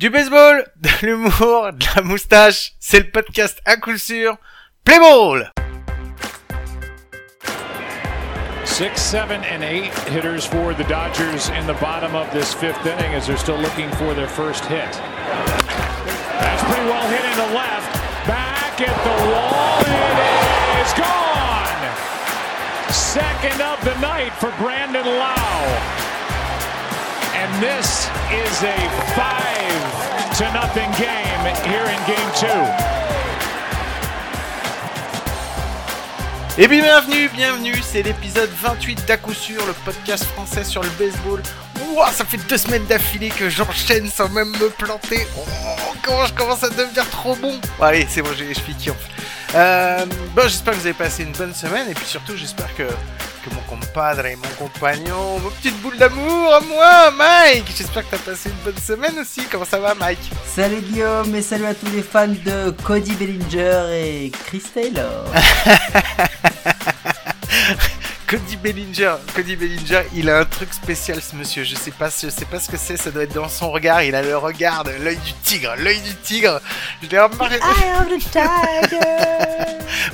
Du 0.00 0.08
baseball, 0.08 0.64
de 0.80 0.88
l'humour, 1.02 1.74
de 1.74 1.84
la 1.94 2.00
moustache, 2.00 2.72
c'est 2.80 3.00
le 3.00 3.10
podcast 3.10 3.60
à 3.66 3.76
coup 3.76 3.98
sûr. 3.98 4.38
Play 4.82 4.98
ball! 4.98 5.52
Six, 8.64 8.96
seven, 8.96 9.42
and 9.44 9.62
eight 9.62 9.92
hitters 10.08 10.46
for 10.46 10.72
the 10.72 10.84
Dodgers 10.84 11.50
in 11.50 11.66
the 11.66 11.78
bottom 11.82 12.16
of 12.16 12.32
this 12.32 12.54
fifth 12.54 12.80
inning 12.86 13.12
as 13.12 13.26
they're 13.26 13.36
still 13.36 13.58
looking 13.58 13.90
for 13.96 14.14
their 14.14 14.26
first 14.26 14.64
hit. 14.64 14.90
That's 16.40 16.62
pretty 16.64 16.88
well 16.88 17.06
hit 17.06 17.24
in 17.32 17.36
the 17.36 17.54
left. 17.54 17.92
Back 18.26 18.80
at 18.80 18.96
the 19.04 19.16
wall. 19.28 19.80
It 19.84 20.80
is 20.80 20.94
gone. 20.96 21.84
Second 22.90 23.60
of 23.60 23.84
the 23.84 24.00
night 24.00 24.32
for 24.40 24.50
Brandon 24.56 25.04
Lau. 25.04 25.99
And 27.42 27.62
this 27.62 28.06
is 28.30 28.62
a 28.64 28.76
five 29.16 30.36
to 30.36 30.44
nothing 30.52 30.90
game 31.00 31.42
here 31.64 31.86
in 31.88 31.98
game 32.06 32.30
two. 32.34 32.66
Et 36.58 36.68
bien 36.68 36.82
bienvenue, 36.82 37.30
bienvenue, 37.30 37.80
c'est 37.82 38.02
l'épisode 38.02 38.50
28 38.60 39.06
d'à 39.06 39.16
sûr, 39.32 39.64
le 39.66 39.72
podcast 39.86 40.24
français 40.24 40.64
sur 40.64 40.82
le 40.82 40.90
baseball. 40.98 41.40
Ouah, 41.80 42.10
ça 42.12 42.26
fait 42.26 42.36
deux 42.46 42.58
semaines 42.58 42.84
d'affilée 42.84 43.30
que 43.30 43.48
j'enchaîne 43.48 44.10
sans 44.10 44.28
même 44.28 44.50
me 44.50 44.68
planter. 44.68 45.26
Oh, 45.38 45.40
comment 46.02 46.26
je 46.26 46.34
commence 46.34 46.62
à 46.62 46.68
devenir 46.68 47.08
trop 47.08 47.34
bon. 47.36 47.58
Allez, 47.80 48.06
c'est 48.10 48.20
bon, 48.20 48.34
j'ai 48.36 48.48
les 48.48 48.54
chevilles. 48.54 48.92
Euh, 49.54 50.04
bon, 50.36 50.42
j'espère 50.42 50.74
que 50.74 50.80
vous 50.80 50.86
avez 50.86 50.94
passé 50.94 51.22
une 51.22 51.32
bonne 51.32 51.54
semaine 51.54 51.88
et 51.88 51.94
puis 51.94 52.04
surtout 52.04 52.36
j'espère 52.36 52.74
que, 52.76 52.82
que 53.44 53.54
mon 53.54 53.60
compadre 53.62 54.26
et 54.26 54.36
mon 54.36 54.48
compagnon, 54.58 55.38
vos 55.38 55.50
petites 55.50 55.80
boules 55.80 55.96
d'amour, 55.96 56.54
à 56.54 56.60
moi, 56.60 57.10
Mike, 57.12 57.66
j'espère 57.76 58.08
que 58.08 58.16
t'as 58.16 58.30
passé 58.30 58.50
une 58.50 58.64
bonne 58.64 58.80
semaine 58.80 59.18
aussi. 59.18 59.42
Comment 59.50 59.64
ça 59.64 59.78
va, 59.78 59.94
Mike? 59.94 60.30
Salut 60.46 60.80
Guillaume 60.80 61.34
et 61.34 61.42
salut 61.42 61.66
à 61.66 61.74
tous 61.74 61.90
les 61.92 62.02
fans 62.02 62.28
de 62.28 62.70
Cody 62.84 63.14
Bellinger 63.14 63.88
et 63.92 64.30
Chris 64.46 64.62
Taylor. 64.74 65.24
Cody 68.30 68.56
Bellinger, 68.56 69.16
Cody 69.34 69.56
Bellinger, 69.56 70.02
il 70.14 70.30
a 70.30 70.38
un 70.38 70.44
truc 70.44 70.72
spécial 70.72 71.20
ce 71.20 71.34
monsieur. 71.34 71.64
Je 71.64 71.74
sais 71.74 71.90
pas, 71.90 72.10
je 72.10 72.28
sais 72.28 72.44
pas 72.44 72.60
ce 72.60 72.70
que 72.70 72.76
c'est. 72.76 72.96
Ça 72.96 73.10
doit 73.10 73.24
être 73.24 73.34
dans 73.34 73.48
son 73.48 73.72
regard. 73.72 74.04
Il 74.04 74.14
a 74.14 74.22
le 74.22 74.36
regard, 74.36 74.84
de 74.84 74.92
l'œil 75.02 75.16
du 75.16 75.32
tigre, 75.42 75.74
l'œil 75.76 76.00
du 76.00 76.14
tigre. 76.14 76.60
Je 77.02 77.08
l'ai 77.08 77.18
remarqué. 77.18 77.56
I 77.56 77.88
am 77.98 78.06
the 78.06 78.20
tiger. 78.20 79.00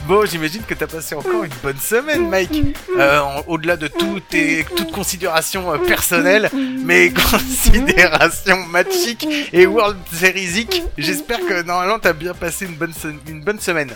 Bon, 0.09 0.25
j'imagine 0.25 0.63
que 0.63 0.73
t'as 0.73 0.87
passé 0.87 1.15
encore 1.15 1.45
une 1.45 1.53
bonne 1.63 1.77
semaine, 1.77 2.27
Mike. 2.27 2.59
Euh, 2.99 3.21
Au-delà 3.49 3.77
de 3.77 3.87
tout 3.87 4.23
et 4.33 4.65
toute 4.75 4.93
considération 4.93 5.71
euh, 5.75 5.77
personnelle, 5.77 6.49
mais 6.55 7.13
considération 7.31 8.65
matchique 8.69 9.29
et 9.53 9.67
World 9.67 9.99
Seriesique, 10.11 10.83
j'espère 10.97 11.41
que 11.41 11.61
normalement 11.61 11.99
t'as 11.99 12.15
bien 12.15 12.33
passé 12.33 12.65
une 12.65 12.77
bonne, 12.77 12.95
une 13.29 13.43
bonne 13.43 13.61
semaine. 13.61 13.91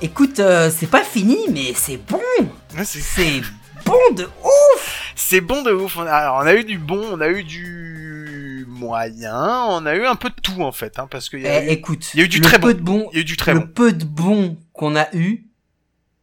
Écoute, 0.00 0.40
euh, 0.40 0.70
c'est 0.74 0.90
pas 0.90 1.04
fini, 1.04 1.36
mais 1.50 1.74
c'est 1.74 1.98
bon. 1.98 2.22
Ouais, 2.74 2.84
C'est 2.84 3.00
bon 3.86 4.14
de 4.14 4.24
ouf. 4.24 5.12
C'est 5.14 5.40
bon 5.40 5.62
de 5.62 5.72
ouf. 5.72 5.96
On 5.96 6.02
a, 6.02 6.10
alors, 6.12 6.36
on 6.42 6.46
a 6.46 6.54
eu 6.54 6.64
du 6.64 6.78
bon, 6.78 7.02
on 7.12 7.20
a 7.20 7.28
eu 7.28 7.42
du 7.44 8.66
moyen, 8.68 9.64
on 9.70 9.86
a 9.86 9.94
eu 9.96 10.04
un 10.04 10.16
peu 10.16 10.28
de 10.28 10.34
tout 10.42 10.60
en 10.62 10.72
fait, 10.72 10.98
hein, 10.98 11.08
parce 11.10 11.28
qu'il 11.30 11.40
y, 11.40 11.46
a 11.46 11.62
Eh, 11.62 11.66
eu- 11.66 11.70
écoute, 11.70 12.10
il 12.14 12.20
y 12.20 12.22
a 12.22 12.26
eu 12.26 12.28
du 12.28 12.40
très 12.40 12.58
bon. 12.58 12.68
de 12.68 12.72
bon, 12.74 13.08
il 13.12 13.16
y 13.16 13.18
a 13.18 13.22
eu 13.22 13.24
du 13.24 13.36
très 13.36 13.54
le 13.54 13.60
bon. 13.60 13.66
peu 13.68 13.92
de 13.92 14.04
bon 14.04 14.58
qu'on 14.74 14.96
a 14.96 15.06
eu, 15.14 15.46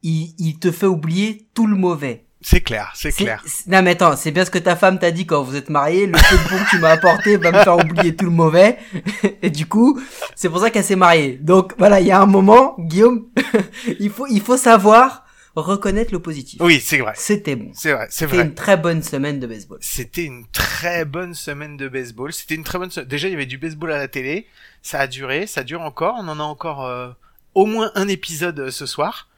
il, 0.04 0.36
il 0.38 0.60
te 0.60 0.72
fait 0.72 0.86
oublier 0.86 1.48
tout 1.56 1.66
le 1.66 1.76
mauvais. 1.76 2.26
C'est 2.46 2.60
clair, 2.62 2.92
c'est 2.94 3.14
clair. 3.14 3.42
Non 3.68 3.82
mais 3.82 3.92
attends, 3.92 4.18
c'est 4.18 4.32
bien 4.32 4.44
ce 4.44 4.52
que 4.52 4.58
ta 4.60 4.76
femme 4.76 5.00
t'a 5.00 5.12
dit 5.12 5.26
quand 5.26 5.42
vous 5.44 5.56
êtes 5.56 5.70
mariés. 5.70 6.08
Le 6.08 6.12
peu 6.12 6.18
de 6.38 6.50
bon 6.50 6.64
que 6.66 6.70
tu 6.72 6.78
m'as 6.80 6.90
apporté 6.90 7.38
va 7.38 7.54
me 7.54 7.60
faire 7.64 7.78
oublier 7.78 8.14
tout 8.18 8.26
le 8.26 8.32
mauvais. 8.32 8.78
Et 9.42 9.50
du 9.50 9.66
coup, 9.66 9.98
c'est 10.36 10.50
pour 10.50 10.60
ça 10.60 10.70
qu'elle 10.70 10.84
s'est 10.84 10.98
mariée. 10.98 11.40
Donc 11.42 11.74
voilà, 11.78 12.02
il 12.02 12.08
y 12.08 12.12
a 12.12 12.20
un 12.20 12.26
moment, 12.26 12.76
Guillaume, 12.80 13.28
il 14.00 14.10
faut 14.10 14.28
il 14.30 14.42
faut 14.42 14.58
savoir 14.58 15.23
reconnaître 15.56 16.12
le 16.12 16.20
positif. 16.20 16.60
Oui, 16.62 16.80
c'est 16.80 16.98
vrai. 16.98 17.14
C'était 17.16 17.56
bon. 17.56 17.72
C'est 17.74 17.92
vrai, 17.94 18.08
c'est 18.10 18.26
C'était 18.26 18.38
vrai. 18.38 18.46
une 18.46 18.54
très 18.56 18.76
bonne 18.78 19.04
semaine 19.04 19.40
de 19.40 19.46
baseball. 19.48 19.78
C'était 19.82 20.24
une 20.26 20.46
très 20.48 21.06
bonne 21.06 21.34
semaine 21.36 21.78
de 21.78 21.88
baseball. 21.88 22.34
C'était 22.34 22.56
une 22.56 22.64
très 22.64 22.80
bonne. 22.80 22.90
se- 22.92 23.00
Déjà, 23.02 23.28
il 23.28 23.32
y 23.32 23.36
avait 23.36 23.46
du 23.46 23.58
baseball 23.58 23.92
à 23.92 23.98
la 23.98 24.08
télé. 24.08 24.48
Ça 24.82 25.00
a 25.00 25.08
duré, 25.08 25.46
ça 25.48 25.64
dure 25.64 25.82
encore. 25.82 26.16
On 26.18 26.28
en 26.28 26.40
a 26.40 26.44
encore 26.44 26.86
euh, 26.86 27.10
au 27.54 27.66
moins 27.66 27.92
un 27.96 28.08
épisode 28.08 28.60
euh, 28.60 28.72
ce 28.72 28.86
soir. 28.86 29.30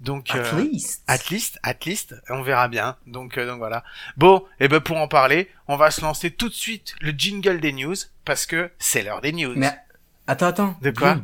Donc, 0.00 0.30
At 0.30 0.38
euh, 0.38 0.60
least. 0.62 1.02
At 1.08 1.18
least, 1.30 1.58
at 1.62 1.76
least, 1.84 2.14
on 2.30 2.42
verra 2.42 2.68
bien. 2.68 2.96
Donc, 3.06 3.36
euh, 3.38 3.46
donc 3.46 3.58
voilà. 3.58 3.84
Bon, 4.16 4.44
et 4.58 4.66
ben 4.66 4.80
pour 4.80 4.96
en 4.96 5.08
parler, 5.08 5.48
on 5.68 5.76
va 5.76 5.90
se 5.90 6.00
lancer 6.00 6.30
tout 6.30 6.48
de 6.48 6.54
suite 6.54 6.94
le 7.02 7.10
jingle 7.12 7.60
des 7.60 7.72
news 7.72 7.94
parce 8.24 8.46
que 8.46 8.70
c'est 8.78 9.02
l'heure 9.02 9.20
des 9.20 9.32
news. 9.32 9.52
Mais 9.56 9.70
attends, 10.26 10.46
attends. 10.46 10.76
De 10.80 10.90
quoi 10.90 11.18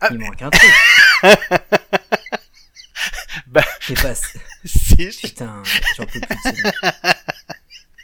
Ah, 0.00 0.08
Il 0.12 0.18
manque 0.18 0.40
un 0.40 0.48
truc. 0.50 0.70
Bah. 3.50 3.62
Pas... 4.00 4.14
si, 4.64 5.10
Putain, 5.22 5.62
j'en 5.96 6.04
peux 6.06 6.20
plus 6.20 6.62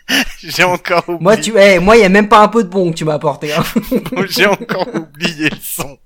j'ai 0.42 0.64
encore 0.64 1.08
oublié. 1.08 1.22
Moi, 1.22 1.36
tu, 1.36 1.52
eh, 1.56 1.78
moi, 1.78 1.96
y 1.96 2.04
a 2.04 2.08
même 2.08 2.28
pas 2.28 2.40
un 2.40 2.48
peu 2.48 2.64
de 2.64 2.68
bon 2.68 2.90
que 2.90 2.96
tu 2.96 3.04
m'as 3.04 3.14
apporté. 3.14 3.52
Hein. 3.52 3.64
j'ai 4.28 4.46
encore 4.46 4.86
oublié 4.94 5.50
le 5.50 5.56
son. 5.60 5.98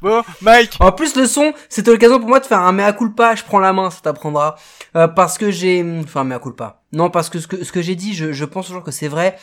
Bon, 0.00 0.22
Mike. 0.40 0.76
En 0.80 0.92
plus, 0.92 1.16
le 1.16 1.26
son, 1.26 1.52
c'était 1.68 1.90
l'occasion 1.90 2.18
pour 2.18 2.28
moi 2.28 2.40
de 2.40 2.46
faire 2.46 2.60
un 2.60 2.72
mea 2.72 2.92
culpa. 2.92 3.34
Je 3.34 3.42
prends 3.42 3.58
la 3.58 3.72
main, 3.72 3.90
ça 3.90 4.00
t'apprendra. 4.02 4.56
Euh, 4.96 5.08
parce 5.08 5.38
que 5.38 5.50
j'ai, 5.50 5.84
enfin, 6.02 6.24
mea 6.24 6.38
culpa. 6.38 6.82
Non, 6.92 7.10
parce 7.10 7.28
que 7.28 7.40
ce 7.40 7.46
que, 7.46 7.64
ce 7.64 7.72
que 7.72 7.82
j'ai 7.82 7.94
dit, 7.94 8.14
je, 8.14 8.32
je 8.32 8.44
pense 8.44 8.66
toujours 8.66 8.82
que 8.82 8.90
c'est 8.90 9.08
vrai. 9.08 9.36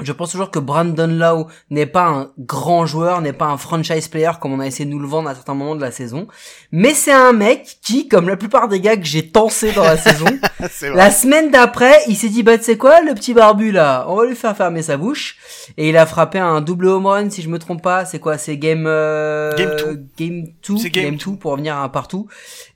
Je 0.00 0.12
pense 0.12 0.30
toujours 0.30 0.50
que 0.52 0.60
Brandon 0.60 1.08
Lau 1.08 1.48
n'est 1.70 1.86
pas 1.86 2.06
un 2.06 2.30
grand 2.38 2.86
joueur, 2.86 3.20
n'est 3.20 3.32
pas 3.32 3.46
un 3.46 3.56
franchise 3.56 4.06
player 4.06 4.30
comme 4.40 4.52
on 4.52 4.60
a 4.60 4.66
essayé 4.66 4.84
de 4.84 4.90
nous 4.90 5.00
le 5.00 5.08
vendre 5.08 5.28
à 5.28 5.34
certains 5.34 5.54
moments 5.54 5.74
de 5.74 5.80
la 5.80 5.90
saison. 5.90 6.28
Mais 6.70 6.94
c'est 6.94 7.12
un 7.12 7.32
mec 7.32 7.78
qui, 7.82 8.06
comme 8.06 8.28
la 8.28 8.36
plupart 8.36 8.68
des 8.68 8.80
gars 8.80 8.96
que 8.96 9.04
j'ai 9.04 9.28
tensé 9.28 9.72
dans 9.72 9.82
la 9.82 9.96
saison, 9.98 10.26
C'est 10.70 10.90
la 10.90 11.10
semaine 11.10 11.50
d'après, 11.50 11.94
il 12.06 12.14
s'est 12.16 12.28
dit 12.28 12.44
bah 12.44 12.56
tu 12.58 12.64
sais 12.64 12.76
quoi, 12.76 13.00
le 13.00 13.14
petit 13.14 13.34
barbu 13.34 13.72
là, 13.72 14.04
on 14.08 14.14
va 14.16 14.26
lui 14.26 14.36
faire 14.36 14.56
fermer 14.56 14.82
sa 14.82 14.96
bouche. 14.96 15.36
Et 15.76 15.88
il 15.88 15.96
a 15.96 16.06
frappé 16.06 16.38
un 16.38 16.60
double 16.60 16.86
home 16.86 17.06
run 17.06 17.30
si 17.30 17.42
je 17.42 17.48
me 17.48 17.58
trompe 17.58 17.82
pas. 17.82 18.04
C'est 18.04 18.20
quoi 18.20 18.38
C'est 18.38 18.56
game 18.56 18.84
euh, 18.86 19.52
Game 19.56 19.76
two. 19.76 19.96
game 20.16 20.46
two, 20.62 20.78
C'est 20.78 20.90
game 20.90 21.16
two 21.16 21.34
pour 21.34 21.52
revenir 21.52 21.76
à 21.76 21.82
un 21.82 21.88
partout. 21.88 22.28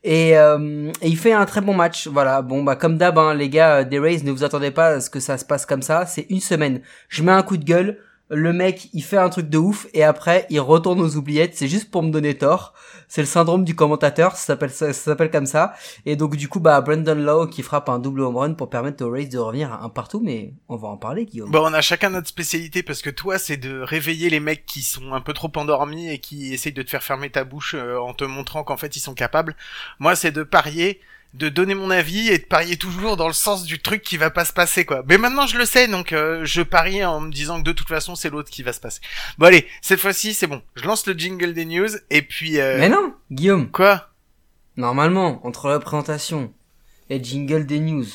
Et, 0.05 0.37
euh, 0.37 0.91
et 1.01 1.09
il 1.09 1.17
fait 1.17 1.33
un 1.33 1.47
très 1.47 1.61
bon 1.61 1.75
match. 1.75 2.09
Voilà. 2.09 2.43
Bon 2.43 2.63
bah 2.63 2.77
comme 2.77 2.99
d'hab, 2.99 3.19
hein, 3.19 3.35
les 3.35 3.49
gars 3.49 3.79
euh, 3.79 3.85
des 3.85 3.99
Rays, 3.99 4.23
ne 4.25 4.31
vous 4.33 4.45
attendez 4.45 4.71
pas 4.71 4.89
à 4.89 5.01
ce 5.01 5.11
que 5.11 5.21
ça 5.21 5.39
se 5.39 5.45
passe 5.45 5.67
comme 5.67 5.83
ça. 5.83 6.07
C'est 6.07 6.27
une 6.31 6.41
semaine. 6.41 6.81
Je 7.09 7.23
mets 7.23 7.33
un 7.33 7.43
coup 7.43 7.57
de 7.57 7.65
gueule. 7.65 7.99
Le 8.35 8.55
mec, 8.55 8.89
il 8.95 9.05
fait 9.05 9.19
un 9.19 9.29
truc 9.29 9.51
de 9.51 9.59
ouf 9.59 9.87
et 9.93 10.03
après, 10.03 10.47
il 10.49 10.59
retourne 10.59 11.03
aux 11.03 11.17
oubliettes. 11.17 11.55
C'est 11.55 11.69
juste 11.69 11.91
pour 11.91 12.03
me 12.03 12.11
donner 12.11 12.39
tort. 12.39 12.73
C'est 13.07 13.21
le 13.21 13.27
syndrome 13.27 13.63
du 13.63 13.77
commentateur. 13.77 14.37
Ça 14.37 14.47
s'appelle 14.47 14.71
ça, 14.71 14.95
s'appelle 14.95 15.31
comme 15.31 15.45
ça. 15.45 15.75
Et 16.07 16.17
donc 16.17 16.37
du 16.37 16.49
coup, 16.49 16.59
bah 16.59 16.81
Brandon 16.81 17.15
Lowe 17.15 17.47
qui 17.49 17.63
frappe 17.63 17.91
un 17.91 17.99
double 17.99 18.23
home 18.23 18.39
run 18.39 18.55
pour 18.55 18.71
permettre 18.71 19.05
aux 19.05 19.11
Rays 19.11 19.27
de 19.27 19.37
revenir 19.37 19.71
un 19.71 19.91
partout. 19.91 20.23
Mais 20.25 20.55
on 20.71 20.77
va 20.77 20.89
en 20.89 20.97
parler, 20.97 21.27
Guillaume. 21.27 21.51
Bon, 21.51 21.61
on 21.61 21.75
a 21.75 21.83
chacun 21.83 22.09
notre 22.09 22.29
spécialité 22.29 22.83
parce 22.83 23.03
que 23.03 23.11
toi, 23.11 23.39
c'est 23.39 23.59
de 23.59 23.81
réveiller 23.81 24.31
les 24.31 24.41
mecs 24.41 24.65
qui 24.65 24.81
sont 24.81 25.13
un 25.13 25.21
peu 25.21 25.35
trop 25.35 25.53
endormis 25.57 26.09
et 26.09 26.19
qui 26.19 26.55
essayent 26.55 26.73
de 26.73 26.83
te 26.83 26.89
faire 26.89 27.03
fermer 27.03 27.29
ta 27.29 27.45
bouche 27.45 27.75
euh, 27.75 27.99
en 27.99 28.15
te 28.15 28.25
montrant 28.25 28.65
qu'en 28.65 28.79
fait 28.79 28.97
ils 28.97 29.01
sont 29.01 29.13
capables. 29.13 29.55
Moi, 29.99 30.17
c'est 30.17 30.33
de 30.33 30.43
parier, 30.43 31.03
de 31.35 31.49
donner 31.49 31.75
mon 31.75 31.91
avis 31.91 32.29
et 32.29 32.39
de 32.39 32.45
parier 32.45 32.77
toujours 32.77 33.17
dans 33.17 33.27
le 33.27 33.33
sens 33.33 33.65
du 33.65 33.81
truc 33.81 34.03
qui 34.03 34.17
va 34.19 34.31
pas 34.31 34.45
se 34.45 34.53
passer 34.53 34.85
quoi. 34.85 35.03
Mais 35.09 35.17
maintenant, 35.17 35.47
je 35.47 35.57
le 35.57 35.65
sais, 35.65 35.89
donc 35.89 36.13
euh, 36.13 36.45
je 36.45 36.61
parie 36.63 37.05
en 37.05 37.21
me 37.21 37.31
disant 37.33 37.59
que 37.59 37.65
de 37.65 37.73
toute 37.73 37.89
façon, 37.89 38.15
c'est 38.15 38.29
l'autre 38.31 38.51
qui 38.51 38.63
va 38.63 38.73
se 38.73 38.81
passer. 38.81 39.01
Bon 39.39 39.47
allez, 39.47 39.67
cette 39.81 40.01
fois-ci, 40.01 40.35
c'est 40.35 40.47
bon. 40.47 40.61
Je 40.75 40.85
lance 40.85 41.07
le 41.07 41.15
jingle 41.15 41.55
des 41.55 41.65
news 41.65 41.89
et 42.11 42.23
puis 42.23 42.61
euh, 42.61 42.79
Mais 42.79 42.89
non, 42.91 43.15
Guillaume. 43.31 43.71
quoi? 43.71 44.11
Normalement, 44.77 45.45
entre 45.47 45.69
la 45.69 45.79
présentation 45.79 46.53
et 47.09 47.19
le 47.19 47.25
jingle 47.25 47.67
des 47.67 47.81
news, 47.81 48.07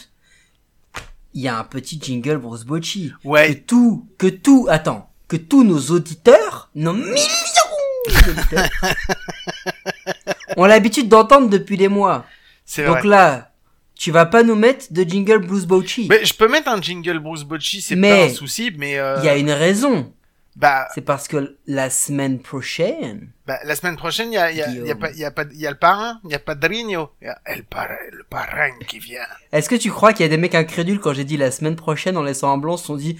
il 1.33 1.41
y 1.41 1.47
a 1.47 1.57
un 1.57 1.63
petit 1.63 1.99
jingle 2.01 2.37
Bruce 2.37 2.63
Bocci. 2.65 3.13
Que 3.23 3.27
Ouais, 3.27 3.55
tout, 3.55 4.07
que 4.17 4.27
tout, 4.27 4.67
attends, 4.69 5.11
que 5.27 5.37
tous 5.37 5.63
nos 5.63 5.79
auditeurs, 5.91 6.69
nos 6.75 6.93
millions 6.93 7.15
d'auditeurs, 8.25 8.69
ont 10.57 10.65
l'habitude 10.65 11.09
d'entendre 11.09 11.49
depuis 11.49 11.77
des 11.77 11.87
mois. 11.87 12.25
C'est 12.67 12.83
vrai. 12.83 12.95
Donc 13.01 13.03
là, 13.05 13.51
tu 13.95 14.11
vas 14.11 14.27
pas 14.27 14.43
nous 14.43 14.53
mettre 14.55 14.93
de 14.93 15.01
jingle 15.03 15.39
Bruce 15.39 15.65
Bocci. 15.65 16.05
Mais 16.09 16.23
je 16.23 16.33
peux 16.35 16.47
mettre 16.47 16.69
un 16.69 16.79
jingle 16.79 17.17
Bruce 17.17 17.43
Bocci, 17.43 17.81
c'est 17.81 17.95
pas 17.99 18.25
un 18.25 18.29
souci, 18.29 18.71
mais 18.77 18.99
euh, 18.99 19.15
Il 19.19 19.25
y 19.25 19.29
a 19.29 19.37
une 19.37 19.49
raison. 19.51 20.13
bah 20.55 20.87
C'est 20.93 21.01
parce 21.01 21.27
que 21.27 21.57
la 21.65 21.89
semaine 21.89 22.39
prochaine, 22.39 23.29
Bah, 23.47 23.57
la 23.63 23.75
semaine 23.75 23.95
prochaine, 23.97 24.31
il 24.31 24.35
y 24.35 24.37
a, 24.37 24.51
y 24.51 24.61
a, 24.61 24.69
y 24.69 24.91
a 24.91 24.95
pas, 24.95 25.09
il 25.11 25.17
y 25.17 25.25
a 25.25 25.31
pas, 25.31 25.45
il 25.51 25.59
y 25.59 25.65
a 25.65 25.71
le 25.71 25.77
parrain, 25.77 26.19
il 26.25 26.31
y 26.31 26.35
a 26.35 26.39
Padrino, 26.39 27.09
il 27.21 27.25
y 27.25 27.29
a 27.29 27.39
el 27.45 27.63
parrain, 27.63 27.95
le 28.11 28.23
parrain 28.29 28.71
qui 28.87 28.99
vient. 28.99 29.21
est-ce 29.51 29.69
que 29.69 29.75
tu 29.75 29.89
crois 29.89 30.13
qu'il 30.13 30.23
y 30.25 30.27
a 30.27 30.29
des 30.29 30.37
mecs 30.37 30.53
incrédules 30.55 30.99
quand 30.99 31.13
j'ai 31.13 31.23
dit 31.23 31.37
la 31.37 31.49
semaine 31.51 31.75
prochaine 31.77 32.17
en 32.17 32.23
laissant 32.23 32.51
un 32.51 32.57
blanc 32.57 32.77
se 32.77 32.85
sont 32.85 32.97
dit 32.97 33.17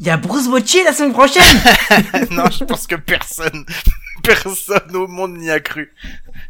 il 0.00 0.06
y 0.06 0.10
a 0.10 0.16
Bruce 0.18 0.48
Bocci 0.48 0.84
la 0.84 0.92
semaine 0.92 1.12
prochaine? 1.12 1.42
Non, 2.30 2.44
je 2.50 2.64
pense 2.64 2.86
que 2.86 2.96
personne, 2.96 3.64
personne 4.22 4.94
au 4.94 5.06
monde 5.08 5.36
n'y 5.38 5.50
a 5.50 5.58
cru. 5.60 5.92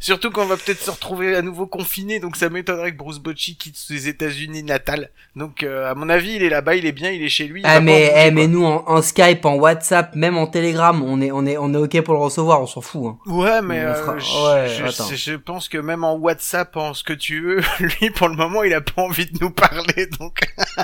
Surtout 0.01 0.31
qu'on 0.31 0.47
va 0.47 0.57
peut-être 0.57 0.81
se 0.81 0.91
retrouver 0.91 1.35
à 1.37 1.43
nouveau 1.43 1.67
confiné, 1.67 2.21
donc 2.21 2.37
ça 2.37 2.49
m'étonnerait 2.49 2.93
que 2.93 2.97
Bruce 2.99 3.19
Bocci 3.19 3.57
quitte 3.57 3.77
ses 3.77 4.09
États-Unis 4.09 4.63
natales. 4.63 5.11
Donc, 5.37 5.63
euh, 5.63 5.91
à 5.91 5.95
mon 5.95 6.09
avis, 6.09 6.35
il 6.35 6.43
est 6.43 6.49
là-bas, 6.49 6.75
il 6.77 6.87
est 6.87 6.93
bien, 6.93 7.11
il 7.11 7.23
est 7.23 7.29
chez 7.29 7.47
lui. 7.47 7.63
Ah 7.65 7.81
mais, 7.81 8.13
eh, 8.17 8.31
mais 8.31 8.47
nous 8.49 8.65
en, 8.65 8.85
en 8.87 9.03
Skype, 9.03 9.45
en 9.45 9.55
WhatsApp, 9.55 10.15
même 10.17 10.37
en 10.37 10.47
Telegram, 10.47 11.03
on 11.03 11.21
est 11.21 11.31
on 11.31 11.47
est 11.47 11.57
on 11.57 11.73
est 11.73 11.77
ok 11.77 12.01
pour 12.03 12.15
le 12.15 12.21
recevoir, 12.21 12.61
on 12.61 12.67
s'en 12.67 12.81
fout. 12.81 13.03
Hein. 13.07 13.19
Ouais, 13.27 13.63
mais 13.63 13.81
euh, 13.81 13.95
fera- 13.95 14.19
je, 14.19 14.25
ouais, 14.25 14.69
je- 15.17 15.37
pense 15.37 15.69
que 15.69 15.79
même 15.79 16.05
en 16.05 16.15
WhatsApp, 16.17 16.77
en 16.77 16.95
ce 16.95 17.03
que 17.05 17.13
tu 17.13 17.41
veux, 17.43 17.61
lui, 17.81 18.11
pour 18.11 18.29
le 18.29 18.37
moment, 18.37 18.63
il 18.63 18.75
a 18.75 18.81
pas 18.81 19.03
envie 19.03 19.27
de 19.27 19.39
nous 19.41 19.51
parler, 19.51 20.07
donc. 20.19 20.41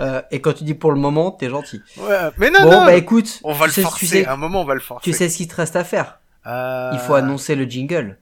Euh, 0.00 0.22
et 0.30 0.40
quand 0.40 0.52
tu 0.52 0.62
dis 0.62 0.74
pour 0.74 0.92
le 0.92 0.98
moment, 1.00 1.32
t'es 1.32 1.48
gentil. 1.50 1.80
Ouais, 1.96 2.16
mais 2.36 2.50
non, 2.50 2.60
bon 2.62 2.70
non. 2.70 2.84
bah 2.84 2.94
écoute, 2.94 3.40
on 3.42 3.52
va 3.52 3.66
le 3.66 3.72
sais, 3.72 3.82
forcer. 3.82 3.98
tu 3.98 4.06
sais, 4.06 4.26
À 4.26 4.34
un 4.34 4.36
moment, 4.36 4.60
on 4.60 4.64
va 4.64 4.74
le 4.74 4.80
forcer. 4.80 5.10
tu 5.10 5.16
sais 5.16 5.28
ce 5.28 5.36
qu'il 5.38 5.48
te 5.48 5.56
reste 5.56 5.74
à 5.74 5.82
faire. 5.82 6.20
Euh, 6.46 6.90
Il 6.92 7.00
faut 7.00 7.14
annoncer 7.14 7.56
le 7.56 7.64
jingle. 7.64 8.16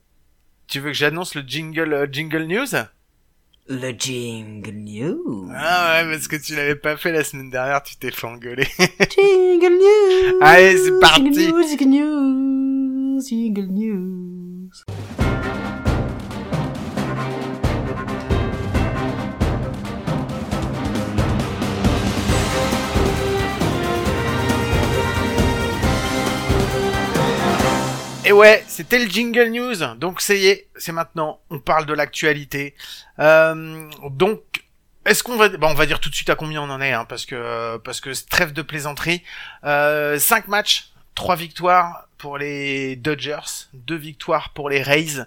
Tu 0.68 0.80
veux 0.80 0.90
que 0.90 0.96
j'annonce 0.96 1.34
le 1.34 1.42
jingle, 1.42 1.92
euh, 1.92 2.06
jingle 2.10 2.44
news? 2.44 2.66
Le 3.68 3.92
jingle 3.92 4.72
news. 4.72 5.48
Ah 5.54 6.02
ouais, 6.02 6.10
parce 6.12 6.28
que 6.28 6.36
tu 6.36 6.54
l'avais 6.54 6.76
pas 6.76 6.96
fait 6.96 7.12
la 7.12 7.24
semaine 7.24 7.50
dernière, 7.50 7.82
tu 7.82 7.96
t'es 7.96 8.10
fait 8.10 8.26
engueuler. 8.26 8.66
Jingle 8.78 9.74
news. 9.74 10.38
Allez, 10.40 10.76
c'est 10.76 11.00
parti. 11.00 11.32
Jingle 11.32 11.50
news, 11.50 11.68
jingle 11.68 11.88
news, 11.88 13.20
jingle 13.20 13.66
news. 13.72 14.70
Et 28.26 28.32
ouais, 28.32 28.64
c'était 28.66 28.98
le 28.98 29.08
jingle 29.08 29.50
news. 29.50 29.94
Donc 29.94 30.20
ça 30.20 30.34
y 30.34 30.46
est, 30.46 30.66
c'est 30.74 30.90
maintenant. 30.90 31.38
On 31.48 31.60
parle 31.60 31.86
de 31.86 31.92
l'actualité. 31.92 32.74
Euh, 33.20 33.88
donc, 34.10 34.40
est-ce 35.04 35.22
qu'on 35.22 35.36
va, 35.36 35.48
bon, 35.48 35.68
on 35.68 35.74
va 35.74 35.86
dire 35.86 36.00
tout 36.00 36.10
de 36.10 36.14
suite 36.16 36.28
à 36.28 36.34
combien 36.34 36.60
on 36.60 36.68
en 36.68 36.80
est, 36.80 36.92
hein, 36.92 37.04
parce 37.04 37.24
que 37.24 37.76
parce 37.76 38.00
que 38.00 38.10
trêve 38.28 38.52
de 38.52 38.62
plaisanterie. 38.62 39.22
Euh, 39.62 40.18
5 40.18 40.48
matchs, 40.48 40.90
3 41.14 41.36
victoires 41.36 42.08
pour 42.18 42.36
les 42.36 42.96
Dodgers, 42.96 43.68
2 43.74 43.94
victoires 43.94 44.50
pour 44.50 44.70
les 44.70 44.82
Rays. 44.82 45.24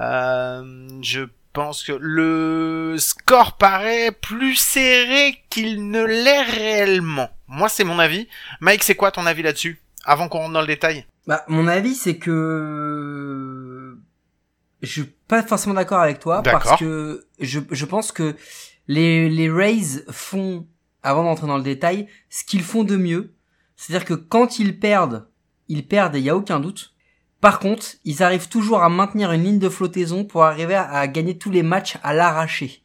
Euh, 0.00 0.88
je 1.02 1.22
pense 1.52 1.82
que 1.82 1.98
le 2.00 2.94
score 2.96 3.56
paraît 3.56 4.12
plus 4.12 4.54
serré 4.54 5.42
qu'il 5.50 5.90
ne 5.90 6.04
l'est 6.04 6.42
réellement. 6.42 7.28
Moi, 7.48 7.68
c'est 7.68 7.82
mon 7.82 7.98
avis. 7.98 8.28
Mike, 8.60 8.84
c'est 8.84 8.94
quoi 8.94 9.10
ton 9.10 9.26
avis 9.26 9.42
là-dessus 9.42 9.80
Avant 10.04 10.28
qu'on 10.28 10.38
rentre 10.38 10.52
dans 10.52 10.60
le 10.60 10.68
détail? 10.68 11.06
Bah, 11.26 11.44
mon 11.48 11.66
avis, 11.66 11.94
c'est 11.94 12.16
que 12.18 13.98
je 14.82 14.88
suis 14.90 15.04
pas 15.28 15.42
forcément 15.42 15.74
d'accord 15.74 16.00
avec 16.00 16.20
toi 16.20 16.42
parce 16.52 16.78
que 16.78 17.26
je, 17.40 17.60
je 17.70 17.84
pense 17.84 18.12
que 18.12 18.36
les, 18.88 19.28
les 19.28 19.50
Rays 19.50 20.04
font, 20.10 20.66
avant 21.02 21.24
d'entrer 21.24 21.46
dans 21.46 21.56
le 21.56 21.62
détail, 21.64 22.06
ce 22.30 22.44
qu'ils 22.44 22.62
font 22.62 22.84
de 22.84 22.96
mieux. 22.96 23.32
C'est-à-dire 23.76 24.06
que 24.06 24.14
quand 24.14 24.58
ils 24.58 24.78
perdent, 24.78 25.26
ils 25.68 25.86
perdent 25.86 26.14
et 26.16 26.18
il 26.20 26.24
y 26.24 26.30
a 26.30 26.36
aucun 26.36 26.60
doute. 26.60 26.92
Par 27.40 27.58
contre, 27.58 27.86
ils 28.04 28.22
arrivent 28.22 28.48
toujours 28.48 28.82
à 28.82 28.88
maintenir 28.88 29.32
une 29.32 29.42
ligne 29.42 29.58
de 29.58 29.68
flottaison 29.68 30.24
pour 30.24 30.44
arriver 30.44 30.74
à, 30.74 30.88
à 30.90 31.06
gagner 31.08 31.36
tous 31.36 31.50
les 31.50 31.62
matchs 31.62 31.98
à 32.02 32.14
l'arraché. 32.14 32.82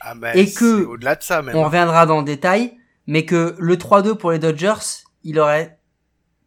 Ah 0.00 0.14
ben, 0.14 0.36
Et 0.36 0.52
que- 0.52 0.84
au-delà 0.84 1.14
de 1.14 1.22
ça 1.22 1.40
même. 1.42 1.56
On 1.56 1.64
reviendra 1.64 2.04
dans 2.06 2.18
le 2.18 2.24
détail, 2.24 2.76
mais 3.06 3.24
que 3.24 3.54
le 3.58 3.76
3-2 3.76 4.14
pour 4.16 4.32
les 4.32 4.38
Dodgers, 4.38 4.74
il 5.22 5.38
aurait 5.38 5.78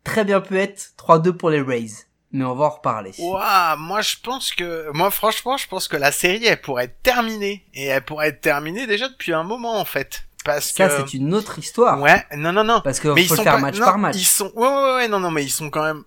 très 0.07 0.23
bien 0.25 0.39
pu 0.41 0.57
être 0.57 0.93
3-2 0.97 1.31
pour 1.33 1.49
les 1.49 1.61
Rays. 1.61 2.05
Mais 2.31 2.43
on 2.43 2.55
va 2.55 2.65
en 2.65 2.69
reparler. 2.69 3.11
Ouah, 3.19 3.75
moi 3.77 4.01
je 4.01 4.15
pense 4.21 4.51
que, 4.51 4.89
moi 4.93 5.11
franchement, 5.11 5.57
je 5.57 5.67
pense 5.67 5.87
que 5.87 5.95
la 5.95 6.11
série 6.11 6.45
elle 6.45 6.59
pourrait 6.61 6.85
être 6.85 7.01
terminée 7.01 7.65
et 7.73 7.85
elle 7.85 8.03
pourrait 8.03 8.29
être 8.29 8.41
terminée 8.41 8.85
déjà 8.85 9.07
depuis 9.07 9.33
un 9.33 9.43
moment 9.43 9.79
en 9.79 9.85
fait, 9.85 10.27
parce 10.43 10.71
Ça, 10.71 10.87
que 10.89 10.95
c'est 10.97 11.13
une 11.13 11.33
autre 11.33 11.57
histoire. 11.57 12.01
ouais, 12.01 12.25
non 12.35 12.51
non 12.51 12.63
non, 12.65 12.81
Parce 12.81 12.99
que 12.99 13.07
mais 13.09 13.23
ils 13.23 13.27
faut 13.27 13.35
le 13.35 13.37
sont 13.37 13.43
faire 13.43 13.53
pas, 13.55 13.59
match 13.61 13.77
non, 13.79 13.85
par 13.85 13.97
match. 13.97 14.15
Ils 14.17 14.25
sont, 14.25 14.51
ouais, 14.55 14.67
ouais 14.67 14.95
ouais 14.95 15.07
non 15.07 15.19
non 15.21 15.31
mais 15.31 15.43
ils 15.45 15.49
sont 15.49 15.69
quand 15.69 15.83
même, 15.83 16.03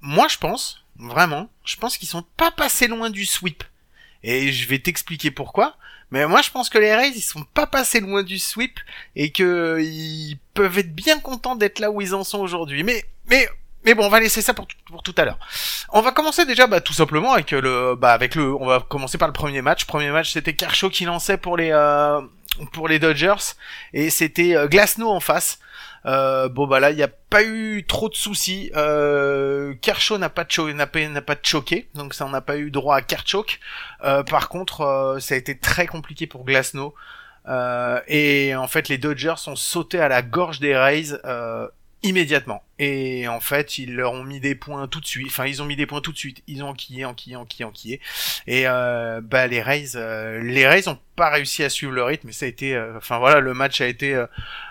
moi 0.00 0.28
je 0.28 0.38
pense 0.38 0.84
vraiment, 0.96 1.48
je 1.64 1.76
pense 1.76 1.96
qu'ils 1.98 2.08
sont 2.08 2.24
pas 2.36 2.50
passés 2.52 2.86
loin 2.86 3.10
du 3.10 3.24
sweep 3.26 3.64
et 4.22 4.52
je 4.52 4.68
vais 4.68 4.78
t'expliquer 4.78 5.30
pourquoi. 5.32 5.74
Mais 6.10 6.26
moi, 6.26 6.42
je 6.42 6.50
pense 6.50 6.68
que 6.68 6.78
les 6.78 6.94
Rays, 6.94 7.12
ils 7.14 7.20
sont 7.22 7.44
pas 7.54 7.66
passés 7.66 8.00
loin 8.00 8.22
du 8.22 8.38
sweep 8.38 8.80
et 9.16 9.30
que 9.30 9.78
ils 9.80 10.38
peuvent 10.54 10.78
être 10.78 10.94
bien 10.94 11.20
contents 11.20 11.54
d'être 11.56 11.78
là 11.78 11.90
où 11.90 12.00
ils 12.00 12.14
en 12.14 12.24
sont 12.24 12.40
aujourd'hui. 12.40 12.82
Mais, 12.82 13.04
mais, 13.28 13.48
mais 13.84 13.94
bon, 13.94 14.06
on 14.06 14.08
va 14.08 14.18
laisser 14.20 14.42
ça 14.42 14.52
pour, 14.52 14.66
tout- 14.66 14.76
pour 14.86 15.02
tout 15.02 15.14
à 15.18 15.24
l'heure. 15.24 15.38
On 15.92 16.00
va 16.02 16.10
commencer 16.12 16.44
déjà, 16.44 16.66
bah, 16.66 16.80
tout 16.80 16.92
simplement 16.94 17.32
avec 17.32 17.52
le, 17.52 17.94
bah, 17.94 18.12
avec 18.12 18.34
le, 18.34 18.52
on 18.54 18.66
va 18.66 18.80
commencer 18.80 19.18
par 19.18 19.28
le 19.28 19.32
premier 19.34 19.62
match. 19.62 19.84
Premier 19.84 20.10
match, 20.10 20.32
c'était 20.32 20.54
Kershaw 20.54 20.90
qui 20.90 21.04
lançait 21.04 21.36
pour 21.38 21.56
les, 21.56 21.70
euh, 21.72 22.20
pour 22.72 22.88
les 22.88 22.98
Dodgers 22.98 23.54
et 23.92 24.10
c'était 24.10 24.56
euh, 24.56 24.66
Glasnow 24.68 25.08
en 25.08 25.20
face. 25.20 25.60
Euh, 26.06 26.48
bon 26.48 26.66
bah 26.66 26.80
là 26.80 26.90
il 26.90 26.96
n'y 26.96 27.02
a 27.02 27.08
pas 27.08 27.42
eu 27.42 27.84
trop 27.86 28.08
de 28.08 28.14
soucis. 28.14 28.70
Euh, 28.76 29.74
Kershaw 29.82 30.18
n'a 30.18 30.28
pas 30.28 30.46
choqué, 31.42 31.88
donc 31.94 32.14
ça 32.14 32.26
on 32.26 32.30
n'a 32.30 32.40
pas 32.40 32.56
eu 32.56 32.70
droit 32.70 32.96
à 32.96 33.02
Kerchok. 33.02 33.60
Euh, 34.04 34.22
par 34.22 34.48
contre 34.48 34.82
euh, 34.82 35.20
ça 35.20 35.34
a 35.34 35.38
été 35.38 35.58
très 35.58 35.86
compliqué 35.86 36.26
pour 36.26 36.44
Glasnow. 36.44 36.94
Euh, 37.48 38.00
et 38.06 38.54
en 38.54 38.68
fait 38.68 38.88
les 38.88 38.98
Dodgers 38.98 39.38
sont 39.38 39.56
sautés 39.56 40.00
à 40.00 40.08
la 40.08 40.22
gorge 40.22 40.60
des 40.60 40.76
Rays 40.76 41.14
euh, 41.24 41.66
immédiatement. 42.02 42.62
Et 42.78 43.28
en 43.28 43.40
fait 43.40 43.78
ils 43.78 43.94
leur 43.94 44.12
ont 44.12 44.24
mis 44.24 44.40
des 44.40 44.54
points 44.54 44.88
tout 44.88 45.00
de 45.00 45.06
suite. 45.06 45.28
Enfin 45.28 45.46
ils 45.46 45.62
ont 45.62 45.64
mis 45.64 45.76
des 45.76 45.86
points 45.86 46.00
tout 46.00 46.12
de 46.12 46.18
suite. 46.18 46.42
Ils 46.46 46.62
ont 46.62 46.68
enquillé, 46.68 47.04
enquillé, 47.04 47.36
enquillé, 47.36 47.64
enquillé. 47.64 48.00
Et 48.46 48.66
euh, 48.66 49.20
bah 49.22 49.46
les 49.46 49.62
Rays, 49.62 49.96
euh, 49.96 50.40
les 50.42 50.66
Rays 50.66 50.88
ont 50.88 50.98
pas 51.16 51.30
réussi 51.30 51.62
à 51.62 51.68
suivre 51.68 51.92
le 51.92 52.02
rythme. 52.02 52.28
Mais 52.28 52.32
ça 52.32 52.46
a 52.46 52.48
été, 52.48 52.74
euh, 52.74 52.96
enfin 52.96 53.18
voilà 53.18 53.40
le 53.40 53.54
match 53.54 53.80
a 53.80 53.86
été 53.86 54.14
euh, 54.14 54.26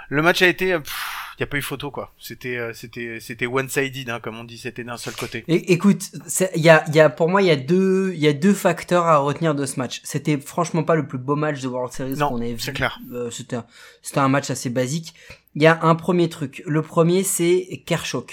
le 0.09 0.23
match 0.23 0.41
a 0.41 0.47
été, 0.47 0.69
il 0.69 1.39
y 1.39 1.43
a 1.43 1.47
pas 1.47 1.57
eu 1.57 1.61
photo 1.61 1.91
quoi. 1.91 2.13
C'était, 2.17 2.57
euh, 2.57 2.73
c'était, 2.73 3.19
c'était 3.21 3.45
one-sided, 3.45 4.09
hein, 4.09 4.19
comme 4.19 4.39
on 4.39 4.43
dit, 4.43 4.57
c'était 4.57 4.83
d'un 4.83 4.97
seul 4.97 5.13
côté. 5.13 5.45
Et, 5.47 5.71
écoute, 5.71 6.09
il 6.55 6.61
y 6.61 6.69
a, 6.69 6.83
y 6.91 6.99
a, 6.99 7.09
pour 7.09 7.29
moi, 7.29 7.43
il 7.43 7.47
y 7.47 7.51
a 7.51 7.55
deux, 7.55 8.11
il 8.15 8.19
y 8.19 8.27
a 8.27 8.33
deux 8.33 8.55
facteurs 8.55 9.05
à 9.05 9.19
retenir 9.19 9.53
de 9.53 9.65
ce 9.67 9.79
match. 9.79 10.01
C'était 10.03 10.39
franchement 10.39 10.83
pas 10.83 10.95
le 10.95 11.07
plus 11.07 11.19
beau 11.19 11.35
match 11.35 11.61
de 11.61 11.67
World 11.67 11.93
Series 11.93 12.17
qu'on 12.17 12.41
ait 12.41 12.53
vu. 12.53 12.59
c'est 12.59 12.73
clair. 12.73 12.99
Euh, 13.13 13.29
c'était, 13.29 13.57
c'était 14.01 14.19
un 14.19 14.29
match 14.29 14.49
assez 14.49 14.71
basique. 14.71 15.13
Il 15.55 15.63
y 15.63 15.67
a 15.67 15.83
un 15.83 15.95
premier 15.95 16.29
truc. 16.29 16.63
Le 16.65 16.81
premier, 16.81 17.23
c'est 17.23 17.83
Kershaw. 17.85 18.25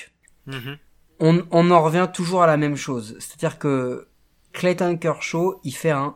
Mhm. 0.47 0.79
on, 1.19 1.45
on 1.51 1.71
en 1.71 1.83
revient 1.83 2.09
toujours 2.13 2.43
à 2.43 2.47
la 2.47 2.57
même 2.57 2.77
chose. 2.77 3.17
C'est-à-dire 3.19 3.59
que 3.59 4.09
Clayton 4.53 4.97
Kershaw, 4.97 5.61
il 5.65 5.73
fait 5.75 5.91
un 5.91 6.15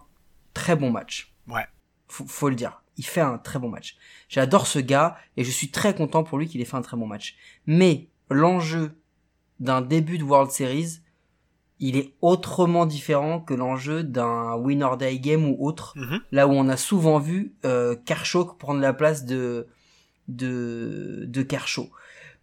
très 0.55 0.77
bon 0.77 0.91
match. 0.91 1.35
Ouais. 1.49 1.67
Faut, 2.09 2.27
faut 2.27 2.49
le 2.49 2.55
dire. 2.55 2.83
Il 2.97 3.05
fait 3.07 3.21
un 3.23 3.39
très 3.39 3.59
bon 3.59 3.69
match. 3.71 3.97
J'adore 4.29 4.67
ce 4.67 4.79
gars 4.79 5.17
et 5.37 5.45
je 5.45 5.51
suis 5.51 5.71
très 5.71 5.95
content 5.95 6.23
pour 6.23 6.39
lui 6.39 6.47
qu'il 6.49 6.61
ait 6.61 6.65
fait 6.67 6.77
un 6.77 6.83
très 6.83 6.97
bon 6.97 7.07
match. 7.07 7.35
Mais 7.67 8.09
l'enjeu 8.31 8.93
d'un 9.59 9.81
début 9.81 10.19
de 10.19 10.25
World 10.25 10.51
Series, 10.51 11.01
il 11.79 11.97
est 11.97 12.13
autrement 12.21 12.85
différent 12.85 13.41
que 13.41 13.55
l'enjeu 13.55 14.03
d'un 14.05 14.55
win 14.57 14.83
or 14.83 14.97
die 14.99 15.19
game 15.19 15.47
ou 15.49 15.57
autre 15.61 15.95
Mhm. 15.97 16.21
là 16.31 16.47
où 16.47 16.53
on 16.53 16.69
a 16.69 16.77
souvent 16.77 17.19
vu 17.19 17.55
euh, 17.65 17.97
Kershaw 18.05 18.45
prendre 18.59 18.81
la 18.81 18.93
place 18.93 19.25
de 19.25 19.67
de 20.37 21.25
de 21.29 21.43
Kershaw. 21.43 21.89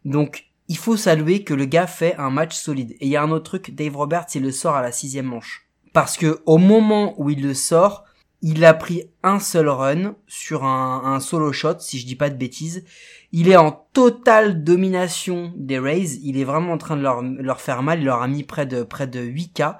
Donc 0.05 0.47
il 0.67 0.77
faut 0.77 0.97
saluer 0.97 1.43
que 1.43 1.53
le 1.53 1.65
gars 1.65 1.87
fait 1.87 2.15
un 2.17 2.29
match 2.29 2.55
solide. 2.55 2.91
Et 2.99 3.05
il 3.05 3.09
y 3.09 3.15
a 3.15 3.23
un 3.23 3.31
autre 3.31 3.45
truc, 3.45 3.73
Dave 3.73 3.95
Roberts, 3.95 4.27
il 4.35 4.43
le 4.43 4.51
sort 4.51 4.75
à 4.75 4.81
la 4.81 4.91
sixième 4.91 5.27
manche. 5.27 5.67
Parce 5.93 6.17
que 6.17 6.41
au 6.45 6.57
moment 6.57 7.15
où 7.17 7.29
il 7.29 7.41
le 7.41 7.53
sort, 7.53 8.03
il 8.41 8.63
a 8.65 8.73
pris 8.73 9.03
un 9.23 9.39
seul 9.39 9.67
run 9.67 10.15
sur 10.27 10.63
un, 10.63 11.19
solo 11.19 11.51
shot, 11.51 11.79
si 11.79 11.97
je 11.99 12.05
dis 12.05 12.15
pas 12.15 12.29
de 12.29 12.35
bêtises. 12.35 12.83
Il 13.31 13.49
est 13.49 13.55
en 13.55 13.87
totale 13.93 14.63
domination 14.63 15.53
des 15.55 15.79
Rays. 15.79 16.19
Il 16.21 16.37
est 16.37 16.43
vraiment 16.43 16.73
en 16.73 16.77
train 16.77 16.97
de 16.97 17.01
leur, 17.01 17.21
leur 17.21 17.61
faire 17.61 17.81
mal. 17.81 17.99
Il 17.99 18.05
leur 18.05 18.21
a 18.21 18.27
mis 18.27 18.43
près 18.43 18.65
de, 18.65 18.83
près 18.83 19.07
de 19.07 19.21
8K. 19.21 19.77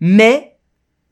Mais, 0.00 0.56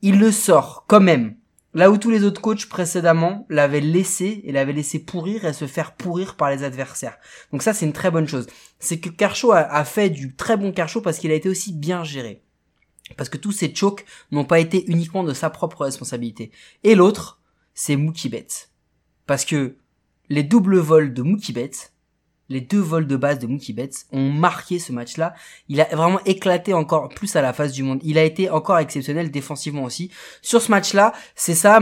il 0.01 0.19
le 0.19 0.31
sort 0.31 0.85
quand 0.87 0.99
même. 0.99 1.35
Là 1.75 1.91
où 1.91 1.97
tous 1.97 2.09
les 2.09 2.23
autres 2.23 2.39
coachs 2.39 2.67
précédemment 2.67 3.45
l'avaient 3.49 3.81
laissé 3.81 4.41
et 4.45 4.53
l'avaient 4.53 4.71
laissé 4.71 4.97
pourrir 4.97 5.43
et 5.43 5.51
se 5.51 5.67
faire 5.67 5.93
pourrir 5.93 6.37
par 6.37 6.49
les 6.49 6.63
adversaires. 6.63 7.17
Donc 7.51 7.63
ça, 7.63 7.73
c'est 7.73 7.85
une 7.85 7.91
très 7.91 8.11
bonne 8.11 8.29
chose. 8.29 8.47
C'est 8.79 9.01
que 9.01 9.09
Kershaw 9.09 9.51
a, 9.51 9.83
fait 9.83 10.09
du 10.09 10.35
très 10.35 10.55
bon 10.55 10.71
Kershaw 10.71 11.01
parce 11.01 11.19
qu'il 11.19 11.31
a 11.31 11.35
été 11.35 11.49
aussi 11.49 11.73
bien 11.73 12.05
géré. 12.05 12.41
Parce 13.17 13.27
que 13.27 13.37
tous 13.37 13.51
ces 13.51 13.75
chokes 13.75 14.05
n'ont 14.31 14.45
pas 14.45 14.59
été 14.59 14.89
uniquement 14.89 15.25
de 15.25 15.33
sa 15.33 15.49
propre 15.49 15.83
responsabilité. 15.83 16.49
Et 16.85 16.95
l'autre, 16.95 17.41
c'est 17.73 17.97
Mookie 17.97 18.29
Betts. 18.29 18.69
Parce 19.27 19.43
que 19.43 19.75
les 20.29 20.43
doubles 20.43 20.77
vols 20.77 21.13
de 21.13 21.23
Mookie 21.23 21.51
Betts, 21.51 21.91
les 22.49 22.61
deux 22.61 22.79
vols 22.79 23.07
de 23.07 23.15
base 23.15 23.39
de 23.39 23.47
Mookie 23.47 23.73
Betts 23.73 24.05
ont 24.11 24.29
marqué 24.29 24.79
ce 24.79 24.91
match-là. 24.91 25.33
Il 25.67 25.81
a 25.81 25.85
vraiment 25.85 26.19
éclaté 26.25 26.73
encore 26.73 27.09
plus 27.09 27.35
à 27.35 27.41
la 27.41 27.53
face 27.53 27.71
du 27.71 27.83
monde. 27.83 27.99
Il 28.03 28.17
a 28.17 28.23
été 28.23 28.49
encore 28.49 28.77
exceptionnel 28.77 29.31
défensivement 29.31 29.83
aussi. 29.83 30.11
Sur 30.41 30.61
ce 30.61 30.69
match-là, 30.71 31.13
c'est 31.35 31.55
ça, 31.55 31.79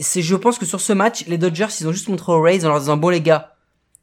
c'est, 0.00 0.22
je 0.22 0.36
pense 0.36 0.58
que 0.58 0.66
sur 0.66 0.80
ce 0.80 0.92
match, 0.92 1.26
les 1.26 1.38
Dodgers, 1.38 1.68
ils 1.80 1.88
ont 1.88 1.92
juste 1.92 2.08
montré 2.08 2.32
aux 2.32 2.42
Rays 2.42 2.64
en 2.64 2.68
leur 2.68 2.80
disant, 2.80 2.96
bon 2.96 3.08
les 3.08 3.20
gars, 3.20 3.54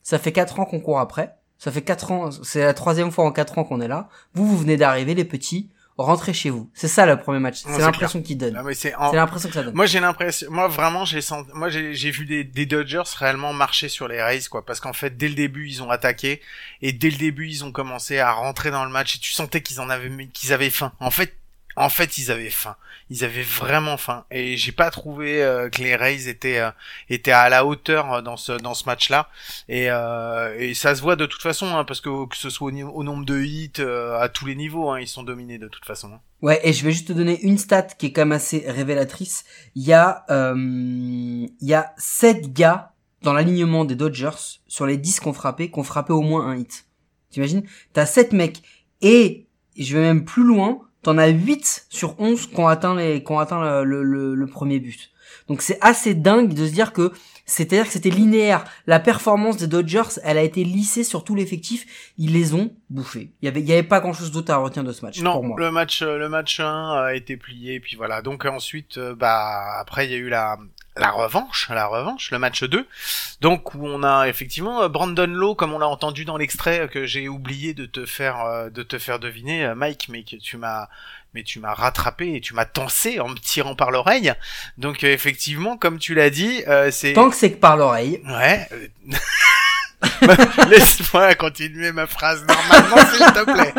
ça 0.02 0.20
fait 0.20 0.32
quatre 0.32 0.60
ans 0.60 0.66
qu'on 0.66 0.80
court 0.80 1.00
après. 1.00 1.36
Ça 1.58 1.72
fait 1.72 1.82
quatre 1.82 2.12
ans, 2.12 2.30
c'est 2.32 2.62
la 2.62 2.74
troisième 2.74 3.12
fois 3.12 3.24
en 3.24 3.32
quatre 3.32 3.58
ans 3.58 3.64
qu'on 3.64 3.80
est 3.80 3.88
là. 3.88 4.10
Vous, 4.34 4.46
vous 4.46 4.58
venez 4.58 4.76
d'arriver, 4.76 5.16
les 5.16 5.24
petits. 5.24 5.70
Rentrez 5.98 6.34
chez 6.34 6.50
vous. 6.50 6.70
C'est 6.74 6.88
ça 6.88 7.06
le 7.06 7.18
premier 7.18 7.40
match. 7.40 7.62
C'est 7.66 7.78
l'impression 7.78 8.22
qu'il 8.22 8.38
donne. 8.38 8.56
Ah, 8.58 8.64
c'est 8.74 8.96
en- 8.96 9.12
l'impression 9.14 9.50
que 9.50 9.56
ça 9.56 9.64
donne. 9.64 9.76
Moi 9.76 9.86
j'ai 9.86 10.00
l'impression, 10.00 10.48
moi 10.52 10.68
vraiment 10.68 11.06
j'ai 11.06 11.22
senti, 11.22 11.52
moi 11.54 11.70
j'ai 11.70 11.94
j'ai 11.94 12.12
vu 12.12 12.26
des, 12.26 12.44
des 12.44 12.66
Dodgers 12.66 13.04
réellement 13.18 13.54
marcher 13.54 13.90
sur 13.90 14.08
les 14.08 14.22
Rays 14.22 14.42
quoi, 14.50 14.66
parce 14.66 14.80
qu'en 14.80 14.94
fait 14.94 15.16
dès 15.18 15.30
le 15.30 15.36
début 15.36 15.68
ils 15.68 15.84
ont 15.84 15.90
attaqué 15.92 16.42
et 16.82 16.94
dès 16.94 17.10
le 17.10 17.18
début 17.18 17.48
ils 17.48 17.64
ont 17.64 17.72
commencé 17.72 18.20
à 18.20 18.32
rentrer 18.32 18.72
dans 18.72 18.86
le 18.86 18.92
match 18.92 19.16
et 19.16 19.20
tu 19.20 19.32
sentais 19.32 19.62
qu'ils 19.62 19.80
en 19.82 19.90
avaient 19.90 20.10
qu'ils 20.34 20.52
avaient 20.54 20.70
faim. 20.70 20.92
En 21.00 21.12
fait, 21.12 21.36
en 21.76 21.90
fait 21.90 22.18
ils 22.18 22.32
avaient 22.32 22.50
faim, 22.50 22.76
ils 23.10 23.24
avaient 23.24 23.42
vraiment 23.44 23.98
faim 23.98 24.26
et 24.32 24.58
j'ai 24.58 24.72
pas 24.72 24.90
trouvé 24.92 25.44
euh, 25.44 25.70
que 25.70 25.82
les 25.82 25.96
Rays 25.96 26.28
étaient 26.28 26.60
euh, 26.60 26.72
étaient 27.10 27.32
à 27.32 27.50
la 27.50 27.66
hauteur 27.66 28.14
euh, 28.14 28.22
dans 28.22 28.38
ce 28.38 28.54
dans 28.54 28.74
ce 28.74 28.86
match 28.86 29.10
là 29.10 29.30
et 29.70 29.90
euh, 29.90 30.56
et 30.60 30.74
ça 30.74 30.96
se 30.96 31.02
voit 31.02 31.16
de 31.16 31.26
toute 31.26 31.42
façon 31.42 31.76
hein, 31.76 31.84
parce 31.86 32.02
que 32.02 32.28
que 32.28 32.38
ce 32.38 32.50
soit 32.50 32.72
au, 32.72 32.76
au 32.76 33.04
nombre 33.04 33.26
de 33.26 33.42
hits 33.42 33.82
à 34.20 34.30
tous 34.30 34.46
les 34.46 34.56
niveaux 34.56 34.90
hein, 34.92 35.00
ils 35.00 35.08
sont 35.08 35.24
dominés 35.24 35.58
de 35.58 35.68
toute 35.68 35.86
façon. 35.86 36.12
hein. 36.14 36.20
Ouais, 36.42 36.60
et 36.64 36.74
je 36.74 36.84
vais 36.84 36.92
juste 36.92 37.08
te 37.08 37.14
donner 37.14 37.40
une 37.42 37.58
stat 37.58 37.84
qui 37.84 38.08
est 38.08 38.12
quand 38.12 38.22
même 38.22 38.34
assez 38.34 38.66
révélatrice. 38.68 39.46
Il 39.76 39.84
y 39.84 39.94
a, 39.94 40.26
il 40.30 41.48
y 41.62 41.74
a 41.74 41.94
7 41.98 42.52
gars 42.52 42.92
dans 43.22 43.32
l'alignement 43.32 43.86
des 43.86 43.96
Dodgers 43.96 44.60
sur 44.68 44.86
les 44.86 44.98
10 44.98 45.22
qu'on 45.22 45.32
frappé, 45.32 45.70
qu'on 45.70 45.84
frappé 45.84 46.12
au 46.12 46.20
moins 46.20 46.46
un 46.48 46.58
hit. 46.58 46.86
T'imagines? 47.30 47.64
T'as 47.94 48.06
7 48.06 48.34
mecs. 48.34 48.62
Et, 49.02 49.48
je 49.80 49.96
vais 49.98 50.04
même 50.04 50.26
plus 50.26 50.44
loin, 50.44 50.82
t'en 51.04 51.18
as 51.18 51.28
8 51.28 51.86
sur 51.90 52.20
11 52.20 52.48
qui 52.48 52.60
ont 52.60 52.68
atteint 52.68 52.96
les, 52.96 53.24
qui 53.24 53.32
ont 53.32 53.40
atteint 53.40 53.84
le, 53.84 54.04
le, 54.04 54.34
le 54.36 54.48
premier 54.48 54.80
but. 54.80 55.12
Donc 55.48 55.62
c'est 55.62 55.78
assez 55.82 56.14
dingue 56.16 56.54
de 56.54 56.66
se 56.66 56.72
dire 56.72 56.94
que 56.94 57.12
c'est-à-dire 57.46 57.86
que 57.86 57.92
c'était 57.92 58.10
linéaire. 58.10 58.64
La 58.88 59.02
performance 59.02 59.58
des 59.58 59.68
Dodgers, 59.68 60.18
elle 60.24 60.38
a 60.38 60.44
été 60.44 60.64
lissée 60.64 61.04
sur 61.04 61.26
tout 61.26 61.36
l'effectif. 61.36 62.14
Ils 62.18 62.32
les 62.32 62.54
ont 62.54 62.74
bouffés. 62.90 63.34
Il 63.42 63.46
y 63.46 63.48
avait, 63.50 63.60
il 63.60 63.68
y 63.68 63.74
avait 63.74 63.84
pas 63.84 64.00
grand-chose 64.00 64.32
d'autre 64.32 64.54
à 64.54 64.58
retenir 64.58 64.86
de 64.86 64.94
ce 64.94 65.04
match 65.04 65.20
Non, 65.22 65.34
pour 65.34 65.44
moi. 65.44 65.56
le 65.60 65.70
match, 65.70 66.02
euh, 66.02 66.18
le 66.18 66.30
match 66.30 66.62
1 66.62 66.92
a 66.94 67.14
été 67.16 67.36
plié, 67.36 67.74
et 67.76 67.80
puis 67.82 67.98
voilà. 67.98 68.22
Donc 68.22 68.46
ensuite, 68.46 68.98
euh, 68.98 69.14
bah 69.14 69.62
après 69.82 70.06
il 70.06 70.12
y 70.12 70.16
a 70.16 70.18
eu 70.20 70.30
la 70.30 70.58
la 70.96 71.12
revanche, 71.12 71.70
la 71.70 71.88
revanche, 71.88 72.32
le 72.32 72.40
match 72.40 72.64
2. 72.64 72.88
Donc 73.42 73.74
où 73.74 73.86
on 73.88 74.04
a 74.04 74.28
effectivement 74.28 74.84
euh, 74.84 74.90
Brandon 74.90 75.28
Lowe, 75.28 75.56
comme 75.56 75.74
on 75.74 75.80
l'a 75.80 75.88
entendu 75.88 76.26
dans 76.26 76.38
l'extrait 76.38 76.82
euh, 76.82 76.88
que 76.88 77.06
j'ai 77.06 77.28
oublié 77.28 77.74
de 77.74 77.86
te 77.86 78.06
faire 78.06 78.42
euh, 78.42 78.70
de 78.70 78.84
te 78.84 79.00
faire 79.00 79.20
deviner, 79.20 79.74
Mike, 79.76 80.08
mais 80.10 80.24
que 80.24 80.36
tu 80.36 80.58
m'as 80.58 80.88
mais 81.34 81.44
tu 81.44 81.60
m'as 81.60 81.74
rattrapé 81.74 82.36
et 82.36 82.42
tu 82.42 82.54
m'as 82.54 82.66
tensé 82.66 83.20
en 83.20 83.30
me 83.30 83.36
tirant 83.36 83.76
par 83.76 83.92
l'oreille. 83.92 84.34
Donc 84.78 85.04
effectivement, 85.04 85.78
comme 85.78 85.98
tu 85.98 86.14
l'as 86.14 86.30
dit, 86.30 86.64
euh, 86.68 86.92
c'est 86.92 87.14
Tant 87.14 87.30
que 87.30 87.36
c'est 87.36 87.52
que 87.52 87.58
par 87.60 87.76
l'oreille. 87.76 88.22
Ouais. 88.26 88.70
Laisse-moi 90.70 91.36
continuer 91.36 91.92
ma 91.92 92.08
phrase 92.08 92.46
normalement, 92.46 92.98
s'il 92.98 93.26
te 93.26 93.44
plaît. 93.44 93.74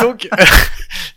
Donc, 0.00 0.28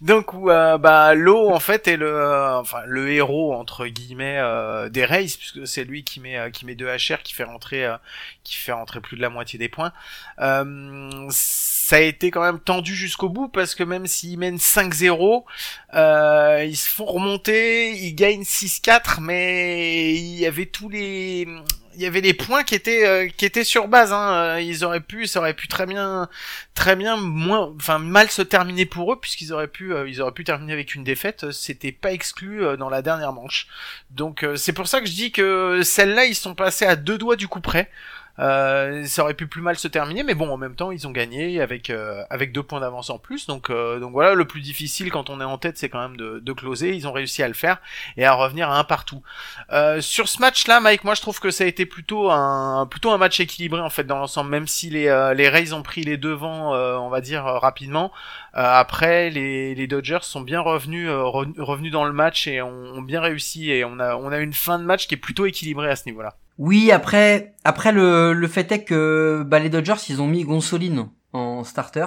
donc 0.03 0.33
où 0.33 0.51
euh, 0.51 0.77
bah 0.77 1.13
l'eau 1.15 1.50
en 1.50 1.62
fait 1.62 1.88
est 1.88 1.95
le, 1.95 2.13
euh, 2.13 2.60
enfin 2.60 2.81
le 2.86 3.10
héros 3.10 3.53
entre 3.53 3.88
guillemets 3.88 4.38
euh, 4.38 4.89
des 4.89 5.05
Rays 5.05 5.27
puisque 5.38 5.65
c'est 5.65 5.86
lui 5.86 6.03
qui 6.03 6.19
met 6.19 6.38
euh, 6.38 6.50
qui 6.50 6.65
met 6.65 6.75
deux 6.75 6.88
HR 6.88 7.24
qui 7.24 7.33
fait 7.33 7.45
rentrer 7.45 7.86
euh, 7.86 7.95
qui 8.43 8.55
fait 8.55 8.74
rentrer 8.74 9.00
plus 9.00 9.15
de 9.15 9.22
la 9.22 9.29
moitié 9.29 9.57
des 9.57 9.69
points. 9.69 9.93
Ça 11.29 11.95
a 11.98 12.00
été 12.00 12.31
quand 12.31 12.41
même 12.41 12.60
tendu 12.60 12.95
jusqu'au 12.95 13.29
bout 13.29 13.48
parce 13.48 13.75
que 13.75 13.83
même 13.83 14.07
s'ils 14.07 14.39
mènent 14.39 14.57
5-0, 14.57 15.43
euh, 15.93 16.65
ils 16.65 16.75
se 16.75 16.89
font 16.89 17.05
remonter, 17.05 17.91
ils 17.91 18.15
gagnent 18.15 18.43
6-4, 18.43 19.19
mais 19.22 20.13
il 20.15 20.39
y 20.39 20.45
avait 20.45 20.65
tous 20.65 20.89
les 20.89 21.48
il 21.95 22.01
y 22.01 22.05
avait 22.05 22.21
les 22.21 22.33
points 22.33 22.63
qui 22.63 22.75
étaient 22.75 23.05
euh, 23.05 23.27
qui 23.27 23.45
étaient 23.45 23.63
sur 23.63 23.88
base 23.88 24.12
hein. 24.12 24.33
Euh, 24.33 24.62
ils 24.62 24.83
auraient 24.83 25.01
pu 25.01 25.27
ça 25.27 25.39
aurait 25.39 25.53
pu 25.53 25.67
très 25.67 25.85
bien 25.85 26.27
très 26.73 26.95
bien 26.95 27.17
moins 27.17 27.73
enfin 27.75 28.00
mal 28.00 28.29
se 28.29 28.41
terminer 28.41 28.85
pour 28.85 29.13
eux 29.13 29.19
puisqu'ils 29.19 29.53
auraient 29.53 29.67
pu 29.67 29.93
euh, 29.93 30.07
ils 30.07 30.21
auraient 30.21 30.31
pu 30.31 30.43
terminer 30.43 30.73
avec 30.73 30.95
une 30.95 31.03
défaite. 31.03 31.51
C'était 31.51 31.91
pas 31.91 32.12
exclu 32.12 32.63
dans 32.77 32.89
la 32.89 33.01
dernière 33.01 33.33
manche. 33.33 33.67
Donc 34.12 34.45
c'est 34.55 34.73
pour 34.73 34.88
ça 34.88 35.00
que 35.01 35.07
je 35.07 35.13
dis 35.13 35.31
que 35.31 35.81
celle-là 35.83 36.25
ils 36.25 36.35
sont 36.35 36.55
passés 36.55 36.85
à 36.85 36.95
deux 36.95 37.17
doigts 37.17 37.35
du 37.35 37.47
coup 37.47 37.62
près 37.62 37.89
euh, 38.39 39.05
ça 39.05 39.23
aurait 39.23 39.33
pu 39.33 39.47
plus 39.47 39.61
mal 39.61 39.77
se 39.77 39.87
terminer, 39.87 40.23
mais 40.23 40.33
bon, 40.33 40.49
en 40.49 40.57
même 40.57 40.75
temps, 40.75 40.91
ils 40.91 41.07
ont 41.07 41.11
gagné 41.11 41.61
avec 41.61 41.89
euh, 41.89 42.23
avec 42.29 42.51
deux 42.51 42.63
points 42.63 42.79
d'avance 42.79 43.09
en 43.09 43.19
plus. 43.19 43.47
Donc 43.47 43.69
euh, 43.69 43.99
donc 43.99 44.11
voilà, 44.11 44.33
le 44.33 44.45
plus 44.45 44.61
difficile 44.61 45.11
quand 45.11 45.29
on 45.29 45.39
est 45.39 45.43
en 45.43 45.57
tête, 45.57 45.77
c'est 45.77 45.89
quand 45.89 46.01
même 46.01 46.17
de, 46.17 46.39
de 46.39 46.53
closer. 46.53 46.95
Ils 46.95 47.07
ont 47.07 47.11
réussi 47.11 47.43
à 47.43 47.47
le 47.47 47.53
faire 47.53 47.81
et 48.17 48.25
à 48.25 48.33
revenir 48.33 48.69
à 48.69 48.79
un 48.79 48.83
partout. 48.83 49.21
Euh, 49.71 50.01
sur 50.01 50.27
ce 50.27 50.39
match-là, 50.39 50.79
Mike, 50.79 51.03
moi 51.03 51.15
je 51.15 51.21
trouve 51.21 51.39
que 51.39 51.51
ça 51.51 51.63
a 51.63 51.67
été 51.67 51.85
plutôt 51.85 52.31
un 52.31 52.87
plutôt 52.89 53.11
un 53.11 53.17
match 53.17 53.39
équilibré 53.39 53.81
en 53.81 53.89
fait 53.89 54.05
dans 54.05 54.17
l'ensemble, 54.17 54.49
même 54.49 54.67
si 54.67 54.89
les 54.89 55.07
euh, 55.07 55.33
les 55.33 55.49
Rays 55.49 55.73
ont 55.73 55.83
pris 55.83 56.03
les 56.03 56.17
devants, 56.17 56.73
on 56.73 57.09
va 57.09 57.21
dire 57.21 57.43
rapidement. 57.43 58.11
Après, 58.53 59.31
les, 59.31 59.73
les 59.73 59.87
Dodgers 59.87 60.19
sont 60.21 60.41
bien 60.41 60.61
revenus 60.61 61.09
re- 61.09 61.59
revenus 61.59 61.91
dans 61.91 62.05
le 62.05 62.13
match 62.13 62.45
et 62.47 62.61
ont, 62.61 62.69
ont 62.69 63.01
bien 63.01 63.19
réussi 63.19 63.71
et 63.71 63.83
on 63.83 63.99
a 63.99 64.15
on 64.15 64.31
a 64.31 64.37
une 64.37 64.53
fin 64.53 64.77
de 64.77 64.83
match 64.83 65.07
qui 65.07 65.15
est 65.15 65.17
plutôt 65.17 65.45
équilibrée 65.45 65.89
à 65.89 65.95
ce 65.95 66.03
niveau-là. 66.05 66.35
Oui, 66.57 66.91
après, 66.91 67.55
après 67.63 67.91
le, 67.91 68.33
le 68.33 68.48
fait 68.48 68.72
est 68.72 68.83
que 68.83 69.43
bah, 69.45 69.60
les 69.60 69.69
Dodgers, 69.69 69.95
ils 70.10 70.22
ont 70.22 70.27
mis 70.27 70.43
Gonsolin 70.43 71.12
en 71.33 71.63
starter. 71.63 72.05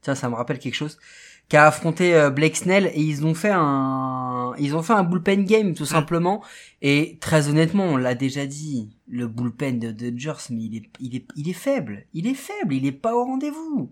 Tiens, 0.00 0.14
ça 0.14 0.28
me 0.28 0.34
rappelle 0.34 0.58
quelque 0.58 0.74
chose. 0.74 0.98
Qui 1.48 1.58
a 1.58 1.66
affronté 1.66 2.14
euh, 2.14 2.30
Blake 2.30 2.56
Snell 2.56 2.86
et 2.94 3.02
ils 3.02 3.26
ont 3.26 3.34
fait 3.34 3.52
un, 3.52 4.54
ils 4.58 4.74
ont 4.74 4.82
fait 4.82 4.94
un 4.94 5.04
bullpen 5.04 5.44
game 5.44 5.74
tout 5.74 5.84
simplement. 5.84 6.42
Et 6.80 7.18
très 7.20 7.48
honnêtement, 7.48 7.84
on 7.84 7.96
l'a 7.96 8.14
déjà 8.14 8.46
dit, 8.46 8.96
le 9.08 9.26
bullpen 9.26 9.78
de 9.78 9.90
Dodgers, 9.90 10.32
mais 10.50 10.62
il 10.62 10.76
est, 10.76 10.90
il 11.00 11.16
est, 11.16 11.26
il 11.36 11.50
est 11.50 11.52
faible. 11.52 12.06
Il 12.14 12.26
est 12.26 12.34
faible. 12.34 12.74
Il 12.74 12.86
est 12.86 12.92
pas 12.92 13.14
au 13.14 13.24
rendez-vous. 13.24 13.90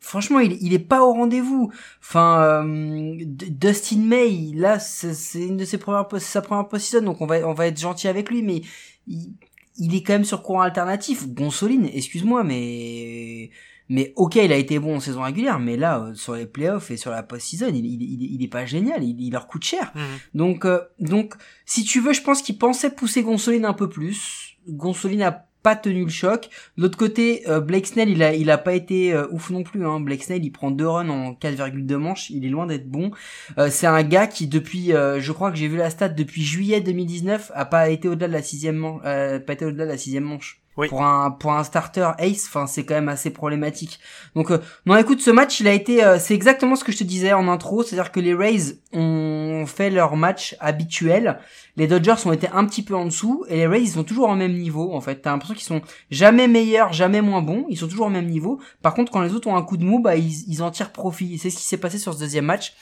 Franchement, 0.00 0.40
il, 0.40 0.58
il 0.60 0.74
est 0.74 0.78
pas 0.78 1.02
au 1.02 1.12
rendez-vous. 1.12 1.72
Enfin, 2.00 2.42
euh, 2.42 3.14
Dustin 3.18 4.00
May, 4.00 4.52
là, 4.54 4.78
c'est 4.78 5.46
une 5.46 5.56
de 5.56 5.64
ses 5.64 5.78
premières, 5.78 6.06
sa 6.18 6.42
première 6.42 6.68
post-season, 6.68 7.02
donc 7.02 7.20
on 7.22 7.26
va, 7.26 7.36
on 7.48 7.54
va 7.54 7.66
être 7.68 7.80
gentil 7.80 8.06
avec 8.06 8.30
lui, 8.30 8.42
mais 8.42 8.60
il, 9.06 9.34
il 9.78 9.94
est 9.94 10.02
quand 10.02 10.14
même 10.14 10.24
sur 10.24 10.42
courant 10.42 10.62
alternatif. 10.62 11.28
Gonsoline, 11.28 11.88
excuse-moi, 11.92 12.44
mais 12.44 13.50
mais 13.88 14.12
ok, 14.16 14.36
il 14.36 14.52
a 14.52 14.56
été 14.56 14.80
bon 14.80 14.96
en 14.96 15.00
saison 15.00 15.22
régulière, 15.22 15.60
mais 15.60 15.76
là, 15.76 16.00
euh, 16.00 16.14
sur 16.14 16.34
les 16.34 16.46
playoffs 16.46 16.90
et 16.90 16.96
sur 16.96 17.12
la 17.12 17.22
post-season, 17.22 17.68
il, 17.68 17.86
il, 17.86 18.02
il, 18.02 18.34
il 18.34 18.42
est 18.42 18.48
pas 18.48 18.66
génial, 18.66 19.04
il, 19.04 19.20
il 19.20 19.30
leur 19.30 19.46
coûte 19.46 19.62
cher. 19.62 19.92
Donc, 20.34 20.64
euh, 20.64 20.80
donc, 20.98 21.34
si 21.66 21.84
tu 21.84 22.00
veux, 22.00 22.12
je 22.12 22.22
pense 22.22 22.42
qu'il 22.42 22.58
pensait 22.58 22.90
pousser 22.90 23.22
Gonsoline 23.22 23.64
un 23.64 23.74
peu 23.74 23.88
plus. 23.88 24.56
Gonsoline 24.68 25.22
a 25.22 25.45
pas 25.66 25.74
tenu 25.74 26.04
le 26.04 26.10
choc. 26.10 26.48
L'autre 26.76 26.96
côté, 26.96 27.42
euh, 27.48 27.58
Blake 27.58 27.88
Snell, 27.88 28.08
il 28.08 28.22
a, 28.22 28.32
il 28.32 28.52
a 28.52 28.56
pas 28.56 28.74
été 28.74 29.12
euh, 29.12 29.26
ouf 29.32 29.50
non 29.50 29.64
plus. 29.64 29.84
Hein. 29.84 29.98
Blake 29.98 30.22
Snell, 30.22 30.44
il 30.44 30.52
prend 30.52 30.70
deux 30.70 30.86
runs 30.86 31.08
en 31.08 31.32
4,2 31.32 31.96
manches. 31.96 32.30
Il 32.30 32.46
est 32.46 32.50
loin 32.50 32.66
d'être 32.66 32.88
bon. 32.88 33.10
Euh, 33.58 33.68
c'est 33.68 33.88
un 33.88 34.04
gars 34.04 34.28
qui, 34.28 34.46
depuis, 34.46 34.92
je 34.92 35.32
crois 35.32 35.50
que 35.50 35.56
j'ai 35.56 35.66
vu 35.66 35.76
la 35.76 35.90
stat 35.90 36.10
depuis 36.10 36.44
juillet 36.44 36.80
2019, 36.80 37.50
a 37.52 37.64
pas 37.64 37.88
été 37.88 38.06
au-delà 38.06 38.28
de 38.28 38.32
la 38.34 38.42
sixième 38.42 38.76
manche. 38.76 39.02
Pas 39.02 39.52
été 39.54 39.64
au-delà 39.64 39.86
de 39.86 39.90
la 39.90 39.98
sixième 39.98 40.22
manche. 40.22 40.62
Pour 40.88 41.02
un 41.02 41.30
pour 41.30 41.52
un 41.52 41.64
starter 41.64 42.10
ace, 42.18 42.46
enfin 42.46 42.66
c'est 42.66 42.84
quand 42.84 42.94
même 42.94 43.08
assez 43.08 43.30
problématique. 43.30 43.98
Donc 44.34 44.50
euh, 44.50 44.58
non, 44.84 44.96
écoute, 44.96 45.20
ce 45.22 45.30
match, 45.30 45.60
il 45.60 45.68
a 45.68 45.72
été, 45.72 46.04
euh, 46.04 46.18
c'est 46.20 46.34
exactement 46.34 46.76
ce 46.76 46.84
que 46.84 46.92
je 46.92 46.98
te 46.98 47.04
disais 47.04 47.32
en 47.32 47.48
intro, 47.48 47.82
c'est-à-dire 47.82 48.12
que 48.12 48.20
les 48.20 48.34
Rays 48.34 48.78
ont 48.92 49.64
fait 49.66 49.88
leur 49.88 50.16
match 50.16 50.54
habituel, 50.60 51.38
les 51.76 51.86
Dodgers 51.86 52.26
ont 52.26 52.32
été 52.32 52.48
un 52.52 52.66
petit 52.66 52.82
peu 52.82 52.94
en 52.94 53.06
dessous 53.06 53.46
et 53.48 53.56
les 53.56 53.66
Rays 53.66 53.80
ils 53.80 53.90
sont 53.92 54.04
toujours 54.04 54.28
au 54.28 54.34
même 54.34 54.52
niveau 54.52 54.92
en 54.94 55.00
fait. 55.00 55.22
T'as 55.22 55.30
l'impression 55.30 55.54
qu'ils 55.54 55.64
sont 55.64 55.82
jamais 56.10 56.46
meilleurs, 56.46 56.92
jamais 56.92 57.22
moins 57.22 57.40
bons, 57.40 57.64
ils 57.70 57.78
sont 57.78 57.88
toujours 57.88 58.06
au 58.06 58.10
même 58.10 58.26
niveau. 58.26 58.60
Par 58.82 58.92
contre, 58.92 59.10
quand 59.10 59.22
les 59.22 59.32
autres 59.32 59.48
ont 59.48 59.56
un 59.56 59.62
coup 59.62 59.78
de 59.78 59.84
mou, 59.84 60.00
bah 60.00 60.16
ils, 60.16 60.44
ils 60.48 60.62
en 60.62 60.70
tirent 60.70 60.92
profit. 60.92 61.38
C'est 61.38 61.48
ce 61.48 61.56
qui 61.56 61.64
s'est 61.64 61.78
passé 61.78 61.98
sur 61.98 62.12
ce 62.12 62.18
deuxième 62.18 62.44
match. 62.44 62.74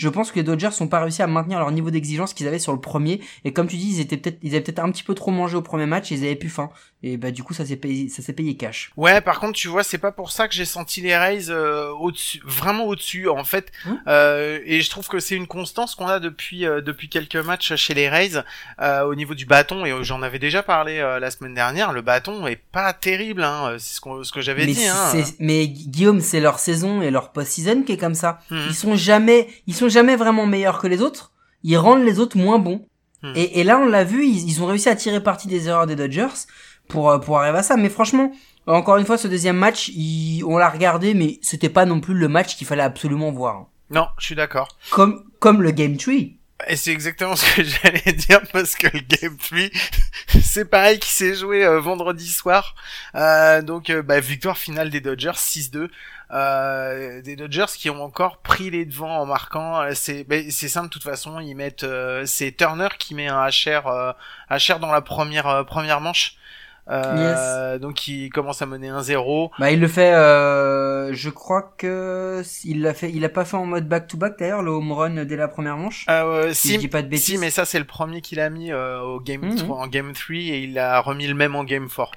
Je 0.00 0.08
pense 0.08 0.30
que 0.30 0.36
les 0.36 0.42
Dodgers 0.42 0.70
n'ont 0.80 0.88
pas 0.88 1.00
réussi 1.00 1.20
à 1.20 1.26
maintenir 1.26 1.58
leur 1.58 1.70
niveau 1.70 1.90
d'exigence 1.90 2.32
qu'ils 2.32 2.48
avaient 2.48 2.58
sur 2.58 2.72
le 2.72 2.80
premier. 2.80 3.20
Et 3.44 3.52
comme 3.52 3.68
tu 3.68 3.76
dis, 3.76 3.96
ils 3.96 4.00
étaient 4.00 4.16
peut-être, 4.16 4.38
ils 4.42 4.54
avaient 4.54 4.62
peut-être 4.62 4.78
un 4.78 4.90
petit 4.90 5.02
peu 5.02 5.14
trop 5.14 5.30
mangé 5.30 5.56
au 5.56 5.62
premier 5.62 5.84
match, 5.84 6.10
et 6.10 6.14
ils 6.14 6.24
avaient 6.24 6.36
plus 6.36 6.48
faim. 6.48 6.70
Et 7.02 7.16
bah 7.16 7.30
du 7.30 7.42
coup, 7.42 7.54
ça 7.54 7.64
s'est 7.64 7.76
payé, 7.76 8.08
ça 8.08 8.22
s'est 8.22 8.32
payé 8.32 8.56
cash. 8.56 8.92
Ouais, 8.96 9.20
par 9.20 9.40
contre, 9.40 9.52
tu 9.52 9.68
vois, 9.68 9.82
c'est 9.82 9.98
pas 9.98 10.12
pour 10.12 10.32
ça 10.32 10.48
que 10.48 10.54
j'ai 10.54 10.64
senti 10.64 11.02
les 11.02 11.16
Rays 11.16 11.48
euh, 11.50 11.90
au-dessus, 11.90 12.40
vraiment 12.44 12.84
au-dessus, 12.86 13.28
en 13.28 13.44
fait. 13.44 13.72
Hein 13.86 13.98
Euh, 14.06 14.58
et 14.64 14.80
je 14.80 14.90
trouve 14.90 15.08
que 15.08 15.20
c'est 15.20 15.34
une 15.34 15.46
constance 15.46 15.94
qu'on 15.94 16.06
a 16.06 16.18
depuis 16.18 16.66
euh, 16.66 16.80
depuis 16.80 17.08
quelques 17.08 17.36
matchs 17.36 17.74
chez 17.76 17.94
les 17.94 18.08
Rays 18.08 18.42
au 19.04 19.14
niveau 19.14 19.34
du 19.34 19.44
bâton. 19.44 19.84
Et 19.84 19.92
j'en 20.02 20.22
avais 20.22 20.38
déjà 20.38 20.62
parlé 20.62 20.98
la 20.98 21.30
semaine 21.30 21.54
dernière. 21.54 21.92
Le 21.92 22.00
bâton 22.00 22.46
est 22.46 22.56
pas 22.56 22.92
terrible, 22.94 23.44
hein. 23.44 23.76
C'est 23.78 24.00
ce, 24.00 24.32
que 24.32 24.40
j'avais 24.40 24.66
dit. 24.66 24.86
Hein. 24.86 25.12
mais 25.38 25.68
Guillaume, 25.68 26.20
c'est 26.20 26.40
leur 26.40 26.58
saison 26.58 27.02
et 27.02 27.10
leur 27.10 27.32
post-season 27.32 27.82
qui 27.82 27.92
est 27.92 27.98
comme 27.98 28.14
ça. 28.14 28.40
Mhm. 28.50 28.66
Ils 28.68 28.74
sont 28.74 28.96
jamais, 28.96 29.48
ils 29.66 29.74
sont 29.74 29.89
jamais 29.90 30.16
vraiment 30.16 30.46
meilleurs 30.46 30.80
que 30.80 30.86
les 30.86 31.02
autres. 31.02 31.32
Ils 31.62 31.76
rendent 31.76 32.04
les 32.04 32.18
autres 32.20 32.38
moins 32.38 32.58
bons. 32.58 32.86
Hmm. 33.22 33.32
Et, 33.36 33.60
et 33.60 33.64
là, 33.64 33.78
on 33.78 33.86
l'a 33.86 34.04
vu, 34.04 34.26
ils, 34.26 34.48
ils 34.48 34.62
ont 34.62 34.66
réussi 34.66 34.88
à 34.88 34.96
tirer 34.96 35.22
parti 35.22 35.46
des 35.48 35.68
erreurs 35.68 35.86
des 35.86 35.96
Dodgers 35.96 36.28
pour 36.88 37.10
euh, 37.10 37.18
pour 37.18 37.38
arriver 37.38 37.58
à 37.58 37.62
ça. 37.62 37.76
Mais 37.76 37.90
franchement, 37.90 38.32
encore 38.66 38.96
une 38.96 39.04
fois, 39.04 39.18
ce 39.18 39.28
deuxième 39.28 39.56
match, 39.56 39.88
il- 39.88 40.42
on 40.46 40.56
l'a 40.56 40.70
regardé, 40.70 41.12
mais 41.14 41.38
c'était 41.42 41.68
pas 41.68 41.84
non 41.84 42.00
plus 42.00 42.14
le 42.14 42.28
match 42.28 42.56
qu'il 42.56 42.66
fallait 42.66 42.82
absolument 42.82 43.30
voir. 43.30 43.66
Non, 43.90 44.06
je 44.18 44.26
suis 44.26 44.34
d'accord. 44.34 44.68
Comme 44.90 45.24
comme 45.38 45.60
le 45.62 45.70
Game 45.72 45.96
3. 45.96 46.14
Et 46.68 46.76
c'est 46.76 46.92
exactement 46.92 47.36
ce 47.36 47.54
que 47.54 47.62
j'allais 47.82 48.12
dire 48.12 48.40
parce 48.52 48.74
que 48.74 48.86
le 48.88 49.00
Game 49.00 49.36
3, 49.36 49.58
c'est 50.42 50.64
pareil 50.64 50.98
qui 50.98 51.10
s'est 51.10 51.34
joué 51.34 51.64
euh, 51.64 51.80
vendredi 51.80 52.28
soir. 52.28 52.74
Euh, 53.14 53.62
donc 53.62 53.90
euh, 53.90 54.02
bah, 54.02 54.20
victoire 54.20 54.58
finale 54.58 54.90
des 54.90 55.00
Dodgers 55.00 55.30
6-2. 55.36 55.88
Euh, 56.32 57.22
des 57.22 57.34
Dodgers 57.34 57.66
qui 57.76 57.90
ont 57.90 58.02
encore 58.04 58.38
pris 58.38 58.70
les 58.70 58.84
devants 58.84 59.20
en 59.20 59.26
marquant. 59.26 59.82
C'est 59.94 60.24
bah, 60.24 60.36
c'est 60.50 60.68
simple 60.68 60.88
de 60.88 60.92
toute 60.92 61.02
façon, 61.02 61.40
ils 61.40 61.54
mettent 61.54 61.86
c'est 62.24 62.52
Turner 62.52 62.88
qui 62.98 63.14
met 63.14 63.28
un 63.28 63.48
HR 63.48 64.14
HR 64.50 64.78
dans 64.78 64.92
la 64.92 65.00
première 65.00 65.64
première 65.66 66.00
manche. 66.00 66.36
Euh, 66.88 67.78
Donc 67.78 68.08
il 68.08 68.30
commence 68.30 68.62
à 68.62 68.66
mener 68.66 68.90
1-0. 68.90 69.50
Bah 69.58 69.70
il 69.70 69.80
le 69.80 69.88
fait. 69.88 70.12
Euh, 70.12 71.12
je 71.12 71.30
crois 71.30 71.74
que 71.76 72.42
il 72.64 72.82
l'a 72.82 72.94
fait. 72.94 73.10
Il 73.12 73.24
a 73.24 73.28
pas 73.28 73.44
fait 73.44 73.56
en 73.56 73.66
mode 73.66 73.88
back 73.88 74.06
to 74.06 74.16
back 74.16 74.38
d'ailleurs 74.38 74.62
le 74.62 74.70
home 74.70 74.92
run 74.92 75.24
dès 75.24 75.36
la 75.36 75.48
première 75.48 75.76
manche. 75.76 76.06
Euh, 76.08 76.52
si, 76.52 76.78
dis 76.78 76.88
pas 76.88 77.02
de 77.02 77.08
bêtises. 77.08 77.26
si, 77.26 77.38
mais 77.38 77.50
ça 77.50 77.64
c'est 77.64 77.78
le 77.78 77.84
premier 77.84 78.20
qu'il 78.20 78.40
a 78.40 78.50
mis 78.50 78.72
euh, 78.72 79.00
au 79.00 79.20
game 79.20 79.54
3, 79.54 79.64
mhm. 79.64 79.82
en 79.82 79.86
game 79.86 80.12
3 80.12 80.36
et 80.36 80.60
il 80.62 80.78
a 80.78 81.00
remis 81.00 81.26
le 81.26 81.34
même 81.34 81.54
en 81.54 81.64
game 81.64 81.88
4. 81.88 82.12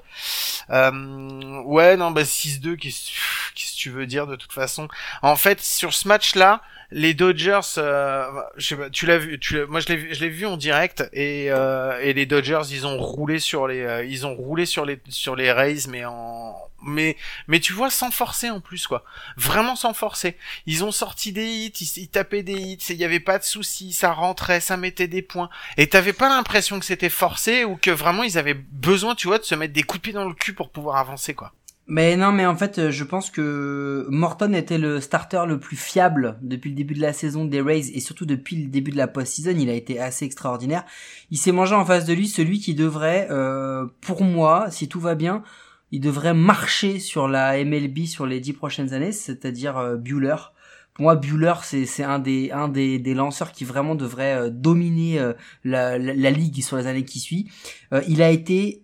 Euh, 0.70 1.62
ouais 1.64 1.98
non 1.98 2.12
bah 2.12 2.24
6-2 2.24 2.78
qu'est-ce 2.78 3.12
que 3.12 3.73
tu 3.84 3.90
veux 3.90 4.06
dire 4.06 4.28
de 4.28 4.38
toute 4.38 4.54
façon. 4.54 4.88
En 5.22 5.36
fait 5.36 5.60
sur 5.60 5.94
ce 5.94 6.08
match 6.08 6.36
là 6.36 6.62
les 6.92 7.14
Dodgers, 7.16 7.60
euh, 7.80 8.28
je 8.56 8.68
sais 8.68 8.76
pas, 8.76 8.90
tu 8.90 9.08
l'as 9.08 9.18
vu, 9.18 9.40
tu 9.40 9.66
moi 9.66 9.80
je 9.80 9.88
l'ai, 9.88 10.14
je 10.14 10.22
l'ai 10.22 10.30
vu 10.30 10.46
en 10.46 10.58
direct 10.58 11.04
et, 11.12 11.48
euh, 11.50 12.00
et 12.02 12.14
les 12.14 12.28
Dodgers 12.28 12.62
ils 12.70 12.86
ont 12.86 12.98
roulé 13.00 13.40
sur 13.40 13.68
les, 13.68 13.82
euh, 13.82 14.06
ils 14.06 14.28
ont 14.28 14.36
roulé 14.36 14.66
sur 14.68 14.86
les 14.86 15.02
sur 15.10 15.36
les 15.36 15.52
Rays 15.52 15.88
mais 15.90 16.06
en, 16.06 16.56
mais 16.84 17.18
mais 17.48 17.60
tu 17.60 17.74
vois 17.74 17.90
sans 17.90 18.12
forcer 18.12 18.52
en 18.52 18.60
plus 18.62 18.86
quoi, 18.86 19.04
vraiment 19.38 19.76
sans 19.76 19.94
forcer. 19.94 20.38
Ils 20.68 20.84
ont 20.84 20.92
sorti 20.92 21.34
des 21.34 21.48
hits, 21.48 21.74
ils, 21.98 22.10
tapaient 22.10 22.44
des 22.44 22.54
hits, 22.54 22.86
il 22.90 22.98
y 22.98 23.06
avait 23.06 23.20
pas 23.20 23.40
de 23.40 23.44
soucis, 23.44 23.92
ça 23.92 24.14
rentrait, 24.14 24.60
ça 24.60 24.78
mettait 24.78 25.08
des 25.08 25.24
points 25.24 25.50
et 25.78 25.90
t'avais 25.90 26.14
pas 26.14 26.30
l'impression 26.30 26.80
que 26.80 26.86
c'était 26.86 27.10
forcé 27.10 27.66
ou 27.66 27.76
que 27.76 27.92
vraiment 27.92 28.24
ils 28.24 28.38
avaient 28.38 28.54
besoin, 28.54 29.16
tu 29.16 29.28
vois, 29.28 29.40
de 29.40 29.44
se 29.44 29.56
mettre 29.56 29.74
des 29.74 29.84
coups 29.84 30.00
de 30.00 30.04
pied 30.04 30.14
dans 30.14 30.26
le 30.30 30.36
cul 30.36 30.54
pour 30.54 30.70
pouvoir 30.70 30.98
avancer 30.98 31.34
quoi. 31.34 31.54
Mais 31.86 32.16
non, 32.16 32.32
mais 32.32 32.46
en 32.46 32.56
fait, 32.56 32.80
euh, 32.80 32.92
je 32.92 33.04
pense 33.04 33.30
que 33.30 34.08
Morton 34.10 34.54
était 34.54 34.78
le 34.78 35.02
starter 35.02 35.44
le 35.46 35.60
plus 35.60 35.76
fiable 35.76 36.38
depuis 36.42 36.70
le 36.70 36.78
début 36.78 36.94
de 36.94 37.02
la 37.02 37.12
saison 37.12 37.44
des 37.44 37.60
Rays 37.60 37.92
et 37.94 38.00
surtout 38.00 38.26
depuis 38.26 38.56
le 38.56 38.70
début 38.70 38.92
de 38.92 38.98
la 38.98 39.08
post-season. 39.08 39.56
Il 39.58 39.70
a 39.70 39.74
été 39.74 40.00
assez 40.00 40.24
extraordinaire. 40.24 40.86
Il 41.30 41.38
s'est 41.38 41.52
mangé 41.52 41.76
en 41.76 41.84
face 41.84 42.06
de 42.06 42.14
lui 42.14 42.30
celui 42.30 42.60
qui 42.60 42.74
devrait, 42.74 43.28
euh, 43.32 43.86
pour 44.00 44.24
moi, 44.24 44.68
si 44.72 44.88
tout 44.88 45.02
va 45.02 45.16
bien, 45.16 45.44
il 45.92 46.00
devrait 46.00 46.34
marcher 46.34 47.00
sur 47.00 47.28
la 47.28 47.62
MLB 47.64 48.06
sur 48.06 48.26
les 48.26 48.40
dix 48.40 48.54
prochaines 48.54 48.94
années, 48.94 49.12
c'est-à-dire 49.12 49.78
euh, 49.78 49.98
Bueller. 49.98 50.38
Pour 50.94 51.04
moi, 51.04 51.16
Bueller, 51.18 51.56
c'est, 51.64 52.04
un 52.04 52.20
des 52.20 52.52
un 52.52 52.70
des, 52.70 52.98
des 52.98 53.14
lanceurs 53.14 53.52
qui 53.52 53.66
vraiment 53.66 53.96
devrait 53.96 54.36
euh, 54.36 54.50
dominer 54.50 55.20
la, 55.66 55.98
la, 55.98 56.14
la, 56.14 56.32
ligue 56.32 56.64
sur 56.64 56.78
les 56.78 56.88
années 56.88 57.04
qui 57.04 57.20
suivent. 57.20 57.52
il 58.08 58.22
a 58.22 58.30
été 58.30 58.84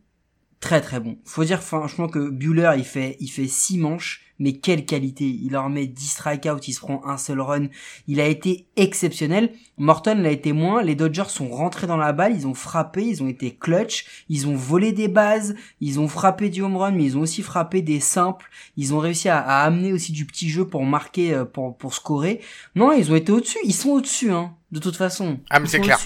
très 0.59 0.81
très 0.81 0.99
bon. 0.99 1.17
Faut 1.25 1.43
dire 1.43 1.61
franchement 1.61 2.07
que 2.07 2.29
Bueller 2.29 2.73
il 2.77 2.85
fait 2.85 3.17
il 3.19 3.29
fait 3.29 3.47
six 3.47 3.77
manches, 3.77 4.29
mais 4.39 4.53
quelle 4.53 4.85
qualité. 4.85 5.25
Il 5.25 5.51
leur 5.51 5.69
met 5.69 5.85
10 5.85 6.07
strikeouts, 6.07 6.61
il 6.67 6.73
se 6.73 6.79
prend 6.79 7.05
un 7.05 7.17
seul 7.17 7.41
run. 7.41 7.67
Il 8.07 8.19
a 8.19 8.25
été 8.25 8.65
exceptionnel. 8.77 9.51
Morton 9.77 10.15
l'a 10.15 10.31
été 10.31 10.53
moins. 10.53 10.81
Les 10.81 10.95
Dodgers 10.95 11.27
sont 11.27 11.49
rentrés 11.49 11.87
dans 11.87 11.97
la 11.97 12.13
balle, 12.13 12.33
ils 12.35 12.47
ont 12.47 12.53
frappé, 12.53 13.03
ils 13.03 13.21
ont 13.21 13.27
été 13.27 13.51
clutch, 13.51 14.05
ils 14.29 14.47
ont 14.47 14.55
volé 14.55 14.93
des 14.93 15.09
bases, 15.09 15.55
ils 15.81 15.99
ont 15.99 16.07
frappé 16.07 16.49
du 16.49 16.61
home 16.61 16.77
run, 16.77 16.91
mais 16.91 17.03
ils 17.03 17.17
ont 17.17 17.21
aussi 17.21 17.43
frappé 17.43 17.81
des 17.81 17.99
simples. 17.99 18.49
Ils 18.77 18.93
ont 18.93 18.99
réussi 18.99 19.29
à, 19.29 19.39
amener 19.39 19.93
aussi 19.93 20.13
du 20.13 20.25
petit 20.25 20.49
jeu 20.49 20.65
pour 20.65 20.85
marquer, 20.85 21.33
euh, 21.33 21.45
pour 21.45 21.77
pour 21.77 21.93
scorer. 21.93 22.41
Non, 22.75 22.91
ils 22.93 23.11
ont 23.11 23.15
été 23.15 23.31
au-dessus. 23.31 23.59
Ils 23.65 23.73
sont 23.73 23.89
au-dessus, 23.89 24.31
hein. 24.31 24.55
De 24.71 24.79
toute 24.79 24.95
façon. 24.95 25.39
Ah 25.49 25.59
mais 25.59 25.67
c'est 25.67 25.79
clair. 25.79 25.99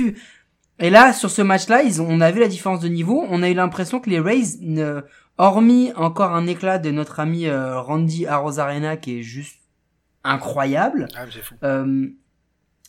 Et 0.80 0.90
là, 0.90 1.14
sur 1.14 1.30
ce 1.30 1.42
match-là, 1.42 1.84
ils 1.84 2.02
ont, 2.02 2.08
on 2.10 2.22
a 2.22 2.32
vu 2.32 2.40
la 2.40 2.48
différence 2.48 2.80
de 2.80 2.88
niveau. 2.88 3.26
On 3.30 3.44
a 3.44 3.50
eu 3.50 3.54
l'impression 3.54 4.00
que 4.00 4.10
les 4.10 4.20
Rays, 4.20 4.58
ne, 4.62 5.02
hormis 5.38 5.92
encore 5.96 6.34
un 6.34 6.48
éclat 6.48 6.80
de 6.80 6.92
notre 6.92 7.20
ami 7.20 7.48
euh, 7.48 7.80
Randy 7.80 8.26
Arozarena 8.26 8.98
qui 8.98 9.20
est 9.20 9.24
juste 9.24 9.60
incroyable. 10.24 11.08
Ah, 11.16 11.26
c'est 11.32 11.42
fou. 11.42 11.56
Euh, 11.64 12.08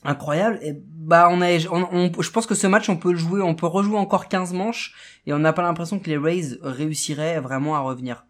incroyable. 0.05 0.59
Et 0.63 0.75
bah, 0.75 1.29
on 1.31 1.41
a, 1.41 1.49
on, 1.71 2.11
je 2.21 2.31
pense 2.31 2.47
que 2.47 2.55
ce 2.55 2.67
match, 2.67 2.89
on 2.89 2.97
peut 2.97 3.13
le 3.13 3.19
jouer, 3.19 3.43
on 3.43 3.55
peut 3.55 3.67
rejouer 3.67 3.99
encore 3.99 4.29
15 4.29 4.53
manches 4.53 4.95
et 5.27 5.33
on 5.33 5.39
n'a 5.39 5.53
pas 5.53 5.63
l'impression 5.63 5.99
que 5.99 6.09
les 6.09 6.19
Rays 6.19 6.59
réussiraient 6.63 7.41
vraiment 7.41 7.75
à 7.77 7.81
revenir. 7.81 8.25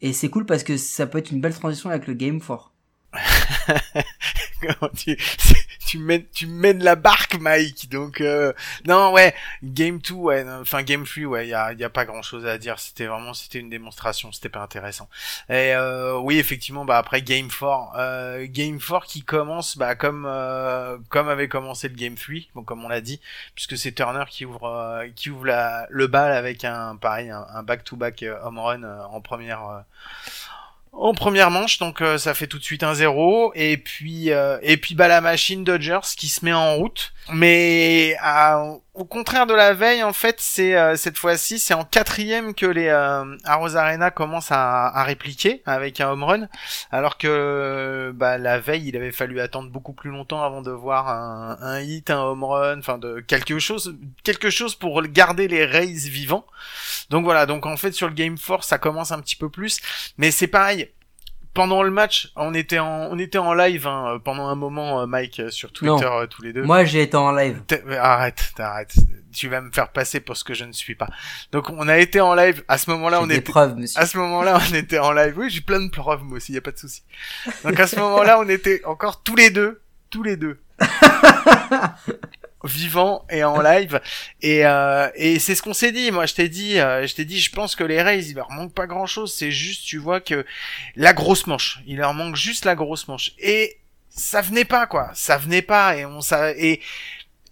Et 0.00 0.12
c'est 0.12 0.28
cool 0.28 0.44
parce 0.44 0.64
que 0.64 0.76
ça 0.76 1.06
peut 1.06 1.18
être 1.18 1.30
une 1.30 1.40
belle 1.40 1.54
transition 1.54 1.90
avec 1.90 2.06
le 2.06 2.14
Game 2.14 2.40
4. 2.40 2.72
tu, 4.96 5.16
tu 5.86 5.98
mènes, 5.98 6.24
tu 6.32 6.46
mènes 6.46 6.82
la 6.82 6.96
barque, 6.96 7.38
Mike. 7.40 7.88
Donc, 7.90 8.20
euh, 8.20 8.52
non, 8.86 9.12
ouais, 9.12 9.34
Game 9.62 9.98
2, 9.98 10.14
ouais, 10.14 10.44
enfin 10.60 10.82
Game 10.82 11.04
3, 11.04 11.24
ouais, 11.24 11.46
il 11.46 11.50
y 11.50 11.54
a, 11.54 11.72
y 11.72 11.84
a 11.84 11.90
pas 11.90 12.04
grand 12.04 12.22
chose 12.22 12.46
à 12.46 12.58
dire. 12.58 12.78
C'était 12.78 13.06
vraiment, 13.06 13.34
c'était 13.34 13.58
une 13.58 13.70
démonstration, 13.70 14.32
c'était 14.32 14.48
pas 14.48 14.60
intéressant. 14.60 15.08
Et 15.48 15.74
euh, 15.74 16.18
oui, 16.18 16.38
effectivement, 16.38 16.84
bah 16.84 16.98
après 16.98 17.22
Game 17.22 17.48
4, 17.48 17.92
euh, 17.96 18.46
Game 18.48 18.78
4 18.78 19.06
qui 19.06 19.22
commence, 19.22 19.76
bah 19.76 19.94
comme 19.94 20.24
euh, 20.26 20.98
comme 21.08 21.28
avait 21.28 21.48
commencé 21.48 21.88
le 21.88 21.94
Game 21.94 22.14
3, 22.14 22.34
bon 22.54 22.62
comme 22.62 22.84
on 22.84 22.88
l'a 22.88 23.00
dit, 23.00 23.20
puisque 23.54 23.76
c'est 23.76 23.92
Turner 23.92 24.24
qui 24.28 24.44
ouvre 24.44 24.64
euh, 24.68 25.08
qui 25.14 25.30
ouvre 25.30 25.46
la, 25.46 25.86
le 25.90 26.06
bal 26.06 26.32
avec 26.32 26.64
un 26.64 26.96
pareil, 26.96 27.30
un 27.30 27.62
back-to-back 27.62 28.22
-back 28.22 28.44
home 28.44 28.58
run 28.58 28.82
en 28.84 29.20
première 29.20 29.84
en 30.96 31.14
première 31.14 31.50
manche, 31.50 31.78
donc 31.78 32.00
euh, 32.00 32.18
ça 32.18 32.34
fait 32.34 32.46
tout 32.46 32.58
de 32.58 32.64
suite 32.64 32.82
un 32.82 32.94
0 32.94 33.52
et 33.54 33.76
puis 33.76 34.30
euh, 34.30 34.58
et 34.62 34.76
puis 34.76 34.94
bah 34.94 35.08
la 35.08 35.20
machine 35.20 35.64
Dodgers 35.64 36.00
qui 36.16 36.28
se 36.28 36.44
met 36.44 36.52
en 36.52 36.74
route. 36.76 37.13
Mais 37.32 38.16
au 38.92 39.04
contraire 39.04 39.46
de 39.46 39.54
la 39.54 39.72
veille, 39.72 40.02
en 40.02 40.12
fait, 40.12 40.36
c'est 40.38 40.76
euh, 40.76 40.94
cette 40.96 41.16
fois-ci 41.16 41.58
c'est 41.58 41.74
en 41.74 41.84
quatrième 41.84 42.54
que 42.54 42.66
les 42.66 42.90
Arrows 43.44 43.76
Arena 43.76 44.10
commencent 44.10 44.52
à, 44.52 45.02
répliquer 45.04 45.62
avec 45.66 46.00
un 46.00 46.10
home 46.10 46.24
run, 46.24 46.48
alors 46.90 47.18
que 47.18 48.12
bah 48.14 48.38
la 48.38 48.58
veille 48.58 48.88
il 48.88 48.96
avait 48.96 49.12
fallu 49.12 49.40
attendre 49.40 49.70
beaucoup 49.70 49.92
plus 49.92 50.10
longtemps 50.10 50.42
avant 50.42 50.62
de 50.62 50.70
voir 50.70 51.08
un, 51.08 51.56
un 51.60 51.80
hit, 51.80 52.10
un 52.10 52.20
home 52.20 52.44
run, 52.44 52.78
enfin 52.78 52.98
de 52.98 53.20
quelque 53.20 53.58
chose 53.58 53.96
quelque 54.22 54.50
chose 54.50 54.74
pour 54.74 55.02
garder 55.02 55.48
les 55.48 55.64
Rays 55.64 56.08
vivants. 56.08 56.46
Donc 57.10 57.24
voilà, 57.24 57.46
donc 57.46 57.66
en 57.66 57.76
fait 57.76 57.92
sur 57.92 58.08
le 58.08 58.14
Game 58.14 58.38
Force 58.38 58.68
ça 58.68 58.78
commence 58.78 59.12
un 59.12 59.20
petit 59.20 59.36
peu 59.36 59.48
plus, 59.48 59.80
mais 60.18 60.30
c'est 60.30 60.46
pareil. 60.46 60.90
Pendant 61.54 61.84
le 61.84 61.90
match, 61.90 62.32
on 62.34 62.52
était 62.52 62.80
en, 62.80 63.08
on 63.12 63.18
était 63.18 63.38
en 63.38 63.54
live 63.54 63.86
hein, 63.86 64.20
pendant 64.24 64.48
un 64.48 64.56
moment, 64.56 65.00
euh, 65.00 65.06
Mike, 65.06 65.38
euh, 65.38 65.50
sur 65.50 65.72
Twitter 65.72 66.04
euh, 66.04 66.26
tous 66.26 66.42
les 66.42 66.52
deux. 66.52 66.64
Moi, 66.64 66.84
j'ai 66.84 67.02
été 67.02 67.16
en 67.16 67.30
live. 67.30 67.62
Arrête, 67.96 68.52
arrête. 68.58 68.92
Tu 69.32 69.48
vas 69.48 69.60
me 69.60 69.70
faire 69.70 69.88
passer 69.90 70.18
pour 70.18 70.36
ce 70.36 70.42
que 70.42 70.52
je 70.52 70.64
ne 70.64 70.72
suis 70.72 70.96
pas. 70.96 71.08
Donc, 71.52 71.70
on 71.70 71.86
a 71.86 71.98
été 71.98 72.20
en 72.20 72.34
live. 72.34 72.64
À 72.66 72.76
ce 72.76 72.90
moment-là, 72.90 73.20
on 73.22 73.30
était. 73.30 73.40
Preuves, 73.40 73.76
monsieur. 73.76 74.00
À 74.00 74.06
ce 74.06 74.18
moment-là, 74.18 74.58
on 74.68 74.74
était 74.74 74.98
en 74.98 75.12
live. 75.12 75.34
Oui, 75.36 75.48
j'ai 75.48 75.60
plein 75.60 75.80
de 75.80 75.90
preuves 75.90 76.24
moi 76.24 76.38
aussi. 76.38 76.52
Y 76.52 76.58
a 76.58 76.60
pas 76.60 76.72
de 76.72 76.78
souci. 76.78 77.02
Donc, 77.62 77.78
à 77.78 77.86
ce 77.86 77.96
moment-là, 78.00 78.40
on 78.40 78.48
était 78.48 78.84
encore 78.84 79.22
tous 79.22 79.36
les 79.36 79.50
deux, 79.50 79.80
tous 80.10 80.24
les 80.24 80.36
deux. 80.36 80.58
vivant 82.64 83.24
et 83.30 83.44
en 83.44 83.60
live. 83.62 84.00
Et 84.42 84.66
euh, 84.66 85.08
et 85.14 85.38
c'est 85.38 85.54
ce 85.54 85.62
qu'on 85.62 85.74
s'est 85.74 85.92
dit. 85.92 86.10
Moi 86.10 86.26
je 86.26 86.34
t'ai 86.34 86.48
dit 86.48 86.78
euh, 86.78 87.06
je 87.06 87.14
t'ai 87.14 87.24
dit 87.24 87.40
je 87.40 87.52
pense 87.52 87.76
que 87.76 87.84
les 87.84 88.02
Rays 88.02 88.24
il 88.24 88.34
leur 88.34 88.50
manque 88.50 88.72
pas 88.72 88.86
grand 88.86 89.06
chose 89.06 89.32
c'est 89.32 89.50
juste 89.50 89.84
tu 89.86 89.98
vois 89.98 90.20
que 90.20 90.44
la 90.96 91.12
grosse 91.12 91.46
manche. 91.46 91.80
Il 91.86 91.98
leur 91.98 92.14
manque 92.14 92.36
juste 92.36 92.64
la 92.64 92.74
grosse 92.74 93.08
manche. 93.08 93.32
Et 93.38 93.78
ça 94.08 94.40
venait 94.40 94.64
pas 94.64 94.86
quoi. 94.86 95.10
Ça 95.14 95.36
venait 95.36 95.62
pas 95.62 95.96
et 95.96 96.04
on 96.04 96.20
ça 96.20 96.52
et 96.52 96.80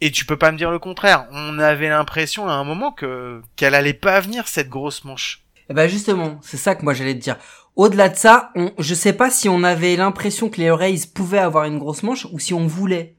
et 0.00 0.10
tu 0.10 0.24
peux 0.24 0.36
pas 0.36 0.50
me 0.50 0.58
dire 0.58 0.70
le 0.70 0.78
contraire. 0.78 1.26
On 1.30 1.58
avait 1.58 1.88
l'impression 1.88 2.48
à 2.48 2.52
un 2.52 2.64
moment 2.64 2.92
que 2.92 3.42
qu'elle 3.56 3.74
allait 3.74 3.92
pas 3.92 4.20
venir 4.20 4.48
cette 4.48 4.68
grosse 4.68 5.04
manche. 5.04 5.44
Et 5.56 5.64
eh 5.70 5.74
ben 5.74 5.88
justement 5.88 6.38
c'est 6.42 6.56
ça 6.56 6.74
que 6.74 6.82
moi 6.82 6.94
j'allais 6.94 7.14
te 7.14 7.20
dire. 7.20 7.36
Au-delà 7.74 8.10
de 8.10 8.16
ça, 8.16 8.50
on, 8.54 8.72
je 8.78 8.94
sais 8.94 9.14
pas 9.14 9.30
si 9.30 9.48
on 9.48 9.62
avait 9.62 9.96
l'impression 9.96 10.50
que 10.50 10.60
les 10.60 10.70
Rays 10.70 11.06
pouvaient 11.14 11.38
avoir 11.38 11.64
une 11.64 11.78
grosse 11.78 12.02
manche 12.02 12.26
ou 12.30 12.38
si 12.38 12.52
on 12.52 12.66
voulait 12.66 13.16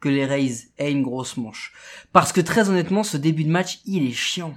que 0.00 0.08
les 0.08 0.24
Rays 0.24 0.68
aient 0.78 0.92
une 0.92 1.02
grosse 1.02 1.36
manche. 1.36 1.72
Parce 2.12 2.32
que 2.32 2.40
très 2.40 2.68
honnêtement, 2.68 3.02
ce 3.02 3.16
début 3.16 3.44
de 3.44 3.50
match, 3.50 3.80
il 3.86 4.06
est 4.06 4.12
chiant. 4.12 4.54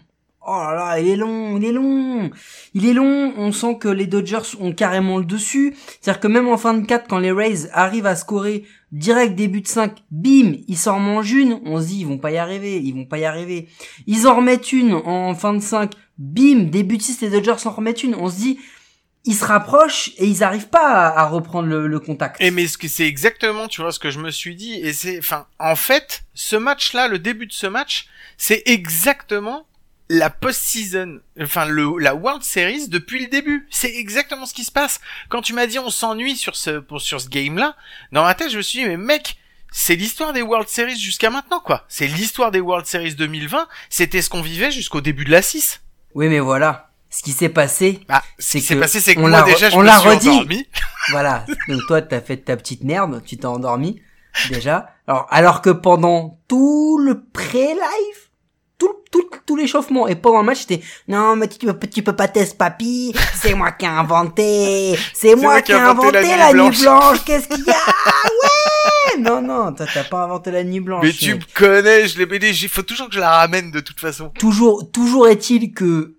Oh 0.52 0.58
là 0.58 0.74
là, 0.74 1.00
il 1.00 1.08
est 1.10 1.16
long, 1.16 1.58
il 1.58 1.66
est 1.66 1.72
long. 1.72 2.32
Il 2.74 2.86
est 2.86 2.94
long, 2.94 3.34
on 3.38 3.52
sent 3.52 3.78
que 3.80 3.90
les 3.90 4.08
Dodgers 4.08 4.58
ont 4.60 4.72
carrément 4.72 5.18
le 5.18 5.26
dessus. 5.26 5.76
C'est-à-dire 6.02 6.22
que 6.22 6.28
même 6.28 6.48
en 6.48 6.58
fin 6.58 6.74
de 6.74 6.86
4, 6.86 7.08
quand 7.08 7.20
les 7.20 7.32
Rays 7.32 7.70
arrivent 7.74 8.06
à 8.06 8.16
scorer 8.16 8.64
direct 8.92 9.36
début 9.36 9.62
de 9.62 9.68
5, 9.68 9.98
bim, 10.12 10.54
ils 10.68 10.78
s'en 10.78 11.00
mangent 11.00 11.34
une, 11.34 11.60
on 11.66 11.80
se 11.82 11.88
dit 11.88 12.00
ils 12.00 12.08
vont 12.08 12.18
pas 12.18 12.32
y 12.32 12.38
arriver, 12.38 12.82
ils 12.82 12.96
vont 12.96 13.06
pas 13.06 13.20
y 13.20 13.26
arriver. 13.26 13.68
Ils 14.08 14.28
en 14.28 14.38
remettent 14.38 14.72
une 14.72 14.94
en 14.94 15.36
fin 15.36 15.54
de 15.54 15.60
5, 15.60 15.92
bim, 16.18 16.64
début 16.64 16.98
de 16.98 17.04
6, 17.04 17.22
les 17.22 17.30
Dodgers 17.30 17.68
en 17.68 17.72
remettent 17.72 18.04
une, 18.04 18.16
on 18.16 18.30
se 18.30 18.38
dit 18.38 18.60
ils 19.26 19.36
se 19.36 19.46
rapprochent 19.46 20.10
et 20.18 20.26
ils 20.26 20.44
arrivent 20.44 20.70
pas 20.70 21.08
à, 21.08 21.28
reprendre 21.28 21.68
le, 21.68 22.00
contact. 22.00 22.38
Et 22.40 22.52
mais 22.52 22.68
ce 22.68 22.78
que 22.78 22.88
c'est 22.88 23.06
exactement, 23.06 23.68
tu 23.68 23.82
vois, 23.82 23.92
ce 23.92 24.00
que 24.00 24.12
je 24.12 24.20
me 24.20 24.32
suis 24.32 24.56
dit, 24.56 24.74
et 24.76 24.94
c'est, 24.94 25.20
enfin, 25.20 25.46
en 25.60 25.76
fait, 25.76 26.24
ce 26.34 26.56
match-là, 26.56 27.08
le 27.08 27.20
début 27.20 27.46
de 27.46 27.54
ce 27.54 27.68
match, 27.68 28.08
c'est 28.38 28.64
exactement 28.66 29.66
la 30.12 30.32
post-season, 30.32 31.20
enfin 31.40 31.66
le 31.66 32.00
la 32.00 32.16
World 32.16 32.42
Series 32.42 32.88
depuis 32.88 33.22
le 33.22 33.28
début. 33.28 33.68
C'est 33.70 33.96
exactement 33.96 34.48
ce 34.48 34.56
qui 34.56 34.64
se 34.64 34.72
passe. 34.72 35.00
Quand 35.28 35.44
tu 35.44 35.54
m'as 35.54 35.68
dit 35.68 35.78
on 35.78 35.92
s'ennuie 35.92 36.36
sur 36.36 36.56
ce 36.56 36.80
pour 36.80 37.00
sur 37.00 37.22
ce 37.22 37.30
game-là, 37.30 37.76
dans 38.12 38.24
ma 38.24 38.34
tête 38.34 38.50
je 38.50 38.58
me 38.58 38.64
suis 38.64 38.80
dit 38.80 38.86
mais 38.86 38.98
mec, 38.98 39.38
c'est 39.72 39.96
l'histoire 39.96 40.34
des 40.34 40.42
World 40.42 40.68
Series 40.68 40.98
jusqu'à 40.98 41.30
maintenant, 41.30 41.60
quoi. 41.60 41.86
C'est 41.90 42.08
l'histoire 42.08 42.50
des 42.50 42.60
World 42.60 42.88
Series 42.88 43.14
2020. 43.14 43.68
C'était 43.90 44.22
ce 44.22 44.30
qu'on 44.30 44.42
vivait 44.42 44.72
jusqu'au 44.72 45.02
début 45.02 45.26
de 45.26 45.32
la 45.32 45.44
6. 45.44 45.82
Oui, 46.16 46.28
mais 46.28 46.40
voilà. 46.40 46.89
Ce 47.10 47.24
qui 47.24 47.32
s'est 47.32 47.50
passé, 47.50 48.02
Bah, 48.08 48.22
ce 48.38 48.52
C'est 48.52 48.60
s'est 48.60 48.76
que 48.76 48.80
passé, 48.82 49.00
c'est 49.00 49.16
que 49.16 49.20
on 49.20 49.28
l'a 49.28 49.42
déjà, 49.42 49.70
je 49.70 49.76
on 49.76 49.80
me 49.80 49.86
l'a 49.86 50.00
suis 50.00 50.10
redit. 50.10 50.30
endormi. 50.30 50.68
voilà. 51.12 51.46
Donc 51.68 51.82
toi, 51.88 52.02
t'as 52.02 52.22
fait 52.22 52.38
ta 52.38 52.56
petite 52.56 52.84
merde, 52.84 53.22
tu 53.26 53.38
t'es 53.38 53.46
endormi 53.48 54.02
déjà. 54.50 54.90
Alors, 55.08 55.28
alors 55.32 55.62
que 55.62 55.72
pendant 55.72 56.40
tout 56.48 57.00
le 57.04 57.24
pré-live, 57.24 57.80
tout, 58.78 58.94
tout, 59.12 59.28
tout 59.46 59.56
l'échauffement 59.56 60.08
et 60.08 60.16
pendant 60.16 60.40
le 60.40 60.46
match, 60.46 60.60
c'était 60.60 60.82
non 61.08 61.36
mais 61.36 61.48
tu 61.48 61.66
peux, 61.66 61.88
tu 61.88 62.04
peux 62.04 62.16
pas 62.16 62.28
tester 62.28 62.56
papy, 62.58 63.14
c'est 63.36 63.56
moi 63.56 63.72
qui 63.72 63.86
ai 63.86 63.90
inventé, 63.90 64.98
c'est 65.14 65.36
moi 65.36 65.62
qui 65.62 65.72
ai 65.72 65.76
inventé, 65.76 66.22
la, 66.38 66.54
nuit 66.54 66.80
blanche. 66.80 67.24
Qu'est-ce 67.26 67.48
qu'il 67.54 67.66
y 67.66 67.72
a? 67.72 67.74
Ouais, 67.74 69.20
non 69.22 69.42
non, 69.42 69.74
toi 69.74 69.86
t'as 69.92 70.04
pas 70.04 70.24
inventé 70.24 70.52
la 70.52 70.64
nuit 70.64 70.80
blanche. 70.80 71.04
Mais 71.04 71.12
tu 71.12 71.36
me 71.36 71.42
connais, 71.56 72.08
je 72.08 72.24
l'ai 72.24 72.50
il 72.50 72.70
faut 72.70 72.84
toujours 72.84 73.10
que 73.10 73.16
je 73.16 73.20
la 73.20 73.32
ramène 73.32 73.72
de 73.72 73.80
toute 73.80 74.00
façon. 74.00 74.30
toujours, 74.38 74.90
toujours 74.92 75.28
est-il 75.28 75.74
que 75.74 76.19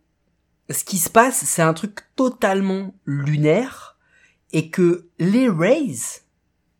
ce 0.70 0.84
qui 0.84 0.98
se 0.98 1.10
passe, 1.10 1.44
c'est 1.44 1.62
un 1.62 1.74
truc 1.74 2.00
totalement 2.16 2.94
lunaire 3.04 3.96
et 4.52 4.70
que 4.70 5.08
les 5.18 5.48
Rays, 5.48 6.22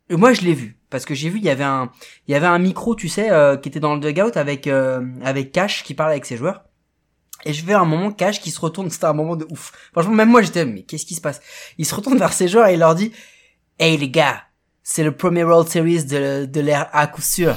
et 0.09 0.16
moi 0.16 0.33
je 0.33 0.42
l'ai 0.42 0.55
vu 0.55 0.76
parce 0.90 1.05
que 1.05 1.14
j'ai 1.14 1.31
vu 1.31 1.38
il 1.38 1.44
y 1.44 1.50
avait 1.50 1.64
un, 1.64 1.90
il 2.26 2.33
y 2.33 2.35
avait 2.35 2.46
un 2.46 2.59
micro, 2.59 2.94
tu 2.94 3.09
sais, 3.09 3.31
euh, 3.31 3.57
qui 3.57 3.68
était 3.68 3.81
dans 3.81 3.94
le 3.94 4.00
dugout 4.00 4.37
avec 4.37 4.66
euh, 4.66 5.03
avec 5.22 5.53
Cash 5.53 5.85
qui 5.85 5.94
parlait 5.94 6.14
avec 6.14 6.26
ses 6.26 6.37
joueurs. 6.37 6.64
Et 7.44 7.55
je 7.55 7.64
vais 7.64 7.72
à 7.72 7.81
un 7.81 7.85
moment 7.87 8.11
Cash 8.11 8.40
qui 8.40 8.50
se 8.50 8.61
retourne, 8.61 8.90
c'était 8.90 9.07
un 9.07 9.12
moment 9.12 9.37
de 9.37 9.46
ouf. 9.50 9.72
Franchement, 9.92 10.14
même 10.14 10.31
moi 10.31 10.42
j'étais, 10.42 10.64
mais 10.64 10.83
qu'est-ce 10.83 11.07
qui 11.07 11.14
se 11.14 11.20
passe? 11.20 11.40
Il 11.79 11.87
se 11.87 11.94
retourne 11.94 12.18
vers 12.18 12.33
ses 12.33 12.48
joueurs 12.48 12.66
et 12.66 12.74
il 12.74 12.81
leur 12.81 12.94
dit, 12.94 13.12
hey 13.79 13.96
les 13.96 14.11
gars. 14.11 14.42
C'est 14.83 15.05
le 15.05 15.14
premier 15.14 15.44
World 15.44 15.68
Series 15.68 16.05
de, 16.05 16.46
de 16.46 16.61
l'ère 16.61 16.88
à 16.92 17.07
coup 17.07 17.20
sûr. 17.20 17.57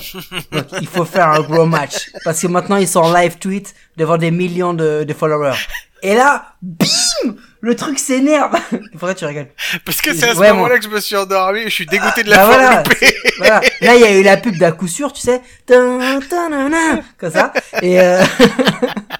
Donc, 0.51 0.65
il 0.81 0.87
faut 0.87 1.05
faire 1.05 1.29
un 1.29 1.41
gros 1.41 1.65
match. 1.65 2.11
Parce 2.25 2.39
que 2.41 2.47
maintenant, 2.47 2.75
ils 2.75 2.87
sont 2.87 2.99
en 2.99 3.13
live 3.13 3.39
tweet 3.39 3.73
devant 3.97 4.17
des 4.17 4.29
millions 4.29 4.73
de 4.73 5.13
followers. 5.17 5.55
Et 6.03 6.15
là, 6.15 6.53
bim! 6.61 7.35
Le 7.61 7.75
truc 7.77 7.97
s'énerve. 7.97 8.53
Pourquoi 8.91 9.15
tu 9.15 9.23
rigoles? 9.23 9.47
Parce 9.85 10.01
que 10.01 10.13
c'est 10.13 10.27
à 10.27 10.35
ce 10.35 10.39
Ouais, 10.39 10.51
moment-là 10.51 10.77
que 10.77 10.83
je 10.83 10.89
me 10.89 10.99
suis 10.99 11.15
endormi 11.15 11.61
et 11.61 11.69
je 11.69 11.69
suis 11.69 11.85
dégoûté 11.85 12.23
de 12.23 12.29
Bah 12.29 12.35
la 12.35 12.45
voilà, 12.45 12.83
loupée. 12.83 13.15
voilà. 13.37 13.61
Là, 13.79 13.95
il 13.95 14.01
y 14.01 14.03
a 14.03 14.19
eu 14.19 14.21
la 14.21 14.35
pub 14.35 14.57
d'à 14.57 14.73
coup 14.73 14.89
sûr, 14.89 15.13
tu 15.13 15.21
sais. 15.21 15.41
Comme 15.65 17.31
ça. 17.31 17.53
Et 17.81 18.01
euh... 18.01 18.21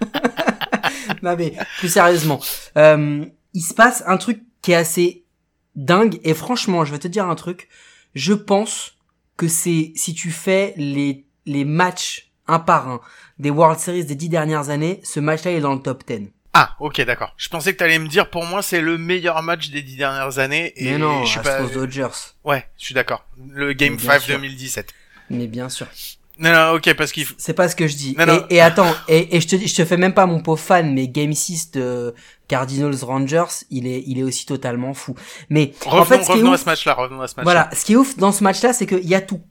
non 1.24 1.38
mais, 1.38 1.54
plus 1.80 1.88
sérieusement. 1.88 2.42
Euh, 2.78 3.24
il 3.54 3.62
se 3.62 3.74
passe 3.74 4.04
un 4.06 4.18
truc 4.18 4.42
qui 4.62 4.74
est 4.74 4.76
assez 4.76 5.24
dingue. 5.76 6.20
Et 6.26 6.34
franchement, 6.34 6.84
je 6.84 6.92
vais 6.92 7.00
te 7.00 7.08
dire 7.08 7.30
un 7.30 7.36
truc. 7.36 7.70
Je 8.14 8.34
pense 8.34 8.98
que 9.38 9.48
c'est, 9.48 9.94
si 9.96 10.14
tu 10.14 10.32
fais 10.32 10.74
les, 10.76 11.26
les 11.46 11.64
matchs 11.64 12.30
un 12.48 12.60
par 12.60 12.90
un 12.90 13.00
des 13.40 13.52
World 13.52 13.80
Series 13.80 14.04
des 14.04 14.16
dix 14.16 14.28
dernières 14.28 14.70
années, 14.70 15.00
ce 15.06 15.22
match-là 15.22 15.52
il 15.52 15.58
est 15.58 15.62
dans 15.62 15.74
le 15.74 15.82
top 15.82 16.04
10. 16.06 16.30
Ah, 16.54 16.76
ok, 16.80 17.02
d'accord. 17.02 17.34
Je 17.38 17.50
pensais 17.50 17.74
que 17.74 17.80
t'allais 17.80 17.98
me 17.98 18.08
dire, 18.08 18.30
pour 18.30 18.46
moi, 18.46 18.62
c'est 18.62 18.80
le 18.82 18.98
meilleur 19.00 19.42
match 19.42 19.70
des 19.70 19.82
dix 19.82 19.96
dernières 19.96 20.38
années. 20.38 20.72
Et 20.76 20.92
Mais 20.92 20.98
non, 21.00 21.24
je 21.26 21.30
suis 21.32 21.40
Astros 21.40 21.68
pas... 21.68 21.74
Dodgers. 21.74 22.08
Ouais, 22.44 22.68
je 22.78 22.86
suis 22.86 22.94
d'accord. 22.94 23.26
Le 23.50 23.74
Game 23.74 23.94
Mais 23.94 23.98
bien 23.98 24.12
5 24.12 24.22
sûr. 24.22 24.36
2017. 24.36 24.94
Mais 25.32 25.48
bien 25.48 25.70
sûr. 25.70 25.88
Non, 26.40 26.52
non, 26.52 26.72
ok, 26.76 26.94
parce 26.96 27.12
qu'il 27.12 27.26
faut... 27.26 27.36
C'est 27.38 27.54
pas 27.54 27.70
ce 27.70 27.76
que 27.76 27.88
je 27.88 27.96
dis. 27.96 28.16
Non, 28.18 28.26
non. 28.26 28.46
Et, 28.50 28.56
et 28.56 28.62
attends, 28.62 28.94
et, 29.08 29.36
et 29.36 29.42
je 29.42 29.48
te 29.48 29.56
je 29.56 29.76
te 29.76 29.86
fais 29.86 29.98
même 29.98 30.14
pas 30.14 30.26
mon 30.26 30.42
pauvre 30.42 30.60
fan, 30.60 30.94
mais 30.94 31.08
Game 31.08 31.34
6 31.34 31.72
de 31.72 32.14
Cardinals 32.48 33.04
Rangers, 33.04 33.66
il 33.70 33.88
est, 33.88 34.04
il 34.06 34.20
est 34.20 34.24
aussi 34.24 34.46
totalement 34.46 34.94
fou. 34.94 35.16
Mais 35.50 35.74
Revenons, 35.86 36.02
en 36.02 36.06
fait, 36.06 36.22
ce 36.22 36.26
qui 36.26 36.32
est 36.32 36.34
revenons 36.36 36.54
à 36.54 36.58
ce 36.58 36.66
match-là, 36.66 36.94
revenons 36.94 37.22
à 37.22 37.28
ce 37.28 37.36
match-là. 37.38 37.44
voilà, 37.44 37.70
ce 37.74 37.86
qui 37.86 37.94
est 37.94 37.96
ouf 37.96 38.18
dans 38.18 38.32
ce 38.32 38.44
match-là, 38.44 38.74
c'est 38.74 38.86
qu'il 38.88 39.08
y 39.08 39.16
a 39.16 39.22
tout. 39.22 39.42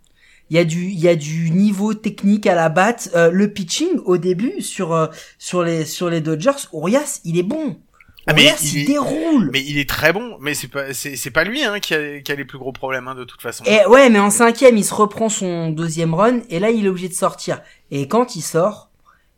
Il 0.52 0.56
y 0.56 0.58
a 0.58 0.64
du, 0.66 0.90
il 0.90 1.00
y 1.00 1.08
a 1.08 1.16
du 1.16 1.50
niveau 1.50 1.94
technique 1.94 2.46
à 2.46 2.54
la 2.54 2.68
batte. 2.68 3.08
Euh, 3.14 3.30
le 3.30 3.50
pitching 3.50 4.00
au 4.04 4.18
début 4.18 4.60
sur 4.60 4.92
euh, 4.92 5.06
sur 5.38 5.62
les 5.62 5.86
sur 5.86 6.10
les 6.10 6.20
Dodgers, 6.20 6.68
Urias, 6.74 7.22
il 7.24 7.38
est 7.38 7.42
bon. 7.42 7.80
Ah, 8.26 8.34
mais 8.34 8.42
Urias, 8.42 8.70
il 8.74 8.84
déroule. 8.84 9.48
Mais 9.50 9.64
il 9.64 9.78
est 9.78 9.88
très 9.88 10.12
bon, 10.12 10.36
mais 10.42 10.52
c'est 10.52 10.68
pas, 10.68 10.92
c'est, 10.92 11.16
c'est 11.16 11.30
pas 11.30 11.44
lui, 11.44 11.64
hein, 11.64 11.80
qui 11.80 11.94
a, 11.94 12.20
qui 12.20 12.30
a 12.30 12.34
les 12.34 12.44
plus 12.44 12.58
gros 12.58 12.70
problèmes, 12.70 13.08
hein, 13.08 13.14
de 13.14 13.24
toute 13.24 13.40
façon. 13.40 13.64
Et 13.64 13.86
ouais, 13.86 14.10
mais 14.10 14.18
en 14.18 14.28
cinquième, 14.28 14.76
il 14.76 14.84
se 14.84 14.92
reprend 14.92 15.30
son 15.30 15.70
deuxième 15.70 16.12
run 16.12 16.40
et 16.50 16.58
là, 16.58 16.68
il 16.68 16.84
est 16.84 16.90
obligé 16.90 17.08
de 17.08 17.14
sortir. 17.14 17.62
Et 17.90 18.06
quand 18.06 18.36
il 18.36 18.42
sort, 18.42 18.90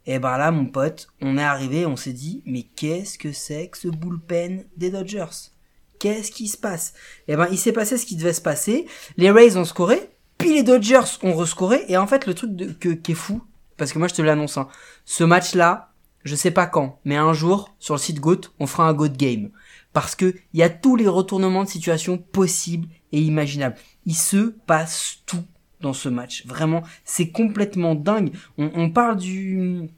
et 0.07 0.19
ben 0.19 0.37
là, 0.37 0.51
mon 0.51 0.67
pote, 0.67 1.07
on 1.21 1.39
est 1.39 1.45
arrivé, 1.45 1.87
on 1.87 1.95
s'est 1.95 2.13
dit, 2.13 2.43
mais 2.45 2.65
qu'est-ce 2.75 3.19
que 3.19 3.31
c'est 3.31 3.69
que 3.69 3.79
ce 3.79 3.87
bullpen 3.87 4.65
des 4.77 4.91
Dodgers? 4.91 5.53
Qu'est-ce 6.01 6.33
qui 6.33 6.49
se 6.49 6.57
passe? 6.57 6.93
Et 7.29 7.37
ben, 7.37 7.47
il 7.53 7.59
s'est 7.59 7.73
passé 7.73 7.99
ce 7.99 8.05
qui 8.05 8.17
devait 8.17 8.33
se 8.33 8.41
passer. 8.41 8.87
Les 9.17 9.31
Rays 9.31 9.57
ont 9.57 9.65
scoré, 9.65 10.11
puis 10.45 10.55
les 10.55 10.63
Dodgers 10.63 11.17
ont 11.23 11.35
rescoré. 11.35 11.85
Et 11.89 11.97
en 11.97 12.07
fait, 12.07 12.27
le 12.27 12.35
truc 12.35 12.79
que, 12.79 12.91
qui 12.91 13.13
est 13.13 13.15
fou, 13.15 13.43
parce 13.79 13.95
que 13.95 13.99
moi, 13.99 14.09
je 14.09 14.15
te 14.15 14.21
l'annonce, 14.21 14.59
hein, 14.59 14.69
ce 15.07 15.25
match-là, 15.25 15.93
je 16.23 16.35
sais 16.35 16.51
pas 16.51 16.67
quand, 16.67 16.99
mais 17.07 17.17
un 17.17 17.33
jour, 17.33 17.75
sur 17.79 17.95
le 17.95 18.01
site 18.01 18.21
GOAT, 18.21 18.41
on 18.61 18.67
fera 18.67 18.87
un 18.87 18.93
GOAT 18.93 19.17
game. 19.17 19.51
Parce 19.95 20.15
que 20.15 20.35
il 20.53 20.61
y 20.61 20.63
a 20.63 20.69
tous 20.69 20.97
les 20.97 21.09
retournements 21.09 21.65
de 21.65 21.69
situation 21.69 22.19
possibles 22.19 22.89
et 23.13 23.21
imaginables. 23.21 23.77
Il 24.05 24.15
se 24.15 24.55
passe 24.67 25.23
tout 25.25 25.45
dans 25.81 25.95
ce 25.95 26.11
match. 26.11 26.45
Vraiment, 26.47 26.83
c'est 27.05 27.31
complètement 27.31 27.95
dingue. 27.95 28.33
On 28.59 28.91
parle 28.91 29.17
du, 29.17 29.89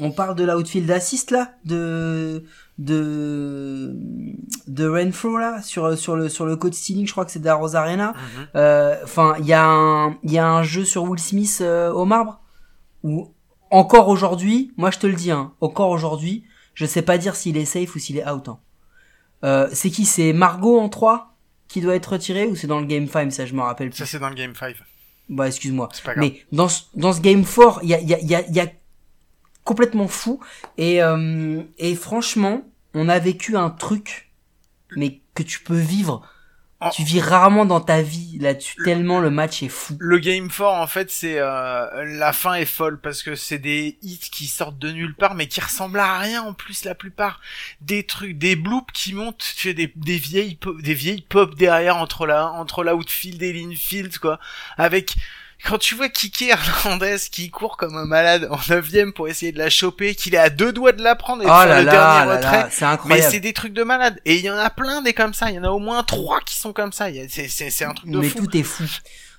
on 0.00 0.10
parle 0.10 0.34
de 0.34 0.44
l'outfield 0.44 0.90
assist 0.90 1.30
là, 1.30 1.52
de, 1.64 2.44
de, 2.78 3.94
de 4.66 4.88
Renfro 4.88 5.38
là, 5.38 5.62
sur, 5.62 5.96
sur 5.96 6.16
le, 6.16 6.28
sur 6.28 6.46
le 6.46 6.56
code 6.56 6.74
stealing, 6.74 7.06
je 7.06 7.12
crois 7.12 7.24
que 7.24 7.30
c'est 7.30 7.40
d'Arros 7.42 7.74
Arena. 7.76 8.12
Mhm. 8.12 8.46
Euh, 8.56 8.96
Enfin, 9.04 9.34
il 9.38 9.46
y 9.46 9.52
a 9.52 9.64
un, 9.64 10.16
il 10.22 10.32
y 10.32 10.38
a 10.38 10.46
un 10.48 10.62
jeu 10.62 10.84
sur 10.84 11.04
Will 11.04 11.20
Smith 11.20 11.58
euh, 11.60 11.92
au 11.92 12.04
marbre 12.04 12.40
où 13.02 13.32
encore 13.70 14.08
aujourd'hui, 14.08 14.72
moi 14.76 14.90
je 14.90 14.98
te 14.98 15.06
le 15.06 15.14
dis, 15.14 15.30
hein, 15.30 15.52
encore 15.60 15.90
aujourd'hui, 15.90 16.44
je 16.74 16.86
sais 16.86 17.02
pas 17.02 17.18
dire 17.18 17.36
s'il 17.36 17.56
est 17.56 17.64
safe 17.64 17.94
ou 17.94 17.98
s'il 17.98 18.16
est 18.18 18.28
out. 18.28 18.48
hein. 18.48 18.58
Euh, 19.44 19.68
c'est 19.72 19.90
qui? 19.90 20.04
C'est 20.04 20.32
Margot 20.32 20.78
en 20.78 20.88
3 20.88 21.34
qui 21.68 21.80
doit 21.80 21.94
être 21.94 22.12
retiré 22.12 22.46
ou 22.46 22.56
c'est 22.56 22.66
dans 22.66 22.80
le 22.80 22.86
game 22.86 23.06
5 23.08 23.32
ça 23.32 23.46
je 23.46 23.54
me 23.54 23.62
rappelle 23.62 23.90
plus. 23.90 23.98
Ça, 23.98 24.06
c'est 24.06 24.18
dans 24.18 24.28
le 24.28 24.34
Game 24.34 24.54
5. 24.54 24.74
Bah 25.28 25.46
excuse-moi. 25.46 25.88
Mais 26.18 26.42
dans 26.50 26.68
ce, 26.68 26.82
dans 26.94 27.12
ce 27.12 27.20
game 27.20 27.44
4, 27.44 27.80
il 27.84 27.88
y 27.90 27.94
a, 27.94 28.00
il 28.00 28.08
y, 28.08 28.14
a, 28.14 28.18
il 28.20 28.28
y, 28.28 28.34
a, 28.34 28.40
il 28.48 28.54
y 28.56 28.60
a 28.60 28.66
complètement 29.64 30.08
fou 30.08 30.40
et 30.78 31.02
euh, 31.02 31.62
et 31.78 31.94
franchement, 31.94 32.62
on 32.94 33.08
a 33.08 33.18
vécu 33.18 33.56
un 33.56 33.70
truc 33.70 34.30
mais 34.96 35.20
que 35.34 35.42
tu 35.42 35.60
peux 35.60 35.78
vivre. 35.78 36.22
Tu 36.94 37.02
vis 37.02 37.20
rarement 37.20 37.66
dans 37.66 37.82
ta 37.82 38.00
vie 38.00 38.38
là-dessus 38.40 38.76
tellement 38.82 39.20
le 39.20 39.28
match 39.28 39.62
est 39.62 39.68
fou. 39.68 39.98
Le 40.00 40.18
Game 40.18 40.48
4, 40.48 40.62
en 40.62 40.86
fait, 40.86 41.10
c'est 41.10 41.38
euh, 41.38 42.04
la 42.06 42.32
fin 42.32 42.54
est 42.54 42.64
folle 42.64 42.98
parce 42.98 43.22
que 43.22 43.34
c'est 43.34 43.58
des 43.58 43.98
hits 44.00 44.18
qui 44.32 44.46
sortent 44.46 44.78
de 44.78 44.90
nulle 44.90 45.14
part, 45.14 45.34
mais 45.34 45.46
qui 45.46 45.60
ressemblent 45.60 45.98
à 46.00 46.18
rien 46.18 46.42
en 46.42 46.54
plus 46.54 46.84
la 46.86 46.94
plupart. 46.94 47.38
Des 47.82 48.04
trucs, 48.04 48.38
des 48.38 48.56
bloops 48.56 48.90
qui 48.94 49.12
montent, 49.12 49.44
tu 49.56 49.68
sais, 49.68 49.74
des, 49.74 49.92
des 49.94 50.16
vieilles, 50.16 50.54
pop- 50.54 50.80
des 50.80 50.94
vieilles 50.94 51.20
pop 51.28 51.54
derrière 51.54 51.98
entre 51.98 52.26
la, 52.26 52.50
entre 52.50 52.82
l'outfield 52.82 53.42
et 53.42 53.52
l'infield, 53.52 54.16
quoi. 54.18 54.40
Avec 54.78 55.16
quand 55.64 55.78
tu 55.78 55.94
vois 55.94 56.08
Kiki 56.08 56.48
Hernandez 56.50 57.16
qui 57.30 57.50
court 57.50 57.76
comme 57.76 57.96
un 57.96 58.06
malade 58.06 58.48
en 58.50 58.58
neuvième 58.68 59.12
pour 59.12 59.28
essayer 59.28 59.52
de 59.52 59.58
la 59.58 59.70
choper, 59.70 60.14
qu'il 60.14 60.34
est 60.34 60.38
à 60.38 60.50
deux 60.50 60.72
doigts 60.72 60.92
de 60.92 61.02
la 61.02 61.14
prendre 61.16 61.42
et 61.42 61.46
de 61.46 61.50
Oh 61.50 61.60
faire 61.62 61.78
le 61.80 61.84
là, 61.84 61.92
dernier 61.92 62.36
retrait. 62.36 62.68
c'est 62.70 62.84
Mais 62.84 62.90
incroyable. 62.92 63.30
c'est 63.32 63.40
des 63.40 63.52
trucs 63.52 63.72
de 63.72 63.82
malade. 63.82 64.20
Et 64.24 64.36
il 64.36 64.44
y 64.44 64.50
en 64.50 64.56
a 64.56 64.70
plein 64.70 65.02
des 65.02 65.12
comme 65.14 65.34
ça. 65.34 65.50
Il 65.50 65.56
y 65.56 65.58
en 65.58 65.64
a 65.64 65.70
au 65.70 65.78
moins 65.78 66.02
trois 66.02 66.40
qui 66.40 66.56
sont 66.56 66.72
comme 66.72 66.92
ça. 66.92 67.06
C'est, 67.28 67.84
un 67.84 67.94
truc 67.94 68.10
de 68.10 68.18
Mais 68.18 68.28
fou. 68.28 68.38
tout 68.46 68.56
est 68.56 68.62
fou. 68.62 68.84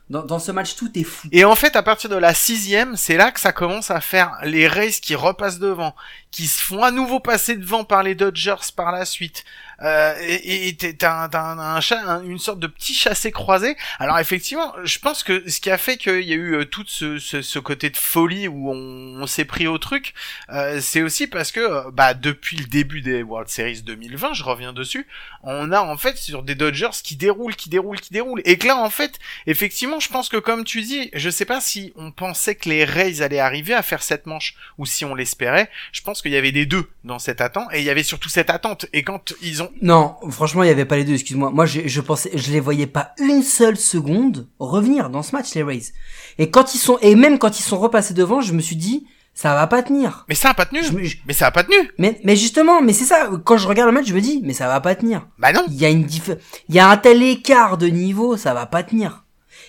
Dans, 0.10 0.24
dans 0.26 0.40
ce 0.40 0.52
match, 0.52 0.76
tout 0.76 0.92
est 0.96 1.04
fou. 1.06 1.30
Et 1.32 1.46
en 1.46 1.56
fait, 1.56 1.78
à 1.78 1.84
partir 1.84 2.10
de 2.10 2.18
la 2.18 2.34
sixième, 2.34 2.98
c'est 2.98 3.16
là 3.16 3.32
que 3.32 3.40
ça 3.40 3.54
commence 3.54 3.92
à 3.92 4.02
faire 4.02 4.34
les 4.44 4.68
Rays 4.68 4.92
qui 5.02 5.16
repassent 5.16 5.60
devant, 5.60 5.96
qui 6.32 6.48
se 6.48 6.62
font 6.62 6.84
à 6.84 6.92
nouveau 6.92 7.22
passer 7.22 7.56
devant 7.56 7.86
par 7.86 8.04
les 8.04 8.14
Dodgers 8.14 8.56
par 8.76 8.92
la 8.92 9.06
suite. 9.06 9.46
Euh, 9.82 10.14
et 10.22 10.68
et 10.70 10.76
t'as 10.78 11.26
un, 11.26 11.30
un, 11.34 11.60
un 11.78 11.80
un- 12.08 12.24
une 12.24 12.40
sorte 12.40 12.60
de 12.60 12.68
petit 12.68 12.94
chassé 12.94 13.32
croisé. 13.32 13.76
Alors 14.00 14.20
effectivement, 14.20 14.74
je 14.84 15.00
pense 15.00 15.24
que 15.24 15.50
ce 15.50 15.60
qui 15.60 15.70
a 15.72 15.78
fait 15.78 15.98
qu'il 15.98 16.22
y 16.22 16.34
a 16.34 16.36
eu 16.36 16.56
euh, 16.56 16.66
tout 16.66 16.84
ce, 16.88 17.18
ce, 17.20 17.42
ce 17.42 17.60
côté 17.60 17.90
de 17.90 17.98
folie 17.98 18.48
où 18.48 18.72
on, 18.72 19.22
on 19.22 19.28
s'est 19.28 19.46
pris 19.46 19.68
au 19.68 19.78
truc, 19.78 20.14
euh, 20.50 20.80
c'est 20.82 21.02
aussi 21.02 21.28
parce 21.28 21.52
que 21.52 21.60
euh, 21.60 21.92
bah 21.92 22.14
depuis 22.14 22.58
le 22.58 22.66
début 22.66 23.02
des 23.02 23.24
World 23.24 23.50
Series 23.50 23.82
2020, 23.82 24.34
je 24.34 24.44
reviens 24.44 24.74
dessus, 24.74 25.08
on 25.44 25.72
a 25.72 25.82
en 25.82 25.98
fait 25.98 26.18
sur 26.18 26.44
des 26.44 26.56
Dodgers 26.56 26.90
qui 27.04 27.16
déroulent, 27.16 27.56
qui 27.56 27.70
déroulent, 27.70 28.00
qui 28.00 28.14
déroulent, 28.14 28.42
et 28.46 28.58
que 28.58 28.68
là 28.68 28.78
en 28.78 28.90
fait 28.90 29.20
Effectivement, 29.48 30.00
je 30.00 30.10
pense 30.10 30.30
que 30.30 30.38
comme 30.38 30.64
tu 30.64 30.82
dis, 30.82 31.10
je 31.14 31.30
sais 31.30 31.46
pas 31.46 31.62
si 31.62 31.94
on 31.96 32.12
pensait 32.12 32.56
que 32.56 32.70
les 32.70 32.86
Rays 32.86 33.22
allaient 33.22 33.40
arriver 33.40 33.74
à 33.74 33.82
faire 33.82 34.04
cette 34.04 34.26
manche 34.26 34.56
ou 34.78 34.86
si 34.86 35.04
on 35.06 35.16
l'espérait. 35.16 35.70
Je 35.92 36.02
pense 36.02 36.22
qu'il 36.22 36.32
y 36.32 36.38
avait 36.38 36.52
des 36.52 36.66
deux 36.66 36.90
dans 37.04 37.20
cette 37.20 37.42
attente 37.42 37.68
et 37.74 37.80
il 37.80 37.84
y 37.86 37.90
avait 37.90 38.04
surtout 38.04 38.30
cette 38.30 38.50
attente. 38.50 38.86
Et 38.94 39.04
quand 39.04 39.34
ils 39.42 39.64
ont, 39.64 39.71
Non, 39.82 40.16
franchement, 40.30 40.64
il 40.64 40.68
y 40.68 40.72
avait 40.72 40.86
pas 40.86 40.96
les 40.98 41.04
deux, 41.04 41.14
excuse-moi. 41.14 41.52
Moi, 41.52 41.66
je, 41.66 41.82
je 41.86 42.02
pensais, 42.02 42.32
je 42.34 42.52
les 42.52 42.60
voyais 42.60 42.88
pas 42.88 43.12
une 43.20 43.42
seule 43.44 43.78
seconde 43.78 44.48
revenir 44.60 45.10
dans 45.10 45.24
ce 45.24 45.36
match, 45.36 45.54
les 45.56 45.64
Rays. 45.64 45.94
Et 46.38 46.50
quand 46.50 46.74
ils 46.76 46.80
sont, 46.80 46.98
et 47.02 47.16
même 47.16 47.40
quand 47.40 47.60
ils 47.60 47.64
sont 47.64 47.80
repassés 47.80 48.14
devant, 48.14 48.42
je 48.42 48.54
me 48.54 48.62
suis 48.62 48.76
dit, 48.76 49.08
ça 49.34 49.54
va 49.56 49.66
pas 49.68 49.82
tenir. 49.82 50.26
mais 50.28 50.36
ça 50.36 50.50
a 50.50 50.54
pas 50.54 50.66
tenu. 50.66 50.84
Je 50.84 50.92
me- 50.92 51.04
je- 51.04 51.18
Mais 51.26 51.34
ça 51.34 51.48
a 51.48 51.52
pas 51.52 51.64
tenu. 51.64 51.76
mais, 51.98 52.20
mais 52.24 52.36
justement, 52.36 52.82
mais 52.82 52.94
c'est 52.94 53.06
ça, 53.06 53.30
quand 53.46 53.58
je 53.58 53.68
regarde 53.68 53.88
le 53.90 53.94
match, 53.94 54.08
je 54.08 54.14
me 54.14 54.22
dis, 54.22 54.42
mais 54.44 54.54
ça 54.54 54.68
va 54.68 54.82
pas 54.82 54.94
tenir. 54.96 55.28
Bah 55.40 55.54
non. 55.54 55.64
Il 55.68 55.76
y 55.76 55.86
a 55.86 55.90
une 55.90 56.04
diff... 56.04 56.30
il 56.70 56.76
y 56.76 56.80
a 56.80 56.90
un 56.90 56.98
tel 56.98 57.24
écart 57.24 57.78
de 57.78 57.88
niveau, 57.88 58.36
ça 58.38 58.54
va 58.54 58.66
pas 58.66 58.84
tenir. 58.84 59.26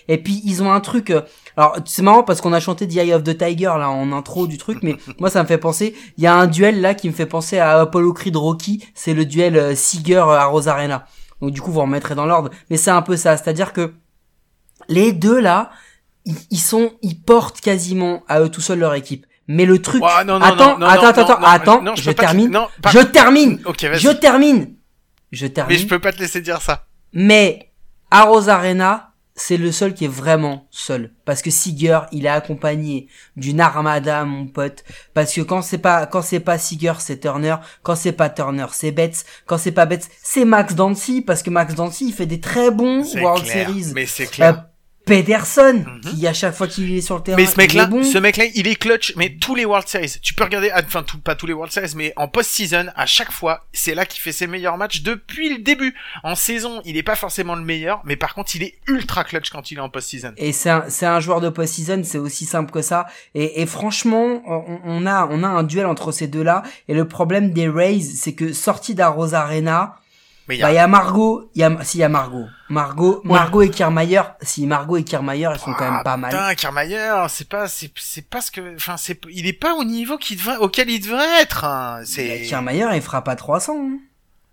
Et 0.08 0.18
puis 0.18 0.40
ils 0.44 0.62
ont 0.62 0.72
un 0.72 0.80
truc. 0.80 1.10
euh, 1.10 1.22
alors 1.56 1.76
c'est 1.84 2.02
marrant 2.02 2.22
parce 2.22 2.40
qu'on 2.40 2.52
a 2.52 2.60
chanté 2.60 2.88
The 2.88 2.96
Eye 2.96 3.12
of 3.14 3.24
the 3.24 3.36
Tiger 3.36 3.72
là 3.78 3.90
en 3.90 4.12
intro 4.12 4.46
du 4.46 4.58
truc, 4.58 4.78
mais 4.82 4.96
moi 5.18 5.30
ça 5.30 5.42
me 5.42 5.48
fait 5.48 5.58
penser. 5.58 5.94
Il 6.16 6.24
y 6.24 6.26
a 6.26 6.34
un 6.34 6.46
duel 6.46 6.80
là 6.80 6.94
qui 6.94 7.08
me 7.08 7.14
fait 7.14 7.26
penser 7.26 7.58
à 7.58 7.80
Apollo 7.80 8.12
Creed 8.12 8.36
Rocky. 8.36 8.84
C'est 8.94 9.14
le 9.14 9.24
duel 9.24 9.56
euh, 9.56 9.74
Seager 9.74 10.16
euh, 10.16 10.38
à 10.38 10.44
Rosarena. 10.46 11.06
Donc 11.40 11.50
du 11.52 11.60
coup 11.60 11.72
vous 11.72 11.80
remettrez 11.80 12.14
dans 12.14 12.26
l'ordre. 12.26 12.50
Mais 12.70 12.76
c'est 12.76 12.90
un 12.90 13.02
peu 13.02 13.16
ça, 13.16 13.36
c'est-à-dire 13.36 13.72
que 13.72 13.92
les 14.88 15.12
deux 15.12 15.40
là, 15.40 15.70
ils, 16.50 16.58
sont, 16.58 16.92
ils 17.02 17.20
portent 17.20 17.60
quasiment 17.60 18.22
à 18.28 18.40
eux 18.40 18.48
tout 18.48 18.60
seuls 18.60 18.78
leur 18.78 18.94
équipe. 18.94 19.26
Mais 19.48 19.64
le 19.64 19.82
truc, 19.82 20.02
Ouah, 20.02 20.22
non, 20.24 20.38
non, 20.38 20.46
attends, 20.46 20.78
non, 20.78 20.86
attends, 20.86 21.06
attends, 21.08 21.38
attends, 21.42 21.82
non, 21.82 21.94
je, 21.96 22.10
termine, 22.12 22.50
pas- 22.80 22.90
je 22.90 23.00
termine, 23.00 23.60
je 23.98 24.08
termine, 24.08 24.76
je 25.32 25.46
termine. 25.48 25.76
Mais 25.76 25.82
je 25.82 25.86
peux 25.88 25.98
pas 25.98 26.12
te 26.12 26.18
laisser 26.20 26.40
dire 26.40 26.62
ça. 26.62 26.86
Mais 27.12 27.72
à 28.10 28.22
Rosarena, 28.22 29.11
c'est 29.44 29.56
le 29.56 29.72
seul 29.72 29.92
qui 29.92 30.04
est 30.04 30.14
vraiment 30.22 30.68
seul. 30.70 31.10
Parce 31.24 31.42
que 31.42 31.50
Seager, 31.50 31.98
il 32.12 32.26
est 32.26 32.28
accompagné 32.28 33.08
d'une 33.36 33.60
armada, 33.60 34.24
mon 34.24 34.46
pote. 34.46 34.84
Parce 35.14 35.32
que 35.34 35.40
quand 35.40 35.62
c'est 35.62 35.78
pas, 35.78 36.06
quand 36.06 36.22
c'est 36.22 36.38
pas 36.38 36.58
Seager, 36.58 36.92
c'est 37.00 37.18
Turner. 37.18 37.56
Quand 37.82 37.96
c'est 37.96 38.12
pas 38.12 38.30
Turner, 38.30 38.66
c'est 38.70 38.92
Betts. 38.92 39.24
Quand 39.46 39.58
c'est 39.58 39.72
pas 39.72 39.84
Betts, 39.84 40.08
c'est 40.22 40.44
Max 40.44 40.76
Dancy. 40.76 41.22
Parce 41.22 41.42
que 41.42 41.50
Max 41.50 41.74
Dancy, 41.74 42.06
il 42.06 42.12
fait 42.12 42.26
des 42.26 42.38
très 42.38 42.70
bons 42.70 43.02
World 43.16 43.42
clair. 43.44 43.66
Series. 43.66 43.92
Mais 43.94 44.06
c'est 44.06 44.26
Euh, 44.40 44.52
Pederson, 45.04 45.84
qui 46.10 46.26
à 46.26 46.32
chaque 46.32 46.54
fois 46.54 46.68
qu'il 46.68 46.92
est 46.92 47.00
sur 47.00 47.16
le 47.16 47.22
terrain, 47.22 47.36
Mais 47.36 47.46
ce 47.46 47.56
mec-là, 47.56 47.86
bon. 47.86 48.04
ce 48.04 48.18
mec-là, 48.18 48.44
il 48.54 48.68
est 48.68 48.76
clutch. 48.76 49.14
Mais 49.16 49.36
tous 49.40 49.54
les 49.54 49.64
World 49.64 49.88
Series, 49.88 50.14
tu 50.22 50.34
peux 50.34 50.44
regarder, 50.44 50.70
ah, 50.72 50.82
enfin 50.84 51.02
tout, 51.02 51.18
pas 51.18 51.34
tous 51.34 51.46
les 51.46 51.52
World 51.52 51.72
Series, 51.72 51.92
mais 51.96 52.12
en 52.16 52.28
post-season, 52.28 52.86
à 52.94 53.06
chaque 53.06 53.32
fois, 53.32 53.66
c'est 53.72 53.94
là 53.94 54.06
qu'il 54.06 54.20
fait 54.20 54.32
ses 54.32 54.46
meilleurs 54.46 54.76
matchs 54.76 55.02
depuis 55.02 55.48
le 55.50 55.58
début. 55.58 55.94
En 56.22 56.34
saison, 56.34 56.80
il 56.84 56.96
est 56.96 57.02
pas 57.02 57.16
forcément 57.16 57.54
le 57.56 57.62
meilleur, 57.62 58.00
mais 58.04 58.16
par 58.16 58.34
contre, 58.34 58.54
il 58.54 58.62
est 58.62 58.74
ultra 58.86 59.24
clutch 59.24 59.50
quand 59.50 59.70
il 59.70 59.78
est 59.78 59.80
en 59.80 59.88
post-season. 59.88 60.32
Et 60.36 60.52
c'est 60.52 60.70
un, 60.70 60.84
c'est 60.88 61.06
un 61.06 61.20
joueur 61.20 61.40
de 61.40 61.48
post-season, 61.48 62.02
c'est 62.04 62.18
aussi 62.18 62.44
simple 62.44 62.70
que 62.70 62.82
ça. 62.82 63.06
Et, 63.34 63.60
et 63.62 63.66
franchement, 63.66 64.42
on, 64.46 64.80
on 64.84 65.06
a, 65.06 65.26
on 65.30 65.42
a 65.42 65.48
un 65.48 65.62
duel 65.62 65.86
entre 65.86 66.12
ces 66.12 66.28
deux-là. 66.28 66.62
Et 66.88 66.94
le 66.94 67.06
problème 67.08 67.50
des 67.52 67.68
Rays, 67.68 68.00
c'est 68.00 68.34
que 68.34 68.52
sorti 68.52 68.94
d'Arros 68.94 69.34
Arena, 69.34 69.96
Mais 70.48 70.56
il 70.56 70.58
y 70.58 70.62
bah, 70.62 70.68
a, 70.68 70.72
il 70.72 70.74
y 70.74 70.78
a 70.78 70.86
Margot, 70.88 71.48
il 71.54 71.60
y 71.60 71.64
a, 71.64 71.84
si, 71.84 71.98
il 71.98 72.00
y 72.00 72.04
a 72.04 72.08
Margot. 72.08 72.46
Margot, 72.68 73.20
Margot 73.24 73.62
et 73.62 73.70
Kiermaier, 73.70 74.22
si 74.40 74.66
Margot 74.66 74.96
et 74.96 75.04
Kiermaier, 75.04 75.48
ils 75.54 75.58
sont 75.58 75.72
quand 75.74 75.90
même 75.90 76.02
pas 76.02 76.16
mal. 76.16 76.32
Ah, 76.34 76.48
Putain, 76.50 76.54
Kiermaier, 76.56 77.26
c'est 77.28 77.48
pas, 77.48 77.68
c'est, 77.68 77.92
c'est 77.96 78.28
pas 78.28 78.40
ce 78.40 78.50
que, 78.50 78.74
enfin, 78.76 78.96
c'est, 78.96 79.20
il 79.30 79.46
est 79.46 79.52
pas 79.52 79.74
au 79.74 79.84
niveau 79.84 80.18
qu'il 80.18 80.36
devrait, 80.36 80.56
auquel 80.56 80.90
il 80.90 81.00
devrait 81.00 81.40
être. 81.42 81.64
hein. 81.64 81.98
Bah, 82.00 82.04
C'est 82.06 82.42
Kiermaier, 82.42 82.86
il 82.94 83.02
fera 83.02 83.22
pas 83.22 83.36
300. 83.36 83.72
hein. 83.78 83.98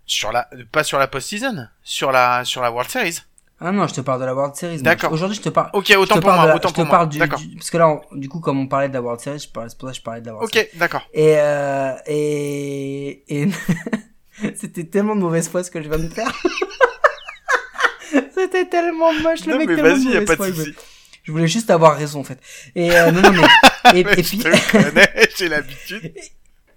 sur 0.06 0.30
la, 0.32 0.48
pas 0.70 0.84
sur 0.84 0.98
la 0.98 1.06
post-season, 1.08 1.66
sur 1.82 2.12
la, 2.12 2.44
sur 2.44 2.62
la 2.62 2.70
World 2.70 2.90
Series. 2.90 3.18
Ah 3.62 3.72
non, 3.72 3.86
je 3.86 3.92
te 3.94 4.00
parle 4.00 4.20
de 4.20 4.24
la 4.24 4.34
World 4.34 4.54
Series. 4.56 4.80
D'accord. 4.80 5.12
Aujourd'hui, 5.12 5.36
je 5.36 5.42
te 5.42 5.48
parle. 5.50 5.68
Ok, 5.74 5.92
autant 5.98 6.18
pour 6.18 6.32
moi, 6.32 6.54
autant 6.54 6.68
je 6.70 6.74
te 6.74 6.80
pour 6.80 6.86
moi. 6.86 7.04
D'accord. 7.06 7.40
parce 7.56 7.68
que 7.70 7.76
là, 7.76 7.88
on- 7.88 8.16
du 8.16 8.26
coup, 8.28 8.40
comme 8.40 8.58
on 8.58 8.66
parlait 8.66 8.88
de 8.88 8.94
la 8.94 9.02
World 9.02 9.20
Series, 9.20 9.38
je 9.40 9.48
parlais, 9.50 9.68
c'est 9.68 9.76
pour 9.78 9.88
ça 9.88 9.92
que 9.92 9.98
je 9.98 10.02
parlais 10.02 10.20
de 10.22 10.26
la 10.28 10.32
World 10.34 10.50
Series. 10.52 10.68
Ok, 10.72 10.78
d'accord. 10.78 11.02
Et, 11.12 11.34
euh, 11.36 11.92
et, 12.06 13.22
et 13.42 13.48
c'était 14.56 14.84
tellement 14.84 15.16
de 15.16 15.20
mauvaise 15.20 15.48
foi 15.48 15.64
ce 15.64 15.70
que 15.70 15.82
je 15.82 15.88
viens 15.88 15.98
de 15.98 16.08
faire. 16.08 16.32
c'était 18.34 18.66
tellement 18.66 19.12
moche, 19.14 19.46
le 19.46 19.52
Non, 19.52 19.58
mec 19.58 19.68
mais 19.68 19.76
vas-y, 19.76 20.04
y 20.04 20.16
a 20.16 20.22
pas 20.22 20.36
de 20.36 20.48
il 20.48 20.54
souci. 20.54 20.74
Je 21.22 21.32
voulais 21.32 21.48
juste 21.48 21.70
avoir 21.70 21.96
raison, 21.96 22.20
en 22.20 22.24
fait. 22.24 22.40
Et, 22.74 22.92
euh, 22.92 23.10
non, 23.10 23.20
non, 23.20 23.32
mais, 23.92 24.00
et, 24.00 24.04
puis, 24.22 24.42
j'ai 25.36 25.48
l'habitude. 25.48 26.12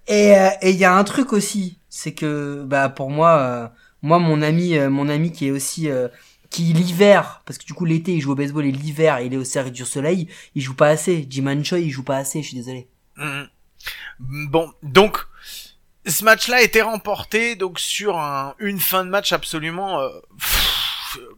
et, 0.06 0.36
euh, 0.36 0.48
et 0.60 0.70
il 0.70 0.76
y 0.76 0.84
a 0.84 0.94
un 0.94 1.04
truc 1.04 1.32
aussi, 1.32 1.78
c'est 1.88 2.12
que, 2.12 2.62
bah, 2.66 2.88
pour 2.88 3.10
moi, 3.10 3.38
euh, 3.38 3.68
moi, 4.04 4.18
mon 4.18 4.42
ami, 4.42 4.76
euh, 4.76 4.90
mon 4.90 5.08
ami 5.08 5.32
qui 5.32 5.46
est 5.46 5.50
aussi, 5.50 5.88
euh, 5.88 6.08
qui 6.50 6.64
l'hiver, 6.74 7.42
parce 7.46 7.58
que 7.58 7.64
du 7.64 7.72
coup 7.72 7.84
l'été 7.84 8.12
il 8.12 8.20
joue 8.20 8.32
au 8.32 8.34
baseball 8.36 8.64
et 8.64 8.70
l'hiver 8.70 9.18
il 9.20 9.34
est 9.34 9.36
au 9.36 9.44
cercle 9.44 9.72
du 9.72 9.84
soleil, 9.84 10.28
il 10.54 10.62
joue 10.62 10.76
pas 10.76 10.88
assez. 10.88 11.26
Jiman 11.28 11.64
Choi 11.64 11.80
il 11.80 11.90
joue 11.90 12.04
pas 12.04 12.18
assez, 12.18 12.42
je 12.42 12.48
suis 12.48 12.56
désolé. 12.56 12.86
Mhm. 13.16 13.48
Bon, 14.20 14.70
donc 14.82 15.26
ce 16.14 16.24
match-là 16.24 16.56
a 16.56 16.60
été 16.62 16.80
remporté 16.82 17.56
donc 17.56 17.78
sur 17.80 18.18
un- 18.18 18.54
une 18.58 18.80
fin 18.80 19.04
de 19.04 19.10
match 19.10 19.32
absolument. 19.32 20.00
euh, 20.00 20.08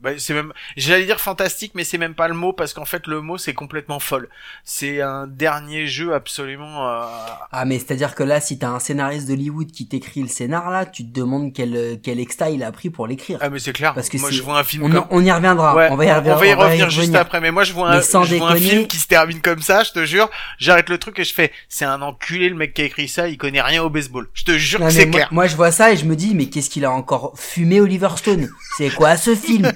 bah, 0.01 0.11
c'est 0.19 0.35
même, 0.35 0.53
j'allais 0.77 1.05
dire 1.07 1.21
fantastique, 1.21 1.73
mais 1.75 1.85
c'est 1.85 1.99
même 1.99 2.15
pas 2.15 2.29
le 2.29 2.35
mot 2.35 2.53
parce 2.53 2.73
qu'en 2.75 2.85
fait 2.85 3.07
le 3.07 3.21
mot 3.21 3.39
c'est 3.39 3.55
complètement 3.55 3.99
folle. 4.01 4.29
C'est 4.65 5.01
un 5.01 5.27
dernier 5.27 5.87
jeu 5.87 6.15
absolument. 6.15 6.89
euh, 6.89 7.05
Ah 7.53 7.65
mais 7.65 7.79
c'est 7.79 7.93
à 7.93 7.97
dire 7.97 8.15
que 8.15 8.23
là 8.23 8.41
si 8.41 8.59
t'as 8.59 8.69
un 8.69 8.79
scénariste 8.79 9.29
d'Hollywood 9.29 9.71
qui 9.71 9.87
t'écrit 9.89 10.23
le 10.23 10.29
scénar 10.29 10.71
là, 10.71 10.87
tu 10.87 11.05
te 11.05 11.13
demandes 11.19 11.53
quel 11.53 11.77
euh, 11.77 11.97
quel 12.03 12.21
extra 12.21 12.51
il 12.51 12.63
a 12.63 12.73
pris 12.73 12.91
pour 12.91 13.07
l'écrire. 13.07 13.39
Ah 13.41 13.51
mais 13.51 13.59
c'est 13.59 13.73
clair. 13.73 13.95
Parce 13.95 14.09
que 14.09 14.19
moi 14.19 14.31
je 14.31 14.43
vois 14.43 14.59
un 14.59 14.65
film 14.65 14.85
On, 14.85 14.91
comme. 14.91 15.07
on 15.11 15.25
y 15.25 15.33
reviendra. 15.33 15.75
Ouais, 15.75 15.89
on 15.91 15.97
va 15.97 16.05
y 16.05 16.13
revenir. 16.13 16.37
on 16.37 16.39
va 16.41 16.47
y 16.47 16.55
revenir 16.55 16.91
juste 16.91 17.15
après, 17.15 17.41
mais 17.41 17.51
moi 17.51 17.65
je 17.65 17.73
vois 17.73 17.91
un, 17.91 18.03
sans 18.03 18.25
je 18.25 18.37
vois 18.37 18.51
un 18.51 18.57
film 18.57 18.87
qui 18.87 18.97
se 18.99 19.07
termine 19.07 19.41
comme 19.41 19.63
ça, 19.63 19.83
je 19.83 19.93
te 19.93 20.05
jure, 20.05 20.29
j'arrête 20.59 20.89
le 20.89 20.99
truc 20.99 21.19
et 21.19 21.25
je 21.25 21.35
fais, 21.35 21.53
c'est 21.69 21.85
un 21.85 22.03
enculé 22.03 22.49
le 22.49 22.55
mec 22.57 22.75
qui 22.75 22.83
a 22.83 22.85
écrit 22.85 23.09
ça, 23.09 23.29
il 23.29 23.37
connaît 23.39 23.61
rien 23.63 23.83
au 23.83 23.91
baseball. 23.91 24.29
Je 24.35 24.45
te 24.45 24.57
jure 24.59 24.81
Non, 24.81 24.87
que 24.87 24.93
c'est 24.93 25.09
clair. 25.11 25.29
moi, 25.31 25.47
je 25.47 25.57
vois 25.57 25.71
ça 25.71 25.93
et 25.93 25.97
je 25.97 26.05
me 26.05 26.17
dis 26.17 26.35
mais 26.35 26.47
qu'est-ce 26.47 26.71
qu'il 26.71 26.85
a 26.85 26.91
encore 26.91 27.33
fumé 27.37 27.81
Oliver 27.81 28.09
Stone? 28.17 28.49
C'est 28.79 28.91
quoi 28.91 29.17
ce 29.17 29.35
film? 29.35 29.73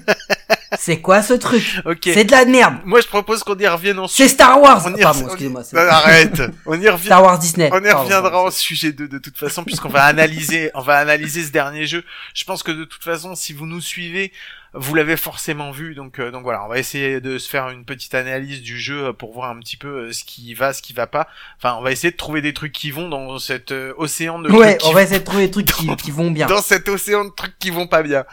C'est 0.78 1.00
quoi 1.00 1.22
ce 1.22 1.34
truc. 1.34 1.80
C'est 2.04 2.24
de 2.24 2.30
la 2.30 2.44
merde. 2.44 2.76
Moi 2.84 3.00
je 3.00 3.06
propose 3.08 3.42
qu'on 3.42 3.56
y 3.58 3.66
revienne 3.66 3.98
ensuite. 3.98 4.16
C'est 4.28 4.32
Star 4.32 4.60
Wars. 4.60 4.82
On 4.86 4.94
y, 4.94 5.00
Pardon, 5.00 5.20
on- 5.22 5.26
excusez-moi. 5.26 5.64
c'est- 5.64 5.76
Non, 5.76 5.82
arrête. 5.90 6.42
On 6.64 6.80
y 6.80 6.88
revient. 6.88 7.06
Star 7.06 7.22
Wars 7.22 7.38
Disney. 7.38 7.68
On 7.72 7.82
y 7.84 7.90
reviendra 7.90 8.30
pardon. 8.30 8.46
au 8.46 8.50
sujet 8.50 8.92
2 8.92 9.08
de 9.08 9.18
toute 9.18 9.36
façon 9.36 9.64
puisqu'on 9.64 9.88
va 9.88 10.04
analyser, 10.04 10.70
on 10.74 10.80
va 10.80 10.98
analyser 10.98 11.42
ce 11.44 11.50
dernier 11.50 11.86
jeu. 11.86 12.04
Je 12.34 12.44
pense 12.44 12.62
que 12.62 12.70
de 12.72 12.84
toute 12.84 13.02
façon, 13.02 13.34
si 13.34 13.52
vous 13.52 13.66
nous 13.66 13.80
suivez, 13.80 14.32
vous 14.74 14.94
l'avez 14.94 15.16
forcément 15.16 15.70
vu. 15.70 15.94
Donc, 15.94 16.18
euh, 16.18 16.30
donc 16.30 16.42
voilà, 16.42 16.64
on 16.64 16.68
va 16.68 16.78
essayer 16.78 17.20
de 17.20 17.38
se 17.38 17.48
faire 17.48 17.70
une 17.70 17.84
petite 17.84 18.14
analyse 18.14 18.62
du 18.62 18.78
jeu 18.78 19.06
euh, 19.06 19.12
pour 19.12 19.32
voir 19.32 19.50
un 19.50 19.58
petit 19.58 19.76
peu 19.76 19.88
euh, 20.08 20.12
ce 20.12 20.24
qui 20.24 20.54
va, 20.54 20.72
ce 20.72 20.82
qui 20.82 20.92
va 20.92 21.06
pas. 21.06 21.26
Enfin, 21.58 21.76
on 21.78 21.82
va 21.82 21.92
essayer 21.92 22.10
de 22.10 22.16
trouver 22.16 22.40
des 22.42 22.54
trucs 22.54 22.72
qui 22.72 22.90
vont 22.90 23.08
dans 23.08 23.38
cet 23.38 23.72
océan 23.72 24.38
de 24.38 24.50
Ouais, 24.50 24.76
trucs 24.76 24.80
qui 24.82 24.88
on 24.88 24.92
va 24.92 25.02
essayer 25.02 25.18
de 25.20 25.24
trouver 25.24 25.46
des 25.46 25.50
trucs 25.50 25.66
qui, 25.66 25.96
qui 26.04 26.10
vont 26.10 26.30
bien. 26.30 26.46
dans 26.46 26.62
cet 26.62 26.88
océan 26.88 27.24
de 27.24 27.30
trucs 27.30 27.58
qui 27.58 27.70
vont 27.70 27.86
pas 27.86 28.02
bien. 28.02 28.24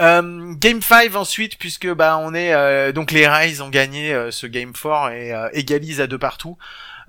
Euh, 0.00 0.52
game 0.54 0.82
5 0.82 1.14
ensuite, 1.14 1.58
puisque 1.58 1.92
bah 1.92 2.18
on 2.20 2.34
est 2.34 2.52
euh, 2.54 2.92
donc 2.92 3.10
les 3.12 3.26
Rays 3.26 3.60
ont 3.60 3.68
gagné 3.70 4.12
euh, 4.12 4.30
ce 4.30 4.46
game 4.46 4.72
4 4.72 5.10
et 5.12 5.32
égalisent 5.52 6.00
à 6.00 6.06
deux 6.06 6.18
partout. 6.18 6.56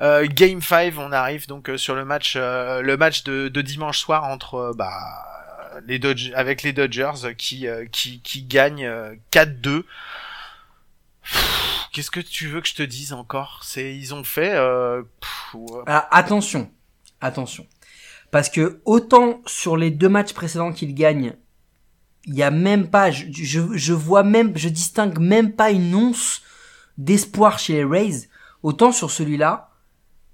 Euh, 0.02 0.28
game 0.30 0.62
5, 0.62 0.94
on 0.98 1.12
arrive 1.14 1.48
donc 1.48 1.72
sur 1.78 1.96
le 1.96 2.04
match 2.04 2.34
euh, 2.36 2.82
le 2.82 2.98
match 2.98 3.24
de, 3.24 3.48
de 3.48 3.62
dimanche 3.62 4.00
soir 4.00 4.26
entre 4.26 4.74
bah 4.76 4.92
les 5.86 6.00
Dodge 6.00 6.32
avec 6.36 6.64
les 6.64 6.74
Dodgers 6.74 7.26
euh, 7.26 7.34
qui 7.34 7.68
euh, 7.68 7.86
qui 7.92 8.22
qui 8.22 8.44
gagnent 8.44 8.86
euh, 8.86 9.16
4-2. 9.32 9.84
Pff, 11.24 11.66
Qu'est-ce 11.96 12.12
que 12.12 12.20
tu 12.20 12.50
veux 12.50 12.60
que 12.60 12.68
je 12.68 12.76
te 12.76 12.84
dise 12.84 13.14
encore? 13.14 13.62
C'est 13.64 13.96
ils 13.96 14.14
ont 14.14 14.26
fait 14.26 14.54
euh. 14.54 15.02
Alors, 15.88 16.04
attention, 16.12 16.70
attention. 17.22 17.66
Parce 18.32 18.50
que 18.50 18.82
autant 18.84 19.42
sur 19.46 19.78
les 19.78 19.92
deux 19.92 20.10
matchs 20.10 20.34
précédents 20.34 20.74
qu'il 20.74 20.94
gagne, 20.94 21.38
il 22.26 22.34
y 22.34 22.44
a 22.44 22.52
même 22.52 22.90
pas, 22.90 23.12
je, 23.12 23.28
je, 23.32 23.62
je 23.78 23.94
vois 23.94 24.24
même, 24.24 24.58
je 24.58 24.68
distingue 24.68 25.20
même 25.20 25.54
pas 25.54 25.72
une 25.72 25.96
once 25.96 26.42
d'espoir 26.98 27.60
chez 27.60 27.76
les 27.76 27.86
Rays. 27.86 28.28
Autant 28.62 28.92
sur 28.92 29.10
celui-là, 29.10 29.72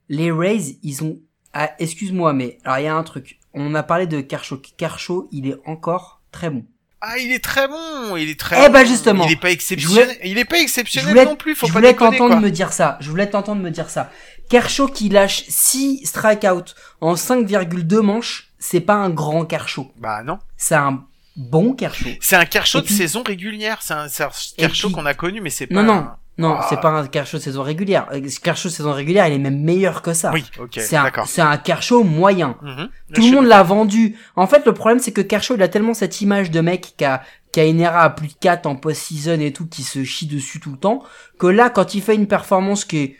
les 0.09 0.31
Rays, 0.31 0.79
ils 0.81 1.03
ont, 1.03 1.19
ah, 1.53 1.75
excuse-moi, 1.77 2.33
mais 2.33 2.57
alors 2.63 2.79
il 2.79 2.85
y 2.85 2.87
a 2.87 2.95
un 2.95 3.03
truc. 3.03 3.39
On 3.53 3.75
a 3.75 3.83
parlé 3.83 4.07
de 4.07 4.21
Kershaw. 4.21 4.61
Kershaw, 4.77 5.27
il 5.31 5.47
est 5.47 5.57
encore 5.65 6.21
très 6.31 6.49
bon. 6.49 6.63
Ah, 7.01 7.17
il 7.17 7.31
est 7.31 7.43
très 7.43 7.67
bon, 7.67 8.15
il 8.15 8.29
est 8.29 8.39
très 8.39 8.63
Eh 8.65 8.69
ben, 8.69 8.85
justement. 8.85 9.25
il 9.25 9.31
est 9.31 9.35
pas 9.41 9.49
exceptionnel, 9.49 10.15
il 10.23 10.37
est 10.37 10.45
pas 10.45 10.59
exceptionnel 10.59 11.09
voulais, 11.09 11.25
non 11.25 11.35
plus, 11.35 11.55
faut 11.55 11.65
je 11.65 11.73
pas 11.73 11.79
voulais 11.79 11.95
t'entendre 11.95 12.39
me 12.39 12.51
dire 12.51 12.71
ça. 12.73 12.97
Je 13.01 13.09
voulais 13.09 13.27
t'entendre 13.27 13.59
me 13.61 13.71
dire 13.71 13.89
ça. 13.89 14.11
Kershaw 14.49 14.87
qui 14.87 15.09
lâche 15.09 15.43
6 15.47 16.05
strikeouts 16.05 16.75
en 17.01 17.15
5,2 17.15 18.01
manches, 18.01 18.51
c'est 18.59 18.81
pas 18.81 18.93
un 18.93 19.09
grand 19.09 19.45
Kershaw. 19.45 19.91
Bah 19.97 20.21
non. 20.23 20.37
C'est 20.57 20.75
un 20.75 21.03
bon 21.35 21.73
Kershaw. 21.73 22.09
C'est 22.19 22.35
un 22.35 22.45
Kershaw 22.45 22.81
de 22.81 22.85
puis- 22.85 22.93
saison 22.95 23.23
régulière, 23.23 23.79
c'est 23.81 23.93
un, 23.95 24.05
un 24.05 24.29
Kershaw 24.57 24.89
puis- 24.89 24.95
qu'on 24.95 25.05
a 25.07 25.15
connu 25.15 25.41
mais 25.41 25.49
c'est 25.49 25.65
pas 25.67 25.81
Non, 25.81 25.95
non, 25.95 26.07
non, 26.37 26.55
Ah. 26.59 26.65
c'est 26.69 26.79
pas 26.79 26.89
un 26.89 27.05
Kershaw 27.07 27.37
de 27.37 27.43
saison 27.43 27.61
régulière. 27.63 28.07
Euh, 28.13 28.21
Kershaw 28.43 28.69
de 28.69 28.73
saison 28.73 28.93
régulière, 28.93 29.27
il 29.27 29.33
est 29.33 29.37
même 29.37 29.61
meilleur 29.61 30.01
que 30.01 30.13
ça. 30.13 30.31
Oui, 30.33 30.43
OK, 30.59 30.71
c'est 30.79 30.95
un, 30.95 31.03
d'accord. 31.03 31.27
c'est 31.27 31.41
un 31.41 31.57
Kershaw 31.57 32.03
moyen. 32.03 32.57
Mhm. 32.61 32.89
Tout 33.13 33.21
le 33.29 33.31
monde 33.35 33.45
l'a 33.45 33.63
vendu. 33.63 34.17
En 34.35 34.47
fait, 34.47 34.65
le 34.65 34.73
problème, 34.73 34.99
c'est 34.99 35.11
que 35.11 35.21
Kershaw, 35.21 35.55
il 35.55 35.61
a 35.61 35.67
tellement 35.67 35.93
cette 35.93 36.21
image 36.21 36.49
de 36.49 36.61
mec 36.61 36.93
qui 36.97 37.05
a, 37.05 37.21
qui 37.51 37.59
a 37.59 37.65
une 37.65 37.79
ERA 37.81 38.01
à 38.03 38.09
plus 38.09 38.29
de 38.29 38.33
4 38.39 38.65
en 38.65 38.75
post-season 38.75 39.39
et 39.39 39.51
tout, 39.53 39.67
qui 39.67 39.83
se 39.83 40.03
chie 40.03 40.25
dessus 40.25 40.59
tout 40.59 40.71
le 40.71 40.77
temps, 40.77 41.03
que 41.37 41.47
là, 41.47 41.69
quand 41.69 41.93
il 41.95 42.01
fait 42.01 42.15
une 42.15 42.27
performance 42.27 42.85
qui 42.85 42.97
est 42.97 43.15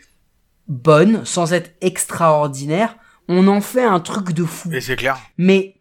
bonne, 0.68 1.24
sans 1.24 1.52
être 1.52 1.74
extraordinaire, 1.80 2.96
on 3.28 3.46
en 3.48 3.60
fait 3.60 3.84
un 3.84 4.00
truc 4.00 4.32
de 4.32 4.44
fou. 4.44 4.70
Et 4.72 4.80
c'est 4.80 4.96
clair. 4.96 5.18
Mais, 5.38 5.76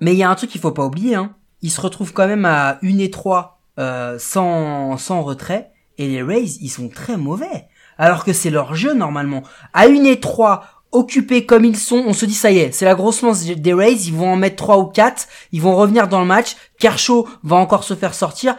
mais 0.00 0.12
il 0.12 0.18
y 0.18 0.22
a 0.22 0.30
un 0.30 0.34
truc 0.34 0.50
qu'il 0.50 0.60
faut 0.60 0.72
pas 0.72 0.84
oublier, 0.84 1.14
hein. 1.14 1.34
Il 1.62 1.70
se 1.70 1.80
retrouve 1.80 2.12
quand 2.12 2.26
même 2.28 2.44
à 2.44 2.78
1 2.82 2.98
et 2.98 3.10
3, 3.10 3.60
euh, 3.78 4.16
sans, 4.18 4.96
sans 4.96 5.22
retrait, 5.22 5.70
et 5.98 6.08
les 6.08 6.22
Rays, 6.22 6.56
ils 6.60 6.70
sont 6.70 6.88
très 6.88 7.16
mauvais. 7.16 7.66
Alors 7.98 8.24
que 8.24 8.32
c'est 8.32 8.50
leur 8.50 8.74
jeu, 8.74 8.94
normalement. 8.94 9.42
À 9.74 9.86
1 9.86 10.04
et 10.04 10.20
3, 10.20 10.64
occupés 10.92 11.44
comme 11.44 11.64
ils 11.64 11.76
sont, 11.76 12.02
on 12.06 12.12
se 12.12 12.24
dit, 12.24 12.34
ça 12.34 12.50
y 12.50 12.58
est, 12.58 12.72
c'est 12.72 12.84
la 12.84 12.94
grosse 12.94 13.22
lance 13.22 13.44
des 13.44 13.74
Rays, 13.74 14.06
ils 14.06 14.14
vont 14.14 14.32
en 14.32 14.36
mettre 14.36 14.56
3 14.56 14.78
ou 14.78 14.84
4, 14.84 15.26
ils 15.52 15.60
vont 15.60 15.76
revenir 15.76 16.08
dans 16.08 16.20
le 16.20 16.26
match, 16.26 16.56
Kershaw 16.78 17.28
va 17.42 17.56
encore 17.56 17.84
se 17.84 17.94
faire 17.94 18.14
sortir. 18.14 18.56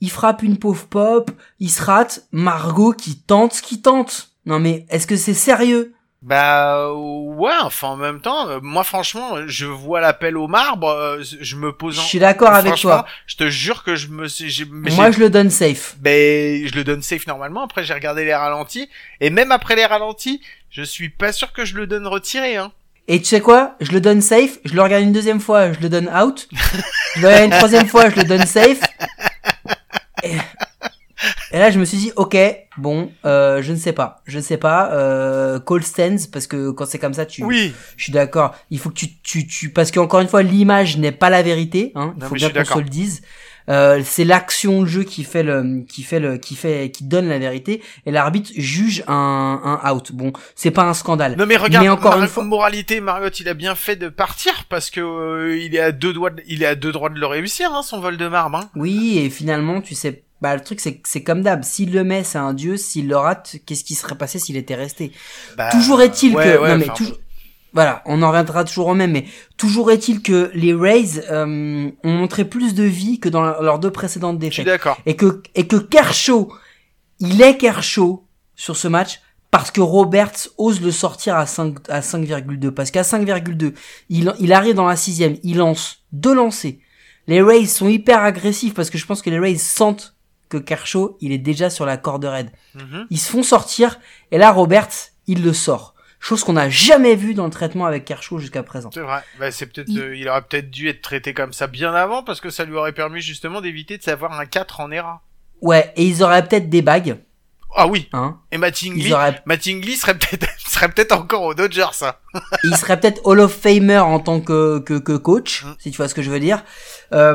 il 0.00 0.10
frappe 0.10 0.42
une 0.42 0.58
pauvre 0.58 0.86
pop, 0.86 1.30
il 1.60 1.70
se 1.70 1.82
rate, 1.82 2.26
Margot 2.30 2.92
qui 2.92 3.16
tente 3.16 3.54
ce 3.54 3.62
qui 3.62 3.80
tente. 3.80 4.30
Non 4.44 4.58
mais 4.58 4.84
est-ce 4.90 5.06
que 5.06 5.16
c'est 5.16 5.34
sérieux? 5.34 5.94
Bah 6.24 6.90
ouais, 6.90 7.52
enfin 7.60 7.88
en 7.88 7.96
même 7.96 8.22
temps, 8.22 8.48
euh, 8.48 8.58
moi 8.62 8.82
franchement, 8.82 9.46
je 9.46 9.66
vois 9.66 10.00
l'appel 10.00 10.38
au 10.38 10.48
marbre, 10.48 10.88
euh, 10.88 11.22
je 11.22 11.56
me 11.56 11.70
pose 11.70 11.96
Je 11.96 12.00
en... 12.00 12.02
suis 12.02 12.18
d'accord 12.18 12.54
avec 12.54 12.76
toi. 12.76 13.04
Je 13.26 13.36
te 13.36 13.50
jure 13.50 13.84
que 13.84 13.94
je 13.94 14.08
me 14.08 14.26
suis... 14.26 14.66
mais 14.72 14.90
Moi 14.92 15.10
je 15.10 15.18
le 15.18 15.28
donne 15.28 15.50
safe. 15.50 15.96
Ben, 16.00 16.66
je 16.66 16.74
le 16.76 16.82
donne 16.82 17.02
safe 17.02 17.26
normalement. 17.26 17.62
Après, 17.62 17.84
j'ai 17.84 17.92
regardé 17.92 18.24
les 18.24 18.34
ralentis. 18.34 18.88
Et 19.20 19.28
même 19.28 19.52
après 19.52 19.76
les 19.76 19.84
ralentis, 19.84 20.40
je 20.70 20.82
suis 20.82 21.10
pas 21.10 21.30
sûr 21.30 21.52
que 21.52 21.66
je 21.66 21.76
le 21.76 21.86
donne 21.86 22.06
retiré, 22.06 22.56
hein. 22.56 22.72
Et 23.06 23.18
tu 23.18 23.26
sais 23.26 23.42
quoi? 23.42 23.76
Je 23.82 23.92
le 23.92 24.00
donne 24.00 24.22
safe, 24.22 24.60
je 24.64 24.72
le 24.72 24.80
regarde 24.80 25.02
une 25.02 25.12
deuxième 25.12 25.40
fois, 25.40 25.74
je 25.74 25.80
le 25.80 25.90
donne 25.90 26.08
out. 26.08 26.48
je 27.16 27.20
le 27.20 27.26
regarde 27.26 27.44
une 27.44 27.50
troisième 27.50 27.86
fois, 27.86 28.08
je 28.08 28.16
le 28.16 28.24
donne 28.24 28.46
safe. 28.46 28.80
Et, 30.22 30.36
et 31.54 31.58
là 31.58 31.70
je 31.70 31.78
me 31.78 31.84
suis 31.84 31.96
dit 31.98 32.12
ok, 32.16 32.36
bon, 32.76 33.10
euh, 33.24 33.62
je 33.62 33.72
ne 33.72 33.76
sais 33.78 33.92
pas, 33.92 34.20
je 34.26 34.36
ne 34.38 34.42
sais 34.42 34.56
pas. 34.58 34.90
Euh, 34.92 35.58
call 35.60 35.82
stands 35.84 36.26
parce 36.32 36.46
que 36.46 36.70
quand 36.70 36.84
c'est 36.86 36.98
comme 36.98 37.14
ça, 37.14 37.24
tu, 37.24 37.42
Oui. 37.44 37.72
je 37.96 38.02
suis 38.02 38.12
d'accord. 38.12 38.54
Il 38.70 38.78
faut 38.78 38.90
que 38.90 38.94
tu, 38.96 39.16
tu, 39.22 39.46
tu, 39.46 39.70
parce 39.70 39.90
qu'encore 39.90 40.20
une 40.20 40.28
fois, 40.28 40.42
l'image 40.42 40.98
n'est 40.98 41.12
pas 41.12 41.30
la 41.30 41.42
vérité. 41.42 41.92
Hein. 41.94 42.14
Il 42.18 42.24
faut 42.24 42.34
bien 42.34 42.50
qu'on 42.50 42.64
se 42.64 42.78
le 42.78 42.84
dise. 42.84 43.22
Euh, 43.70 44.02
c'est 44.04 44.24
l'action 44.24 44.82
de 44.82 44.86
jeu 44.86 45.04
qui 45.04 45.24
fait 45.24 45.42
le, 45.42 45.84
qui 45.88 46.02
fait 46.02 46.20
le, 46.20 46.36
qui 46.36 46.54
fait, 46.54 46.90
qui 46.90 47.04
donne 47.04 47.28
la 47.28 47.38
vérité. 47.38 47.80
Et 48.04 48.10
l'arbitre 48.10 48.50
juge 48.54 49.02
un, 49.08 49.78
un 49.82 49.90
out. 49.90 50.12
Bon, 50.12 50.34
c'est 50.54 50.70
pas 50.70 50.82
un 50.82 50.92
scandale. 50.92 51.36
Non 51.38 51.46
mais 51.46 51.56
regarde, 51.56 51.82
Mais 51.84 51.88
encore 51.90 52.20
une 52.20 52.28
fois- 52.28 52.44
moralité, 52.44 53.00
Marriott, 53.00 53.40
il 53.40 53.48
a 53.48 53.54
bien 53.54 53.74
fait 53.74 53.96
de 53.96 54.10
partir 54.10 54.52
parce 54.68 54.90
que 54.90 55.00
euh, 55.00 55.56
il 55.56 55.74
est 55.74 55.80
à 55.80 55.92
deux 55.92 56.12
doigts, 56.12 56.28
de- 56.28 56.42
il 56.46 56.62
est 56.62 56.66
à 56.66 56.74
deux 56.74 56.92
droits 56.92 57.08
de 57.08 57.18
le 57.18 57.24
réussir, 57.26 57.72
hein, 57.72 57.82
son 57.82 58.00
vol 58.00 58.18
de 58.18 58.28
marbre. 58.28 58.58
Hein. 58.58 58.70
Oui, 58.76 59.18
et 59.18 59.30
finalement, 59.30 59.80
tu 59.80 59.94
sais, 59.94 60.24
bah 60.44 60.54
le 60.54 60.62
truc 60.62 60.78
c'est 60.80 61.00
c'est 61.04 61.22
comme 61.22 61.40
d'hab. 61.42 61.64
S'il 61.64 61.90
le 61.92 62.04
met, 62.04 62.22
c'est 62.22 62.36
un 62.38 62.52
dieu. 62.52 62.76
S'il 62.76 63.08
le 63.08 63.16
rate, 63.16 63.56
qu'est-ce 63.64 63.82
qui 63.82 63.94
serait 63.94 64.16
passé 64.18 64.38
s'il 64.38 64.56
était 64.58 64.74
resté? 64.74 65.10
Bah, 65.56 65.70
Toujours 65.70 66.02
est-il 66.02 66.36
ouais, 66.36 66.44
que, 66.44 66.58
ouais, 66.60 66.68
non 66.68 66.76
mais 66.76 66.88
toujours, 66.94 67.16
voilà, 67.72 68.02
on 68.04 68.22
en 68.22 68.28
reviendra 68.28 68.62
toujours 68.64 68.88
au 68.88 68.94
même, 68.94 69.12
mais 69.12 69.24
toujours 69.56 69.90
est-il 69.90 70.20
que 70.22 70.50
les 70.54 70.74
Rays 70.74 71.24
euh, 71.30 71.90
ont 72.04 72.12
montré 72.12 72.44
plus 72.44 72.74
de 72.74 72.84
vie 72.84 73.18
que 73.18 73.30
dans 73.30 73.42
leurs 73.42 73.78
deux 73.78 73.90
précédentes 73.90 74.38
Je 74.42 74.50
suis 74.50 74.62
défaites. 74.64 74.66
d'accord. 74.66 74.98
et 75.06 75.16
que 75.16 75.42
et 75.54 75.66
que 75.66 75.76
Kershaw, 75.76 76.52
il 77.20 77.40
est 77.40 77.56
Kershaw 77.56 78.22
sur 78.54 78.76
ce 78.76 78.86
match 78.86 79.20
parce 79.50 79.70
que 79.70 79.80
Roberts 79.80 80.48
ose 80.58 80.80
le 80.82 80.90
sortir 80.90 81.36
à 81.36 81.46
5 81.46 81.76
à 81.88 82.00
5,2 82.00 82.70
parce 82.70 82.90
qu'à 82.90 83.02
5,2 83.02 83.72
il 84.10 84.32
il 84.38 84.52
arrive 84.52 84.74
dans 84.74 84.86
la 84.86 84.96
sixième, 84.96 85.36
il 85.42 85.56
lance 85.56 86.04
deux 86.12 86.34
lancers. 86.34 86.74
Les 87.26 87.40
Rays 87.40 87.66
sont 87.66 87.88
hyper 87.88 88.22
agressifs 88.22 88.74
parce 88.74 88.90
que 88.90 88.98
je 88.98 89.06
pense 89.06 89.22
que 89.22 89.30
les 89.30 89.38
Rays 89.38 89.56
sentent 89.56 90.13
que 90.48 90.56
Kershaw 90.56 91.16
il 91.20 91.32
est 91.32 91.38
déjà 91.38 91.70
sur 91.70 91.86
la 91.86 91.96
corde 91.96 92.24
raide. 92.24 92.50
Mhm. 92.74 93.06
Ils 93.10 93.18
se 93.18 93.30
font 93.30 93.42
sortir 93.42 93.98
et 94.30 94.38
là 94.38 94.50
Roberts 94.52 95.10
il 95.26 95.42
le 95.44 95.52
sort. 95.52 95.94
Chose 96.20 96.42
qu'on 96.42 96.54
n'a 96.54 96.70
jamais 96.70 97.16
vue 97.16 97.34
dans 97.34 97.44
le 97.44 97.50
traitement 97.50 97.84
avec 97.84 98.06
Kershaw 98.06 98.38
jusqu'à 98.38 98.62
présent. 98.62 98.88
C'est 98.94 99.00
vrai. 99.00 99.22
Bah, 99.38 99.50
c'est 99.50 99.66
peut-être, 99.66 99.88
Il- 99.90 100.00
euh, 100.00 100.16
il 100.16 100.26
aurait 100.28 100.40
peut-être 100.42 100.70
dû 100.70 100.88
être 100.88 101.02
traité 101.02 101.34
comme 101.34 101.52
ça 101.52 101.66
bien 101.66 101.94
avant 101.94 102.22
parce 102.22 102.40
que 102.40 102.48
ça 102.48 102.64
lui 102.64 102.74
aurait 102.76 102.92
permis 102.92 103.20
justement 103.20 103.60
d'éviter 103.60 103.98
de 103.98 104.02
savoir 104.02 104.38
un 104.40 104.46
4 104.46 104.80
en 104.80 104.90
ERA. 104.90 105.20
Ouais, 105.60 105.92
et 105.96 106.04
ils 106.06 106.22
auraient 106.22 106.46
peut-être 106.46 106.70
des 106.70 106.80
bagues, 106.82 107.18
Ah 107.76 107.86
oui. 107.88 108.08
hein. 108.14 108.38
Et 108.52 108.56
auraient 109.12 109.42
Mattingly 109.44 109.96
serait 109.96 110.16
peut-être, 110.16 110.48
serait 110.66 110.88
peut-être 110.88 111.12
encore 111.12 111.42
aux 111.42 111.54
Dodgers, 111.54 111.92
ça. 111.92 112.20
Et 112.34 112.38
il 112.68 112.76
serait 112.76 112.98
peut-être 112.98 113.20
Hall 113.24 113.40
of 113.40 113.52
Famer 113.54 113.98
en 113.98 114.18
tant 114.18 114.40
que, 114.40 114.78
que, 114.78 114.94
que 114.98 115.16
coach, 115.18 115.64
Mm. 115.64 115.74
si 115.78 115.90
tu 115.90 115.96
vois 115.98 116.08
ce 116.08 116.14
que 116.14 116.22
je 116.22 116.30
veux 116.30 116.40
dire. 116.40 116.64
Euh, 117.12 117.34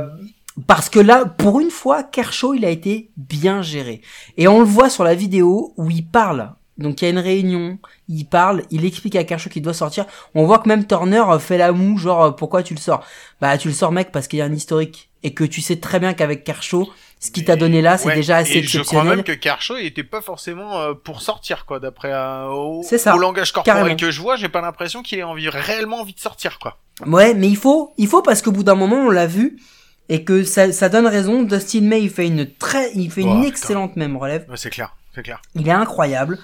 parce 0.67 0.89
que 0.89 1.00
là, 1.00 1.26
pour 1.26 1.60
une 1.60 1.72
fois, 1.72 2.04
Kershaw, 2.04 2.54
il 2.54 2.65
a 2.65 2.69
été 2.69 3.12
bien 3.17 3.62
géré. 3.62 4.02
Et 4.38 4.48
on 4.48 4.60
le 4.60 4.65
voit 4.65 4.89
sur 4.89 5.04
la 5.04 5.15
vidéo 5.15 5.74
où 5.78 5.89
il 5.91 6.06
parle. 6.06 6.52
Donc 6.78 7.02
il 7.02 7.06
y 7.06 7.08
a 7.08 7.12
une 7.12 7.19
réunion, 7.19 7.78
il 8.08 8.24
parle, 8.24 8.63
il 8.72 8.86
explique 8.86 9.17
à 9.17 9.26
Kershaw 9.26 9.50
qu'il 9.50 9.62
doit 9.62 9.74
sortir. 9.74 10.06
On 10.34 10.45
voit 10.45 10.60
que 10.60 10.69
même 10.69 10.88
Turner 10.88 11.24
euh, 11.28 11.38
fait 11.38 11.58
la 11.58 11.74
moue, 11.74 11.98
genre 11.98 12.24
euh, 12.24 12.32
pourquoi 12.32 12.63
tu 12.63 12.74
le 12.74 12.80
sors? 12.80 13.04
Bah 13.41 13.58
tu 13.58 13.67
le 13.67 13.74
sors 13.74 13.91
mec 13.91 14.13
parce 14.13 14.30
qu'il 14.30 14.39
y 14.39 14.41
a 14.41 14.45
un 14.45 14.54
historique 14.54 15.10
et 15.22 15.34
que 15.34 15.43
tu 15.43 15.60
sais 15.60 15.76
très 15.76 16.00
bien 16.00 16.13
qu'avec 16.13 16.45
Kershaw, 16.45 16.89
ce 17.19 17.32
qu'il 17.32 17.43
t'a 17.43 17.58
donné 17.58 17.82
là, 17.82 17.98
c'est 17.98 18.08
Ouais, 18.08 18.15
déjà 18.15 18.38
assez 18.38 18.60
et 18.60 18.63
je 18.63 18.69
crois 18.69 18.80
exceptionnel. 18.80 19.15
même 19.17 19.24
que 19.26 19.34
Kershaw 19.34 19.76
il 19.78 19.88
était 19.88 20.06
pas 20.06 20.22
forcément 20.22 20.80
euh, 20.80 20.93
pour 20.93 21.22
sortir 21.22 21.65
quoi 21.65 21.82
d'après 21.82 22.13
euh, 22.13 22.45
au, 22.48 22.82
C'est 22.82 22.98
ça, 22.98 23.13
au 23.13 23.19
langage 23.19 23.52
corporel 23.52 23.78
carrément. 23.82 23.98
que 23.98 24.10
je 24.10 24.22
vois 24.22 24.38
j'ai 24.38 24.48
pas 24.48 24.62
l'impression 24.62 25.04
qu'il 25.04 25.19
ait 25.19 25.24
envie 25.24 25.50
réellement 25.50 26.00
envie 26.00 26.13
de 26.13 26.19
sortir 26.22 26.60
quoi 26.60 26.78
Ouais, 27.06 27.34
mais 27.34 27.50
il 27.50 27.58
faut, 27.58 27.93
il 27.98 28.08
faut 28.08 28.22
parce 28.22 28.41
qu'au 28.41 28.54
bout 28.54 28.63
d'un 28.63 28.76
moment, 28.76 28.95
on 29.06 29.10
l'a 29.10 29.28
vu 29.28 29.60
et 30.10 30.24
que 30.24 30.43
ça, 30.43 30.72
ça 30.72 30.89
donne 30.89 31.08
raison. 31.08 31.43
Dustin 31.43 31.82
May, 31.82 32.02
il 32.04 32.10
fait 32.10 32.28
une 32.28 32.52
très, 32.52 32.91
il 32.95 33.10
fait 33.12 33.22
Oh, 33.24 33.28
une 33.28 33.36
putain. 33.41 33.48
excellente 33.48 33.95
même 33.95 34.17
relève. 34.17 34.45
ouais, 34.50 34.58
c'est 34.58 34.69
clair 34.69 34.95
c'est 35.15 35.24
clair 35.24 35.41
Il 35.56 35.67
est 35.67 35.72
incroyable. 35.72 36.38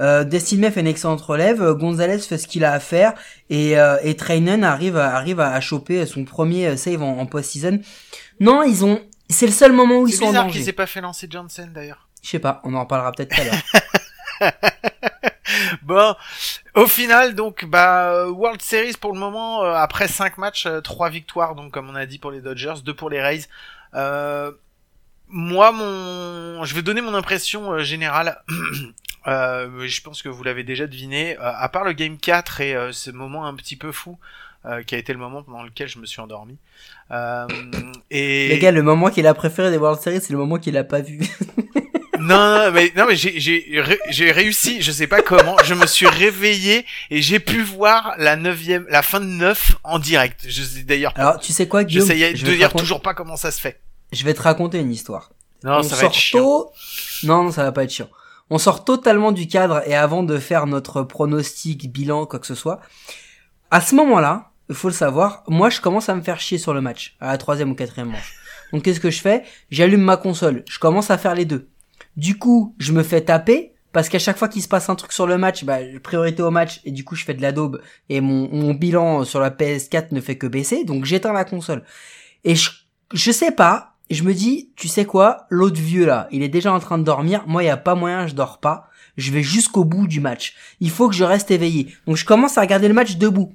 Euh, 0.00 0.24
Dustin 0.24 0.56
May 0.56 0.70
fait 0.70 0.80
une 0.80 0.86
excellente 0.86 1.20
relève. 1.20 1.62
euh, 1.62 1.74
Gonzalez 1.74 2.18
fait 2.18 2.38
ce 2.38 2.46
qu'il 2.48 2.64
a 2.64 2.72
à 2.72 2.80
faire 2.80 3.12
et 3.50 3.78
euh, 3.78 3.96
et 4.02 4.16
Trainen 4.16 4.64
arrive 4.64 4.96
à, 4.96 5.14
arrive 5.14 5.40
à, 5.40 5.52
à 5.52 5.60
choper 5.60 6.06
son 6.06 6.24
premier 6.24 6.76
save 6.76 7.02
en, 7.02 7.18
en 7.18 7.26
post-season. 7.26 7.80
Non, 8.40 8.62
ils 8.62 8.84
ont, 8.84 9.00
c'est 9.28 9.46
le 9.46 9.52
seul 9.52 9.72
moment 9.72 9.98
où 10.00 10.08
ils 10.08 10.12
c'est 10.12 10.18
sont 10.18 10.24
en 10.24 10.28
bizarre 10.28 10.44
danger. 10.46 10.58
qu'ils 10.60 10.68
aient 10.70 10.72
pas 10.72 10.86
fait 10.86 11.00
lancer 11.02 11.26
Johnson 11.28 11.68
d'ailleurs 11.74 12.08
Je 12.22 12.30
sais 12.30 12.38
pas, 12.38 12.60
on 12.64 12.74
en 12.74 12.80
reparlera 12.80 13.12
peut-être 13.12 13.34
tout 13.34 13.40
à 13.42 13.44
l'heure. 13.44 14.52
bon 15.82 16.14
au 16.74 16.86
final 16.86 17.34
donc 17.34 17.64
bah 17.64 18.12
euh, 18.12 18.30
World 18.30 18.62
Series 18.62 18.94
pour 19.00 19.12
le 19.12 19.18
moment 19.18 19.64
euh, 19.64 19.74
après 19.74 20.08
5 20.08 20.38
matchs 20.38 20.68
3 20.84 21.10
victoires 21.10 21.54
donc 21.54 21.72
comme 21.72 21.88
on 21.88 21.94
a 21.94 22.06
dit 22.06 22.18
pour 22.18 22.30
les 22.30 22.40
Dodgers 22.40 22.82
2 22.84 22.94
pour 22.94 23.10
les 23.10 23.20
Rays 23.20 23.42
euh, 23.94 24.52
moi 25.28 25.72
mon 25.72 26.64
je 26.64 26.74
vais 26.74 26.82
donner 26.82 27.00
mon 27.00 27.14
impression 27.14 27.72
euh, 27.72 27.78
générale 27.80 28.42
Euh, 29.26 29.86
je 29.86 30.00
pense 30.02 30.22
que 30.22 30.28
vous 30.28 30.42
l'avez 30.42 30.64
déjà 30.64 30.86
deviné, 30.86 31.36
euh, 31.38 31.52
à 31.54 31.68
part 31.68 31.84
le 31.84 31.92
game 31.92 32.16
4 32.16 32.60
et 32.60 32.74
euh, 32.74 32.92
ce 32.92 33.10
moment 33.10 33.46
un 33.46 33.54
petit 33.54 33.76
peu 33.76 33.92
fou, 33.92 34.18
euh, 34.64 34.82
qui 34.82 34.94
a 34.94 34.98
été 34.98 35.12
le 35.12 35.18
moment 35.18 35.42
pendant 35.42 35.62
lequel 35.62 35.88
je 35.88 35.98
me 35.98 36.06
suis 36.06 36.20
endormi. 36.20 36.56
Euh, 37.10 37.46
et 38.10 38.48
Les 38.48 38.58
gars, 38.58 38.72
le 38.72 38.82
moment 38.82 39.10
qu'il 39.10 39.26
a 39.26 39.34
préféré 39.34 39.70
des 39.70 39.76
World 39.76 40.00
Series, 40.00 40.20
c'est 40.20 40.32
le 40.32 40.38
moment 40.38 40.58
qu'il 40.58 40.76
a 40.76 40.84
pas 40.84 41.00
vu. 41.00 41.20
non, 42.20 42.64
non, 42.66 42.70
mais 42.72 42.92
non, 42.96 43.06
mais 43.08 43.16
j'ai 43.16 43.38
j'ai 43.40 43.80
ré- 43.80 43.98
j'ai 44.10 44.30
réussi, 44.32 44.82
je 44.82 44.92
sais 44.92 45.06
pas 45.06 45.22
comment, 45.22 45.56
je 45.64 45.74
me 45.74 45.86
suis 45.86 46.06
réveillé 46.06 46.84
et 47.10 47.22
j'ai 47.22 47.40
pu 47.40 47.62
voir 47.62 48.14
la 48.18 48.36
neuvième, 48.36 48.86
la 48.88 49.02
fin 49.02 49.20
de 49.20 49.24
9 49.26 49.72
en 49.84 49.98
direct. 49.98 50.40
Je 50.46 50.62
sais 50.62 50.82
d'ailleurs. 50.82 51.12
Alors, 51.16 51.38
tu 51.40 51.52
sais 51.52 51.66
quoi, 51.68 51.84
Guillaume? 51.84 52.06
J'essayais 52.06 52.36
je 52.36 52.44
de 52.46 52.50
dire 52.52 52.62
raconter, 52.66 52.82
toujours 52.82 53.02
pas 53.02 53.14
comment 53.14 53.36
ça 53.36 53.50
se 53.50 53.60
fait. 53.60 53.80
je 54.12 54.24
vais 54.24 54.34
te 54.34 54.42
raconter 54.42 54.78
une 54.78 54.92
histoire. 54.92 55.30
Non, 55.64 55.78
on 55.78 55.82
ça 55.82 55.96
va 55.96 56.04
être 56.04 56.14
chiant. 56.14 56.40
tôt- 56.40 56.70
Non, 57.24 57.44
non, 57.44 57.52
ça 57.52 57.64
va 57.64 57.72
pas 57.72 57.84
être 57.84 57.92
chiant. 57.92 58.08
On 58.48 58.58
sort 58.58 58.84
totalement 58.84 59.30
du 59.32 59.46
cadre 59.46 59.82
et 59.86 59.94
avant 59.94 60.22
de 60.22 60.38
faire 60.38 60.66
notre 60.66 61.02
pronostic, 61.02 61.92
bilan, 61.92 62.26
quoi 62.26 62.38
que 62.40 62.46
ce 62.46 62.54
soit, 62.54 62.80
à 63.70 63.80
ce 63.80 63.94
moment-là, 63.94 64.50
il 64.68 64.74
faut 64.74 64.88
le 64.88 64.94
savoir, 64.94 65.42
moi 65.48 65.68
je 65.70 65.80
commence 65.80 66.08
à 66.08 66.14
me 66.14 66.22
faire 66.22 66.40
chier 66.40 66.58
sur 66.58 66.74
le 66.74 66.80
match, 66.80 67.16
à 67.20 67.28
la 67.28 67.38
troisième 67.38 67.70
ou 67.70 67.74
quatrième 67.74 68.08
manche. 68.08 68.34
Donc 68.72 68.82
qu'est-ce 68.84 69.00
que 69.00 69.10
je 69.10 69.20
fais? 69.20 69.42
J'allume 69.70 70.00
ma 70.02 70.16
console, 70.16 70.64
je 70.68 70.78
commence 70.78 71.10
à 71.10 71.18
faire 71.18 71.34
les 71.34 71.44
deux. 71.44 71.68
Du 72.16 72.38
coup, 72.38 72.74
je 72.78 72.92
me 72.92 73.02
fais 73.02 73.20
taper, 73.20 73.72
parce 73.92 74.08
qu'à 74.08 74.18
chaque 74.18 74.36
fois 74.36 74.48
qu'il 74.48 74.62
se 74.62 74.68
passe 74.68 74.88
un 74.88 74.94
truc 74.94 75.12
sur 75.12 75.26
le 75.26 75.38
match, 75.38 75.64
bah, 75.64 75.78
priorité 76.02 76.42
au 76.42 76.50
match, 76.50 76.80
et 76.84 76.90
du 76.90 77.04
coup 77.04 77.16
je 77.16 77.24
fais 77.24 77.34
de 77.34 77.42
la 77.42 77.52
daube, 77.52 77.80
et 78.08 78.20
mon, 78.20 78.48
mon 78.50 78.74
bilan 78.74 79.24
sur 79.24 79.40
la 79.40 79.50
PS4 79.50 80.08
ne 80.12 80.20
fait 80.20 80.36
que 80.36 80.46
baisser, 80.46 80.84
donc 80.84 81.04
j'éteins 81.04 81.32
la 81.32 81.44
console. 81.44 81.84
Et 82.44 82.54
je, 82.54 82.70
je 83.12 83.32
sais 83.32 83.50
pas, 83.52 83.94
je 84.10 84.22
me 84.22 84.34
dis, 84.34 84.70
tu 84.76 84.88
sais 84.88 85.04
quoi, 85.04 85.46
l'autre 85.50 85.80
vieux 85.80 86.06
là, 86.06 86.28
il 86.30 86.42
est 86.42 86.48
déjà 86.48 86.72
en 86.72 86.80
train 86.80 86.98
de 86.98 87.04
dormir, 87.04 87.44
moi 87.46 87.62
il 87.62 87.66
y 87.66 87.70
a 87.70 87.76
pas 87.76 87.94
moyen, 87.94 88.26
je 88.26 88.34
dors 88.34 88.58
pas, 88.58 88.90
je 89.16 89.30
vais 89.32 89.42
jusqu'au 89.42 89.84
bout 89.84 90.06
du 90.06 90.20
match. 90.20 90.54
Il 90.80 90.90
faut 90.90 91.08
que 91.08 91.14
je 91.14 91.24
reste 91.24 91.50
éveillé. 91.50 91.94
Donc 92.06 92.16
je 92.16 92.24
commence 92.24 92.58
à 92.58 92.62
regarder 92.62 92.88
le 92.88 92.94
match 92.94 93.16
debout. 93.16 93.52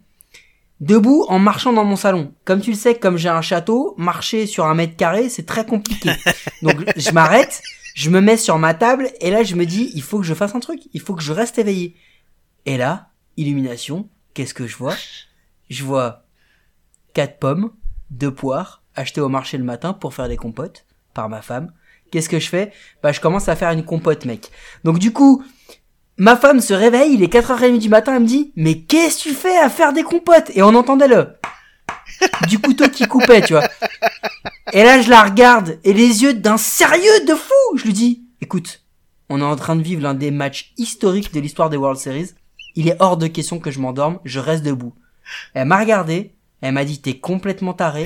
Debout 0.81 1.25
en 1.29 1.39
marchant 1.39 1.71
dans 1.73 1.85
mon 1.85 1.95
salon. 1.95 2.33
Comme 2.43 2.61
tu 2.61 2.71
le 2.71 2.75
sais, 2.75 2.95
comme 2.95 3.17
j'ai 3.17 3.29
un 3.29 3.41
château, 3.41 3.95
marcher 3.97 4.45
sur 4.45 4.65
un 4.65 4.75
mètre 4.75 4.95
carré, 4.95 5.29
c'est 5.29 5.45
très 5.45 5.65
compliqué. 5.65 6.11
Donc 6.61 6.83
je 6.97 7.11
m'arrête, 7.11 7.61
je 7.95 8.09
me 8.09 8.19
mets 8.19 8.37
sur 8.37 8.59
ma 8.59 8.73
table, 8.73 9.09
et 9.21 9.31
là 9.31 9.41
je 9.41 9.55
me 9.55 9.65
dis, 9.65 9.89
il 9.95 10.03
faut 10.03 10.19
que 10.19 10.25
je 10.25 10.33
fasse 10.33 10.53
un 10.53 10.59
truc, 10.59 10.81
il 10.93 10.99
faut 10.99 11.15
que 11.15 11.23
je 11.23 11.31
reste 11.31 11.57
éveillé. 11.57 11.95
Et 12.65 12.77
là, 12.77 13.07
illumination, 13.37 14.09
qu'est-ce 14.33 14.53
que 14.53 14.67
je 14.67 14.75
vois? 14.75 14.95
Je 15.69 15.83
vois 15.83 16.25
quatre 17.13 17.39
pommes, 17.39 17.71
deux 18.11 18.33
poires, 18.33 18.83
achetées 18.95 19.21
au 19.21 19.29
marché 19.29 19.57
le 19.57 19.63
matin 19.63 19.93
pour 19.93 20.13
faire 20.13 20.27
des 20.27 20.35
compotes 20.35 20.85
par 21.13 21.29
ma 21.29 21.41
femme. 21.41 21.71
Qu'est-ce 22.11 22.27
que 22.29 22.39
je 22.39 22.49
fais? 22.49 22.73
Bah 23.01 23.13
je 23.13 23.21
commence 23.21 23.47
à 23.47 23.55
faire 23.55 23.71
une 23.71 23.85
compote 23.85 24.25
mec. 24.25 24.51
Donc 24.83 24.99
du 24.99 25.13
coup, 25.13 25.43
ma 26.17 26.35
femme 26.35 26.59
se 26.59 26.73
réveille, 26.73 27.13
il 27.13 27.23
est 27.23 27.33
4h30 27.33 27.79
du 27.79 27.89
matin, 27.89 28.15
elle 28.15 28.23
me 28.23 28.27
dit 28.27 28.51
"Mais 28.57 28.81
qu'est-ce 28.81 29.23
que 29.23 29.29
tu 29.29 29.33
fais 29.33 29.57
à 29.57 29.69
faire 29.69 29.93
des 29.93 30.03
compotes? 30.03 30.51
Et 30.53 30.61
on 30.61 30.75
entendait 30.75 31.07
le 31.07 31.29
du 32.47 32.59
couteau 32.59 32.89
qui 32.89 33.07
coupait, 33.07 33.41
tu 33.41 33.53
vois. 33.53 33.67
Et 34.73 34.83
là 34.83 35.01
je 35.01 35.09
la 35.09 35.23
regarde 35.23 35.79
et 35.83 35.93
les 35.93 36.23
yeux 36.23 36.33
d'un 36.33 36.57
sérieux 36.57 37.25
de 37.27 37.33
fou, 37.33 37.77
je 37.77 37.83
lui 37.83 37.93
dis 37.93 38.23
"Écoute, 38.41 38.83
on 39.29 39.39
est 39.39 39.43
en 39.43 39.55
train 39.55 39.75
de 39.75 39.83
vivre 39.83 40.01
l'un 40.01 40.13
des 40.13 40.31
matchs 40.31 40.73
historiques 40.77 41.33
de 41.33 41.39
l'histoire 41.39 41.69
des 41.69 41.77
World 41.77 41.99
Series. 41.99 42.31
Il 42.75 42.87
est 42.87 42.97
hors 42.99 43.17
de 43.17 43.27
question 43.27 43.59
que 43.59 43.71
je 43.71 43.79
m'endorme, 43.79 44.19
je 44.25 44.39
reste 44.39 44.63
debout." 44.63 44.93
Elle 45.53 45.67
m'a 45.67 45.79
regardé, 45.79 46.33
elle 46.61 46.73
m'a 46.73 46.85
dit 46.85 47.01
"T'es 47.01 47.17
complètement 47.19 47.73
taré." 47.73 48.05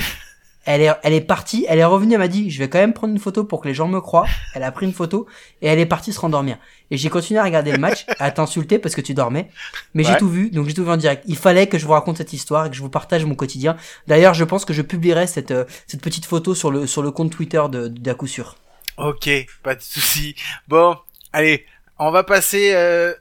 Elle 0.71 0.81
est, 0.81 0.91
elle 1.01 1.13
est 1.13 1.21
partie, 1.21 1.65
elle 1.67 1.79
est 1.79 1.83
revenue, 1.83 2.13
elle 2.13 2.19
m'a 2.19 2.27
dit, 2.27 2.51
je 2.51 2.59
vais 2.59 2.69
quand 2.69 2.77
même 2.77 2.93
prendre 2.93 3.11
une 3.11 3.19
photo 3.19 3.43
pour 3.43 3.59
que 3.59 3.67
les 3.67 3.73
gens 3.73 3.87
me 3.87 3.99
croient. 3.99 4.27
Elle 4.53 4.61
a 4.61 4.71
pris 4.71 4.85
une 4.85 4.93
photo 4.93 5.25
et 5.63 5.67
elle 5.67 5.79
est 5.79 5.87
partie 5.87 6.13
se 6.13 6.19
rendormir. 6.19 6.59
Et 6.91 6.97
j'ai 6.97 7.09
continué 7.09 7.39
à 7.39 7.43
regarder 7.43 7.71
le 7.71 7.79
match, 7.79 8.05
à 8.19 8.29
t'insulter 8.29 8.77
parce 8.77 8.93
que 8.93 9.01
tu 9.01 9.15
dormais. 9.15 9.49
Mais 9.95 10.03
j'ai 10.03 10.15
tout 10.17 10.29
vu, 10.29 10.51
donc 10.51 10.67
j'ai 10.67 10.75
tout 10.75 10.83
vu 10.83 10.91
en 10.91 10.97
direct. 10.97 11.23
Il 11.25 11.37
fallait 11.37 11.65
que 11.65 11.79
je 11.79 11.87
vous 11.87 11.93
raconte 11.93 12.17
cette 12.17 12.33
histoire 12.33 12.67
et 12.67 12.69
que 12.69 12.75
je 12.75 12.81
vous 12.81 12.89
partage 12.89 13.25
mon 13.25 13.33
quotidien. 13.33 13.77
D'ailleurs, 14.05 14.35
je 14.35 14.43
pense 14.43 14.63
que 14.63 14.73
je 14.73 14.83
publierai 14.83 15.25
cette, 15.25 15.49
euh, 15.49 15.65
cette 15.87 16.01
petite 16.01 16.27
photo 16.27 16.53
sur 16.53 16.69
le, 16.69 16.85
sur 16.85 17.01
le 17.01 17.09
compte 17.09 17.31
Twitter 17.31 17.63
de, 17.71 17.87
d'à 17.87 18.13
coup 18.13 18.27
sûr. 18.27 18.55
Ok, 18.97 19.27
pas 19.63 19.73
de 19.73 19.81
souci. 19.81 20.35
Bon, 20.67 20.95
allez, 21.33 21.65
on 21.97 22.11
va 22.11 22.23
passer. 22.23 22.73
Euh, 22.75 23.15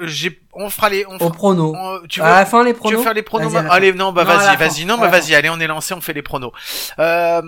j'ai, 0.00 0.40
on 0.52 0.70
fera 0.70 0.88
les. 0.88 1.04
On 1.06 1.14
Au 1.16 1.18
fera- 1.18 1.30
prono. 1.32 1.74
on- 1.76 2.06
tu 2.08 2.20
veux, 2.20 2.26
À 2.26 2.40
la 2.40 2.46
fin, 2.46 2.62
les 2.64 2.72
tu 2.72 2.78
pronos. 2.78 2.98
veux 2.98 3.02
faire 3.04 3.14
les 3.14 3.22
pronos. 3.22 3.54
Allez, 3.70 3.92
non, 3.92 4.12
bah 4.12 4.24
vas-y, 4.24 4.56
vas-y, 4.56 4.84
non, 4.84 4.98
bah 4.98 5.08
vas-y, 5.08 5.34
allez, 5.34 5.50
on 5.50 5.58
est 5.60 5.66
lancé, 5.66 5.94
on 5.94 6.00
fait 6.00 6.12
les 6.12 6.22
pronos. 6.22 6.52
Euh, 6.98 7.42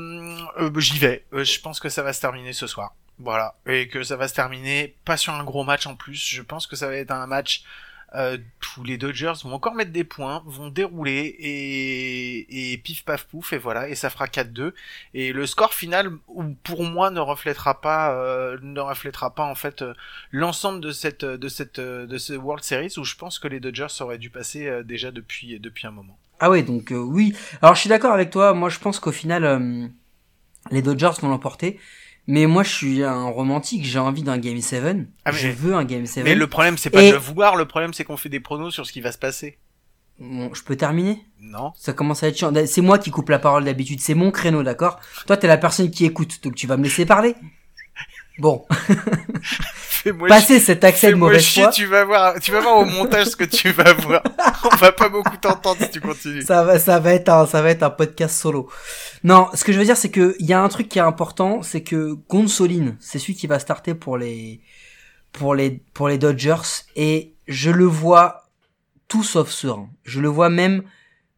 euh, 0.60 0.70
j'y 0.80 0.98
vais. 0.98 1.24
Euh, 1.32 1.44
je 1.44 1.60
pense 1.60 1.80
que 1.80 1.88
ça 1.88 2.02
va 2.02 2.12
se 2.12 2.20
terminer 2.20 2.52
ce 2.52 2.66
soir. 2.66 2.94
Voilà, 3.22 3.54
et 3.66 3.88
que 3.88 4.02
ça 4.02 4.16
va 4.16 4.28
se 4.28 4.34
terminer 4.34 4.96
pas 5.04 5.18
sur 5.18 5.34
un 5.34 5.44
gros 5.44 5.62
match 5.62 5.86
en 5.86 5.94
plus. 5.94 6.16
Je 6.16 6.40
pense 6.40 6.66
que 6.66 6.74
ça 6.74 6.86
va 6.86 6.94
être 6.96 7.10
un 7.10 7.26
match 7.26 7.62
euh, 8.14 8.38
où 8.78 8.84
les 8.84 8.98
Dodgers 8.98 9.32
vont 9.44 9.52
encore 9.54 9.74
mettre 9.74 9.92
des 9.92 10.04
points, 10.04 10.42
vont 10.46 10.68
dérouler 10.68 11.34
et, 11.38 12.72
et 12.72 12.78
pif 12.78 13.04
paf 13.04 13.24
pouf 13.24 13.52
et 13.52 13.58
voilà 13.58 13.88
et 13.88 13.94
ça 13.94 14.10
fera 14.10 14.26
4-2 14.26 14.74
et 15.14 15.32
le 15.32 15.46
score 15.46 15.74
final 15.74 16.10
ou- 16.28 16.54
pour 16.64 16.82
moi 16.84 17.10
ne 17.10 17.20
reflètera 17.20 17.80
pas 17.80 18.12
euh, 18.14 18.58
ne 18.62 18.80
reflètera 18.80 19.34
pas 19.34 19.44
en 19.44 19.54
fait 19.54 19.82
euh, 19.82 19.94
l'ensemble 20.32 20.80
de 20.80 20.92
cette 20.92 21.24
de 21.24 21.48
cette 21.48 21.80
de 21.80 22.18
ce 22.18 22.32
World 22.32 22.64
Series 22.64 22.94
où 22.96 23.04
je 23.04 23.14
pense 23.16 23.38
que 23.38 23.48
les 23.48 23.60
Dodgers 23.60 23.86
auraient 24.00 24.18
dû 24.18 24.30
passer 24.30 24.66
euh, 24.66 24.82
déjà 24.82 25.10
depuis 25.10 25.58
depuis 25.60 25.86
un 25.86 25.90
moment. 25.92 26.16
Ah 26.40 26.50
ouais, 26.50 26.62
donc 26.62 26.92
oui. 26.92 27.34
Alors 27.60 27.74
je 27.74 27.80
suis 27.80 27.88
d'accord 27.90 28.12
avec 28.14 28.30
toi. 28.30 28.54
Moi, 28.54 28.70
je 28.70 28.78
pense 28.78 28.98
qu'au 28.98 29.12
final, 29.12 29.90
les 30.70 30.82
Dodgers 30.82 31.10
vont 31.20 31.28
l'emporter. 31.28 31.78
Mais 32.26 32.46
moi, 32.46 32.62
je 32.62 32.70
suis 32.70 33.02
un 33.02 33.24
romantique. 33.24 33.84
J'ai 33.84 33.98
envie 33.98 34.22
d'un 34.22 34.38
Game 34.38 34.60
7. 34.60 34.96
Ah, 35.24 35.32
je 35.32 35.48
veux 35.48 35.74
un 35.74 35.84
Game 35.84 36.06
7. 36.06 36.22
Mais 36.24 36.34
le 36.34 36.46
problème 36.46 36.76
c'est 36.78 36.90
pas 36.90 37.02
Et- 37.02 37.08
de 37.08 37.14
le 37.14 37.18
vouloir, 37.18 37.56
le 37.56 37.66
problème 37.66 37.92
c'est 37.94 38.04
qu'on 38.04 38.16
fait 38.16 38.28
des 38.28 38.40
pronos 38.40 38.70
sur 38.72 38.86
ce 38.86 38.92
qui 38.92 39.00
va 39.00 39.10
se 39.12 39.18
passer. 39.18 39.58
Bon, 40.18 40.52
je 40.52 40.62
peux 40.62 40.76
terminer? 40.76 41.24
Non. 41.40 41.72
Ça 41.76 41.94
commence 41.94 42.22
à 42.22 42.28
être 42.28 42.36
chiant. 42.36 42.52
C'est 42.66 42.82
moi 42.82 42.98
qui 42.98 43.10
coupe 43.10 43.30
la 43.30 43.38
parole 43.38 43.64
d'habitude. 43.64 44.00
C'est 44.00 44.14
mon 44.14 44.30
créneau, 44.30 44.62
d'accord? 44.62 45.00
Toi, 45.26 45.38
t'es 45.38 45.46
la 45.46 45.56
personne 45.56 45.90
qui 45.90 46.04
écoute. 46.04 46.42
Donc 46.44 46.54
tu 46.56 46.66
vas 46.66 46.76
me 46.76 46.84
laisser 46.84 47.06
parler. 47.06 47.34
Bon, 48.40 48.64
passez 50.28 50.60
cet 50.60 50.82
accès 50.82 51.10
de 51.10 51.16
mauvaise 51.16 51.42
chier, 51.42 51.64
foi. 51.64 51.72
tu 51.72 51.84
vas 51.84 52.06
voir, 52.06 52.40
tu 52.40 52.50
vas 52.52 52.60
voir 52.60 52.78
au 52.78 52.86
montage 52.86 53.26
ce 53.26 53.36
que 53.36 53.44
tu 53.44 53.68
vas 53.70 53.92
voir. 53.92 54.22
On 54.64 54.76
va 54.76 54.92
pas 54.92 55.10
beaucoup 55.10 55.36
t'entendre 55.36 55.76
si 55.82 55.90
tu 55.90 56.00
continues. 56.00 56.40
Ça 56.40 56.64
va, 56.64 56.78
ça 56.78 56.98
va 56.98 57.12
être 57.12 57.28
un, 57.28 57.44
ça 57.44 57.60
va 57.60 57.68
être 57.68 57.82
un 57.82 57.90
podcast 57.90 58.34
solo. 58.34 58.70
Non, 59.24 59.48
ce 59.52 59.62
que 59.62 59.72
je 59.72 59.78
veux 59.78 59.84
dire, 59.84 59.98
c'est 59.98 60.10
que 60.10 60.36
il 60.38 60.46
y 60.46 60.54
a 60.54 60.62
un 60.62 60.68
truc 60.70 60.88
qui 60.88 60.98
est 60.98 61.02
important, 61.02 61.60
c'est 61.60 61.82
que 61.82 62.16
Gonsolin, 62.30 62.96
c'est 62.98 63.18
celui 63.18 63.34
qui 63.34 63.46
va 63.46 63.58
starter 63.58 63.92
pour 63.92 64.16
les, 64.16 64.62
pour 65.32 65.54
les, 65.54 65.82
pour 65.92 66.08
les 66.08 66.16
Dodgers, 66.16 66.86
et 66.96 67.34
je 67.46 67.70
le 67.70 67.84
vois 67.84 68.48
tout 69.06 69.22
sauf 69.22 69.50
serein. 69.50 69.90
Je 70.04 70.20
le 70.20 70.28
vois 70.28 70.48
même, 70.48 70.82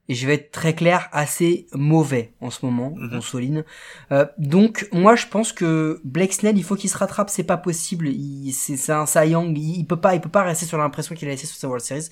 et 0.09 0.15
je 0.15 0.27
vais 0.27 0.35
être 0.35 0.51
très 0.51 0.75
clair, 0.75 1.09
assez 1.13 1.67
mauvais 1.73 2.35
en 2.41 2.51
ce 2.51 2.65
moment, 2.67 2.93
Mhm. 2.97 3.09
Gonsolin. 3.11 3.63
Euh, 4.11 4.27
donc, 4.39 4.89
moi, 4.93 5.15
je 5.15 5.27
pense 5.27 5.53
que 5.53 6.01
Blake 6.05 6.33
Snell, 6.33 6.59
il 6.59 6.65
faut 6.65 6.75
qu'il 6.77 6.91
se 6.91 6.99
rattrape, 6.99 7.31
c'est 7.31 7.45
pas 7.45 7.57
possible. 7.57 8.09
C'est 8.53 8.91
un 8.93 9.07
Cy 9.07 9.29
Young, 9.29 9.57
il, 9.57 9.79
il 9.79 9.87
peut 9.87 10.01
pas, 10.01 10.15
il 10.15 10.21
peut 10.21 10.29
pas 10.29 10.43
rester 10.43 10.67
sur 10.67 10.77
l'impression 10.79 11.15
qu'il 11.15 11.29
a 11.29 11.31
laissé 11.31 11.47
sur 11.47 11.57
sa 11.57 11.69
World 11.69 11.85
Series. 11.85 12.09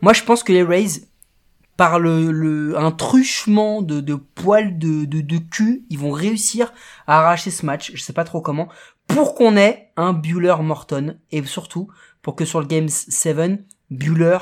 Moi, 0.00 0.12
je 0.12 0.22
pense 0.22 0.42
que 0.44 0.52
les 0.52 0.62
Rays, 0.62 1.02
par 1.76 1.98
le, 1.98 2.30
le 2.30 2.78
un 2.78 2.92
truchement 2.92 3.82
de, 3.82 4.00
de 4.00 4.14
poils 4.14 4.78
de, 4.78 5.04
de, 5.04 5.20
de 5.20 5.38
cul, 5.38 5.84
ils 5.90 5.98
vont 5.98 6.12
réussir 6.12 6.72
à 7.06 7.20
arracher 7.20 7.50
ce 7.50 7.66
match. 7.66 7.90
Je 7.94 8.02
sais 8.02 8.12
pas 8.12 8.24
trop 8.24 8.40
comment. 8.40 8.68
Pour 9.08 9.34
qu'on 9.34 9.56
ait 9.56 9.90
un 9.96 10.12
Bueller 10.12 10.54
Morton 10.62 11.18
et 11.32 11.42
surtout 11.44 11.88
pour 12.20 12.36
que 12.36 12.44
sur 12.44 12.60
le 12.60 12.66
Game 12.66 12.88
7, 12.88 13.64
Bueller 13.90 14.38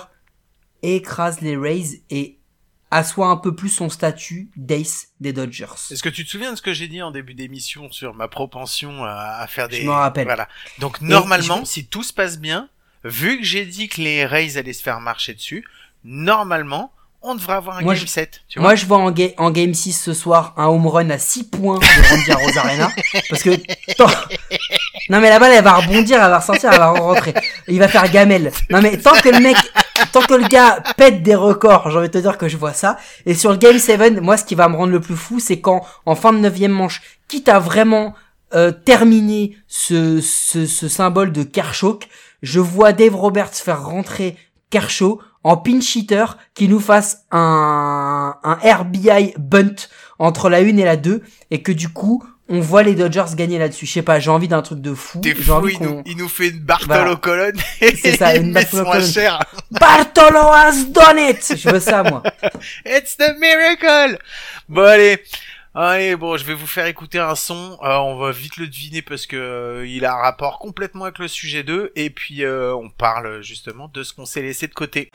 écrase 0.83 1.41
les 1.41 1.57
Rays 1.57 2.03
et 2.11 2.40
assoit 2.91 3.29
un 3.29 3.37
peu 3.37 3.55
plus 3.55 3.69
son 3.69 3.89
statut 3.89 4.51
d'ace 4.57 5.09
des 5.21 5.33
Dodgers. 5.33 5.67
Est-ce 5.91 6.03
que 6.03 6.09
tu 6.09 6.25
te 6.25 6.31
souviens 6.31 6.53
de 6.53 6.57
ce 6.57 6.63
que 6.63 6.73
j'ai 6.73 6.89
dit 6.89 7.03
en 7.03 7.11
début 7.11 7.35
d'émission 7.35 7.91
sur 7.91 8.15
ma 8.15 8.27
propension 8.29 9.05
à, 9.05 9.47
faire 9.47 9.69
des... 9.69 9.83
Je 9.83 9.87
m'en 9.87 9.97
rappelle. 9.97 10.25
Voilà. 10.25 10.49
Donc 10.79 11.01
normalement, 11.01 11.61
je- 11.61 11.67
si 11.67 11.87
tout 11.87 12.03
se 12.03 12.13
passe 12.13 12.39
bien, 12.39 12.69
vu 13.05 13.39
que 13.39 13.45
j'ai 13.45 13.65
dit 13.65 13.89
que 13.89 14.01
les 14.01 14.27
Rays 14.27 14.57
allaient 14.57 14.73
se 14.73 14.83
faire 14.83 15.01
marcher 15.01 15.35
dessus, 15.35 15.65
normalement, 16.05 16.93
on 17.23 17.35
devrait 17.35 17.55
avoir 17.55 17.79
un 17.79 17.83
Moi, 17.83 17.95
game 17.95 18.03
je- 18.03 18.09
7. 18.09 18.41
Tu 18.49 18.61
Moi, 18.61 18.75
je 18.75 18.87
vois 18.87 18.99
en, 18.99 19.11
ga- 19.11 19.33
en 19.37 19.51
Game 19.51 19.75
6 19.75 19.93
ce 19.93 20.15
soir 20.15 20.55
un 20.57 20.67
home 20.67 20.87
run 20.87 21.11
à 21.11 21.19
6 21.19 21.45
points 21.45 21.79
de 21.79 22.09
Randy 22.09 22.33
Rose 22.33 22.57
Arena. 22.59 22.91
Parce 23.31 23.43
que... 23.43 23.51
Non 25.09 25.21
mais 25.21 25.29
la 25.29 25.39
balle, 25.39 25.53
elle 25.53 25.65
va 25.65 25.75
rebondir, 25.75 26.23
elle 26.23 26.31
va 26.31 26.39
ressortir, 26.39 26.71
elle 26.73 26.79
va 26.79 26.91
rentrer. 26.91 27.35
Il 27.69 27.79
va 27.79 27.89
faire 27.89 28.09
gamelle. 28.11 28.53
Non 28.71 28.81
mais 28.81 28.97
tant 28.99 29.13
que 29.21 29.29
le 29.29 29.41
mec... 29.41 29.57
Tant 30.13 30.23
que 30.23 30.33
le 30.35 30.49
gars 30.49 30.83
pète 30.97 31.23
des 31.23 31.35
records, 31.35 31.91
j'ai 31.91 31.99
envie 31.99 32.09
de 32.09 32.13
te 32.13 32.19
dire 32.19 32.39
que 32.39 32.49
je 32.49 32.57
vois 32.57 32.73
ça. 32.73 32.97
Et 33.27 33.35
sur 33.35 33.51
le 33.51 33.59
Game 33.59 33.79
7, 33.79 34.23
moi, 34.23 34.39
ce 34.39 34.45
qui 34.45 34.55
va 34.55 34.67
me 34.69 34.75
rendre 34.77 34.93
le 34.93 35.01
plus 35.01 35.15
fou, 35.15 35.39
c'est 35.41 35.61
quand, 35.61 35.85
en 36.07 36.15
fin 36.15 36.33
de 36.33 36.39
neuvième 36.39 36.73
manche, 36.73 37.03
quitte 37.29 37.51
à 37.51 37.59
vraiment 37.59 38.15
euh, 38.55 38.73
terminer 38.73 39.59
ce, 39.69 40.23
ce, 40.23 40.65
ce 40.65 40.89
symbole 40.89 41.33
de 41.33 41.43
Kershaw, 41.43 41.99
je 42.43 42.61
vois 42.61 42.93
Dave 42.95 43.15
Roberts 43.15 43.53
faire 43.53 43.85
rentrer 43.85 44.37
Kershaw 44.71 45.21
en 45.45 45.57
pinch 45.57 45.97
hitter 45.97 46.25
qui 46.55 46.69
nous 46.69 46.81
fasse 46.81 47.25
un, 47.31 48.35
un 48.43 48.55
RBI 48.63 49.35
bunt 49.39 49.75
entre 50.19 50.51
la 50.51 50.59
1 50.59 50.77
et 50.77 50.85
la 50.85 50.97
2 50.97 51.23
et 51.51 51.63
que 51.63 51.73
du 51.73 51.89
coup 51.89 52.23
on 52.53 52.59
voit 52.61 52.83
les 52.83 52.97
Dodgers 52.97 53.37
gagner 53.37 53.61
là-dessus. 53.61 53.87
Je 53.87 53.93
sais 53.93 54.03
pas, 54.03 54.19
j'ai 54.19 54.29
envie 54.31 54.49
d'un 54.49 54.61
truc 54.61 54.81
de 54.81 54.93
fou. 54.93 55.21
T'es 55.21 55.37
fou, 55.37 55.53
envie 55.53 55.77
il 55.81 55.87
nous, 55.87 56.03
il 56.05 56.17
nous 56.17 56.29
fait 56.29 56.49
une 56.49 56.59
Bartolo 56.59 56.93
Voilà. 56.95 57.15
colonne 57.17 57.57
et 57.81 57.95
C'est 57.95 58.17
ça, 58.17 58.35
une 58.35 58.53
Bartolo 58.53 58.85
colonne. 58.91 59.07
cher. 59.07 59.39
Bartolo 59.71 60.51
has 60.53 60.85
done 60.89 61.19
it! 61.19 61.55
Je 61.57 61.71
veux 61.71 61.79
ça, 61.79 62.03
moi. 62.03 62.25
It's 62.85 63.17
the 63.17 63.37
miracle! 63.39 64.19
Bon, 64.69 64.83
allez. 64.83 65.23
Allez, 65.73 66.17
bon, 66.17 66.37
je 66.37 66.45
vais 66.45 66.55
vous 66.55 66.67
faire 66.67 66.87
écouter 66.87 67.21
un 67.21 67.37
son. 67.37 67.79
Euh, 67.85 67.97
on 67.99 68.17
va 68.17 68.33
vite 68.33 68.57
le 68.57 68.67
deviner 68.67 69.03
parce 69.03 69.27
que 69.27 69.37
euh, 69.37 69.87
il 69.87 70.05
a 70.05 70.15
un 70.15 70.17
rapport 70.17 70.59
complètement 70.59 71.05
avec 71.05 71.21
le 71.21 71.29
sujet 71.29 71.63
2. 71.63 71.93
Et 71.95 72.11
puis, 72.11 72.43
euh, 72.43 72.75
on 72.75 72.89
parle 72.89 73.41
justement 73.43 73.89
de 73.95 74.03
ce 74.03 74.13
qu'on 74.13 74.25
s'est 74.25 74.43
laissé 74.43 74.67
de 74.67 74.75
côté. 74.75 75.11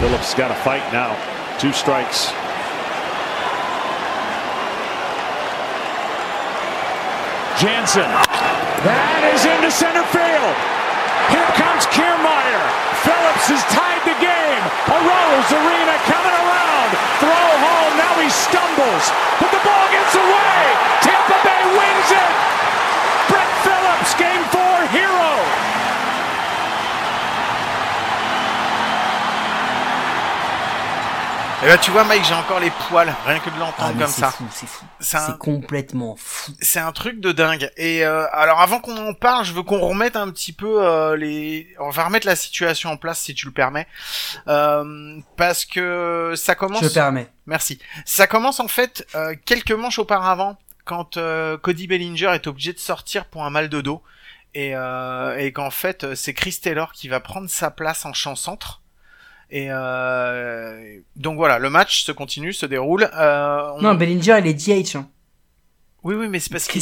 Phillips 0.00 0.34
got 0.36 0.50
a 0.50 0.54
fight 0.64 0.82
now. 0.92 1.14
Two 1.60 1.72
strikes. 1.72 2.32
Jansen. 7.56 8.10
That 8.82 9.22
is 9.32 9.46
into 9.46 9.70
center 9.70 10.02
field. 10.10 10.56
Here 11.30 11.46
comes 11.54 11.86
Kiermaier. 11.86 12.66
Phillips 13.06 13.46
has 13.46 13.62
tied 13.70 14.02
the 14.10 14.18
game. 14.18 14.64
A 14.90 14.98
Rose 14.98 15.52
Arena 15.54 15.94
coming 16.10 16.34
around. 16.34 16.61
Throw 17.20 17.46
home. 17.64 17.92
Now 17.96 18.14
he 18.20 18.28
stumbles. 18.28 19.04
But 19.40 19.50
the 19.50 19.62
ball 19.64 19.86
gets 19.92 20.14
away. 20.14 20.58
Tampa 21.02 21.38
Bay 21.46 21.62
wins 21.76 22.10
it. 22.12 22.32
Brett 23.28 23.50
Phillips, 23.64 24.12
game 24.14 24.44
four 24.52 24.76
hero. 24.92 25.30
Et 31.62 31.66
ben, 31.66 31.78
tu 31.78 31.92
vois, 31.92 32.02
Mike, 32.02 32.24
j'ai 32.24 32.34
encore 32.34 32.58
les 32.58 32.70
poils, 32.88 33.14
rien 33.24 33.38
que 33.38 33.48
de 33.48 33.56
l'entendre 33.56 33.92
Ah, 33.94 33.98
comme 34.02 34.08
c'est 34.12 34.20
ça. 34.22 34.30
fou, 34.32 34.44
c'est 34.50 34.66
fou. 34.66 34.84
C'est 34.98 35.16
un- 35.16 35.26
C'est 35.26 35.38
complètement 35.38 36.16
fou. 36.18 36.50
C'est 36.60 36.80
un 36.80 36.90
truc 36.90 37.20
de 37.20 37.30
dingue. 37.30 37.70
Et 37.76 38.04
euh, 38.04 38.26
alors, 38.32 38.60
avant 38.60 38.80
qu'on 38.80 38.96
en 38.96 39.14
parle, 39.14 39.44
je 39.44 39.52
veux 39.52 39.62
qu'on 39.62 39.78
remette 39.78 40.16
un 40.16 40.28
petit 40.32 40.52
peu 40.52 40.84
euh, 40.84 41.16
les. 41.16 41.72
On 41.78 41.90
va 41.90 42.04
remettre 42.04 42.26
la 42.26 42.34
situation 42.34 42.90
en 42.90 42.96
place, 42.96 43.20
si 43.20 43.32
tu 43.34 43.46
le 43.46 43.52
permets, 43.52 43.86
Euh, 44.48 45.20
parce 45.36 45.64
que 45.64 46.32
ça 46.36 46.56
commence. 46.56 46.80
Je 46.80 46.86
me 46.88 46.92
permets. 46.92 47.30
Merci. 47.46 47.78
Ça 48.06 48.26
commence 48.26 48.58
en 48.58 48.68
fait 48.68 49.06
euh, 49.14 49.36
quelques 49.44 49.70
manches 49.70 50.00
auparavant, 50.00 50.58
quand 50.84 51.16
euh, 51.16 51.56
Cody 51.58 51.86
Bellinger 51.86 52.32
est 52.34 52.48
obligé 52.48 52.72
de 52.72 52.80
sortir 52.80 53.26
pour 53.26 53.44
un 53.44 53.50
mal 53.50 53.68
de 53.68 53.80
dos, 53.80 54.02
et, 54.54 54.72
euh, 54.74 55.38
et 55.38 55.52
qu'en 55.52 55.70
fait 55.70 56.14
c'est 56.16 56.34
Chris 56.34 56.58
Taylor 56.60 56.90
qui 56.92 57.06
va 57.06 57.20
prendre 57.20 57.48
sa 57.48 57.70
place 57.70 58.04
en 58.04 58.12
champ 58.12 58.34
centre. 58.34 58.80
Et 59.54 59.66
euh, 59.70 60.98
donc 61.16 61.36
voilà, 61.36 61.58
le 61.58 61.68
match 61.68 62.04
se 62.04 62.10
continue, 62.12 62.52
se 62.54 62.64
déroule. 62.66 63.08
Euh, 63.14 63.72
on- 63.76 63.82
Non, 63.82 63.94
Bellinger, 63.94 64.38
il 64.40 64.46
est 64.46 64.54
DH. 64.54 64.96
Hein. 64.96 65.08
Oui, 66.02 66.14
oui, 66.14 66.28
mais 66.28 66.40
c'est 66.40 66.50
parce 66.50 66.66
que 66.66 66.78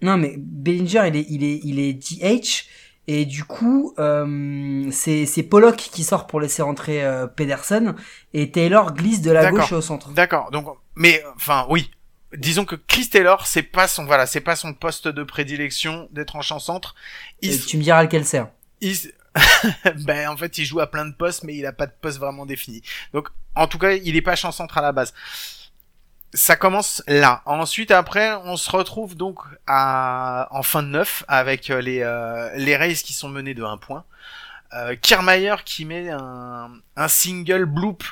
Non, 0.00 0.16
mais 0.16 0.34
Bellinger, 0.38 1.02
il 1.08 1.16
est, 1.16 1.26
il 1.28 1.42
est, 1.44 1.60
il 1.64 1.78
est 1.80 1.92
DH. 1.94 2.64
Et 3.08 3.24
du 3.24 3.42
coup, 3.42 3.92
euh, 3.98 4.88
c'est, 4.92 5.26
c'est 5.26 5.42
Pollock 5.42 5.76
qui 5.76 6.04
sort 6.04 6.28
pour 6.28 6.40
laisser 6.40 6.62
rentrer 6.62 7.02
euh, 7.04 7.26
Pedersen. 7.26 7.96
Et 8.34 8.52
Taylor 8.52 8.94
glisse 8.94 9.20
de 9.20 9.32
la 9.32 9.50
gauche 9.50 9.72
au 9.72 9.80
centre. 9.80 10.10
D'accord. 10.10 10.50
Donc, 10.52 10.66
mais 10.94 11.22
enfin, 11.34 11.66
oui. 11.70 11.90
Disons 12.36 12.64
que 12.64 12.76
Chris 12.76 13.08
Taylor, 13.08 13.44
c'est 13.48 13.64
pas 13.64 13.88
son 13.88 14.04
voilà, 14.04 14.24
c'est 14.26 14.40
pas 14.40 14.54
son 14.54 14.72
poste 14.74 15.08
de 15.08 15.24
prédilection 15.24 16.08
d'être 16.12 16.36
en 16.36 16.42
champ 16.42 16.60
centre. 16.60 16.94
Il, 17.42 17.52
Et 17.52 17.58
tu 17.58 17.76
me 17.76 17.82
diras 17.82 18.04
lequel 18.04 18.24
c'est. 18.24 18.38
hein. 18.38 18.50
il- 18.80 18.94
ben 20.04 20.28
en 20.28 20.36
fait 20.36 20.58
il 20.58 20.64
joue 20.64 20.80
à 20.80 20.90
plein 20.90 21.06
de 21.06 21.14
postes 21.14 21.44
mais 21.44 21.54
il 21.54 21.64
a 21.66 21.72
pas 21.72 21.86
de 21.86 21.92
poste 22.00 22.18
vraiment 22.18 22.46
défini. 22.46 22.82
Donc 23.12 23.28
en 23.54 23.66
tout 23.66 23.78
cas 23.78 23.92
il 23.92 24.16
est 24.16 24.22
pas 24.22 24.36
champ 24.36 24.52
centre 24.52 24.78
à 24.78 24.82
la 24.82 24.92
base. 24.92 25.14
Ça 26.32 26.56
commence 26.56 27.02
là. 27.06 27.42
Ensuite 27.44 27.90
après 27.90 28.32
on 28.44 28.56
se 28.56 28.70
retrouve 28.70 29.16
donc 29.16 29.38
à 29.66 30.48
en 30.50 30.62
fin 30.62 30.82
de 30.82 30.88
neuf 30.88 31.24
avec 31.28 31.70
euh, 31.70 31.80
les 31.80 32.00
euh, 32.02 32.50
les 32.56 32.76
Rays 32.76 32.94
qui 32.94 33.12
sont 33.12 33.28
menés 33.28 33.54
de 33.54 33.64
un 33.64 33.76
point. 33.76 34.04
Euh, 34.72 34.94
Kiermaier 34.94 35.56
qui 35.64 35.84
met 35.84 36.10
un, 36.10 36.70
un 36.96 37.08
single 37.08 37.64
bloop 37.64 38.04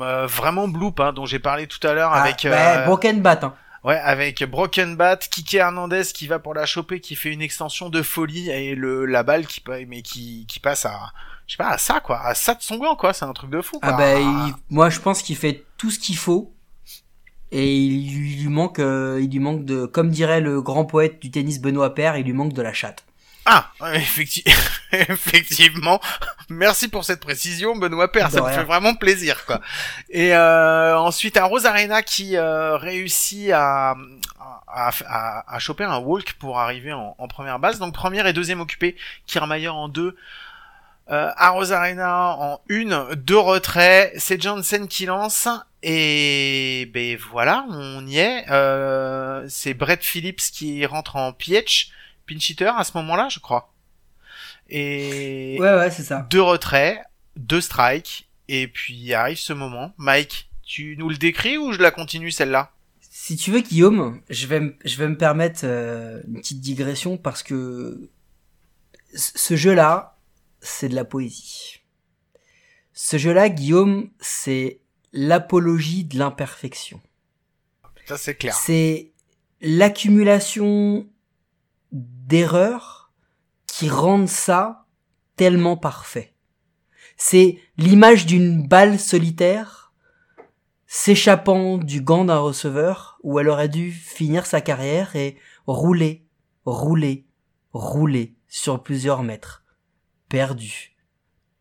euh, 0.00 0.26
vraiment 0.26 0.68
bloop 0.68 1.00
hein, 1.00 1.12
dont 1.12 1.26
j'ai 1.26 1.38
parlé 1.38 1.66
tout 1.66 1.84
à 1.86 1.92
l'heure 1.92 2.12
Ah, 2.12 2.22
avec 2.22 2.44
euh, 2.44 2.84
Broken 2.86 3.20
Bat. 3.20 3.40
Hein. 3.42 3.54
Ouais, 3.84 3.98
avec 3.98 4.44
Broken 4.44 4.96
Bat, 4.96 5.16
Kike 5.16 5.54
Hernandez 5.54 6.04
qui 6.14 6.28
va 6.28 6.38
pour 6.38 6.54
la 6.54 6.66
choper, 6.66 7.00
qui 7.00 7.16
fait 7.16 7.32
une 7.32 7.42
extension 7.42 7.90
de 7.90 8.00
folie 8.02 8.48
et 8.48 8.76
le 8.76 9.06
la 9.06 9.24
balle 9.24 9.46
qui 9.46 9.60
mais 9.88 10.02
qui 10.02 10.46
qui 10.46 10.60
passe 10.60 10.86
à 10.86 11.12
je 11.48 11.54
sais 11.54 11.56
pas 11.56 11.70
à 11.70 11.78
ça 11.78 11.98
quoi, 11.98 12.20
à 12.20 12.34
ça 12.34 12.54
de 12.54 12.62
son 12.62 12.76
gant 12.76 12.94
quoi, 12.94 13.12
c'est 13.12 13.24
un 13.24 13.32
truc 13.32 13.50
de 13.50 13.60
fou. 13.60 13.80
Ah 13.82 13.92
bah, 13.92 14.14
moi 14.70 14.88
je 14.88 15.00
pense 15.00 15.22
qu'il 15.22 15.36
fait 15.36 15.64
tout 15.78 15.90
ce 15.90 15.98
qu'il 15.98 16.16
faut 16.16 16.54
et 17.50 17.76
il 17.76 18.42
lui 18.42 18.48
manque, 18.48 18.78
euh, 18.78 19.20
il 19.20 19.30
lui 19.30 19.38
manque 19.38 19.64
de, 19.66 19.84
comme 19.84 20.10
dirait 20.10 20.40
le 20.40 20.62
grand 20.62 20.86
poète 20.86 21.20
du 21.20 21.30
tennis 21.30 21.60
Benoît 21.60 21.94
Paire, 21.94 22.16
il 22.16 22.24
lui 22.24 22.32
manque 22.32 22.54
de 22.54 22.62
la 22.62 22.72
chatte. 22.72 23.04
Ah, 23.44 23.70
effecti- 23.94 24.44
effectivement. 24.92 26.00
Merci 26.48 26.88
pour 26.88 27.04
cette 27.04 27.20
précision, 27.20 27.74
Benoît 27.76 28.10
Père. 28.12 28.28
De 28.28 28.34
Ça 28.34 28.40
me 28.42 28.48
fait 28.50 28.64
vraiment 28.64 28.94
plaisir, 28.94 29.44
quoi. 29.46 29.60
Et 30.10 30.34
euh, 30.34 30.96
ensuite, 30.98 31.36
un 31.36 31.44
Rosarena 31.44 32.02
qui 32.02 32.36
euh, 32.36 32.76
réussit 32.76 33.50
à, 33.50 33.96
à, 34.68 34.90
à, 35.06 35.54
à 35.54 35.58
choper 35.58 35.84
un 35.84 35.98
walk 35.98 36.34
pour 36.34 36.60
arriver 36.60 36.92
en, 36.92 37.16
en 37.18 37.28
première 37.28 37.58
base. 37.58 37.78
Donc 37.78 37.94
première 37.94 38.26
et 38.26 38.32
deuxième 38.32 38.60
occupé, 38.60 38.96
Kiermaier 39.26 39.68
en 39.68 39.88
deux. 39.88 40.16
Euh, 41.10 41.30
à 41.36 41.50
Rosarena 41.50 42.36
en 42.38 42.60
une, 42.68 43.06
deux 43.16 43.36
retraits, 43.38 44.12
c'est 44.18 44.40
Jansen 44.40 44.86
qui 44.86 45.04
lance 45.04 45.48
et 45.82 46.88
ben 46.94 47.18
voilà, 47.32 47.66
on 47.70 48.06
y 48.06 48.18
est. 48.18 48.44
Euh, 48.50 49.44
c'est 49.48 49.74
Brett 49.74 50.02
Phillips 50.04 50.40
qui 50.52 50.86
rentre 50.86 51.16
en 51.16 51.32
pitch, 51.32 51.90
pinch 52.26 52.50
hitter 52.50 52.70
à 52.76 52.84
ce 52.84 52.96
moment-là, 52.98 53.28
je 53.30 53.38
crois. 53.40 53.72
Et 54.68 55.56
Ouais, 55.60 55.74
ouais, 55.74 55.90
c'est 55.90 56.02
ça. 56.04 56.26
deux 56.30 56.42
retraits, 56.42 56.98
deux 57.36 57.60
strikes, 57.60 58.28
et 58.48 58.68
puis 58.68 59.12
arrive 59.12 59.38
ce 59.38 59.52
moment. 59.52 59.92
Mike, 59.98 60.50
tu 60.64 60.96
nous 60.98 61.08
le 61.08 61.16
décris 61.16 61.58
ou 61.58 61.72
je 61.72 61.78
la 61.78 61.90
continue 61.90 62.30
celle-là? 62.30 62.72
Si 63.00 63.36
tu 63.36 63.50
veux, 63.50 63.60
Guillaume, 63.60 64.20
je 64.30 64.46
vais, 64.46 64.60
me- 64.60 64.76
je 64.84 64.96
vais 64.96 65.08
me 65.08 65.16
permettre 65.16 65.60
euh, 65.64 66.20
une 66.26 66.40
petite 66.40 66.60
digression 66.60 67.16
parce 67.16 67.42
que 67.42 68.10
ce 69.14 69.56
jeu-là, 69.56 70.16
c'est 70.60 70.88
de 70.88 70.94
la 70.94 71.04
poésie. 71.04 71.80
Ce 72.94 73.18
jeu-là, 73.18 73.48
Guillaume, 73.48 74.10
c'est 74.20 74.80
l'apologie 75.12 76.04
de 76.04 76.18
l'imperfection. 76.18 77.00
Ça 78.06 78.16
c'est 78.16 78.34
clair. 78.34 78.54
C'est 78.54 79.12
l'accumulation 79.60 81.06
d'erreurs 81.92 83.12
qui 83.66 83.88
rendent 83.88 84.28
ça 84.28 84.86
tellement 85.36 85.76
parfait. 85.76 86.34
C'est 87.16 87.58
l'image 87.76 88.26
d'une 88.26 88.66
balle 88.66 88.98
solitaire 88.98 89.92
s'échappant 90.86 91.78
du 91.78 92.02
gant 92.02 92.24
d'un 92.24 92.38
receveur 92.38 93.18
où 93.22 93.38
elle 93.38 93.48
aurait 93.48 93.68
dû 93.68 93.92
finir 93.92 94.44
sa 94.44 94.60
carrière 94.60 95.16
et 95.16 95.36
rouler, 95.66 96.26
rouler, 96.64 97.26
rouler 97.72 98.34
sur 98.48 98.82
plusieurs 98.82 99.22
mètres, 99.22 99.64
perdue, 100.28 100.94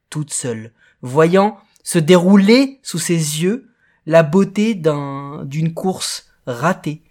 toute 0.09 0.33
seule, 0.33 0.73
voyant 1.01 1.57
se 1.83 1.97
dérouler 1.97 2.79
sous 2.83 2.99
ses 2.99 3.41
yeux 3.41 3.69
la 4.05 4.23
beauté 4.23 4.75
d'un, 4.75 5.43
d'une 5.45 5.73
course 5.73 6.31
ratée, 6.45 7.03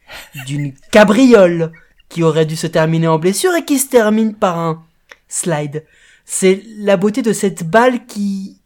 d'une 0.47 0.75
cabriole 0.93 1.73
qui 2.11 2.23
aurait 2.23 2.45
dû 2.45 2.57
se 2.57 2.67
terminer 2.67 3.09
en 3.09 3.19
blessure 3.19 3.55
et 3.55 3.65
qui 3.65 3.79
se 3.79 3.89
termine 3.89 4.35
par 4.35 4.59
un 4.59 4.85
slide. 5.29 5.87
C'est 6.27 6.63
la 6.77 6.99
beauté 6.99 7.23
de 7.23 7.33
cette 7.33 7.65
balle 7.65 8.05
qui, 8.05 8.61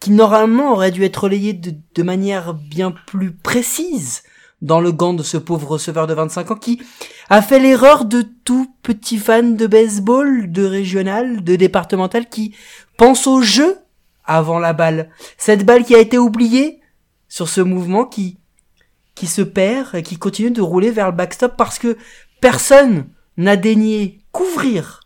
qui 0.00 0.12
normalement 0.12 0.72
aurait 0.72 0.92
dû 0.92 1.04
être 1.04 1.24
relayée 1.24 1.52
de, 1.52 1.74
de 1.94 2.02
manière 2.02 2.54
bien 2.54 2.92
plus 2.92 3.32
précise 3.32 4.22
dans 4.62 4.80
le 4.80 4.92
gant 4.92 5.12
de 5.12 5.22
ce 5.22 5.36
pauvre 5.36 5.68
receveur 5.68 6.06
de 6.06 6.14
25 6.14 6.50
ans 6.50 6.56
qui 6.56 6.80
a 7.28 7.42
fait 7.42 7.58
l'erreur 7.58 8.04
de 8.04 8.22
tout 8.44 8.72
petit 8.82 9.18
fan 9.18 9.56
de 9.56 9.66
baseball, 9.66 10.50
de 10.50 10.64
régional, 10.64 11.44
de 11.44 11.56
départemental 11.56 12.28
qui 12.28 12.54
pense 12.96 13.26
au 13.26 13.42
jeu 13.42 13.76
avant 14.24 14.58
la 14.58 14.72
balle. 14.72 15.10
Cette 15.36 15.66
balle 15.66 15.84
qui 15.84 15.94
a 15.94 15.98
été 15.98 16.18
oubliée 16.18 16.80
sur 17.28 17.48
ce 17.48 17.60
mouvement 17.60 18.04
qui, 18.04 18.38
qui 19.14 19.26
se 19.26 19.42
perd 19.42 19.94
et 19.94 20.02
qui 20.02 20.18
continue 20.18 20.50
de 20.50 20.62
rouler 20.62 20.90
vers 20.90 21.06
le 21.06 21.16
backstop 21.16 21.56
parce 21.56 21.78
que 21.78 21.96
personne 22.40 23.08
n'a 23.36 23.56
daigné 23.56 24.20
couvrir 24.32 25.00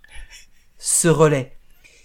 ce 0.78 1.08
relais. 1.08 1.56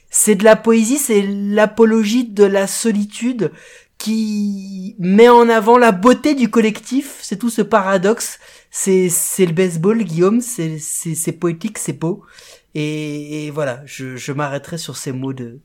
C'est 0.09 0.35
de 0.35 0.43
la 0.43 0.55
poésie, 0.55 0.97
c'est 0.97 1.21
l'apologie 1.27 2.25
de 2.25 2.45
la 2.45 2.67
solitude 2.67 3.51
qui 3.97 4.95
met 4.99 5.29
en 5.29 5.49
avant 5.49 5.77
la 5.77 5.91
beauté 5.91 6.35
du 6.35 6.49
collectif. 6.49 7.17
C'est 7.21 7.37
tout 7.37 7.49
ce 7.49 7.61
paradoxe. 7.61 8.39
C'est, 8.71 9.09
c'est 9.09 9.45
le 9.45 9.53
baseball, 9.53 10.03
Guillaume. 10.03 10.41
C'est, 10.41 10.79
c'est, 10.79 11.15
c'est 11.15 11.31
poétique, 11.31 11.77
c'est 11.77 11.99
beau. 11.99 12.23
Et, 12.75 13.45
et 13.45 13.51
voilà, 13.51 13.81
je, 13.85 14.15
je 14.15 14.31
m'arrêterai 14.31 14.77
sur 14.77 14.97
ces 14.97 15.11
mots 15.11 15.33
de, 15.33 15.59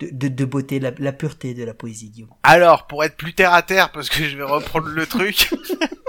de, 0.00 0.08
de, 0.12 0.28
de 0.28 0.44
beauté, 0.44 0.80
la, 0.80 0.92
la 0.98 1.12
pureté 1.12 1.54
de 1.54 1.64
la 1.64 1.74
poésie, 1.74 2.10
Guillaume. 2.10 2.30
Alors, 2.42 2.86
pour 2.86 3.04
être 3.04 3.16
plus 3.16 3.34
terre 3.34 3.54
à 3.54 3.62
terre, 3.62 3.90
parce 3.92 4.10
que 4.10 4.24
je 4.24 4.36
vais 4.36 4.42
reprendre 4.42 4.88
le 4.88 5.06
truc. 5.06 5.50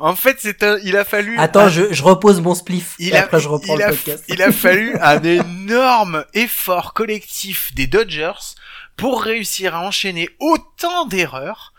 en 0.00 0.14
fait, 0.16 0.36
c'est 0.40 0.62
un, 0.62 0.78
il 0.84 0.96
a 0.96 1.04
fallu. 1.04 1.38
Attends, 1.38 1.60
un- 1.66 1.68
je, 1.68 1.92
je 1.92 2.02
repose 2.02 2.40
mon 2.40 2.54
spliff. 2.54 2.94
il 2.98 3.10
et 3.10 3.16
a, 3.16 3.22
après, 3.24 3.40
je 3.40 3.48
reprends 3.48 3.74
il 3.74 3.78
le 3.78 3.84
a- 3.84 3.90
podcast. 3.90 4.24
il 4.28 4.42
a 4.42 4.52
fallu 4.66 4.96
un 5.00 5.22
énorme 5.22 6.24
effort 6.34 6.92
collectif 6.94 7.74
des 7.74 7.86
Dodgers 7.86 8.32
pour 8.96 9.22
réussir 9.22 9.74
à 9.74 9.80
enchaîner 9.80 10.28
autant 10.40 11.06
d'erreurs 11.06 11.72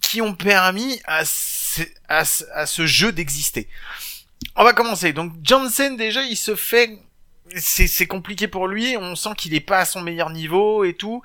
qui 0.00 0.20
ont 0.20 0.34
permis 0.34 1.00
à 1.04 1.24
ce, 1.24 1.82
à 2.08 2.24
ce, 2.24 2.44
à 2.54 2.66
ce 2.66 2.84
jeu 2.86 3.12
d'exister. 3.12 3.68
On 4.56 4.64
va 4.64 4.72
commencer. 4.72 5.12
Donc 5.12 5.32
Johnson 5.42 5.94
déjà, 5.96 6.22
il 6.22 6.36
se 6.36 6.54
fait, 6.56 6.98
c'est 7.56 7.86
c'est 7.86 8.06
compliqué 8.06 8.48
pour 8.48 8.68
lui. 8.68 8.96
On 8.98 9.16
sent 9.16 9.30
qu'il 9.36 9.54
est 9.54 9.60
pas 9.60 9.78
à 9.78 9.84
son 9.84 10.00
meilleur 10.02 10.30
niveau 10.30 10.84
et 10.84 10.94
tout. 10.94 11.22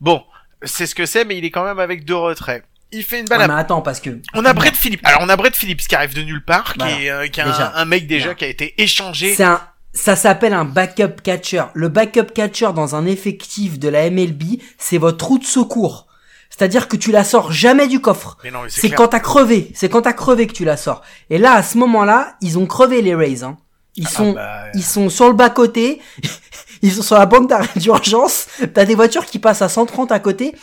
Bon, 0.00 0.24
c'est 0.62 0.86
ce 0.86 0.94
que 0.94 1.04
c'est, 1.04 1.24
mais 1.24 1.36
il 1.36 1.44
est 1.44 1.50
quand 1.50 1.64
même 1.64 1.78
avec 1.80 2.04
deux 2.04 2.16
retraits. 2.16 2.64
Il 2.92 3.02
fait 3.02 3.20
une 3.20 3.26
balle 3.26 3.38
Ouais, 3.38 3.44
à 3.44 3.48
mais 3.48 3.54
attends, 3.54 3.82
parce 3.82 4.00
que 4.00 4.10
on 4.34 4.44
a 4.44 4.52
Brett 4.52 4.76
Phillips. 4.76 5.00
Alors 5.04 5.20
on 5.22 5.28
a 5.28 5.36
Brett 5.36 5.56
Phillips 5.56 5.86
qui 5.86 5.94
arrive 5.94 6.14
de 6.14 6.22
nulle 6.22 6.44
part, 6.44 6.74
qui 6.74 6.86
est, 7.06 7.10
euh, 7.10 7.26
qui 7.26 7.40
est 7.40 7.44
Déjà. 7.44 7.72
un, 7.74 7.82
un 7.82 7.84
mec 7.84 8.06
déjà 8.06 8.34
qui 8.34 8.44
a 8.44 8.48
été 8.48 8.80
échangé. 8.80 9.34
c'est 9.34 9.42
un, 9.44 9.60
ça 9.92 10.14
s'appelle 10.14 10.52
un 10.52 10.64
backup 10.64 11.20
catcher. 11.22 11.64
Le 11.74 11.88
backup 11.88 12.32
catcher 12.34 12.68
dans 12.74 12.94
un 12.94 13.06
effectif 13.06 13.78
de 13.78 13.88
la 13.88 14.08
MLB, 14.10 14.60
c'est 14.78 14.98
votre 14.98 15.26
roue 15.26 15.38
de 15.38 15.44
secours. 15.44 16.06
C'est-à-dire 16.48 16.86
que 16.88 16.96
tu 16.96 17.10
la 17.12 17.24
sors 17.24 17.50
jamais 17.52 17.88
du 17.88 18.00
coffre. 18.00 18.38
Mais 18.44 18.50
non, 18.50 18.62
mais 18.62 18.68
c'est 18.70 18.88
quand 18.90 19.08
t'as 19.08 19.20
crevé. 19.20 19.70
C'est 19.74 19.88
quand 19.88 20.02
t'as 20.02 20.12
crevé 20.12 20.46
que 20.46 20.52
tu 20.52 20.64
la 20.64 20.76
sors. 20.76 21.02
Et 21.28 21.38
là, 21.38 21.52
à 21.54 21.62
ce 21.62 21.76
moment-là, 21.78 22.36
ils 22.40 22.56
ont 22.58 22.66
crevé 22.66 23.02
les 23.02 23.14
Rays. 23.14 23.42
Hein. 23.42 23.56
Ils 23.96 24.06
Ah 24.06 24.10
sont, 24.10 24.32
bah, 24.32 24.64
ils 24.74 24.84
sont 24.84 25.10
sur 25.10 25.26
le 25.28 25.34
bas 25.34 25.50
côté. 25.50 26.00
ils 26.82 26.92
sont 26.92 27.02
sur 27.02 27.18
la 27.18 27.26
bande 27.26 27.48
d'arrêt 27.48 27.68
d'urgence. 27.76 28.46
T'as 28.74 28.84
des 28.84 28.94
voitures 28.94 29.26
qui 29.26 29.38
passent 29.38 29.60
à 29.62 29.68
130 29.68 30.12
à 30.12 30.18
côté. 30.20 30.54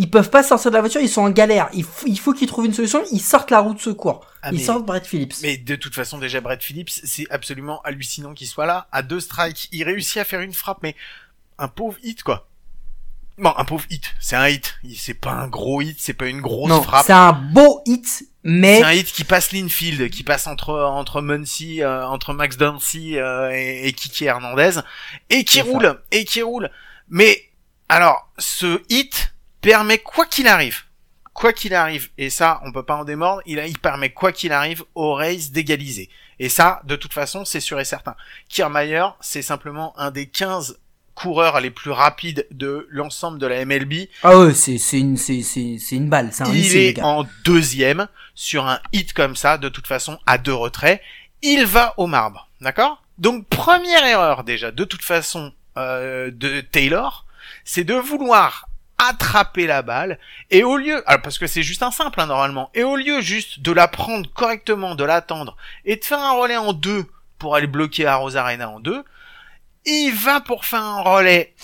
Ils 0.00 0.08
peuvent 0.08 0.30
pas 0.30 0.42
sortir 0.44 0.70
de 0.70 0.76
la 0.76 0.80
voiture. 0.80 1.00
Ils 1.00 1.08
sont 1.08 1.22
en 1.22 1.30
galère. 1.30 1.68
Il 1.74 1.82
faut, 1.82 2.06
il 2.06 2.18
faut 2.18 2.32
qu'ils 2.32 2.46
trouvent 2.46 2.64
une 2.66 2.72
solution. 2.72 3.02
Ils 3.10 3.20
sortent 3.20 3.50
la 3.50 3.58
roue 3.58 3.74
de 3.74 3.80
secours. 3.80 4.24
Ah, 4.42 4.50
ils 4.52 4.58
mais- 4.58 4.64
sortent 4.64 4.86
Brett 4.86 5.04
Phillips. 5.04 5.34
Mais 5.42 5.56
de 5.56 5.74
toute 5.74 5.94
façon, 5.94 6.18
déjà 6.18 6.40
Brett 6.40 6.62
Phillips, 6.62 6.88
c'est 6.90 7.26
absolument 7.30 7.82
hallucinant 7.82 8.32
qu'il 8.32 8.46
soit 8.46 8.64
là. 8.64 8.86
À 8.92 9.02
deux 9.02 9.18
strikes, 9.18 9.68
il 9.72 9.82
réussit 9.82 10.18
à 10.18 10.24
faire 10.24 10.40
une 10.40 10.54
frappe, 10.54 10.78
mais 10.84 10.94
un 11.58 11.66
pauvre 11.66 11.98
hit, 12.04 12.22
quoi. 12.22 12.46
Bon, 13.38 13.52
un 13.56 13.64
pauvre 13.64 13.84
hit. 13.90 14.14
C'est 14.20 14.36
un 14.36 14.48
hit. 14.48 14.78
C'est 14.96 15.14
pas 15.14 15.32
un 15.32 15.48
gros 15.48 15.80
hit, 15.82 15.96
c'est 16.00 16.12
pas 16.14 16.26
une 16.26 16.40
grosse 16.40 16.68
non, 16.68 16.80
frappe. 16.82 17.04
c'est 17.06 17.12
un 17.12 17.32
beau 17.32 17.82
hit, 17.84 18.24
mais 18.44 18.78
C'est 18.78 18.84
un 18.84 18.92
hit 18.92 19.06
qui 19.12 19.24
passe 19.24 19.50
l'infield, 19.52 20.10
qui 20.10 20.22
passe 20.22 20.46
entre 20.46 20.74
entre 20.74 21.20
Muncy, 21.22 21.82
euh, 21.82 22.06
entre 22.06 22.32
Max 22.34 22.56
Dancy 22.56 23.16
euh, 23.18 23.50
et, 23.52 23.88
et 23.88 23.92
Kiki 23.92 24.24
Hernandez, 24.26 24.80
et 25.30 25.42
qui 25.44 25.58
ça. 25.58 25.64
roule, 25.64 26.00
et 26.12 26.24
qui 26.24 26.42
roule. 26.42 26.70
Mais 27.08 27.40
alors, 27.88 28.28
ce 28.38 28.80
hit 28.90 29.34
permet 29.60 29.98
quoi 29.98 30.26
qu'il 30.26 30.48
arrive, 30.48 30.82
quoi 31.32 31.52
qu'il 31.52 31.74
arrive, 31.74 32.08
et 32.18 32.30
ça, 32.30 32.60
on 32.64 32.72
peut 32.72 32.82
pas 32.82 32.96
en 32.96 33.04
démordre. 33.04 33.42
Il, 33.46 33.58
a- 33.58 33.66
il 33.66 33.78
permet 33.78 34.10
quoi 34.10 34.32
qu'il 34.32 34.52
arrive 34.52 34.84
aux 34.94 35.14
Rays 35.14 35.50
d'égaliser. 35.50 36.08
Et 36.38 36.48
ça, 36.48 36.80
de 36.84 36.96
toute 36.96 37.12
façon, 37.12 37.44
c'est 37.44 37.60
sûr 37.60 37.80
et 37.80 37.84
certain. 37.84 38.14
Kiermaier, 38.48 39.04
c'est 39.20 39.42
simplement 39.42 39.98
un 39.98 40.10
des 40.10 40.26
15 40.26 40.78
coureurs 41.14 41.60
les 41.60 41.70
plus 41.72 41.90
rapides 41.90 42.46
de 42.52 42.86
l'ensemble 42.90 43.40
de 43.40 43.46
la 43.48 43.64
MLB. 43.64 44.06
ah 44.22 44.38
ouais, 44.38 44.54
c'est 44.54 44.78
c'est 44.78 45.00
une 45.00 45.16
c'est 45.16 45.42
c'est 45.42 45.76
c'est 45.80 45.96
une 45.96 46.08
balle. 46.08 46.28
C'est 46.32 46.44
un 46.44 46.50
Il 46.50 46.54
lycée, 46.54 46.78
les 46.78 46.86
est 46.90 46.92
gars. 46.94 47.06
en 47.06 47.26
deuxième 47.44 48.06
sur 48.36 48.66
un 48.68 48.78
hit 48.92 49.12
comme 49.14 49.34
ça, 49.34 49.58
de 49.58 49.68
toute 49.68 49.88
façon, 49.88 50.20
à 50.26 50.38
deux 50.38 50.54
retraits. 50.54 51.00
Il 51.42 51.66
va 51.66 51.94
au 51.96 52.06
marbre, 52.06 52.48
d'accord? 52.60 53.02
Donc 53.18 53.48
première 53.48 54.04
erreur 54.06 54.44
déjà, 54.44 54.70
de 54.70 54.84
toute 54.84 55.02
façon, 55.02 55.52
euh, 55.76 56.30
de 56.32 56.60
Taylor, 56.60 57.26
c'est 57.64 57.82
de 57.82 57.94
vouloir 57.94 58.67
attraper 58.98 59.66
la 59.66 59.82
balle 59.82 60.18
et 60.50 60.64
au 60.64 60.76
lieu 60.76 61.08
alors 61.08 61.22
parce 61.22 61.38
que 61.38 61.46
c'est 61.46 61.62
juste 61.62 61.82
un 61.82 61.92
simple 61.92 62.20
hein, 62.20 62.26
normalement 62.26 62.70
et 62.74 62.82
au 62.82 62.96
lieu 62.96 63.20
juste 63.20 63.60
de 63.60 63.70
la 63.70 63.86
prendre 63.86 64.28
correctement 64.32 64.96
de 64.96 65.04
l'attendre 65.04 65.56
et 65.84 65.96
de 65.96 66.04
faire 66.04 66.18
un 66.18 66.32
relais 66.32 66.56
en 66.56 66.72
deux 66.72 67.06
pour 67.38 67.54
aller 67.54 67.68
bloquer 67.68 68.06
à 68.06 68.16
Rosarena 68.16 68.68
en 68.68 68.80
deux 68.80 69.04
il 69.84 70.10
va 70.10 70.40
pour 70.40 70.64
faire 70.64 70.82
un 70.82 71.00
relais 71.00 71.54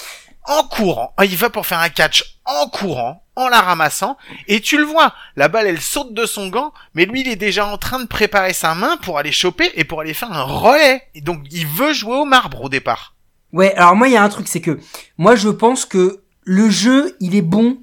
en 0.44 0.62
courant 0.62 1.12
Ah, 1.16 1.24
il 1.24 1.36
va 1.36 1.50
pour 1.50 1.66
faire 1.66 1.80
un 1.80 1.88
catch 1.88 2.38
en 2.44 2.68
courant 2.68 3.24
en 3.34 3.48
la 3.48 3.60
ramassant 3.60 4.16
et 4.46 4.60
tu 4.60 4.76
le 4.78 4.84
vois 4.84 5.12
la 5.34 5.48
balle 5.48 5.66
elle 5.66 5.80
saute 5.80 6.14
de 6.14 6.26
son 6.26 6.48
gant 6.48 6.72
mais 6.94 7.04
lui 7.04 7.22
il 7.22 7.28
est 7.28 7.36
déjà 7.36 7.66
en 7.66 7.78
train 7.78 7.98
de 7.98 8.06
préparer 8.06 8.52
sa 8.52 8.76
main 8.76 8.96
pour 8.98 9.18
aller 9.18 9.32
choper 9.32 9.72
et 9.74 9.84
pour 9.84 10.00
aller 10.00 10.14
faire 10.14 10.32
un 10.32 10.42
relais 10.42 11.02
et 11.14 11.20
donc 11.20 11.40
il 11.50 11.66
veut 11.66 11.92
jouer 11.92 12.16
au 12.16 12.24
marbre 12.24 12.62
au 12.62 12.68
départ. 12.68 13.14
Ouais, 13.52 13.74
alors 13.74 13.94
moi 13.94 14.08
il 14.08 14.14
y 14.14 14.16
a 14.16 14.22
un 14.22 14.28
truc, 14.28 14.48
c'est 14.48 14.60
que 14.60 14.80
moi 15.16 15.36
je 15.36 15.48
pense 15.48 15.84
que 15.84 16.23
le 16.44 16.68
jeu 16.70 17.16
il 17.20 17.34
est 17.34 17.42
bon 17.42 17.78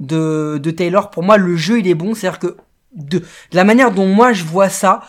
de, 0.00 0.58
de 0.62 0.70
Taylor. 0.70 1.10
Pour 1.10 1.22
moi 1.22 1.36
le 1.36 1.56
jeu 1.56 1.78
il 1.78 1.88
est 1.88 1.94
bon, 1.94 2.14
c'est-à-dire 2.14 2.38
que 2.38 2.56
de, 2.94 3.22
la 3.52 3.64
manière 3.64 3.92
dont 3.92 4.06
moi 4.06 4.32
je 4.32 4.44
vois 4.44 4.68
ça, 4.68 5.00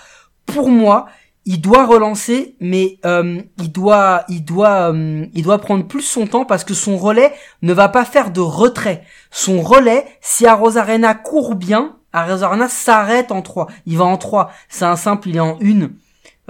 pour 0.45 0.69
moi 0.69 1.07
il 1.45 1.59
doit 1.59 1.85
relancer, 1.85 2.55
mais 2.59 2.99
euh, 3.05 3.41
il 3.57 3.71
doit, 3.71 4.25
il 4.29 4.45
doit, 4.45 4.93
euh, 4.93 5.25
il 5.33 5.43
doit 5.43 5.57
prendre 5.57 5.87
plus 5.87 6.03
son 6.03 6.27
temps 6.27 6.45
parce 6.45 6.63
que 6.63 6.75
son 6.75 6.97
relais 6.97 7.33
ne 7.63 7.73
va 7.73 7.89
pas 7.89 8.05
faire 8.05 8.31
de 8.31 8.41
retrait. 8.41 9.03
Son 9.31 9.61
relais, 9.61 10.05
si 10.21 10.45
Arena 10.45 11.15
court 11.15 11.55
bien, 11.55 11.95
Arena 12.13 12.67
s'arrête 12.67 13.31
en 13.31 13.41
3. 13.41 13.67
Il 13.87 13.97
va 13.97 14.05
en 14.05 14.17
3. 14.17 14.51
C'est 14.69 14.85
un 14.85 14.95
simple, 14.95 15.29
il 15.29 15.37
est 15.37 15.39
en 15.39 15.57
1. 15.61 15.89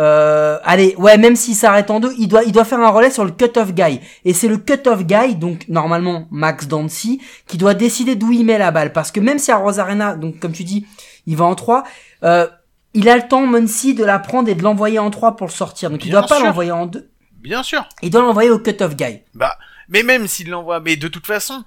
Euh, 0.01 0.57
allez, 0.63 0.95
ouais, 0.97 1.19
même 1.19 1.35
s'il 1.35 1.53
s'arrête 1.55 1.91
en 1.91 1.99
deux, 1.99 2.13
il 2.17 2.27
doit, 2.27 2.43
il 2.43 2.51
doit 2.51 2.65
faire 2.65 2.79
un 2.79 2.89
relais 2.89 3.11
sur 3.11 3.23
le 3.23 3.31
cut-off 3.31 3.71
guy. 3.71 3.99
Et 4.25 4.33
c'est 4.33 4.47
le 4.47 4.57
cut-off 4.57 5.05
guy, 5.05 5.35
donc 5.35 5.67
normalement 5.67 6.27
Max 6.31 6.67
Dancy, 6.67 7.21
qui 7.45 7.57
doit 7.57 7.75
décider 7.75 8.15
d'où 8.15 8.31
il 8.31 8.43
met 8.43 8.57
la 8.57 8.71
balle. 8.71 8.93
Parce 8.93 9.11
que 9.11 9.19
même 9.19 9.37
si 9.37 9.51
à 9.51 9.57
Rosarena, 9.57 10.15
donc 10.15 10.39
comme 10.39 10.53
tu 10.53 10.63
dis, 10.63 10.87
il 11.27 11.37
va 11.37 11.45
en 11.45 11.53
3, 11.53 11.83
euh, 12.23 12.47
il 12.95 13.07
a 13.09 13.15
le 13.15 13.27
temps, 13.27 13.45
Muncy, 13.45 13.93
de 13.93 14.03
la 14.03 14.17
prendre 14.17 14.49
et 14.49 14.55
de 14.55 14.63
l'envoyer 14.63 14.97
en 14.97 15.11
3 15.11 15.35
pour 15.35 15.45
le 15.45 15.51
sortir. 15.51 15.91
Donc 15.91 16.03
il 16.03 16.09
Bien 16.09 16.21
doit 16.21 16.27
pas 16.27 16.39
l'envoyer 16.39 16.71
en 16.71 16.87
2. 16.87 17.09
bien 17.39 17.61
sûr 17.61 17.87
Il 18.01 18.09
doit 18.09 18.21
l'envoyer 18.21 18.49
au 18.49 18.59
cut-off 18.59 18.95
guy. 18.95 19.21
Bah, 19.35 19.55
mais 19.87 20.01
même 20.01 20.27
s'il 20.27 20.49
l'envoie, 20.49 20.79
mais 20.79 20.95
de 20.95 21.07
toute 21.09 21.27
façon, 21.27 21.63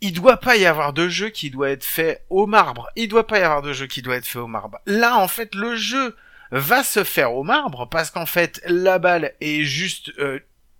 il 0.00 0.12
doit 0.12 0.36
pas 0.36 0.56
y 0.56 0.66
avoir 0.66 0.92
de 0.92 1.08
jeu 1.08 1.30
qui 1.30 1.50
doit 1.50 1.70
être 1.70 1.84
fait 1.84 2.22
au 2.30 2.46
marbre. 2.46 2.88
Il 2.94 3.08
doit 3.08 3.26
pas 3.26 3.40
y 3.40 3.42
avoir 3.42 3.62
de 3.62 3.72
jeu 3.72 3.86
qui 3.86 4.02
doit 4.02 4.16
être 4.16 4.26
fait 4.26 4.38
au 4.38 4.46
marbre. 4.46 4.78
Là, 4.86 5.18
en 5.18 5.26
fait, 5.26 5.54
le 5.54 5.74
jeu 5.74 6.14
va 6.50 6.82
se 6.84 7.04
faire 7.04 7.34
au 7.34 7.42
marbre 7.42 7.88
parce 7.88 8.10
qu'en 8.10 8.26
fait, 8.26 8.60
la 8.66 8.98
balle 8.98 9.32
est 9.40 9.64
juste, 9.64 10.12
euh, 10.18 10.38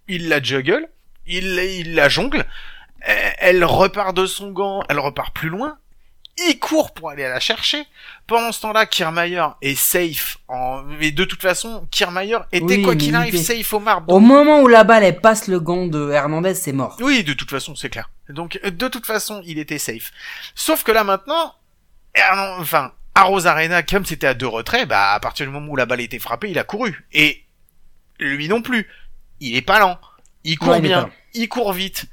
il 0.09 0.29
la 0.29 0.43
juggle, 0.43 0.89
il, 1.27 1.45
il 1.59 1.95
la 1.95 2.09
jongle, 2.09 2.45
elle, 3.01 3.65
repart 3.65 4.17
de 4.17 4.27
son 4.27 4.51
gant, 4.51 4.83
elle 4.89 4.99
repart 4.99 5.35
plus 5.35 5.49
loin. 5.49 5.79
Il 6.49 6.59
court 6.59 6.93
pour 6.93 7.09
aller 7.09 7.23
la 7.23 7.41
chercher. 7.41 7.83
Pendant 8.27 8.53
ce 8.53 8.61
temps-là, 8.61 8.85
Kiermaier 8.85 9.43
est 9.63 9.75
safe. 9.75 10.37
En... 10.49 10.83
Mais 10.83 11.11
de 11.11 11.25
toute 11.25 11.41
façon, 11.41 11.87
Kiermaier 11.91 12.37
était 12.53 12.65
Oui, 12.77 12.83
quoi 12.83 12.95
qu'il 12.95 13.09
il 13.09 13.15
arrive 13.15 13.35
était- 13.37 13.57
safe 13.63 13.73
au 13.73 13.81
marbre. 13.81 14.13
Au 14.13 14.21
moment 14.21 14.61
où 14.61 14.69
la 14.69 14.85
balle, 14.85 15.03
elle 15.03 15.19
passe 15.21 15.49
le 15.49 15.61
gant 15.61 15.87
de 15.87 16.11
Hernandez, 16.11 16.55
c'est 16.55 16.73
mort. 16.73 16.99
Oui, 17.01 17.25
de 17.25 17.33
toute 17.33 17.49
façon, 17.51 17.75
c'est 17.75 17.89
clair. 17.89 18.11
Donc, 18.29 18.61
de 18.63 18.89
toute 18.89 19.07
façon, 19.07 19.41
il 19.47 19.59
était 19.59 19.79
safe. 19.79 20.11
Sauf 20.55 20.83
que 20.85 20.93
là, 20.93 21.05
maintenant, 21.05 21.55
enfin, 22.59 22.93
à 23.17 23.23
Rosarena, 23.23 23.83
comme 23.83 24.05
c'était 24.05 24.27
à 24.27 24.35
deux 24.35 24.47
retraits, 24.47 24.87
bah, 24.87 25.15
à 25.15 25.21
partir 25.21 25.47
du 25.47 25.53
moment 25.53 25.73
où 25.73 25.77
la 25.77 25.87
balle 25.87 26.03
était 26.03 26.19
frappée, 26.19 26.51
il 26.51 26.59
a 26.59 26.65
couru. 26.65 27.07
Et 27.13 27.45
lui 28.21 28.47
non 28.47 28.61
plus. 28.61 28.89
Il 29.41 29.57
est 29.57 29.63
pas 29.63 29.81
lent. 29.81 29.99
Il 30.45 30.59
court 30.59 30.69
Ouais, 30.69 30.81
bien. 30.81 31.11
Il 31.33 31.49
court 31.49 31.73
vite. 31.73 32.05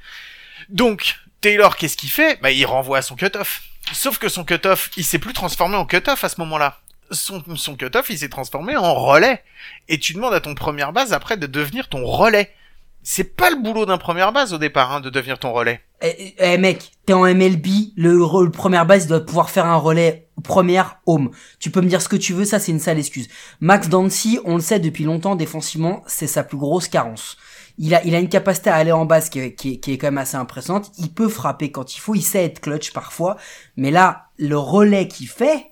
Donc, 0.70 1.16
Taylor, 1.42 1.76
qu'est-ce 1.76 1.98
qu'il 1.98 2.10
fait? 2.10 2.42
Bah, 2.42 2.52
il 2.52 2.66
renvoie 2.66 3.00
à 3.00 3.02
son 3.02 3.16
cut-off. 3.16 3.64
Sauf 3.92 4.18
que 4.18 4.30
son 4.30 4.46
cut-off, 4.46 4.92
il 4.96 5.04
s'est 5.04 5.20
plus 5.20 5.34
transformé 5.34 5.76
en 5.76 5.86
cut-off 5.86 6.24
à 6.24 6.30
ce 6.30 6.40
moment-là. 6.40 6.80
Son, 7.12 7.44
son 7.58 7.76
cut-off, 7.76 8.10
il 8.10 8.18
s'est 8.18 8.30
transformé 8.30 8.78
en 8.78 8.94
relais. 8.94 9.44
Et 9.90 10.00
tu 10.00 10.14
demandes 10.14 10.34
à 10.34 10.40
ton 10.40 10.56
première 10.56 10.94
base 10.94 11.12
après 11.12 11.36
de 11.36 11.48
devenir 11.48 11.90
ton 11.90 12.06
relais. 12.06 12.56
C'est 13.04 13.36
pas 13.36 13.50
le 13.50 13.62
boulot 13.62 13.86
d'un 13.86 13.98
première 13.98 14.32
base 14.32 14.54
au 14.54 14.58
départ, 14.58 14.94
hein, 14.94 15.02
de 15.02 15.10
devenir 15.10 15.38
ton 15.38 15.52
relais. 15.52 15.82
Eh, 16.02 16.36
eh, 16.38 16.58
mec, 16.58 16.92
t'es 17.06 17.14
en 17.14 17.24
MLB, 17.24 17.68
le, 17.98 18.14
le 18.14 18.50
première 18.50 18.86
base 18.86 19.08
doit 19.08 19.20
pouvoir 19.20 19.50
faire 19.50 19.66
un 19.66 19.76
relais 19.76 20.30
première 20.42 21.00
home. 21.06 21.32
Tu 21.60 21.70
peux 21.70 21.82
me 21.82 21.88
dire 21.88 22.02
ce 22.02 22.10
que 22.10 22.16
tu 22.16 22.34
veux, 22.34 22.46
ça 22.46 22.60
c'est 22.60 22.72
une 22.72 22.80
sale 22.80 23.00
excuse. 23.00 23.28
Max 23.60 23.90
Dancy, 23.90 24.40
on 24.46 24.56
le 24.56 24.62
sait 24.62 24.80
depuis 24.80 25.04
longtemps 25.04 25.36
défensivement, 25.36 26.04
c'est 26.08 26.28
sa 26.28 26.44
plus 26.44 26.58
grosse 26.58 26.88
carence. 26.88 27.38
Il 27.78 27.94
a, 27.96 28.04
il 28.06 28.16
a 28.16 28.20
une 28.20 28.30
capacité 28.30 28.70
à 28.70 28.76
aller 28.76 28.92
en 28.92 29.06
base 29.06 29.30
qui 29.30 29.56
qui 29.56 29.80
qui 29.80 29.94
est 29.94 29.98
quand 29.98 30.08
même 30.08 30.18
assez 30.18 30.38
impressionnante. 30.38 30.92
Il 30.98 31.12
peut 31.12 31.30
frapper 31.30 31.72
quand 31.72 31.96
il 31.96 32.00
faut, 32.00 32.16
il 32.16 32.22
sait 32.22 32.46
être 32.46 32.60
clutch 32.60 32.94
parfois. 32.94 33.38
Mais 33.78 33.92
là, 33.92 34.28
le 34.38 34.58
relais 34.58 35.08
qu'il 35.08 35.28
fait, 35.28 35.72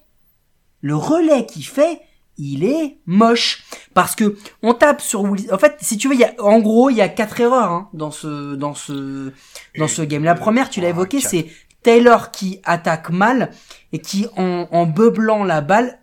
le 0.81 0.95
relais 0.95 1.45
qu'il 1.45 1.65
fait, 1.65 2.01
il 2.37 2.63
est 2.63 2.97
moche. 3.05 3.63
Parce 3.93 4.15
que 4.15 4.35
on 4.63 4.73
tape 4.73 5.01
sur 5.01 5.21
en 5.23 5.57
fait 5.57 5.75
si 5.81 5.97
tu 5.97 6.07
veux 6.07 6.13
il 6.15 6.19
y 6.21 6.23
a 6.23 6.33
en 6.39 6.59
gros 6.59 6.89
il 6.89 6.95
y 6.97 7.01
a 7.01 7.09
quatre 7.09 7.39
erreurs 7.39 7.71
hein, 7.71 7.89
dans 7.93 8.11
ce 8.11 8.55
dans 8.55 8.73
ce 8.73 9.31
dans 9.77 9.87
ce 9.87 10.01
game. 10.01 10.23
La 10.23 10.35
première 10.35 10.69
tu 10.69 10.79
l'as 10.81 10.87
Ah, 10.87 10.91
évoqué 10.91 11.19
c'est 11.21 11.47
Taylor 11.83 12.31
qui 12.31 12.59
attaque 12.63 13.09
mal 13.09 13.51
et 13.91 13.99
qui 13.99 14.27
en, 14.37 14.67
en 14.71 14.85
beublant 14.85 15.43
la 15.43 15.61
balle 15.61 15.99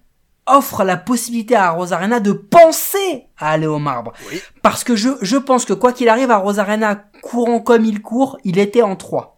offre 0.47 0.83
la 0.83 0.97
possibilité 0.97 1.55
à 1.57 1.70
Rosarena 1.70 2.20
de 2.20 2.33
penser 2.33 3.26
à 3.39 3.51
aller 3.51 3.66
au 3.66 3.79
marbre. 3.79 4.12
Oui. 4.31 4.41
parce 4.62 4.83
que 4.83 4.97
je 4.97 5.11
je 5.22 5.37
pense 5.37 5.64
que 5.64 5.72
quoi 5.74 5.93
qu'il 5.93 6.09
arrive 6.09 6.31
à 6.31 6.37
Rosarena 6.39 7.05
courant 7.22 7.61
comme 7.61 7.85
il 7.85 8.01
court 8.03 8.39
il 8.45 8.59
était 8.59 8.83
en 8.83 8.97
3 8.97 9.35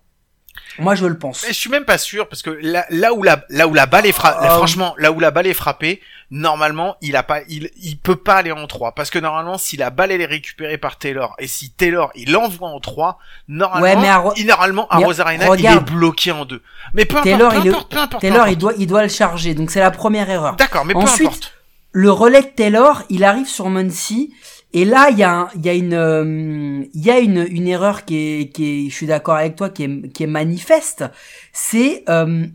moi 0.79 0.95
je 0.95 1.05
le 1.07 1.19
pense. 1.19 1.43
Mais 1.43 1.49
je 1.53 1.59
suis 1.59 1.69
même 1.71 1.85
pas 1.85 1.99
sûr 1.99 2.29
parce 2.29 2.43
que 2.43 2.51
là, 2.51 2.87
là 2.91 3.13
où 3.13 3.23
la 3.25 3.45
là 3.51 3.67
où 3.67 3.75
la 3.75 3.87
balle 3.87 4.07
est 4.07 4.13
frappée, 4.13 4.47
Ah. 4.49 4.57
franchement, 4.57 4.95
là 4.99 5.11
où 5.13 5.19
la 5.21 5.31
balle 5.33 5.47
est 5.49 5.53
frappée, 5.55 6.01
normalement, 6.31 6.97
il 7.03 7.17
a 7.17 7.23
pas 7.23 7.41
il 7.49 7.71
il 7.83 7.99
peut 7.99 8.17
pas 8.17 8.37
aller 8.37 8.53
en 8.53 8.67
3 8.67 8.93
parce 8.93 9.11
que 9.11 9.19
normalement 9.19 9.59
si 9.59 9.77
la 9.77 9.91
balle 9.91 10.13
elle 10.13 10.21
est 10.21 10.27
récupérée 10.27 10.79
par 10.79 10.97
Taylor 10.99 11.35
et 11.39 11.47
si 11.47 11.71
Taylor 11.71 12.11
il 12.15 12.31
l'envoie 12.33 12.69
en 12.69 12.81
3, 12.81 13.19
normalement 13.49 13.83
Ouais, 13.83 13.97
mais 14.01 14.09
à 14.09 14.19
Ro- 14.19 14.33
il 14.37 14.47
normalement 14.47 14.87
à 14.89 14.99
Rosarena, 14.99 15.47
il 15.57 15.67
est 15.67 15.81
bloqué 15.81 16.31
en 16.33 16.45
2. 16.45 16.63
Mais 16.95 17.05
peu 17.05 17.17
importe, 17.17 17.25
Taylor 17.25 17.53
peu 17.53 17.59
il 17.65 17.69
importe, 17.71 17.91
peu 17.91 17.99
importe. 17.99 18.23
peu 18.23 18.29
Taylor 18.29 18.49
il 18.49 18.59
doit 18.59 18.73
il 18.79 18.87
doit 18.87 19.03
le 19.03 19.09
charger 19.09 19.55
donc 19.55 19.71
c'est 19.71 19.81
la 19.81 19.91
première 19.91 20.31
erreur 20.31 20.57
D'accord, 20.57 20.85
mais 20.85 20.95
peu 20.95 21.01
Ensuite, 21.01 21.27
importe. 21.27 21.53
le 21.93 22.11
relais 22.13 22.43
de 22.43 22.47
Taylor, 22.49 23.03
il 23.09 23.25
arrive 23.25 23.47
sur 23.49 23.69
Muncy 23.69 24.33
et 24.73 24.85
là 24.85 25.09
il 25.11 25.19
y 25.19 25.25
a 25.25 25.33
un- 25.33 25.49
il 25.57 25.67
y 25.67 25.69
a 25.69 25.75
une 25.75 25.95
euh, 25.95 26.85
il 26.95 27.05
y 27.05 27.11
a 27.11 27.19
une 27.19 27.45
une 27.51 27.67
erreur 27.67 28.05
qui 28.05 28.17
est 28.43 28.49
qui 28.55 28.87
est 28.87 28.91
je 28.91 28.95
suis 28.95 29.07
d'accord 29.09 29.35
avec 29.35 29.57
toi 29.57 29.69
qui 29.69 29.83
est 29.83 30.13
qui 30.13 30.23
est 30.23 30.29
manifeste, 30.29 31.05
c'est 31.53 32.05
euh, 32.09 32.47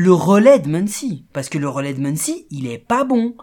le 0.00 0.12
relais 0.12 0.60
de 0.60 0.68
Muncy 0.68 1.24
parce 1.32 1.48
que 1.48 1.58
le 1.58 1.68
relais 1.68 1.92
de 1.92 2.00
Muncy, 2.00 2.46
il 2.52 2.68
est 2.68 2.78
pas 2.78 3.02
bon. 3.02 3.34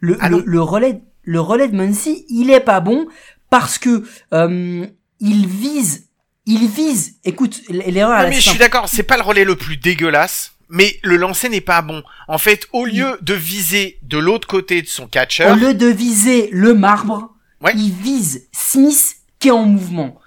Le 0.00 0.18
le, 0.28 0.42
le 0.44 0.60
relais 0.60 1.00
le 1.22 1.40
relais 1.40 1.68
de 1.68 1.74
Muncy, 1.76 2.26
il 2.28 2.50
est 2.50 2.60
pas 2.60 2.80
bon 2.80 3.06
parce 3.48 3.78
que 3.78 4.04
euh, 4.34 4.86
il 5.20 5.46
vise 5.46 6.08
il 6.44 6.68
vise 6.68 7.14
écoute 7.24 7.62
l'erreur 7.70 8.20
est 8.20 8.28
mais 8.28 8.40
je 8.40 8.50
suis 8.50 8.58
d'accord, 8.58 8.88
c'est 8.90 9.04
pas 9.04 9.16
le 9.16 9.22
relais 9.22 9.44
le 9.44 9.56
plus 9.56 9.78
dégueulasse, 9.78 10.52
mais 10.68 11.00
le 11.02 11.16
lancer 11.16 11.48
n'est 11.48 11.62
pas 11.62 11.80
bon. 11.80 12.02
En 12.28 12.36
fait, 12.36 12.66
au 12.74 12.84
lieu 12.84 13.16
de 13.22 13.32
viser 13.32 13.98
de 14.02 14.18
l'autre 14.18 14.46
côté 14.46 14.82
de 14.82 14.88
son 14.88 15.06
catcher, 15.06 15.46
Au 15.50 15.54
lieu 15.54 15.72
de 15.72 15.86
viser 15.86 16.50
le 16.52 16.74
marbre, 16.74 17.30
Ouais. 17.62 17.72
il 17.74 17.90
vise 17.90 18.48
Smith 18.52 19.16
qui 19.38 19.48
est 19.48 19.52
en 19.52 19.64
mouvement. 19.64 20.18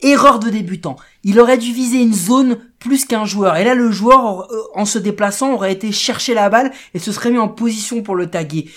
Erreur 0.00 0.38
de 0.38 0.50
débutant. 0.50 0.96
Il 1.24 1.40
aurait 1.40 1.56
dû 1.58 1.72
viser 1.72 2.02
une 2.02 2.12
zone 2.14 2.58
plus 2.84 3.04
qu'un 3.06 3.24
joueur. 3.24 3.56
Et 3.56 3.64
là, 3.64 3.74
le 3.74 3.90
joueur, 3.90 4.42
euh, 4.52 4.62
en 4.74 4.84
se 4.84 4.98
déplaçant, 4.98 5.52
aurait 5.54 5.72
été 5.72 5.90
chercher 5.90 6.34
la 6.34 6.48
balle 6.50 6.70
et 6.92 6.98
se 6.98 7.10
serait 7.12 7.30
mis 7.30 7.38
en 7.38 7.48
position 7.48 8.02
pour 8.02 8.14
le 8.14 8.28
taguer. 8.30 8.70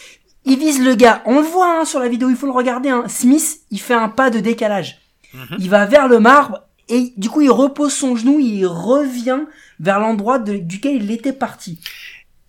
Il 0.46 0.58
vise 0.58 0.82
le 0.82 0.96
gars. 0.96 1.22
On 1.26 1.42
le 1.42 1.46
voit 1.46 1.82
hein, 1.82 1.86
sur 1.86 2.00
la 2.00 2.08
vidéo, 2.08 2.30
il 2.30 2.38
faut 2.38 2.46
le 2.48 2.54
regarder. 2.54 2.90
Hein. 2.90 3.04
Smith, 3.08 3.60
il 3.70 3.80
fait 3.82 3.94
un 3.94 4.08
pas 4.10 4.30
de 4.30 4.40
décalage. 4.40 5.00
Mhm. 5.34 5.58
Il 5.60 5.70
va 5.70 5.86
vers 5.86 6.08
le 6.08 6.20
marbre 6.22 6.62
et 6.88 7.12
du 7.18 7.30
coup, 7.30 7.42
il 7.42 7.52
repose 7.52 7.94
son 7.94 8.16
genou, 8.16 8.40
il 8.40 8.66
revient 8.66 9.42
vers 9.82 10.00
l'endroit 10.00 10.40
de- 10.40 10.56
duquel 10.58 11.04
il 11.04 11.12
était 11.12 11.34
parti. 11.34 11.80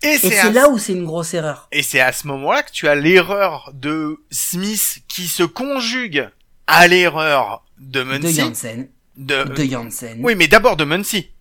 et 0.01 0.13
Et 0.13 0.17
c'est 0.17 0.39
à- 0.39 0.49
là 0.51 0.69
où 0.69 0.77
c'est 0.77 0.93
une 0.93 1.03
grosse 1.05 1.33
erreur. 1.33 1.67
Et 1.73 1.83
c'est 1.83 1.99
à 1.99 2.13
ce 2.13 2.25
moment-là 2.27 2.63
que 2.63 2.71
tu 2.71 2.87
as 2.87 2.95
l'erreur 2.95 3.69
de 3.73 4.15
Smith 4.31 4.99
qui 5.09 5.27
se 5.27 5.43
conjugue 5.43 6.29
à 6.67 6.87
l'erreur 6.87 7.65
de 7.79 7.99
De 7.99 8.03
Muncy. 8.05 8.33
Janssen. 8.39 8.87
De... 9.17 9.43
De 9.43 9.63
Janssen. 9.65 10.19
Oui, 10.23 10.35
mais 10.35 10.47
d'abord 10.47 10.77
de 10.77 10.85
Muncy. 10.85 11.31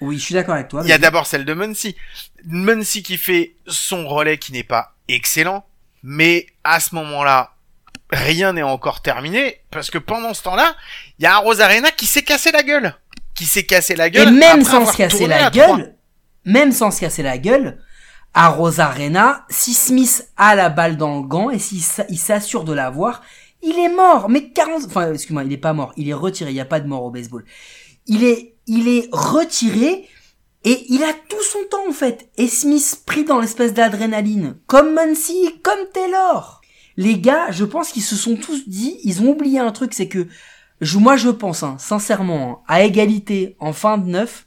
Oui, 0.00 0.18
je 0.18 0.24
suis 0.24 0.34
d'accord 0.34 0.54
avec 0.54 0.68
toi. 0.68 0.82
Il 0.84 0.88
y 0.88 0.92
a 0.92 0.98
d'abord 0.98 1.26
celle 1.26 1.44
de 1.44 1.54
Muncy. 1.54 1.96
Muncy 2.44 3.02
qui 3.02 3.16
fait 3.16 3.54
son 3.66 4.06
relais 4.08 4.38
qui 4.38 4.52
n'est 4.52 4.62
pas 4.62 4.94
excellent, 5.08 5.64
mais 6.02 6.46
à 6.64 6.80
ce 6.80 6.94
moment-là, 6.94 7.52
rien 8.10 8.52
n'est 8.52 8.62
encore 8.62 9.00
terminé, 9.02 9.60
parce 9.70 9.90
que 9.90 9.98
pendant 9.98 10.34
ce 10.34 10.42
temps-là, 10.42 10.76
il 11.18 11.22
y 11.24 11.26
a 11.26 11.34
un 11.36 11.38
Rosarena 11.38 11.90
qui 11.90 12.06
s'est 12.06 12.22
cassé 12.22 12.52
la 12.52 12.62
gueule. 12.62 12.94
Qui 13.34 13.44
s'est 13.46 13.64
cassé 13.66 13.96
la 13.96 14.06
Et 14.08 14.10
gueule. 14.10 14.32
même 14.32 14.60
après 14.60 14.64
sans 14.64 14.76
avoir 14.76 14.92
se 14.92 14.96
casser 14.98 15.26
la 15.26 15.50
gueule, 15.50 15.94
même 16.44 16.72
sans 16.72 16.90
se 16.90 17.00
casser 17.00 17.22
la 17.22 17.38
gueule, 17.38 17.78
à 18.34 18.48
Rosarena, 18.48 19.46
si 19.48 19.72
Smith 19.74 20.28
a 20.36 20.54
la 20.54 20.68
balle 20.68 20.96
dans 20.98 21.16
le 21.16 21.22
gant 21.26 21.48
et 21.50 21.58
s'il 21.58 21.82
s'a- 21.82 22.04
il 22.10 22.18
s'assure 22.18 22.64
de 22.64 22.72
l'avoir, 22.72 23.22
Il 23.62 23.78
est 23.78 23.88
mort, 23.88 24.28
mais 24.28 24.50
40, 24.50 24.84
enfin, 24.86 25.12
excuse-moi, 25.12 25.42
il 25.42 25.52
est 25.52 25.56
pas 25.56 25.72
mort, 25.72 25.92
il 25.96 26.08
est 26.08 26.12
retiré, 26.14 26.50
il 26.50 26.54
n'y 26.54 26.60
a 26.60 26.66
pas 26.66 26.78
de 26.78 26.86
mort 26.86 27.02
au 27.02 27.10
baseball. 27.10 27.44
Il 28.06 28.22
est, 28.22 28.54
il 28.66 28.88
est 28.88 29.08
retiré, 29.12 30.08
et 30.64 30.84
il 30.88 31.02
a 31.04 31.12
tout 31.28 31.42
son 31.42 31.60
temps, 31.70 31.88
en 31.88 31.92
fait. 31.92 32.28
Et 32.36 32.48
Smith 32.48 33.02
pris 33.06 33.24
dans 33.24 33.38
l'espèce 33.40 33.72
d'adrénaline. 33.74 34.56
Comme 34.66 34.94
Muncy, 34.94 35.50
comme 35.62 35.78
Taylor. 35.92 36.60
Les 36.96 37.18
gars, 37.18 37.50
je 37.50 37.64
pense 37.64 37.90
qu'ils 37.92 38.02
se 38.02 38.16
sont 38.16 38.36
tous 38.36 38.68
dit, 38.68 38.98
ils 39.04 39.20
ont 39.22 39.28
oublié 39.30 39.58
un 39.58 39.70
truc, 39.70 39.92
c'est 39.94 40.08
que, 40.08 40.26
je, 40.80 40.98
moi 40.98 41.16
je 41.16 41.28
pense, 41.28 41.62
hein, 41.62 41.76
sincèrement, 41.78 42.50
hein, 42.50 42.74
à 42.74 42.82
égalité, 42.82 43.54
en 43.60 43.72
fin 43.72 43.98
de 43.98 44.06
neuf, 44.06 44.46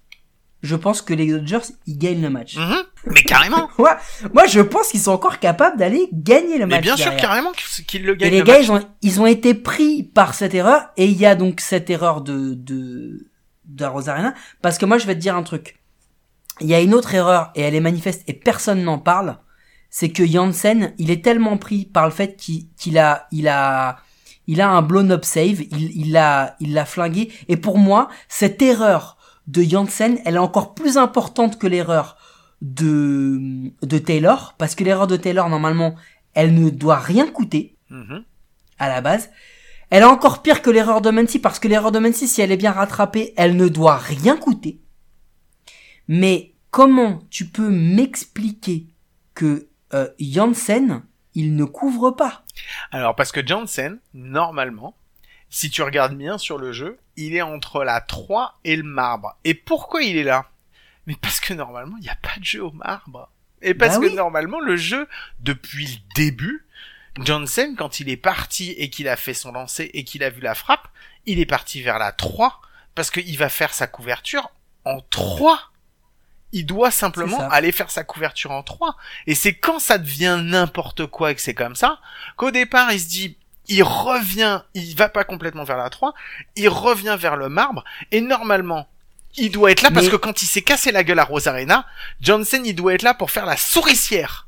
je 0.61 0.76
pense 0.76 1.01
que 1.01 1.13
les 1.13 1.28
Dodgers, 1.28 1.59
ils 1.88 1.97
gagnent 1.97 2.22
le 2.22 2.30
match. 2.30 2.57
Mhm. 2.57 2.84
Mais 3.05 3.24
carrément. 3.24 3.70
Ouais, 3.78 3.91
moi 4.34 4.45
je 4.47 4.59
pense 4.59 4.89
qu'ils 4.89 4.99
sont 4.99 5.11
encore 5.11 5.39
capables 5.39 5.78
d'aller 5.78 6.09
gagner 6.11 6.57
le 6.57 6.65
match. 6.65 6.80
Mais 6.80 6.82
bien 6.82 6.97
sûr, 6.97 7.15
carrément 7.15 7.51
qu'ils 7.88 8.03
le 8.03 8.15
Et 8.15 8.17
gagnent. 8.17 8.32
les 8.32 8.39
le 8.39 8.43
gars, 8.43 8.53
match. 8.57 8.65
ils 8.65 8.72
ont, 8.72 8.86
ils 9.03 9.22
ont 9.22 9.26
été 9.26 9.53
pris 9.53 10.03
par 10.03 10.34
cette 10.34 10.53
erreur, 10.53 10.89
et 10.97 11.05
il 11.05 11.17
y 11.17 11.26
a 11.26 11.36
donc 11.36 11.61
cette 11.61 11.89
erreur 11.89 12.22
de, 12.22 12.55
de, 12.55 13.28
de 13.70 13.82
la 13.84 13.89
Rosarena, 13.89 14.34
parce 14.61 14.78
que 14.78 14.86
moi, 14.86 14.97
je 14.97 15.07
vais 15.07 15.15
te 15.15 15.20
dire 15.22 15.36
un 15.36 15.43
truc. 15.43 15.80
Il 16.61 16.67
y 16.67 16.74
a 16.76 16.82
une 16.82 16.93
autre 16.93 17.13
erreur, 17.15 17.51
et 17.55 17.61
elle 17.61 17.76
est 17.76 17.80
manifeste, 17.80 18.24
et 18.28 18.34
personne 18.34 18.84
n'en 18.84 18.99
parle, 18.99 19.38
c'est 19.89 20.09
que 20.09 20.26
Janssen, 20.26 20.93
il 20.97 21.09
est 21.09 21.24
tellement 21.24 21.57
pris 21.57 21.86
par 21.86 22.05
le 22.05 22.11
fait 22.11 22.36
qu'il 22.36 22.97
a, 22.97 23.28
il 23.32 23.47
a, 23.47 23.97
il 24.47 24.59
a 24.61 24.70
un 24.70 24.82
blown-up 24.82 25.24
save, 25.24 25.61
il, 25.61 25.91
il 25.95 26.11
l'a, 26.11 26.55
il 26.59 26.74
l'a 26.74 26.86
flingué, 26.86 27.32
et 27.47 27.57
pour 27.57 27.78
moi, 27.78 28.09
cette 28.28 28.61
erreur 28.61 29.17
de 29.47 29.63
Janssen, 29.63 30.20
elle 30.26 30.36
est 30.36 30.39
encore 30.39 30.74
plus 30.76 30.97
importante 30.97 31.57
que 31.57 31.65
l'erreur 31.67 32.17
de, 32.61 33.72
de 33.82 33.97
Taylor, 33.97 34.53
parce 34.57 34.76
que 34.76 34.84
l'erreur 34.84 35.07
de 35.07 35.15
Taylor, 35.15 35.49
normalement, 35.49 35.95
elle 36.34 36.53
ne 36.53 36.70
doit 36.70 36.99
rien 36.99 37.28
coûter, 37.28 37.76
Mhm. 37.89 38.24
à 38.78 38.88
la 38.89 39.01
base. 39.01 39.30
Elle 39.90 40.04
est 40.04 40.06
encore 40.06 40.42
pire 40.42 40.62
que 40.62 40.70
l'erreur 40.70 41.02
de 41.02 41.10
Mancy 41.10 41.40
parce 41.40 41.60
que 41.60 41.68
l'erreur 41.68 41.92
de 41.92 42.00
Mancy, 42.00 42.28
si 42.28 42.42
elle 42.42 42.52
est 42.52 42.58
bien 42.58 42.72
rattrapée, 42.72 43.34
elle 43.38 43.56
ne 43.56 43.68
doit 43.68 43.98
rien 43.98 44.38
coûter. 44.38 44.80
Mais 46.08 46.54
comment 46.72 47.20
tu 47.30 47.46
peux 47.46 47.70
m'expliquer 47.70 48.88
que 49.34 49.68
euh, 49.94 50.10
Janssen, 50.20 51.04
il 51.34 51.56
ne 51.56 51.66
couvre 51.66 52.12
pas? 52.12 52.44
Alors, 52.92 53.16
parce 53.16 53.32
que 53.32 53.46
Jansen, 53.46 54.00
normalement, 54.14 54.96
si 55.50 55.70
tu 55.70 55.82
regardes 55.82 56.16
bien 56.16 56.38
sur 56.38 56.58
le 56.58 56.72
jeu, 56.72 56.98
il 57.16 57.36
est 57.36 57.42
entre 57.42 57.84
la 57.84 58.02
3 58.02 58.60
et 58.64 58.76
le 58.76 58.84
marbre. 58.84 59.38
Et 59.44 59.54
pourquoi 59.54 60.04
il 60.04 60.18
est 60.18 60.24
là? 60.24 60.50
Mais 61.08 61.16
parce 61.20 61.40
que 61.40 61.54
normalement, 61.54 61.98
il 61.98 62.04
n'y 62.04 62.10
a 62.10 62.18
pas 62.22 62.38
de 62.40 62.46
jeu 62.46 62.64
au 62.64 62.72
marbre. 62.72 63.32
Et 63.62 63.74
parce 63.74 64.00
Bah 64.00 64.08
que 64.08 64.16
normalement, 64.16 64.60
le 64.60 64.78
jeu, 64.78 65.08
depuis 65.40 65.86
le 65.86 66.16
début, 66.16 66.66
Jansen, 67.26 67.76
quand 67.76 67.99
il 67.99 68.09
est 68.09 68.17
parti 68.17 68.72
et 68.72 68.89
qu'il 68.89 69.07
a 69.07 69.15
fait 69.15 69.34
son 69.34 69.51
lancer 69.51 69.89
et 69.93 70.03
qu'il 70.03 70.24
a 70.24 70.30
vu 70.30 70.41
la 70.41 70.55
frappe, 70.55 70.88
il 71.26 71.39
est 71.39 71.45
parti 71.45 71.82
vers 71.82 71.99
la 71.99 72.11
3 72.11 72.61
parce 72.95 73.11
qu'il 73.11 73.38
va 73.38 73.49
faire 73.49 73.74
sa 73.74 73.88
couverture 73.88 74.49
en 74.86 75.01
3. 75.09 75.59
Il 76.51 76.65
doit 76.65 76.91
simplement 76.91 77.47
aller 77.49 77.72
faire 77.72 77.91
sa 77.91 78.03
couverture 78.03 78.51
en 78.51 78.63
3. 78.63 78.95
Et 79.28 79.36
c'est 79.36 79.53
quand 79.53 79.80
ça 79.80 79.97
devient 79.99 80.39
n'importe 80.43 81.05
quoi 81.05 81.32
et 81.32 81.36
que 81.36 81.41
c'est 81.41 81.53
comme 81.53 81.76
ça, 81.76 81.99
qu'au 82.38 82.49
départ, 82.49 82.91
il 82.91 82.99
se 82.99 83.07
dit, 83.07 83.38
il 83.67 83.84
revient, 83.84 84.61
il 84.74 84.95
va 84.95 85.09
pas 85.09 85.24
complètement 85.24 85.63
vers 85.63 85.78
la 85.78 85.91
3, 85.91 86.13
il 86.55 86.70
revient 86.70 87.15
vers 87.20 87.36
le 87.36 87.49
marbre, 87.49 87.84
et 88.11 88.20
normalement, 88.20 88.89
il 89.36 89.51
doit 89.51 89.70
être 89.70 89.84
là 89.84 89.91
parce 89.91 90.07
Mais- 90.07 90.11
que 90.11 90.17
quand 90.17 90.41
il 90.41 90.47
s'est 90.47 90.63
cassé 90.63 90.91
la 90.91 91.03
gueule 91.03 91.20
à 91.20 91.24
Rosarena, 91.24 91.86
Johnson, 92.20 92.61
il 92.65 92.74
doit 92.74 92.95
être 92.95 93.03
là 93.03 93.13
pour 93.13 93.30
faire 93.30 93.45
la 93.45 93.57
souricière. 93.57 94.47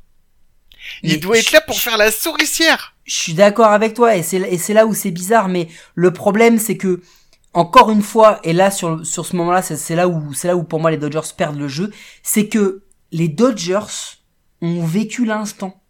Il 1.02 1.20
doit 1.20 1.38
être 1.38 1.52
là 1.52 1.60
pour 1.60 1.78
faire 1.78 1.96
la 1.96 2.10
souricière. 2.10 2.94
Je 3.04 3.14
suis 3.14 3.34
d'accord 3.34 3.68
avec 3.72 3.94
toi 3.94 4.16
et 4.16 4.22
c'est 4.22 4.74
là 4.74 4.86
où 4.86 4.94
c'est 4.94 5.10
bizarre 5.10 5.48
mais 5.48 5.68
le 5.94 6.12
problème 6.12 6.58
c'est 6.58 6.76
que 6.76 7.02
encore 7.52 7.90
une 7.90 8.02
fois 8.02 8.40
et 8.44 8.52
là 8.52 8.70
sur 8.70 9.04
sur 9.04 9.26
ce 9.26 9.36
moment-là 9.36 9.60
c'est 9.62 9.94
là 9.96 10.08
où 10.08 10.32
c'est 10.32 10.48
là 10.48 10.56
où 10.56 10.62
pour 10.64 10.80
moi 10.80 10.90
les 10.90 10.96
Dodgers 10.96 11.20
perdent 11.36 11.58
le 11.58 11.68
jeu, 11.68 11.92
c'est 12.22 12.48
que 12.48 12.82
les 13.10 13.28
Dodgers 13.28 14.18
ont 14.62 14.84
vécu 14.84 15.24
l'instant. 15.24 15.82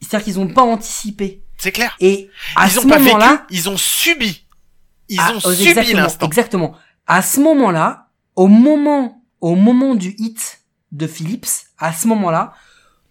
C'est-à-dire 0.00 0.24
qu'ils 0.24 0.40
ont 0.40 0.48
pas 0.48 0.62
anticipé 0.62 1.42
C'est 1.58 1.70
clair. 1.72 1.94
et 2.00 2.28
à 2.56 2.66
ils 2.66 2.72
ce 2.72 2.86
moment-là 2.86 3.46
ils 3.50 3.68
ont 3.68 3.76
subi. 3.76 4.46
Ils 5.08 5.18
Ah, 5.20 5.32
ont 5.34 5.40
oh, 5.44 5.52
subi 5.52 5.92
l'instant. 5.92 6.26
Exactement. 6.26 6.74
À 7.06 7.20
ce 7.22 7.38
moment-là, 7.40 8.08
au 8.34 8.46
moment, 8.48 9.22
au 9.40 9.54
moment 9.54 9.94
du 9.94 10.14
hit 10.18 10.60
de 10.92 11.06
Phillips, 11.06 11.46
à 11.78 11.92
ce 11.92 12.08
moment-là, 12.08 12.54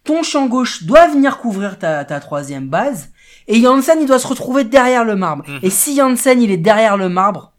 ton 0.03 0.23
champ 0.23 0.47
gauche 0.47 0.83
doit 0.83 1.07
venir 1.07 1.37
couvrir 1.37 1.77
ta, 1.77 2.05
ta 2.05 2.19
troisième 2.19 2.67
base, 2.67 3.09
et 3.47 3.61
Janssen, 3.61 3.99
il 3.99 4.07
doit 4.07 4.19
se 4.19 4.27
retrouver 4.27 4.63
derrière 4.63 5.03
le 5.03 5.15
marbre. 5.15 5.43
Mhm. 5.47 5.59
Et 5.63 5.69
si 5.69 5.95
Janssen, 5.95 6.41
il 6.41 6.51
est 6.51 6.57
derrière 6.57 6.97
le 6.97 7.09
marbre, 7.09 7.53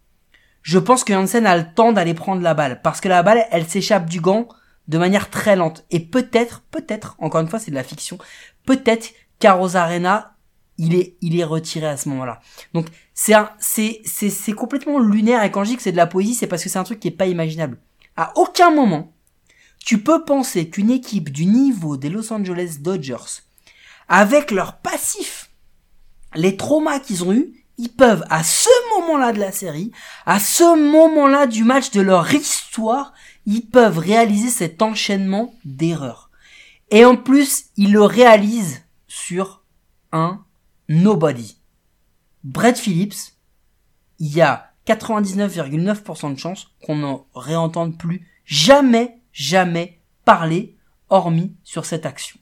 je 0.62 0.78
pense 0.78 1.04
que 1.04 1.12
Janssen 1.12 1.46
a 1.46 1.56
le 1.56 1.66
temps 1.74 1.92
d'aller 1.92 2.14
prendre 2.14 2.42
la 2.42 2.54
balle, 2.54 2.80
parce 2.82 3.00
que 3.00 3.08
la 3.08 3.22
balle, 3.22 3.44
elle 3.50 3.68
s'échappe 3.68 4.08
du 4.08 4.20
gant 4.20 4.48
de 4.88 4.98
manière 4.98 5.30
très 5.30 5.56
lente. 5.56 5.84
Et 5.90 6.00
peut-être, 6.00 6.62
peut-être, 6.70 7.16
encore 7.18 7.40
une 7.40 7.48
fois, 7.48 7.58
c'est 7.58 7.70
de 7.70 7.76
la 7.76 7.82
fiction, 7.82 8.18
peut-être 8.66 9.12
qu'Aros 9.38 9.76
Arena, 9.76 10.34
il 10.78 10.94
est, 10.94 11.16
il 11.20 11.38
est 11.38 11.44
retiré 11.44 11.86
à 11.86 11.96
ce 11.96 12.08
moment-là. 12.08 12.40
Donc, 12.74 12.86
c'est 13.14 13.34
un, 13.34 13.50
c'est, 13.58 14.00
c'est, 14.04 14.30
c'est 14.30 14.52
complètement 14.52 14.98
lunaire, 14.98 15.42
et 15.44 15.50
quand 15.50 15.64
je 15.64 15.70
dis 15.70 15.76
que 15.76 15.82
c'est 15.82 15.92
de 15.92 15.96
la 15.96 16.06
poésie, 16.06 16.34
c'est 16.34 16.46
parce 16.46 16.62
que 16.62 16.68
c'est 16.68 16.78
un 16.78 16.84
truc 16.84 17.00
qui 17.00 17.08
est 17.08 17.12
pas 17.12 17.26
imaginable. 17.26 17.78
À 18.16 18.32
aucun 18.36 18.70
moment, 18.70 19.11
tu 19.84 20.02
peux 20.02 20.24
penser 20.24 20.68
qu'une 20.68 20.90
équipe 20.90 21.30
du 21.30 21.46
niveau 21.46 21.96
des 21.96 22.08
Los 22.08 22.32
Angeles 22.32 22.76
Dodgers, 22.80 23.42
avec 24.08 24.50
leur 24.50 24.78
passif, 24.78 25.50
les 26.34 26.56
traumas 26.56 27.00
qu'ils 27.00 27.24
ont 27.24 27.32
eus, 27.32 27.52
ils 27.78 27.88
peuvent, 27.88 28.24
à 28.30 28.44
ce 28.44 28.68
moment-là 28.96 29.32
de 29.32 29.40
la 29.40 29.50
série, 29.50 29.90
à 30.26 30.38
ce 30.38 30.78
moment-là 30.92 31.46
du 31.46 31.64
match 31.64 31.90
de 31.90 32.00
leur 32.00 32.32
histoire, 32.32 33.12
ils 33.46 33.66
peuvent 33.66 33.98
réaliser 33.98 34.50
cet 34.50 34.82
enchaînement 34.82 35.54
d'erreurs. 35.64 36.30
Et 36.90 37.04
en 37.04 37.16
plus, 37.16 37.66
ils 37.76 37.92
le 37.92 38.02
réalisent 38.02 38.82
sur 39.08 39.62
un 40.12 40.44
nobody. 40.88 41.56
Brett 42.44 42.78
Phillips, 42.78 43.32
il 44.18 44.32
y 44.32 44.42
a 44.42 44.72
99,9% 44.86 46.34
de 46.34 46.38
chances 46.38 46.68
qu'on 46.84 46.96
n'en 46.96 47.26
réentende 47.34 47.96
plus 47.96 48.28
jamais, 48.44 49.21
jamais 49.32 49.98
parler, 50.24 50.76
hormis 51.08 51.54
sur 51.64 51.84
cette 51.84 52.06
action. 52.06 52.38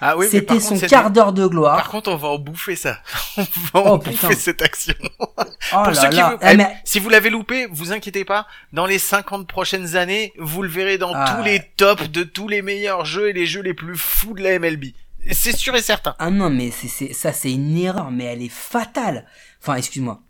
Ah 0.00 0.16
oui, 0.16 0.26
C'était 0.28 0.58
son 0.58 0.76
quart 0.80 1.12
d'heure 1.12 1.32
de 1.32 1.46
gloire. 1.46 1.76
Par 1.76 1.90
contre, 1.90 2.10
on 2.10 2.16
va 2.16 2.26
en 2.28 2.38
bouffer 2.38 2.74
ça. 2.74 2.98
On 3.36 3.42
va 3.42 3.48
Oh, 3.74 3.78
en 3.90 3.98
putain. 4.00 4.26
bouffer 4.28 4.34
cette 4.40 4.62
action. 4.62 4.94
Oh 5.20 5.26
Pour 5.84 5.94
ceux 5.94 6.08
qui 6.08 6.20
vous- 6.20 6.38
Eh, 6.42 6.46
eh, 6.50 6.56
mais- 6.56 6.76
Si 6.84 6.98
vous 6.98 7.08
l'avez 7.08 7.30
loupé, 7.30 7.66
vous 7.70 7.92
inquiétez 7.92 8.24
pas. 8.24 8.48
Dans 8.72 8.84
les 8.86 8.98
50 8.98 9.46
prochaines 9.46 9.94
années, 9.94 10.32
vous 10.38 10.62
le 10.62 10.68
verrez 10.68 10.98
dans 10.98 11.12
Ah. 11.14 11.36
tous 11.36 11.44
les 11.44 11.60
tops 11.76 12.10
de 12.10 12.24
tous 12.24 12.48
les 12.48 12.62
meilleurs 12.62 13.04
jeux 13.04 13.28
et 13.28 13.32
les 13.32 13.46
jeux 13.46 13.62
les 13.62 13.72
plus 13.74 13.96
fous 13.96 14.34
de 14.34 14.42
la 14.42 14.58
MLB. 14.58 14.86
C'est 15.30 15.56
sûr 15.56 15.76
et 15.76 15.82
certain. 15.82 16.16
Ah 16.18 16.30
non, 16.30 16.50
mais 16.50 16.72
c'est, 16.72 17.12
ça 17.12 17.32
c'est 17.32 17.52
une 17.52 17.76
erreur, 17.76 18.10
mais 18.10 18.24
elle 18.24 18.42
est 18.42 18.48
fatale. 18.52 19.24
Enfin, 19.62 19.76
excuse-moi. 19.76 20.20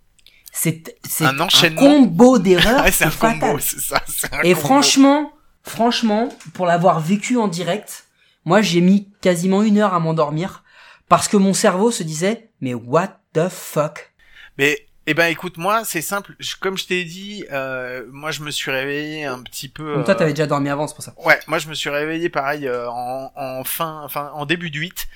C'est, 0.53 0.83
Un 1.21 1.39
enchaînement. 1.41 1.81
combo 1.81 2.39
d'erreurs, 2.39 2.83
Ouais, 2.85 2.93
c'est 2.93 3.05
un 3.05 3.11
fatal. 3.11 3.39
combo, 3.41 3.59
c'est 3.61 3.81
ça. 3.81 4.03
c'est 4.07 4.35
un 4.35 4.41
Et 4.43 4.53
combo. 4.53 4.67
franchement, 4.67 5.33
franchement, 5.63 6.29
pour 6.55 6.67
l'avoir 6.67 7.01
vécu 7.01 7.37
en 7.37 7.49
direct, 7.49 8.07
moi 8.45 8.61
j'ai 8.63 8.81
mis 8.81 9.09
quasiment 9.21 9.63
une 9.63 9.79
heure 9.79 9.95
à 9.95 10.01
m'endormir 10.01 10.65
parce 11.09 11.29
que 11.29 11.37
mon 11.37 11.55
cerveau 11.55 11.91
se 11.91 12.03
disait 12.03 12.51
mais 12.61 12.75
what 12.75 13.21
the 13.33 13.49
fuck? 13.49 14.13
Eh 15.07 15.15
ben 15.15 15.27
écoute 15.27 15.57
moi 15.57 15.83
c'est 15.85 16.03
simple 16.03 16.35
Je- 16.39 16.55
comme 16.61 16.77
je 16.77 16.87
t'ai 16.87 17.05
dit 17.05 17.45
euh, 17.53 18.05
moi 18.13 18.31
je 18.31 18.43
me 18.43 18.51
suis 18.51 18.71
réveillé 18.71 19.25
un 19.25 19.43
petit 19.43 19.69
peu 19.69 19.95
Donc 19.95 20.05
toi 20.05 20.15
euh, 20.15 20.19
t'avais 20.19 20.33
déjà 20.33 20.47
dormi 20.47 20.69
avant, 20.69 20.87
c'est 20.87 20.95
pour 20.95 21.03
ça. 21.03 21.15
Ouais, 21.25 21.41
moi 21.47 21.59
je 21.59 21.69
me 21.69 21.75
suis 21.75 21.89
réveillé 21.91 22.29
pareil 22.29 22.69
euh, 22.69 22.89
en, 22.91 23.33
en 23.35 23.65
fin, 23.65 24.03
enfin 24.05 24.31
en 24.35 24.47
début 24.47 24.71
de 24.71 24.79
8. 24.79 25.09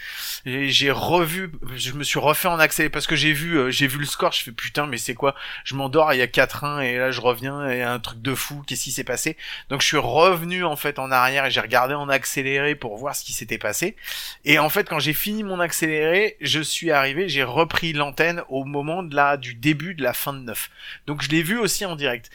Et 0.46 0.68
J'ai 0.68 0.90
revu, 0.90 1.52
je 1.74 1.92
me 1.92 2.02
suis 2.04 2.18
refait 2.18 2.48
en 2.48 2.58
accéléré 2.58 2.90
parce 2.90 3.06
que 3.06 3.16
j'ai 3.16 3.32
vu, 3.32 3.56
euh, 3.56 3.70
j'ai 3.70 3.86
vu 3.86 3.98
le 3.98 4.04
score. 4.04 4.32
Je 4.32 4.42
fais 4.44 4.52
putain, 4.52 4.86
mais 4.86 4.98
c'est 4.98 5.14
quoi? 5.14 5.34
Je 5.64 5.74
m'endors, 5.74 6.12
il 6.12 6.18
y 6.18 6.22
a 6.22 6.26
4-1 6.26 6.80
et 6.82 6.98
là 6.98 7.10
je 7.10 7.20
reviens 7.20 7.66
et 7.68 7.82
un 7.82 7.98
truc 7.98 8.20
de 8.20 8.34
fou. 8.34 8.62
Qu'est-ce 8.66 8.84
qui 8.84 8.92
s'est 8.92 9.04
passé? 9.04 9.36
Donc 9.70 9.80
je 9.82 9.86
suis 9.86 9.96
revenu 9.98 10.64
en 10.64 10.76
fait 10.76 10.98
en 10.98 11.10
arrière 11.10 11.44
et 11.46 11.50
j'ai 11.50 11.60
regardé 11.60 11.94
en 11.94 12.08
accéléré 12.08 12.74
pour 12.74 12.96
voir 12.96 13.14
ce 13.14 13.24
qui 13.24 13.32
s'était 13.32 13.58
passé. 13.58 13.96
Et 14.44 14.58
en 14.58 14.68
fait 14.70 14.88
quand 14.88 14.98
j'ai 14.98 15.14
fini 15.14 15.42
mon 15.44 15.60
accéléré, 15.60 16.36
je 16.40 16.60
suis 16.60 16.90
arrivé, 16.90 17.28
j'ai 17.28 17.44
repris 17.44 17.92
l'antenne 17.92 18.42
au 18.48 18.64
moment 18.64 19.02
de 19.02 19.14
la 19.14 19.36
du 19.36 19.54
début 19.54 19.73
de 19.74 20.02
la 20.02 20.12
fin 20.12 20.32
de 20.32 20.38
9. 20.40 20.70
Donc 21.06 21.22
je 21.22 21.28
l'ai 21.28 21.42
vu 21.42 21.58
aussi 21.58 21.84
en 21.84 21.96
direct. 21.96 22.30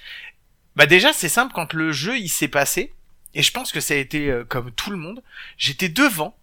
Bah 0.76 0.86
déjà 0.86 1.14
c'est 1.14 1.30
simple 1.30 1.54
quand 1.54 1.74
le 1.74 1.92
jeu 1.92 2.18
il 2.18 2.30
s'est 2.30 2.48
passé 2.48 2.94
et 3.34 3.44
je 3.44 3.52
pense 3.52 3.72
que 3.72 3.80
ça 3.80 3.94
a 3.94 3.98
été 3.98 4.30
euh, 4.30 4.44
comme 4.44 4.72
tout 4.72 4.92
le 4.92 4.98
monde. 4.98 5.22
J'étais 5.58 5.90
devant 5.90 6.36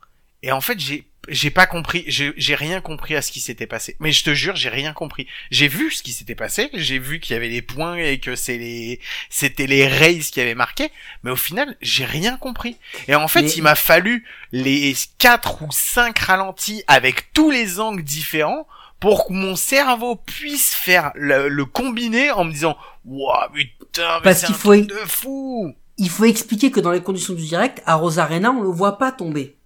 et 0.43 0.53
en 0.53 0.61
fait 0.61 0.79
j'ai 0.81 1.07
j'ai 1.29 1.51
pas 1.51 1.67
compris, 1.67 2.05
j'ai 2.07 2.55
rien 2.55 2.81
compris 2.81 3.17
à 3.17 3.23
ce 3.23 3.33
qui 3.33 3.41
s'était 3.41 3.67
passé. 3.67 3.97
Mais 3.99 4.13
je 4.13 4.23
te 4.23 4.33
jure, 4.35 4.55
j'ai 4.55 4.69
rien 4.69 4.93
compris. 4.93 5.27
J'ai 5.51 5.69
vu 5.69 5.91
ce 5.91 6.03
qui 6.03 6.13
s'était 6.13 6.35
passé, 6.37 6.71
j'ai 6.73 6.99
vu 6.99 7.19
qu'il 7.21 7.35
y 7.35 7.37
avait 7.37 7.49
les 7.49 7.63
points 7.63 7.97
et 7.97 8.19
que 8.21 8.37
c'est 8.37 8.59
les 8.59 9.01
c'était 9.29 9.67
les 9.67 9.87
Rays 9.87 10.21
qui 10.21 10.41
avaient 10.41 10.55
marqué, 10.55 10.89
mais 11.23 11.31
au 11.31 11.37
final, 11.37 11.77
j'ai 11.81 12.05
rien 12.05 12.37
compris. 12.37 12.77
Et 13.09 13.15
en 13.15 13.29
fait, 13.29 13.43
Mais- 13.43 13.51
il 13.53 13.63
m'a 13.63 13.75
fallu 13.75 14.25
les 14.53 14.95
quatre 15.19 15.63
ou 15.63 15.69
cinq 15.73 16.19
ralentis 16.21 16.85
avec 16.87 17.33
tous 17.33 17.51
les 17.51 17.81
angles 17.81 18.05
différents 18.05 18.69
pour 19.01 19.27
que 19.27 19.33
mon 19.33 19.57
cerveau 19.57 20.17
puisse 20.17 20.73
faire 20.75 21.13
le, 21.15 21.49
le 21.49 21.65
combiné 21.65 22.31
en 22.31 22.45
me 22.45 22.53
disant, 22.53 22.77
waouh, 23.05 23.51
putain, 23.53 24.17
mais 24.19 24.23
Parce 24.25 24.39
c'est 24.41 24.47
qu'il 24.47 24.55
un 24.55 24.59
faut- 24.59 24.75
truc 24.75 24.89
de 24.89 24.95
fou. 25.07 25.75
Il 25.99 26.11
faut 26.11 26.25
expliquer 26.25 26.71
que 26.71 26.81
dans 26.81 26.91
les 26.91 27.03
conditions 27.03 27.35
du 27.35 27.45
direct, 27.45 27.83
à 27.87 27.95
Rosarena, 27.95 28.51
on 28.51 28.63
le 28.63 28.69
voit 28.69 28.99
pas 28.99 29.13
tomber. 29.13 29.57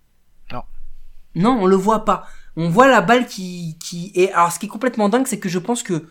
Non. 0.52 0.62
Non, 1.34 1.58
on 1.62 1.66
le 1.66 1.76
voit 1.76 2.04
pas. 2.04 2.26
On 2.56 2.68
voit 2.68 2.88
la 2.88 3.00
balle 3.00 3.26
qui, 3.26 3.76
qui 3.82 4.12
est, 4.14 4.32
alors 4.32 4.52
ce 4.52 4.58
qui 4.58 4.66
est 4.66 4.68
complètement 4.68 5.08
dingue, 5.08 5.26
c'est 5.26 5.38
que 5.38 5.48
je 5.48 5.58
pense 5.58 5.82
que 5.82 6.08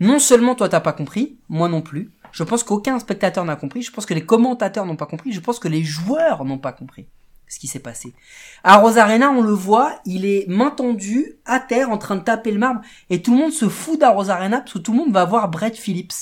non 0.00 0.18
seulement 0.18 0.54
toi 0.54 0.68
t'as 0.68 0.80
pas 0.80 0.92
compris, 0.92 1.36
moi 1.48 1.68
non 1.68 1.82
plus. 1.82 2.10
Je 2.32 2.42
pense 2.44 2.64
qu'aucun 2.64 2.98
spectateur 2.98 3.44
n'a 3.44 3.56
compris. 3.56 3.82
Je 3.82 3.90
pense 3.92 4.06
que 4.06 4.14
les 4.14 4.24
commentateurs 4.24 4.86
n'ont 4.86 4.96
pas 4.96 5.06
compris. 5.06 5.32
Je 5.32 5.40
pense 5.40 5.58
que 5.58 5.68
les 5.68 5.84
joueurs 5.84 6.44
n'ont 6.44 6.58
pas 6.58 6.72
compris 6.72 7.06
ce 7.52 7.58
qui 7.58 7.66
s'est 7.66 7.80
passé. 7.80 8.14
À 8.64 8.78
Rosarena, 8.78 9.30
on 9.30 9.42
le 9.42 9.52
voit, 9.52 10.00
il 10.06 10.24
est 10.24 10.46
main 10.48 10.70
tendue, 10.70 11.36
à 11.44 11.60
terre, 11.60 11.90
en 11.90 11.98
train 11.98 12.16
de 12.16 12.22
taper 12.22 12.50
le 12.50 12.58
marbre, 12.58 12.80
et 13.10 13.20
tout 13.20 13.32
le 13.32 13.36
monde 13.36 13.52
se 13.52 13.68
fout 13.68 14.00
d'Arosarena 14.00 14.60
parce 14.60 14.72
que 14.72 14.78
tout 14.78 14.92
le 14.92 14.98
monde 14.98 15.12
va 15.12 15.26
voir 15.26 15.50
Brett 15.50 15.76
Phillips. 15.76 16.14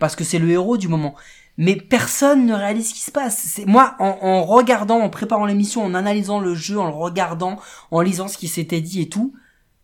Parce 0.00 0.16
que 0.16 0.24
c'est 0.24 0.40
le 0.40 0.50
héros 0.50 0.76
du 0.76 0.88
moment. 0.88 1.14
Mais 1.56 1.76
personne 1.76 2.46
ne 2.46 2.52
réalise 2.52 2.88
ce 2.88 2.94
qui 2.94 3.00
se 3.00 3.12
passe. 3.12 3.38
C'est 3.46 3.64
moi, 3.64 3.94
en, 4.00 4.18
en 4.20 4.44
regardant, 4.44 4.98
en 4.98 5.08
préparant 5.08 5.46
l'émission, 5.46 5.84
en 5.84 5.94
analysant 5.94 6.40
le 6.40 6.56
jeu, 6.56 6.80
en 6.80 6.88
le 6.88 6.94
regardant, 6.94 7.60
en 7.92 8.00
lisant 8.00 8.26
ce 8.26 8.36
qui 8.36 8.48
s'était 8.48 8.80
dit 8.80 9.02
et 9.02 9.08
tout, 9.08 9.34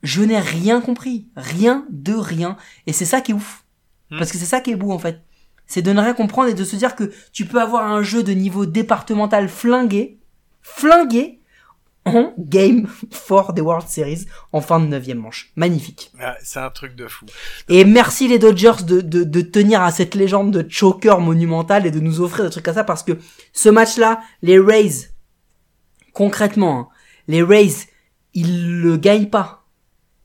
je 0.03 0.23
n'ai 0.23 0.41
rien 0.41 0.81
compris. 0.81 1.29
Rien 1.37 1.87
de 1.91 2.13
rien. 2.13 2.57
Et 2.89 2.93
c'est 2.93 3.05
ça 3.05 3.21
qui 3.21 3.31
est 3.31 3.35
ouf. 3.35 3.65
Hmm. 4.11 4.19
Parce 4.19 4.33
que 4.33 4.39
c'est 4.39 4.47
ça 4.47 4.61
qui 4.61 4.73
est 4.73 4.77
beau, 4.77 4.91
en 4.91 4.99
fait. 4.99 5.23
C'est 5.69 5.81
de 5.81 5.93
ne 5.93 6.01
rien 6.01 6.13
comprendre 6.13 6.51
et 6.51 6.55
de 6.55 6.65
se 6.65 6.75
dire 6.75 6.97
que 6.97 7.13
tu 7.33 7.47
peux 7.47 7.61
avoir 7.61 7.87
un 7.87 8.03
jeu 8.03 8.25
de 8.25 8.33
niveau 8.33 8.67
départemental 8.67 9.49
flingué, 9.49 10.19
flingué, 10.63 11.41
en 12.05 12.35
game 12.39 12.89
for 13.11 13.53
des 13.53 13.63
World 13.63 13.87
Series 13.89 14.27
en 14.53 14.61
fin 14.61 14.81
de 14.81 14.87
neuvième 14.87 15.19
manche. 15.19 15.51
Magnifique. 15.57 16.11
Ouais, 16.19 16.35
c'est 16.43 16.59
un 16.59 16.71
truc 16.71 16.95
de 16.97 17.07
fou. 17.07 17.27
Et 17.69 17.85
merci 17.85 18.27
les 18.29 18.39
Dodgers 18.39 18.83
de, 18.85 19.01
de, 19.01 19.25
de 19.25 19.41
tenir 19.41 19.83
à 19.83 19.93
cette 19.93 20.15
légende 20.15 20.51
de 20.51 20.69
choker 20.69 21.21
monumental 21.21 21.87
et 21.87 21.91
de 21.91 22.01
nous 22.01 22.21
offrir 22.21 22.45
des 22.45 22.51
trucs 22.51 22.65
comme 22.65 22.75
ça 22.75 22.85
parce 22.85 23.03
que 23.03 23.19
ce 23.53 23.69
match-là, 23.69 24.21
les 24.43 24.59
Rays, 24.59 25.11
concrètement, 26.13 26.79
hein, 26.79 26.89
les 27.29 27.43
Rays, 27.43 27.89
ils 28.35 28.81
le 28.81 28.97
gagnent 28.97 29.31
pas. 29.31 29.65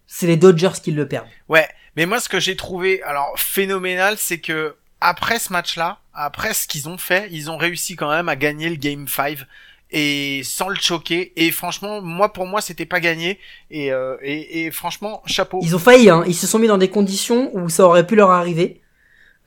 C'est 0.08 0.28
les 0.28 0.38
Dodgers 0.38 0.80
qui 0.82 0.92
le 0.92 1.08
perdent. 1.08 1.28
Ouais, 1.48 1.68
mais 1.96 2.06
moi 2.06 2.20
ce 2.20 2.30
que 2.30 2.40
j'ai 2.40 2.56
trouvé 2.56 3.04
alors 3.04 3.34
phénoménal, 3.38 4.16
c'est 4.18 4.40
que 4.40 4.76
après 5.00 5.38
ce 5.38 5.54
match-là, 5.54 6.00
après 6.14 6.56
ce 6.56 6.68
qu'ils 6.68 6.90
ont 6.90 6.98
fait, 6.98 7.28
ils 7.30 7.52
ont 7.52 7.58
réussi 7.58 7.96
quand 7.96 8.10
même 8.10 8.30
à 8.30 8.36
gagner 8.36 8.70
le 8.70 8.78
Game 8.78 9.08
5 9.08 9.46
et 9.92 10.42
sans 10.44 10.70
le 10.70 10.76
choquer. 10.76 11.34
Et 11.36 11.52
franchement, 11.52 12.02
moi 12.02 12.34
pour 12.34 12.46
moi 12.46 12.62
c'était 12.62 12.86
pas 12.86 13.00
gagné. 13.00 13.40
Et, 13.72 13.92
euh, 13.92 14.16
et, 14.22 14.72
franchement, 14.72 15.22
chapeau. 15.26 15.60
Ils 15.62 15.76
ont 15.76 15.80
failli, 15.80 16.10
hein. 16.10 16.24
Ils 16.28 16.36
se 16.36 16.48
sont 16.48 16.60
mis 16.60 16.68
dans 16.68 16.78
des 16.78 16.90
conditions 16.90 17.52
où 17.54 17.70
ça 17.70 17.86
aurait 17.86 18.08
pu 18.08 18.16
leur 18.16 18.32
arriver. 18.32 18.82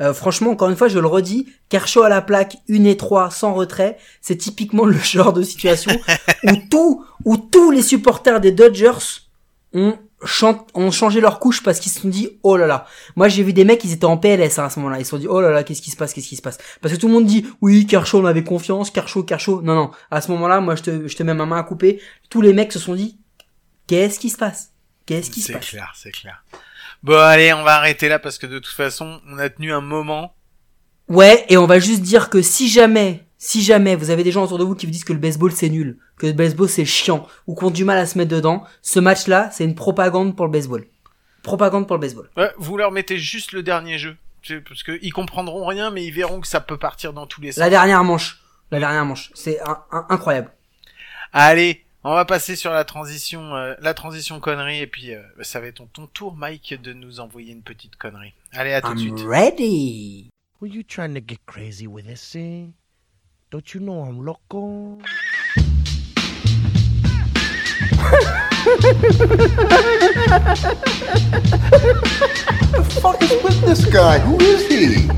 Euh, 0.00 0.14
franchement, 0.14 0.50
encore 0.50 0.70
une 0.70 0.76
fois, 0.76 0.88
je 0.88 0.98
le 0.98 1.06
redis, 1.06 1.46
Kershaw 1.68 2.02
à 2.02 2.08
la 2.08 2.22
plaque, 2.22 2.56
une 2.68 2.86
et 2.86 2.96
trois, 2.96 3.30
sans 3.30 3.52
retrait, 3.52 3.98
c'est 4.22 4.36
typiquement 4.36 4.84
le 4.86 4.98
genre 4.98 5.32
de 5.32 5.42
situation 5.42 5.92
où 6.44 6.52
tout, 6.70 7.04
où 7.24 7.36
tous 7.36 7.70
les 7.70 7.82
supporters 7.82 8.40
des 8.40 8.52
Dodgers 8.52 9.26
ont, 9.74 9.98
ont 10.74 10.90
changé 10.90 11.20
leur 11.20 11.38
couche 11.38 11.62
parce 11.62 11.80
qu'ils 11.80 11.90
se 11.92 12.00
sont 12.00 12.08
dit, 12.08 12.38
oh 12.42 12.56
là 12.56 12.66
là. 12.66 12.86
Moi, 13.16 13.28
j'ai 13.28 13.42
vu 13.42 13.52
des 13.52 13.64
mecs, 13.64 13.82
ils 13.84 13.92
étaient 13.92 14.04
en 14.04 14.16
PLS 14.16 14.58
hein, 14.58 14.64
à 14.64 14.70
ce 14.70 14.78
moment-là. 14.80 14.98
Ils 14.98 15.04
se 15.04 15.10
sont 15.10 15.18
dit, 15.18 15.28
oh 15.28 15.40
là 15.40 15.50
là, 15.50 15.64
qu'est-ce 15.64 15.82
qui 15.82 15.90
se 15.90 15.96
passe, 15.96 16.12
qu'est-ce 16.12 16.28
qui 16.28 16.36
se 16.36 16.42
passe? 16.42 16.58
Parce 16.80 16.94
que 16.94 16.98
tout 17.00 17.06
le 17.08 17.14
monde 17.14 17.26
dit, 17.26 17.46
oui, 17.60 17.86
Kershaw, 17.86 18.20
on 18.20 18.24
avait 18.26 18.44
confiance, 18.44 18.90
Kershaw, 18.90 19.22
Kershaw. 19.22 19.62
Non, 19.62 19.74
non. 19.74 19.90
À 20.10 20.20
ce 20.20 20.30
moment-là, 20.32 20.60
moi, 20.60 20.76
je 20.76 20.82
te, 20.82 21.08
je 21.08 21.16
te 21.16 21.22
mets 21.22 21.34
ma 21.34 21.46
main 21.46 21.58
à 21.58 21.62
couper. 21.62 22.00
Tous 22.28 22.42
les 22.42 22.52
mecs 22.52 22.72
se 22.72 22.78
sont 22.78 22.94
dit, 22.94 23.18
qu'est-ce 23.86 24.18
qui 24.18 24.30
se 24.30 24.36
passe? 24.36 24.72
Qu'est-ce 25.06 25.30
qui 25.30 25.40
se 25.40 25.48
C'est 25.48 25.52
passe? 25.54 25.68
clair, 25.70 25.92
c'est 25.96 26.12
clair. 26.12 26.44
Bon 27.02 27.16
allez, 27.18 27.52
on 27.54 27.62
va 27.62 27.76
arrêter 27.76 28.08
là 28.08 28.18
parce 28.18 28.36
que 28.36 28.46
de 28.46 28.58
toute 28.58 28.74
façon, 28.74 29.20
on 29.26 29.38
a 29.38 29.48
tenu 29.48 29.72
un 29.72 29.80
moment. 29.80 30.34
Ouais, 31.08 31.44
et 31.48 31.56
on 31.56 31.66
va 31.66 31.78
juste 31.80 32.02
dire 32.02 32.28
que 32.30 32.42
si 32.42 32.68
jamais, 32.68 33.24
si 33.38 33.62
jamais 33.62 33.96
vous 33.96 34.10
avez 34.10 34.22
des 34.22 34.30
gens 34.32 34.44
autour 34.44 34.58
de 34.58 34.64
vous 34.64 34.74
qui 34.74 34.84
vous 34.86 34.92
disent 34.92 35.02
que 35.04 35.14
le 35.14 35.18
baseball 35.18 35.50
c'est 35.50 35.70
nul, 35.70 35.98
que 36.20 36.26
le 36.26 36.32
baseball 36.34 36.68
c'est 36.68 36.84
chiant, 36.84 37.26
ou 37.46 37.54
qu'on 37.54 37.68
a 37.68 37.72
du 37.72 37.84
mal 37.84 37.98
à 37.98 38.06
se 38.06 38.18
mettre 38.18 38.30
dedans, 38.30 38.64
ce 38.82 39.00
match-là, 39.00 39.50
c'est 39.52 39.64
une 39.64 39.74
propagande 39.74 40.36
pour 40.36 40.44
le 40.46 40.52
baseball. 40.52 40.86
Propagande 41.42 41.86
pour 41.86 41.96
le 41.96 42.00
baseball. 42.02 42.28
Ouais, 42.36 42.50
vous 42.58 42.76
leur 42.76 42.92
mettez 42.92 43.16
juste 43.18 43.52
le 43.52 43.62
dernier 43.62 43.98
jeu. 43.98 44.16
Parce 44.68 44.82
que 44.82 44.98
ils 45.02 45.12
comprendront 45.12 45.66
rien, 45.66 45.90
mais 45.90 46.04
ils 46.04 46.12
verront 46.12 46.40
que 46.40 46.46
ça 46.46 46.60
peut 46.60 46.76
partir 46.78 47.12
dans 47.12 47.26
tous 47.26 47.40
les 47.40 47.52
sens. 47.52 47.58
La 47.60 47.70
dernière 47.70 48.04
manche. 48.04 48.42
La 48.70 48.78
dernière 48.78 49.04
manche. 49.04 49.30
C'est 49.34 49.60
un- 49.60 49.82
un- 49.92 50.06
incroyable. 50.10 50.50
Allez, 51.32 51.84
on 52.04 52.14
va 52.14 52.24
passer 52.24 52.56
sur 52.56 52.70
la 52.72 52.84
transition, 52.84 53.54
euh, 53.54 53.74
la 53.80 53.94
transition 53.94 54.40
connerie, 54.40 54.80
et 54.80 54.86
puis 54.86 55.14
euh, 55.14 55.22
ça 55.42 55.60
va 55.60 55.66
être 55.66 55.76
ton, 55.76 55.86
ton 55.86 56.06
tour, 56.06 56.34
Mike, 56.36 56.80
de 56.82 56.92
nous 56.92 57.20
envoyer 57.20 57.52
une 57.52 57.62
petite 57.62 57.96
connerie. 57.96 58.32
Allez, 58.52 58.72
à 58.72 58.80
tout 58.80 58.94
de 58.94 59.00
I'm 59.00 59.16
suite. 59.16 59.26
ready. 59.28 60.30
Were 60.60 60.68
you 60.70 60.82
trying 60.82 61.14
to 61.14 61.20
get 61.26 61.38
crazy 61.46 61.86
with 61.86 62.06
this 62.06 62.30
thing? 62.30 62.72
Don't 63.50 63.72
you 63.74 63.80
know 63.80 64.04
I'm 64.04 64.22
loco? 64.24 64.98
Fuck 73.00 73.22
is 73.22 73.32
with 73.42 73.60
this 73.64 73.84
guy? 73.86 74.18
Who 74.20 74.38
is 74.40 74.66
he? 74.68 75.08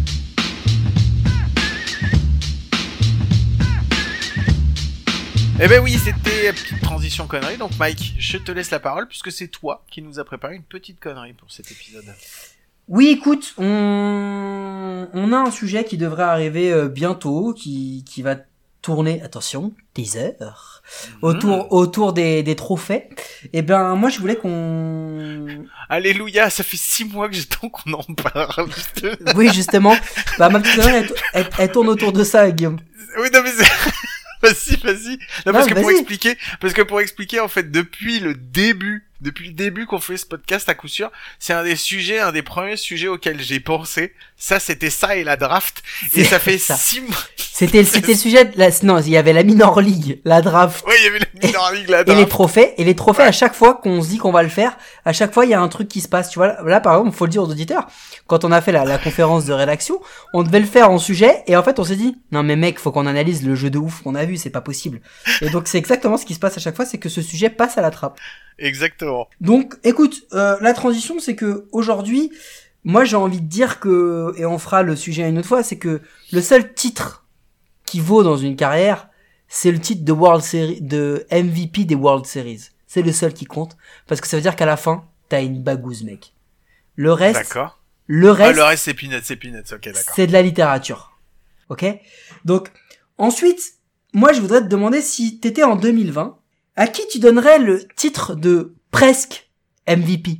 Eh 5.60 5.68
ben 5.68 5.80
oui, 5.80 5.96
c'était 6.02 6.52
petite 6.52 6.80
transition 6.80 7.26
connerie. 7.26 7.56
Donc 7.56 7.70
Mike, 7.78 8.14
je 8.18 8.38
te 8.38 8.50
laisse 8.50 8.70
la 8.70 8.80
parole 8.80 9.06
puisque 9.06 9.30
c'est 9.30 9.48
toi 9.48 9.84
qui 9.90 10.02
nous 10.02 10.18
a 10.18 10.24
préparé 10.24 10.56
une 10.56 10.64
petite 10.64 10.98
connerie 10.98 11.34
pour 11.34 11.52
cet 11.52 11.70
épisode. 11.70 12.04
Oui, 12.88 13.08
écoute, 13.08 13.54
on, 13.58 15.06
on 15.14 15.32
a 15.32 15.36
un 15.36 15.50
sujet 15.52 15.84
qui 15.84 15.96
devrait 15.96 16.24
arriver 16.24 16.72
euh, 16.72 16.88
bientôt, 16.88 17.54
qui, 17.54 18.04
qui 18.04 18.22
va 18.22 18.36
tourner, 18.82 19.22
attention, 19.22 19.72
des 19.94 20.16
heures, 20.16 20.82
autour, 21.22 21.72
autour 21.72 22.12
des, 22.12 22.42
des 22.42 22.56
trophées. 22.56 23.08
Et 23.52 23.62
ben, 23.62 23.94
moi, 23.94 24.10
je 24.10 24.18
voulais 24.18 24.36
qu'on, 24.36 25.64
Alléluia, 25.88 26.50
ça 26.50 26.62
fait 26.64 26.76
six 26.76 27.04
mois 27.04 27.28
que 27.28 27.34
j'attends 27.36 27.68
qu'on 27.68 27.92
en 27.92 28.02
parle. 28.02 28.68
oui, 29.36 29.48
justement, 29.52 29.96
bah, 30.38 30.48
ma 30.48 30.60
petite 30.60 30.76
connerie, 30.76 30.94
elle, 30.96 31.14
elle- 31.34 31.48
elle 31.58 31.72
tourne 31.72 31.88
autour 31.88 32.12
de 32.12 32.24
ça, 32.24 32.50
Guillaume. 32.50 32.78
oui, 33.20 33.28
non 33.32 33.40
mais 33.42 33.52
c'est... 33.56 33.70
Vas-y, 34.42 34.76
vas-y. 34.78 35.18
Non, 35.46 35.52
parce 35.52 35.68
que 35.68 35.74
pour 35.74 35.88
expliquer, 35.92 36.36
parce 36.60 36.72
que 36.74 36.82
pour 36.82 37.00
expliquer, 37.00 37.38
en 37.38 37.46
fait, 37.46 37.70
depuis 37.70 38.18
le 38.18 38.34
début, 38.34 39.08
depuis 39.22 39.46
le 39.46 39.54
début 39.54 39.86
qu'on 39.86 40.00
fait 40.00 40.16
ce 40.16 40.26
podcast 40.26 40.68
à 40.68 40.74
coup 40.74 40.88
sûr, 40.88 41.10
c'est 41.38 41.52
un 41.52 41.62
des 41.62 41.76
sujets, 41.76 42.18
un 42.18 42.32
des 42.32 42.42
premiers 42.42 42.76
sujets 42.76 43.08
auxquels 43.08 43.40
j'ai 43.40 43.60
pensé. 43.60 44.12
Ça, 44.36 44.58
c'était 44.58 44.90
ça 44.90 45.14
et 45.16 45.22
la 45.22 45.36
draft. 45.36 45.82
Et 46.14 46.24
ça 46.24 46.40
fait 46.40 46.58
ça. 46.58 46.74
six 46.74 47.00
mois. 47.00 47.16
C'était, 47.36 47.84
c'était 47.84 48.12
le 48.12 48.18
sujet 48.18 48.44
de 48.46 48.58
la, 48.58 48.70
non, 48.82 48.98
il 48.98 49.10
y 49.10 49.16
avait 49.16 49.32
la 49.32 49.44
minor 49.44 49.80
league, 49.80 50.20
la 50.24 50.42
draft, 50.42 50.84
Oui, 50.86 50.94
il 50.98 51.04
y 51.04 51.06
avait 51.06 51.20
la 51.20 51.46
minor 51.48 51.70
league, 51.72 51.88
la 51.88 52.00
et 52.00 52.04
les 52.04 52.14
draft. 52.14 52.28
trophées. 52.28 52.74
Et 52.78 52.84
les 52.84 52.96
trophées, 52.96 53.22
à 53.22 53.30
chaque 53.32 53.54
fois 53.54 53.74
qu'on 53.74 54.02
se 54.02 54.08
dit 54.08 54.18
qu'on 54.18 54.32
va 54.32 54.42
le 54.42 54.48
faire, 54.48 54.76
à 55.04 55.12
chaque 55.12 55.32
fois, 55.32 55.44
il 55.44 55.50
y 55.50 55.54
a 55.54 55.60
un 55.60 55.68
truc 55.68 55.86
qui 55.88 56.00
se 56.00 56.08
passe. 56.08 56.28
Tu 56.30 56.38
vois, 56.40 56.60
là, 56.62 56.80
par 56.80 56.94
exemple, 56.98 57.16
faut 57.16 57.26
le 57.26 57.30
dire 57.30 57.42
aux 57.42 57.48
auditeurs. 57.50 57.86
Quand 58.26 58.44
on 58.44 58.50
a 58.50 58.60
fait 58.60 58.72
la, 58.72 58.84
la 58.84 58.98
conférence 58.98 59.44
de 59.44 59.52
rédaction, 59.52 60.00
on 60.34 60.42
devait 60.42 60.60
le 60.60 60.66
faire 60.66 60.90
en 60.90 60.98
sujet, 60.98 61.44
et 61.46 61.56
en 61.56 61.62
fait, 61.62 61.78
on 61.78 61.84
s'est 61.84 61.96
dit, 61.96 62.16
non, 62.32 62.42
mais 62.42 62.56
mec, 62.56 62.80
faut 62.80 62.90
qu'on 62.90 63.06
analyse 63.06 63.44
le 63.46 63.54
jeu 63.54 63.70
de 63.70 63.78
ouf 63.78 64.02
qu'on 64.02 64.14
a 64.16 64.24
vu, 64.24 64.36
c'est 64.36 64.50
pas 64.50 64.60
possible. 64.62 65.00
Et 65.40 65.50
donc, 65.50 65.68
c'est 65.68 65.78
exactement 65.78 66.16
ce 66.16 66.24
qui 66.26 66.34
se 66.34 66.40
passe 66.40 66.56
à 66.56 66.60
chaque 66.60 66.74
fois, 66.74 66.86
c'est 66.86 66.98
que 66.98 67.08
ce 67.08 67.22
sujet 67.22 67.50
passe 67.50 67.78
à 67.78 67.82
la 67.82 67.90
trappe. 67.90 68.18
Exactement. 68.58 69.28
Donc, 69.40 69.74
écoute, 69.84 70.26
euh, 70.32 70.56
la 70.60 70.72
transition, 70.74 71.18
c'est 71.18 71.34
que 71.36 71.66
aujourd'hui, 71.72 72.30
moi, 72.84 73.04
j'ai 73.04 73.16
envie 73.16 73.40
de 73.40 73.46
dire 73.46 73.80
que, 73.80 74.32
et 74.36 74.44
on 74.46 74.58
fera 74.58 74.82
le 74.82 74.96
sujet 74.96 75.28
une 75.28 75.38
autre 75.38 75.48
fois, 75.48 75.62
c'est 75.62 75.78
que 75.78 76.00
le 76.32 76.40
seul 76.40 76.72
titre 76.74 77.24
qui 77.84 78.00
vaut 78.00 78.22
dans 78.22 78.36
une 78.36 78.56
carrière, 78.56 79.08
c'est 79.48 79.70
le 79.70 79.78
titre 79.78 80.04
de 80.04 80.12
World 80.12 80.42
Series, 80.42 80.80
de 80.80 81.26
MVP 81.30 81.84
des 81.84 81.94
World 81.94 82.26
Series. 82.26 82.70
C'est 82.86 83.02
le 83.02 83.12
seul 83.12 83.32
qui 83.34 83.44
compte, 83.44 83.76
parce 84.06 84.20
que 84.20 84.26
ça 84.26 84.36
veut 84.36 84.42
dire 84.42 84.56
qu'à 84.56 84.66
la 84.66 84.76
fin, 84.76 85.04
t'as 85.28 85.42
une 85.42 85.62
bagouze, 85.62 86.02
mec. 86.04 86.34
Le 86.96 87.12
reste, 87.12 87.34
D'accord. 87.40 87.78
le 88.06 88.30
Ah, 88.30 88.34
reste, 88.34 88.56
le 88.56 88.62
reste, 88.64 88.84
c'est 88.84 88.94
peanuts, 88.94 89.20
c'est 89.22 89.36
peanuts. 89.36 89.62
Ok, 89.72 89.84
d'accord. 89.84 90.14
c'est 90.14 90.26
de 90.26 90.32
la 90.32 90.42
littérature. 90.42 91.18
Ok? 91.68 91.84
Donc, 92.44 92.70
ensuite, 93.18 93.74
moi, 94.12 94.32
je 94.32 94.40
voudrais 94.40 94.60
te 94.60 94.66
demander 94.66 95.00
si 95.00 95.38
t'étais 95.40 95.62
en 95.62 95.76
2020, 95.76 96.36
à 96.76 96.86
qui 96.86 97.06
tu 97.08 97.18
donnerais 97.18 97.58
le 97.58 97.86
titre 97.96 98.34
de 98.34 98.74
presque 98.90 99.48
MVP 99.88 100.38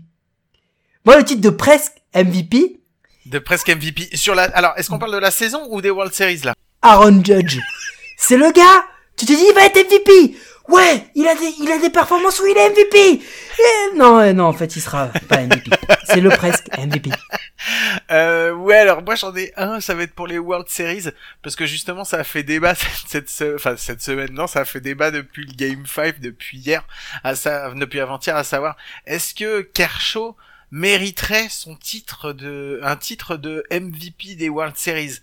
Moi, 1.04 1.16
le 1.16 1.24
titre 1.24 1.40
de 1.40 1.50
presque 1.50 1.94
MVP, 2.14 2.80
De 3.26 3.38
presque 3.38 3.68
MVP. 3.68 4.16
Sur 4.16 4.34
la, 4.34 4.44
alors, 4.44 4.72
est-ce 4.76 4.90
qu'on 4.90 4.98
parle 4.98 5.12
de 5.12 5.18
la 5.18 5.30
saison 5.30 5.66
ou 5.70 5.80
des 5.80 5.90
World 5.90 6.12
Series, 6.12 6.40
là? 6.44 6.54
Aaron 6.82 7.22
Judge. 7.24 7.58
C'est 8.18 8.36
le 8.36 8.50
gars, 8.52 8.84
tu 9.16 9.26
te 9.26 9.32
dis, 9.32 9.44
il 9.48 9.54
va 9.54 9.66
être 9.66 9.76
MVP 9.76 10.36
Ouais, 10.72 11.06
il 11.14 11.28
a 11.28 11.34
des, 11.34 11.52
il 11.60 11.70
a 11.70 11.78
des 11.78 11.90
performances 11.90 12.40
où 12.40 12.46
il 12.46 12.56
est 12.56 12.70
MVP 12.70 13.22
Non, 13.94 14.32
non, 14.32 14.46
en 14.46 14.52
fait, 14.54 14.74
il 14.74 14.80
sera 14.80 15.08
pas 15.28 15.42
MVP. 15.42 15.70
C'est 16.04 16.22
le 16.22 16.30
presque 16.30 16.66
MVP. 16.78 17.10
Euh, 18.10 18.52
ouais, 18.52 18.76
alors 18.76 19.02
moi 19.04 19.14
j'en 19.14 19.34
ai 19.36 19.52
un, 19.56 19.80
ça 19.80 19.94
va 19.94 20.02
être 20.02 20.14
pour 20.14 20.26
les 20.26 20.36
World 20.36 20.68
Series, 20.68 21.04
parce 21.42 21.54
que 21.54 21.64
justement 21.64 22.02
ça 22.02 22.18
a 22.18 22.24
fait 22.24 22.42
débat 22.42 22.74
cette, 23.06 23.30
cette, 23.30 24.02
semaine, 24.02 24.32
non, 24.32 24.48
ça 24.48 24.60
a 24.60 24.64
fait 24.64 24.80
débat 24.80 25.12
depuis 25.12 25.46
le 25.46 25.52
Game 25.52 25.86
5, 25.86 26.18
depuis 26.18 26.58
hier, 26.58 26.84
à 27.22 27.36
ça, 27.36 27.72
depuis 27.72 28.00
avant-hier, 28.00 28.36
à 28.36 28.42
savoir, 28.42 28.76
est-ce 29.06 29.32
que 29.32 29.62
Kershaw 29.62 30.36
mériterait 30.72 31.48
son 31.50 31.76
titre 31.76 32.32
de, 32.32 32.80
un 32.82 32.96
titre 32.96 33.36
de 33.36 33.64
MVP 33.70 34.34
des 34.34 34.48
World 34.48 34.76
Series? 34.76 35.20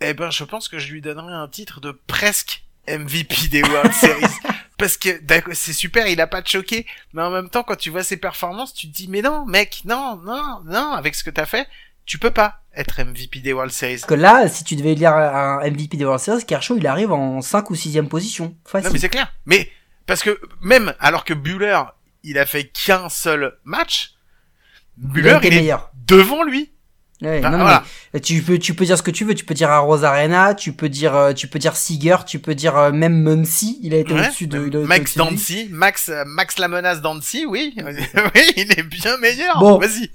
Eh 0.00 0.14
ben, 0.14 0.30
je 0.30 0.44
pense 0.44 0.68
que 0.68 0.78
je 0.78 0.92
lui 0.92 1.00
donnerais 1.00 1.34
un 1.34 1.48
titre 1.48 1.80
de 1.80 1.90
presque 2.06 2.62
MVP 2.88 3.48
des 3.48 3.62
World 3.62 3.92
Series. 3.92 4.34
Parce 4.78 4.96
que 4.96 5.20
d'accord, 5.22 5.54
c'est 5.54 5.74
super, 5.74 6.06
il 6.06 6.20
a 6.20 6.26
pas 6.26 6.40
de 6.40 6.48
choqué, 6.48 6.86
mais 7.12 7.22
en 7.22 7.30
même 7.30 7.50
temps, 7.50 7.62
quand 7.62 7.76
tu 7.76 7.90
vois 7.90 8.02
ses 8.02 8.16
performances, 8.16 8.72
tu 8.72 8.90
te 8.90 8.96
dis, 8.96 9.08
mais 9.08 9.20
non, 9.20 9.44
mec, 9.44 9.82
non, 9.84 10.16
non, 10.24 10.60
non, 10.64 10.92
avec 10.92 11.14
ce 11.14 11.22
que 11.22 11.28
t'as 11.28 11.44
fait, 11.44 11.68
tu 12.06 12.18
peux 12.18 12.30
pas 12.30 12.62
être 12.74 13.02
MVP 13.02 13.40
des 13.40 13.52
World 13.52 13.72
Series. 13.72 13.96
Parce 13.96 14.06
que 14.06 14.14
là, 14.14 14.48
si 14.48 14.64
tu 14.64 14.76
devais 14.76 14.94
lire 14.94 15.12
un 15.14 15.60
MVP 15.68 15.96
des 15.98 16.04
World 16.04 16.22
Series, 16.22 16.44
Kershaw, 16.46 16.78
il 16.78 16.86
arrive 16.86 17.12
en 17.12 17.42
5 17.42 17.68
ou 17.70 17.74
6 17.74 18.02
position. 18.02 18.56
Facile. 18.64 18.88
Non, 18.88 18.92
mais 18.94 18.98
c'est 18.98 19.08
clair. 19.10 19.32
Mais, 19.44 19.70
parce 20.06 20.22
que 20.22 20.40
même 20.62 20.94
alors 20.98 21.24
que 21.24 21.34
Bueller, 21.34 21.82
il 22.22 22.38
a 22.38 22.46
fait 22.46 22.64
qu'un 22.64 23.08
seul 23.08 23.58
match, 23.64 24.14
il 25.14 25.26
est 25.26 25.50
meilleur. 25.50 25.90
devant 26.06 26.42
lui. 26.42 26.72
Ouais, 27.22 27.40
non, 27.42 27.50
voilà. 27.50 27.84
mais 28.14 28.20
tu 28.20 28.40
peux, 28.40 28.58
tu 28.58 28.72
peux 28.72 28.86
dire 28.86 28.96
ce 28.96 29.02
que 29.02 29.10
tu 29.10 29.24
veux. 29.26 29.34
Tu 29.34 29.44
peux 29.44 29.52
dire 29.52 29.70
à 29.70 29.78
Rosarena, 29.80 30.54
tu 30.54 30.72
peux 30.72 30.88
dire, 30.88 31.14
euh, 31.14 31.32
tu 31.34 31.48
peux 31.48 31.58
dire 31.58 31.76
Seager, 31.76 32.16
tu 32.26 32.38
peux 32.38 32.54
dire 32.54 32.76
euh, 32.78 32.92
même 32.92 33.20
Muncy. 33.22 33.78
Il 33.82 33.92
a 33.92 33.98
été 33.98 34.14
Ouais. 34.14 34.20
au-dessus 34.26 34.46
de. 34.46 34.66
il 34.68 34.76
a 34.76 34.80
Max. 34.86 35.16
Dancy, 35.18 35.68
Max, 35.70 36.08
euh, 36.08 36.24
Max 36.26 36.58
la 36.58 36.68
menace 36.68 37.02
Dancy, 37.02 37.44
oui, 37.46 37.74
oui, 37.84 38.52
il 38.56 38.72
est 38.72 38.82
bien 38.82 39.18
meilleur. 39.18 39.58
Bon. 39.60 39.78
Vas-y, 39.78 40.10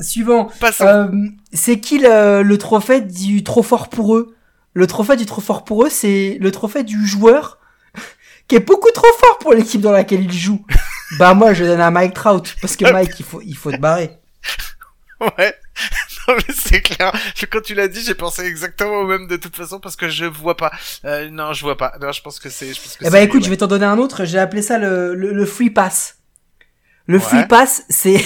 Suivant. 0.00 0.50
Euh, 0.80 1.08
c'est 1.52 1.78
qui 1.80 1.98
le, 1.98 2.42
le 2.42 2.58
trophée 2.58 3.00
du 3.02 3.44
trop 3.44 3.62
fort 3.62 3.88
pour 3.88 4.16
eux? 4.16 4.34
Le 4.74 4.86
trophée 4.86 5.16
du 5.16 5.26
trop 5.26 5.40
fort 5.40 5.64
pour 5.64 5.84
eux, 5.84 5.90
c'est 5.90 6.38
le 6.40 6.50
trophée 6.52 6.82
du 6.84 7.06
joueur 7.06 7.58
qui 8.48 8.56
est 8.56 8.60
beaucoup 8.60 8.90
trop 8.92 9.12
fort 9.20 9.38
pour 9.38 9.52
l'équipe 9.54 9.80
dans 9.80 9.92
laquelle 9.92 10.22
il 10.24 10.32
joue. 10.32 10.64
bah 11.20 11.34
moi, 11.34 11.52
je 11.54 11.64
donne 11.64 11.80
à 11.80 11.90
Mike 11.92 12.14
Trout 12.14 12.56
parce 12.60 12.74
que 12.76 12.90
Mike, 12.92 13.12
il 13.18 13.24
faut, 13.24 13.40
il 13.44 13.56
faut 13.56 13.70
te 13.72 13.76
barrer. 13.76 14.10
Ouais. 15.20 15.52
Mais 16.28 16.54
c'est 16.54 16.80
clair. 16.82 17.12
Je- 17.34 17.46
Quand 17.46 17.60
tu 17.62 17.74
l'as 17.74 17.88
dit, 17.88 18.02
j'ai 18.04 18.14
pensé 18.14 18.42
exactement 18.42 19.00
au 19.00 19.06
même 19.06 19.26
de 19.26 19.36
toute 19.36 19.56
façon 19.56 19.80
parce 19.80 19.96
que 19.96 20.08
je 20.08 20.24
vois 20.26 20.56
pas. 20.56 20.70
Euh, 21.04 21.30
non, 21.30 21.52
je 21.52 21.62
vois 21.62 21.76
pas. 21.76 21.94
Non, 22.00 22.12
je 22.12 22.20
pense 22.22 22.38
que 22.38 22.50
c'est. 22.50 22.70
Eh 23.00 23.10
ben 23.10 23.18
lui, 23.18 23.24
écoute, 23.24 23.40
ouais. 23.40 23.44
je 23.46 23.50
vais 23.50 23.56
t'en 23.56 23.66
donner 23.66 23.86
un 23.86 23.98
autre. 23.98 24.24
J'ai 24.24 24.38
appelé 24.38 24.62
ça 24.62 24.78
le, 24.78 25.14
le, 25.14 25.32
le 25.32 25.46
free 25.46 25.70
pass. 25.70 26.18
Le 27.06 27.16
Ouais. 27.18 27.22
free 27.24 27.46
pass, 27.46 27.84
c'est 27.88 28.22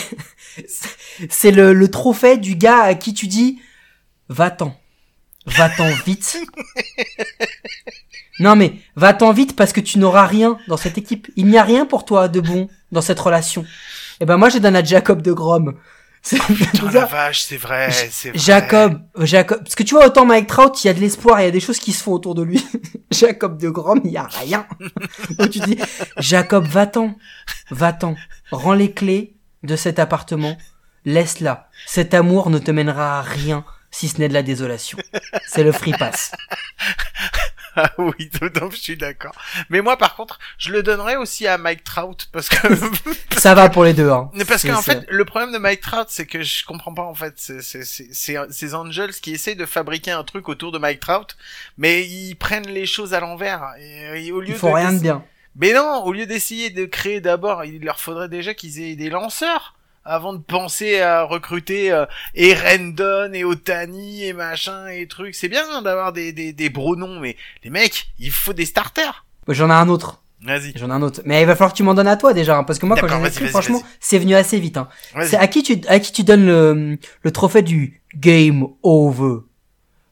c'est 1.31 1.51
le, 1.53 1.73
le 1.73 1.91
trophée 1.91 2.37
du 2.37 2.57
gars 2.57 2.81
à 2.83 2.95
qui 2.95 3.15
tu 3.15 3.29
dis 3.29 3.61
va-t'en, 4.29 4.77
va-t'en 5.47 5.89
vite. 6.05 6.39
non 8.41 8.57
mais 8.57 8.75
va-t'en 8.97 9.33
vite 9.33 9.55
parce 9.57 9.73
que 9.73 9.81
tu 9.81 9.99
n'auras 9.99 10.27
rien 10.27 10.59
dans 10.69 10.77
cette 10.77 10.99
équipe. 10.99 11.29
Il 11.37 11.47
n'y 11.47 11.59
a 11.59 11.63
rien 11.63 11.87
pour 11.87 12.05
toi 12.05 12.29
de 12.29 12.41
bon 12.41 12.69
dans 12.91 13.03
cette 13.03 13.21
relation. 13.21 13.65
Eh 14.21 14.25
ben 14.25 14.37
moi 14.37 14.49
je 14.49 14.59
donne 14.59 14.77
à 14.77 14.83
Jacob 14.85 15.23
de 15.23 15.33
Grom. 15.33 15.75
C'est- 16.25 16.39
Putain, 16.41 16.91
la 16.93 17.05
vache, 17.05 17.43
c'est 17.43 17.57
vrai, 17.57 17.91
c'est 18.11 18.31
vrai. 18.31 18.39
Jacob, 18.39 19.03
Jacob, 19.19 19.59
parce 19.65 19.75
que 19.75 19.83
tu 19.83 19.95
vois, 19.95 20.07
autant 20.07 20.25
Mike 20.25 20.47
Trout, 20.47 20.85
il 20.85 20.87
y 20.87 20.91
a 20.91 20.95
de 20.95 21.01
l'espoir, 21.01 21.41
il 21.41 21.45
y 21.45 21.49
a 21.49 21.51
des 21.51 21.59
choses 21.61 21.79
qui 21.81 21.93
se 21.93 22.03
font 22.03 22.13
autour 22.13 22.35
de 22.37 22.43
lui. 22.43 22.65
Jacob 23.11 23.59
de 23.61 23.69
Grom, 23.69 24.01
il 24.05 24.13
y 24.13 24.17
a 24.17 24.29
rien. 24.29 24.67
Donc 25.39 25.51
tu 25.51 25.59
dis, 25.59 25.77
Jacob, 26.19 26.65
va-t'en, 26.67 27.17
va-t'en, 27.71 28.15
rends 28.53 28.73
les 28.75 28.93
clés 28.93 29.35
de 29.65 29.75
cet 29.75 29.99
appartement, 29.99 30.57
laisse-la. 31.05 31.69
Cet 31.87 32.15
amour 32.15 32.51
ne 32.51 32.59
te 32.59 32.71
mènera 32.71 33.19
à 33.19 33.23
rien, 33.23 33.65
si 33.91 34.07
ce 34.09 34.19
n'est 34.19 34.29
de 34.29 34.35
la 34.35 34.43
désolation. 34.45 34.99
C'est 35.47 35.65
le 35.65 35.73
free 35.73 35.93
pass. 35.99 36.31
Ah 37.77 37.91
oui, 37.99 38.31
non, 38.61 38.71
je 38.71 38.77
suis 38.77 38.97
d'accord. 38.97 39.35
Mais 39.71 39.81
moi, 39.81 39.97
par 39.97 40.15
contre, 40.15 40.39
je 40.59 40.73
le 40.73 40.83
donnerais 40.83 41.17
aussi 41.17 41.47
à 41.47 41.59
Mike 41.59 41.85
Trout 41.85 42.29
parce 42.33 42.49
que 42.49 42.57
Ça 43.39 43.55
va 43.55 43.71
pour 43.71 43.85
les 43.85 43.95
deux, 43.95 44.11
hein. 44.11 44.31
Parce 44.47 44.63
qu'en 44.63 44.83
fait, 44.83 45.07
le 45.09 45.25
problème 45.25 45.53
de 45.53 45.59
Mike 45.59 45.81
Trout, 45.81 46.07
c'est 46.09 46.27
que 46.27 46.43
je 46.43 46.65
comprends 46.65 46.95
pas 46.95 47.03
en 47.03 47.15
fait. 47.15 47.35
C'est 47.37 47.85
ces 47.85 48.75
Angels 48.75 49.13
qui 49.15 49.33
essayent 49.33 49.57
de 49.57 49.67
fabriquer 49.67 50.11
un 50.11 50.25
truc 50.25 50.49
autour 50.49 50.73
de 50.73 50.79
Mike 50.79 51.01
Trout, 51.01 51.37
mais 51.79 52.07
ils 52.07 52.35
prennent 52.35 52.69
les 52.69 52.87
choses 52.87 53.15
à 53.15 53.21
l'envers. 53.21 53.75
Et, 53.79 54.27
et 54.27 54.33
au 54.33 54.41
lieu 54.41 54.51
ils 54.51 54.57
font 54.57 54.73
rien 54.73 54.93
de 54.93 55.01
bien. 55.01 55.25
Mais 55.57 55.73
non, 55.73 56.03
au 56.05 56.13
lieu 56.13 56.27
d'essayer 56.27 56.71
de 56.71 56.87
créer 56.87 57.21
d'abord, 57.21 57.65
il 57.65 57.85
leur 57.85 58.01
faudrait 58.01 58.29
déjà 58.29 58.55
qu'ils 58.55 58.81
aient 58.81 58.97
des 58.97 59.11
lanceurs 59.11 59.75
avant 60.05 60.33
de 60.33 60.39
penser 60.39 61.01
à 61.01 61.23
recruter 61.23 61.93
euh, 61.93 62.07
et 62.35 62.55
Rendon 62.55 63.33
et 63.33 63.45
Otani 63.45 64.25
et 64.25 64.33
machin 64.33 64.89
et 64.89 65.07
trucs. 65.07 65.35
C'est 65.35 65.49
bien 65.49 65.83
d'avoir 65.83 66.13
des, 66.13 66.33
des, 66.33 66.53
des 66.53 66.71
noms, 66.71 67.21
mais 67.21 67.37
les 67.63 67.71
mecs, 67.71 68.09
il 68.19 68.31
faut 68.31 68.53
des 68.53 68.67
starters. 68.67 69.25
J'en 69.49 69.71
ai 69.71 69.75
un 69.75 69.89
autre. 69.89 70.23
Vas-y, 70.45 70.73
J'en 70.77 70.89
ai 70.91 70.93
un 70.93 71.03
autre. 71.03 71.23
Mais 71.25 71.41
il 71.41 71.47
va 71.47 71.55
falloir 71.55 71.73
que 71.73 71.77
tu 71.77 71.85
m'en 71.85 71.95
donnes 71.95 72.09
à 72.09 72.17
toi 72.17 72.35
déjà, 72.35 72.57
hein, 72.57 72.65
parce 72.65 72.79
que 72.81 72.87
moi, 72.87 72.97
quand 72.99 73.07
j'ai 73.07 73.15
vas-y, 73.15 73.29
écrit, 73.29 73.47
franchement, 73.49 73.81
c'est 74.01 74.19
venu 74.19 74.35
assez 74.35 74.59
vite, 74.59 74.77
hein. 74.77 74.89
C'est 75.25 75.37
à 75.37 75.47
qui 75.47 75.63
tu 75.63 75.81
à 75.87 76.01
qui 76.01 76.13
tu 76.13 76.25
donnes 76.25 76.47
le 76.47 76.99
le 77.23 77.31
trophée 77.31 77.63
du 77.63 78.03
game 78.17 78.67
over? 78.83 79.43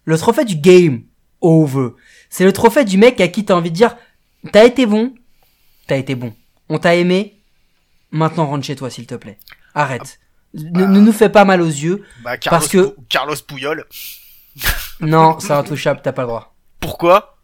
Le 0.05 0.19
trophée 0.19 0.45
du 0.45 0.57
game 0.57 1.03
over. 1.41 1.89
C'est 2.29 2.45
le 2.45 2.53
trophée 2.53 2.85
du 2.85 2.97
mec 2.97 3.21
à 3.21 3.27
qui 3.27 3.45
t'as 3.45 3.55
envie 3.55 3.71
de 3.71 3.77
dire 3.77 3.97
t'as 4.53 4.65
été 4.65 4.87
bon, 4.87 5.15
t'as 5.89 5.97
été 5.97 6.15
bon. 6.15 6.33
On 6.69 6.79
t'a 6.79 6.95
aimé. 6.95 7.37
Maintenant 8.13 8.47
rentre 8.47 8.65
chez 8.65 8.77
toi 8.77 8.91
s'il 8.91 9.07
te 9.07 9.15
plaît. 9.15 9.39
Arrête. 9.75 10.19
Ne, 10.55 10.85
ne 10.85 11.01
nous 11.01 11.13
fais 11.13 11.29
pas 11.29 11.45
mal 11.45 11.61
aux 11.63 11.67
yeux. 11.67 12.05
Bah, 12.25 12.37
Carlos, 12.37 12.59
parce 12.59 12.71
que- 12.71 12.97
Carlos 13.09 13.37
Pouyol. 13.47 13.85
Non, 15.01 15.39
c'est 15.41 15.53
intouchable, 15.53 16.01
t'as 16.03 16.13
pas 16.13 16.23
le 16.23 16.29
droit. 16.29 16.55
Pourquoi? 16.79 17.39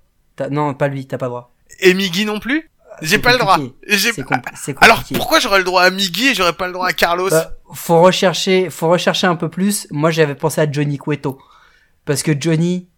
Non, 0.50 0.74
pas 0.74 0.88
lui, 0.88 1.06
t'as 1.06 1.16
pas 1.16 1.26
le 1.26 1.30
droit. 1.30 1.54
Et 1.80 1.94
Miggy 1.94 2.26
non 2.26 2.38
plus? 2.38 2.70
J'ai 3.02 3.18
pas 3.18 3.32
le 3.32 3.38
droit. 3.38 3.58
J'ai 3.86 4.12
c'est 4.12 4.82
Alors 4.82 5.02
pourquoi 5.14 5.38
j'aurais 5.38 5.58
le 5.58 5.64
droit 5.64 5.82
à 5.82 5.90
Miggy 5.90 6.28
et 6.28 6.34
j'aurais 6.34 6.54
pas 6.54 6.66
le 6.66 6.72
droit 6.72 6.88
à 6.88 6.92
Carlos? 6.92 7.32
Euh, 7.32 7.44
faut 7.72 8.00
rechercher, 8.02 8.70
faut 8.70 8.88
rechercher 8.88 9.26
un 9.26 9.36
peu 9.36 9.48
plus. 9.48 9.86
Moi, 9.90 10.10
j'avais 10.10 10.34
pensé 10.34 10.60
à 10.60 10.70
Johnny 10.70 10.98
Cueto. 10.98 11.38
Parce 12.04 12.22
que 12.22 12.32
Johnny, 12.38 12.88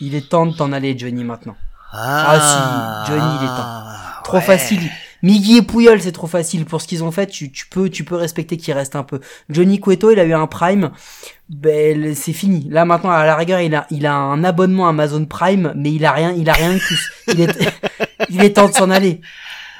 il 0.00 0.14
est 0.14 0.28
temps 0.28 0.46
de 0.46 0.54
t'en 0.54 0.72
aller, 0.72 0.96
Johnny, 0.98 1.24
maintenant. 1.24 1.56
Ah, 1.92 3.04
si, 3.06 3.12
Johnny, 3.12 3.36
il 3.40 3.44
est 3.44 3.48
temps. 3.48 3.84
Trop 4.24 4.36
ouais. 4.38 4.42
facile. 4.42 4.90
Miggy 5.26 5.56
et 5.58 5.62
Pouyol, 5.62 6.00
c'est 6.00 6.12
trop 6.12 6.28
facile. 6.28 6.64
Pour 6.64 6.80
ce 6.80 6.86
qu'ils 6.86 7.02
ont 7.02 7.10
fait, 7.10 7.26
tu, 7.26 7.50
tu 7.50 7.66
peux, 7.66 7.88
tu 7.90 8.04
peux 8.04 8.14
respecter 8.14 8.56
qu'il 8.56 8.72
reste 8.74 8.94
un 8.94 9.02
peu. 9.02 9.18
Johnny 9.48 9.80
Cueto, 9.80 10.12
il 10.12 10.20
a 10.20 10.24
eu 10.24 10.32
un 10.34 10.46
prime. 10.46 10.92
Ben, 11.48 12.14
c'est 12.14 12.32
fini. 12.32 12.68
Là, 12.70 12.84
maintenant, 12.84 13.10
à 13.10 13.26
la 13.26 13.34
rigueur, 13.34 13.60
il 13.60 13.74
a, 13.74 13.86
il 13.90 14.06
a 14.06 14.14
un 14.14 14.44
abonnement 14.44 14.88
Amazon 14.88 15.24
Prime, 15.24 15.72
mais 15.76 15.92
il 15.92 16.04
a 16.04 16.12
rien, 16.12 16.32
il 16.32 16.48
a 16.48 16.52
rien 16.52 16.74
de 16.74 16.78
plus. 16.78 17.10
Il 17.28 17.40
est, 17.40 17.58
il 18.30 18.44
est 18.44 18.52
temps 18.54 18.68
de 18.68 18.74
s'en 18.74 18.88
aller. 18.90 19.20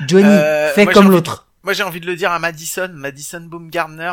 Johnny, 0.09 0.27
Euh, 0.29 0.73
fais 0.75 0.87
comme 0.87 1.11
l'autre. 1.11 1.47
Moi 1.63 1.73
j'ai 1.73 1.83
envie 1.85 2.01
de 2.01 2.07
le 2.07 2.17
dire 2.17 2.31
à 2.33 2.39
Madison, 2.39 2.91
Madison 2.93 3.41
Baumgartner. 3.41 4.13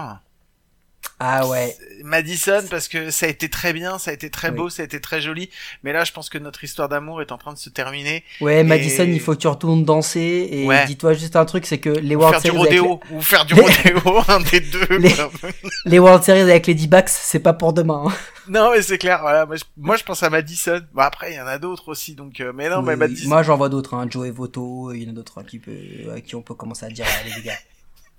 Ah 1.25 1.47
ouais. 1.47 1.75
Madison 2.03 2.61
parce 2.69 2.87
que 2.89 3.09
ça 3.11 3.27
a 3.27 3.29
été 3.29 3.49
très 3.49 3.71
bien, 3.71 3.97
ça 3.97 4.11
a 4.11 4.13
été 4.13 4.29
très 4.29 4.49
Oui. 4.49 4.55
beau, 4.57 4.69
ça 4.69 4.81
a 4.81 4.85
été 4.85 4.99
très 4.99 5.21
joli. 5.21 5.49
Mais 5.83 5.93
là 5.93 6.03
je 6.03 6.11
pense 6.11 6.29
que 6.29 6.37
notre 6.37 6.63
histoire 6.63 6.89
d'amour 6.89 7.21
est 7.21 7.31
en 7.31 7.37
train 7.37 7.53
de 7.53 7.57
se 7.57 7.69
terminer. 7.69 8.23
Ouais, 8.41 8.63
Madison, 8.63 9.05
il 9.05 9.19
faut 9.21 9.33
que 9.33 9.39
tu 9.39 9.47
retournes 9.47 9.85
danser. 9.85 10.49
Et 10.51 10.65
Ouais. 10.67 10.85
dis-toi 10.85 11.13
juste 11.13 11.35
un 11.37 11.45
truc, 11.45 11.65
c'est 11.65 11.77
que 11.77 11.89
les 11.89 12.15
World 12.15 12.41
Series 12.41 12.57
avec 12.67 13.11
ou 13.11 13.21
faire 13.21 13.45
du 13.45 13.53
rodéo, 13.53 14.21
un 14.27 14.41
des 14.41 14.59
deux. 14.59 14.97
Les- 14.97 15.15
les 15.85 15.99
World 15.99 16.23
Series 16.23 16.41
avec 16.41 16.67
les 16.67 16.75
D-backs, 16.75 17.07
c'est 17.09 17.39
pas 17.39 17.53
pour 17.53 17.71
demain. 17.73 18.03
hein. 18.07 18.13
Non 18.49 18.71
mais 18.71 18.81
c'est 18.81 18.97
clair, 18.97 19.19
voilà. 19.21 19.45
Moi 19.45 19.55
je, 19.55 19.63
moi, 19.77 19.95
je 19.95 20.03
pense 20.03 20.21
à 20.21 20.29
Madison. 20.29 20.81
Bon 20.93 21.01
après 21.03 21.31
il 21.31 21.35
y 21.37 21.39
en 21.41 21.47
a 21.47 21.57
d'autres 21.59 21.87
aussi, 21.87 22.13
donc. 22.15 22.41
euh, 22.41 22.51
mais 22.53 22.67
non, 22.69 22.81
mais 22.81 22.97
Madison. 22.97 23.29
Moi, 23.29 23.41
j'en 23.43 23.55
vois 23.55 23.69
d'autres, 23.69 23.93
hein. 23.93 24.05
Joe 24.09 24.27
et 24.27 24.31
Voto, 24.31 24.91
il 24.91 25.03
y 25.03 25.07
en 25.07 25.11
a 25.11 25.13
d'autres 25.13 25.37
hein, 25.39 25.45
qui, 25.47 25.59
peut, 25.59 25.71
à 26.13 26.19
qui 26.19 26.35
on 26.35 26.41
peut 26.41 26.53
commencer 26.53 26.85
à 26.85 26.89
dire, 26.89 27.05
allez 27.21 27.31
les 27.37 27.41
gars. 27.43 27.57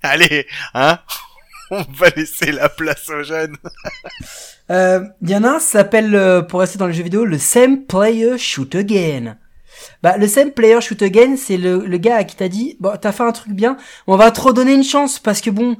Allez, 0.01 0.47
hein. 0.73 0.97
On 1.71 1.83
va 1.93 2.09
laisser 2.15 2.51
la 2.51 2.69
place 2.69 3.09
aux 3.09 3.23
jeunes. 3.23 3.57
Euh, 4.71 5.01
il 5.21 5.29
y 5.29 5.35
en 5.35 5.43
a 5.43 5.49
un, 5.49 5.59
ça 5.59 5.79
s'appelle, 5.79 6.15
euh, 6.15 6.41
pour 6.41 6.59
rester 6.59 6.79
dans 6.79 6.87
les 6.87 6.93
jeux 6.93 7.03
vidéo, 7.03 7.23
le 7.23 7.37
Same 7.37 7.83
Player 7.83 8.35
Shoot 8.39 8.73
Again. 8.73 9.37
Bah, 10.01 10.17
le 10.17 10.27
Same 10.27 10.49
Player 10.49 10.81
Shoot 10.81 11.03
Again, 11.03 11.35
c'est 11.37 11.57
le, 11.57 11.85
le 11.85 11.97
gars 11.99 12.15
à 12.15 12.23
qui 12.23 12.35
t'a 12.35 12.47
dit, 12.47 12.75
bon, 12.79 12.97
t'as 12.99 13.11
fait 13.11 13.21
un 13.21 13.31
truc 13.31 13.53
bien, 13.53 13.77
on 14.07 14.17
va 14.17 14.31
te 14.31 14.41
redonner 14.41 14.73
une 14.73 14.83
chance, 14.83 15.19
parce 15.19 15.39
que 15.39 15.51
bon, 15.51 15.77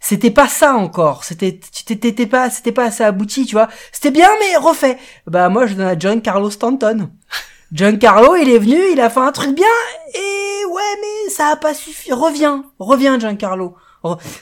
c'était 0.00 0.30
pas 0.30 0.48
ça 0.48 0.74
encore, 0.74 1.24
c'était, 1.24 1.60
t'étais 1.86 2.26
pas, 2.26 2.48
c'était 2.48 2.72
pas 2.72 2.84
assez 2.84 3.04
abouti, 3.04 3.44
tu 3.44 3.56
vois. 3.56 3.68
C'était 3.92 4.10
bien, 4.10 4.30
mais 4.40 4.56
refait. 4.56 4.96
Bah, 5.26 5.50
moi, 5.50 5.66
je 5.66 5.74
donne 5.74 5.86
à 5.86 5.98
John 5.98 6.22
Carlos 6.22 6.50
Stanton. 6.50 7.10
John 7.72 7.98
Carlo, 7.98 8.36
il 8.36 8.48
est 8.48 8.58
venu, 8.58 8.78
il 8.92 9.00
a 9.00 9.10
fait 9.10 9.20
un 9.20 9.32
truc 9.32 9.54
bien, 9.54 9.66
et 10.14 10.64
ouais, 10.70 10.82
mais 11.00 11.30
ça 11.30 11.48
a 11.48 11.56
pas 11.56 11.74
suffi. 11.74 12.10
Reviens, 12.10 12.64
reviens, 12.78 13.18
John 13.18 13.36
Carlo. 13.36 13.74
Re- 13.74 13.83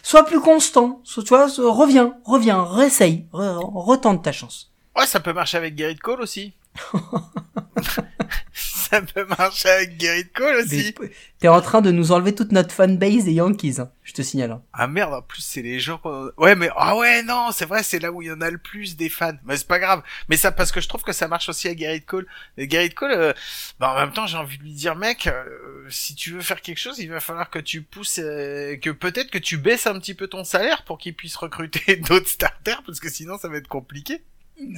Sois 0.02 0.24
plus 0.24 0.40
constant, 0.40 1.00
tu 1.04 1.20
vois, 1.28 1.46
reviens, 1.46 2.16
reviens, 2.24 2.62
réessaye, 2.64 3.26
re- 3.32 3.60
retente 3.74 4.22
ta 4.24 4.32
chance. 4.32 4.72
Ouais, 4.96 5.06
ça 5.06 5.20
peut 5.20 5.32
marcher 5.32 5.56
avec 5.56 5.74
Garrett 5.74 6.00
Cole 6.00 6.20
aussi. 6.20 6.52
ça 8.92 9.02
peut 9.02 9.24
marcher 9.38 9.68
avec 9.70 10.00
Gerrit 10.00 10.28
Cole 10.30 10.56
aussi. 10.56 10.94
T'es 11.38 11.48
en 11.48 11.60
train 11.60 11.80
de 11.80 11.90
nous 11.90 12.12
enlever 12.12 12.34
toute 12.34 12.52
notre 12.52 12.72
fanbase 12.72 13.24
des 13.24 13.32
Yankees, 13.32 13.76
hein, 13.80 13.90
je 14.04 14.12
te 14.12 14.22
signale. 14.22 14.52
hein. 14.52 14.62
Ah 14.72 14.86
merde, 14.86 15.14
en 15.14 15.22
plus 15.22 15.42
c'est 15.42 15.62
les 15.62 15.80
gens 15.80 15.98
qu'on- 15.98 16.30
Ouais 16.36 16.54
mais 16.54 16.68
ah 16.76 16.96
ouais 16.96 17.22
non, 17.24 17.48
c'est 17.52 17.64
vrai, 17.64 17.82
c'est 17.82 17.98
là 17.98 18.12
où 18.12 18.22
il 18.22 18.28
y 18.28 18.30
en 18.32 18.40
a 18.40 18.50
le 18.50 18.58
plus 18.58 18.96
des 18.96 19.08
fans. 19.08 19.32
Mais 19.44 19.56
c'est 19.56 19.66
pas 19.66 19.78
grave. 19.80 20.02
Mais 20.28 20.36
ça 20.36 20.52
parce 20.52 20.70
que 20.70 20.80
je 20.80 20.88
trouve 20.88 21.02
que 21.02 21.12
ça 21.12 21.26
marche 21.26 21.48
aussi 21.48 21.68
à 21.68 21.76
Gerrit 21.76 22.02
Cole. 22.04 22.26
Et 22.56 22.68
Gerrit 22.70 22.90
Cole 22.90 23.12
euh, 23.12 23.32
bah, 23.80 23.92
en 23.92 23.96
même 23.98 24.12
temps, 24.12 24.26
j'ai 24.26 24.36
envie 24.36 24.58
de 24.58 24.62
lui 24.62 24.72
dire 24.74 24.94
mec, 24.94 25.26
euh, 25.26 25.44
si 25.88 26.14
tu 26.14 26.30
veux 26.32 26.40
faire 26.42 26.60
quelque 26.60 26.78
chose, 26.78 26.98
il 26.98 27.10
va 27.10 27.20
falloir 27.20 27.50
que 27.50 27.58
tu 27.58 27.82
pousses 27.82 28.20
euh, 28.22 28.76
que 28.76 28.90
peut-être 28.90 29.30
que 29.30 29.38
tu 29.38 29.56
baisses 29.56 29.86
un 29.86 29.98
petit 29.98 30.14
peu 30.14 30.28
ton 30.28 30.44
salaire 30.44 30.84
pour 30.84 30.98
qu'il 30.98 31.14
puisse 31.16 31.34
recruter 31.36 31.96
d'autres 32.08 32.28
starters 32.28 32.82
parce 32.86 33.00
que 33.00 33.08
sinon 33.10 33.36
ça 33.38 33.48
va 33.48 33.56
être 33.56 33.68
compliqué. 33.68 34.22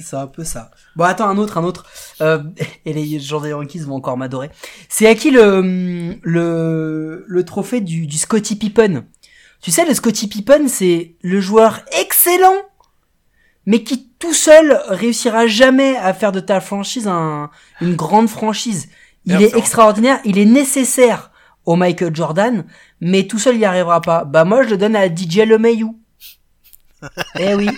C'est 0.01 0.15
un 0.15 0.27
peu 0.27 0.43
ça. 0.43 0.71
Bon, 0.95 1.03
attends, 1.03 1.27
un 1.27 1.37
autre, 1.37 1.57
un 1.57 1.63
autre. 1.63 1.85
Euh, 2.21 2.43
et 2.85 2.93
les 2.93 3.19
gens 3.19 3.41
des 3.41 3.49
Yankees 3.49 3.79
vont 3.79 3.95
encore 3.95 4.17
m'adorer. 4.17 4.49
C'est 4.89 5.07
à 5.07 5.15
qui 5.15 5.31
le, 5.31 6.15
le, 6.23 7.25
le 7.27 7.45
trophée 7.45 7.81
du, 7.81 8.07
du 8.07 8.17
Scotty 8.17 8.55
Pippen? 8.55 9.05
Tu 9.61 9.71
sais, 9.71 9.85
le 9.85 9.93
Scotty 9.93 10.27
Pippen, 10.27 10.67
c'est 10.67 11.15
le 11.21 11.39
joueur 11.41 11.81
excellent, 11.99 12.55
mais 13.65 13.83
qui 13.83 14.09
tout 14.19 14.33
seul 14.33 14.79
réussira 14.89 15.47
jamais 15.47 15.97
à 15.97 16.13
faire 16.13 16.31
de 16.31 16.39
ta 16.39 16.61
franchise 16.61 17.07
un, 17.07 17.49
une 17.81 17.95
grande 17.95 18.29
franchise. 18.29 18.89
Il 19.25 19.41
est 19.41 19.55
extraordinaire, 19.55 20.19
il 20.23 20.37
est 20.37 20.45
nécessaire 20.45 21.31
au 21.65 21.75
Michael 21.75 22.15
Jordan, 22.15 22.65
mais 23.01 23.25
tout 23.25 23.39
seul 23.39 23.55
il 23.55 23.61
y 23.61 23.65
arrivera 23.65 24.01
pas. 24.01 24.23
Bah 24.23 24.45
moi 24.45 24.63
je 24.63 24.69
le 24.69 24.77
donne 24.77 24.95
à 24.95 25.07
DJ 25.07 25.37
LeMayu. 25.37 25.87
eh 27.39 27.55
oui. 27.55 27.69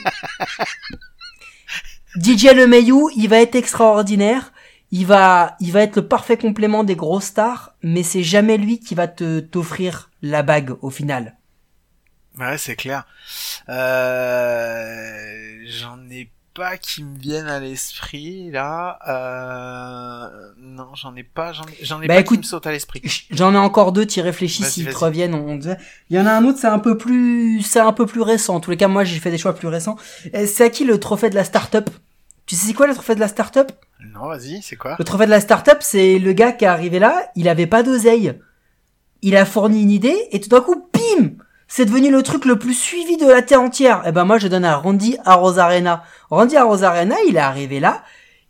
DJ 2.19 2.53
LeMayu, 2.55 3.09
il 3.15 3.29
va 3.29 3.39
être 3.39 3.55
extraordinaire. 3.55 4.51
Il 4.91 5.05
va, 5.05 5.57
il 5.59 5.71
va 5.73 5.81
être 5.81 5.97
le 5.97 6.07
parfait 6.07 6.37
complément 6.37 6.83
des 6.85 6.95
grosses 6.95 7.25
stars, 7.25 7.75
mais 7.83 8.03
c'est 8.03 8.23
jamais 8.23 8.57
lui 8.57 8.79
qui 8.79 8.95
va 8.95 9.07
te 9.07 9.41
t'offrir 9.41 10.09
la 10.21 10.43
bague 10.43 10.75
au 10.81 10.89
final. 10.89 11.35
Ouais, 12.39 12.57
c'est 12.57 12.75
clair. 12.75 13.05
Euh... 13.67 15.63
J'en 15.67 15.99
ai 16.09 16.29
pas 16.53 16.77
qui 16.77 17.03
me 17.03 17.17
viennent 17.17 17.47
à 17.47 17.59
l'esprit 17.59 18.49
là. 18.49 18.97
Euh... 19.07 20.51
Non, 20.57 20.95
j'en 20.95 21.15
ai 21.15 21.23
pas. 21.23 21.51
J'en 21.51 21.63
ai, 21.65 21.77
j'en 21.83 22.01
ai 22.01 22.07
Bah, 22.07 22.15
pas 22.15 22.21
écoute, 22.21 22.37
qui 22.39 22.45
me 22.45 22.49
sautent 22.49 22.67
à 22.67 22.71
l'esprit. 22.71 23.01
J'en 23.31 23.53
ai 23.53 23.57
encore 23.57 23.91
deux, 23.91 24.05
t'y 24.05 24.21
réfléchis 24.21 24.63
s'ils 24.63 24.87
te 24.87 24.95
reviennent. 24.95 25.33
On, 25.33 25.59
Il 25.59 26.15
y 26.15 26.19
en 26.19 26.25
a 26.25 26.31
un 26.31 26.45
autre, 26.45 26.59
c'est 26.59 26.67
un 26.67 26.79
peu 26.79 26.97
plus, 26.97 27.61
c'est 27.61 27.79
un 27.79 27.93
peu 27.93 28.05
plus 28.05 28.21
récent. 28.21 28.55
En 28.55 28.59
tous 28.59 28.71
les 28.71 28.77
cas, 28.77 28.87
moi, 28.87 29.03
j'ai 29.03 29.19
fait 29.19 29.31
des 29.31 29.37
choix 29.37 29.53
plus 29.53 29.67
récents. 29.67 29.97
C'est 30.33 30.61
à 30.63 30.69
qui 30.69 30.85
le 30.85 30.99
trophée 30.99 31.29
de 31.29 31.35
la 31.35 31.43
start-up? 31.43 31.89
Tu 32.47 32.55
sais 32.55 32.67
c'est 32.67 32.73
quoi 32.73 32.87
le 32.87 32.93
trophée 32.93 33.13
de 33.13 33.19
la 33.19 33.27
start-up? 33.27 33.71
Non, 33.99 34.27
vas-y, 34.27 34.61
c'est 34.61 34.77
quoi? 34.77 34.95
Le 34.97 35.03
trophée 35.03 35.25
de 35.25 35.31
la 35.31 35.41
start-up, 35.41 35.79
c'est 35.81 36.17
le 36.17 36.31
gars 36.31 36.53
qui 36.53 36.63
est 36.63 36.67
arrivé 36.67 36.97
là, 36.97 37.29
il 37.35 37.49
avait 37.49 37.67
pas 37.67 37.83
d'oseille. 37.83 38.39
Il 39.21 39.35
a 39.35 39.45
fourni 39.45 39.83
une 39.83 39.91
idée, 39.91 40.17
et 40.31 40.39
tout 40.39 40.47
d'un 40.47 40.61
coup, 40.61 40.89
bim 40.93 41.31
C'est 41.67 41.83
devenu 41.83 42.09
le 42.09 42.23
truc 42.23 42.45
le 42.45 42.57
plus 42.57 42.73
suivi 42.73 43.17
de 43.17 43.27
la 43.27 43.41
terre 43.41 43.61
entière. 43.61 44.07
Et 44.07 44.13
ben 44.13 44.23
moi, 44.23 44.37
je 44.37 44.47
donne 44.47 44.63
à 44.63 44.77
Randy 44.77 45.17
Arozarena. 45.25 46.03
Randy 46.29 46.55
Arozarena, 46.55 47.17
il 47.27 47.35
est 47.35 47.39
arrivé 47.39 47.81
là, 47.81 48.03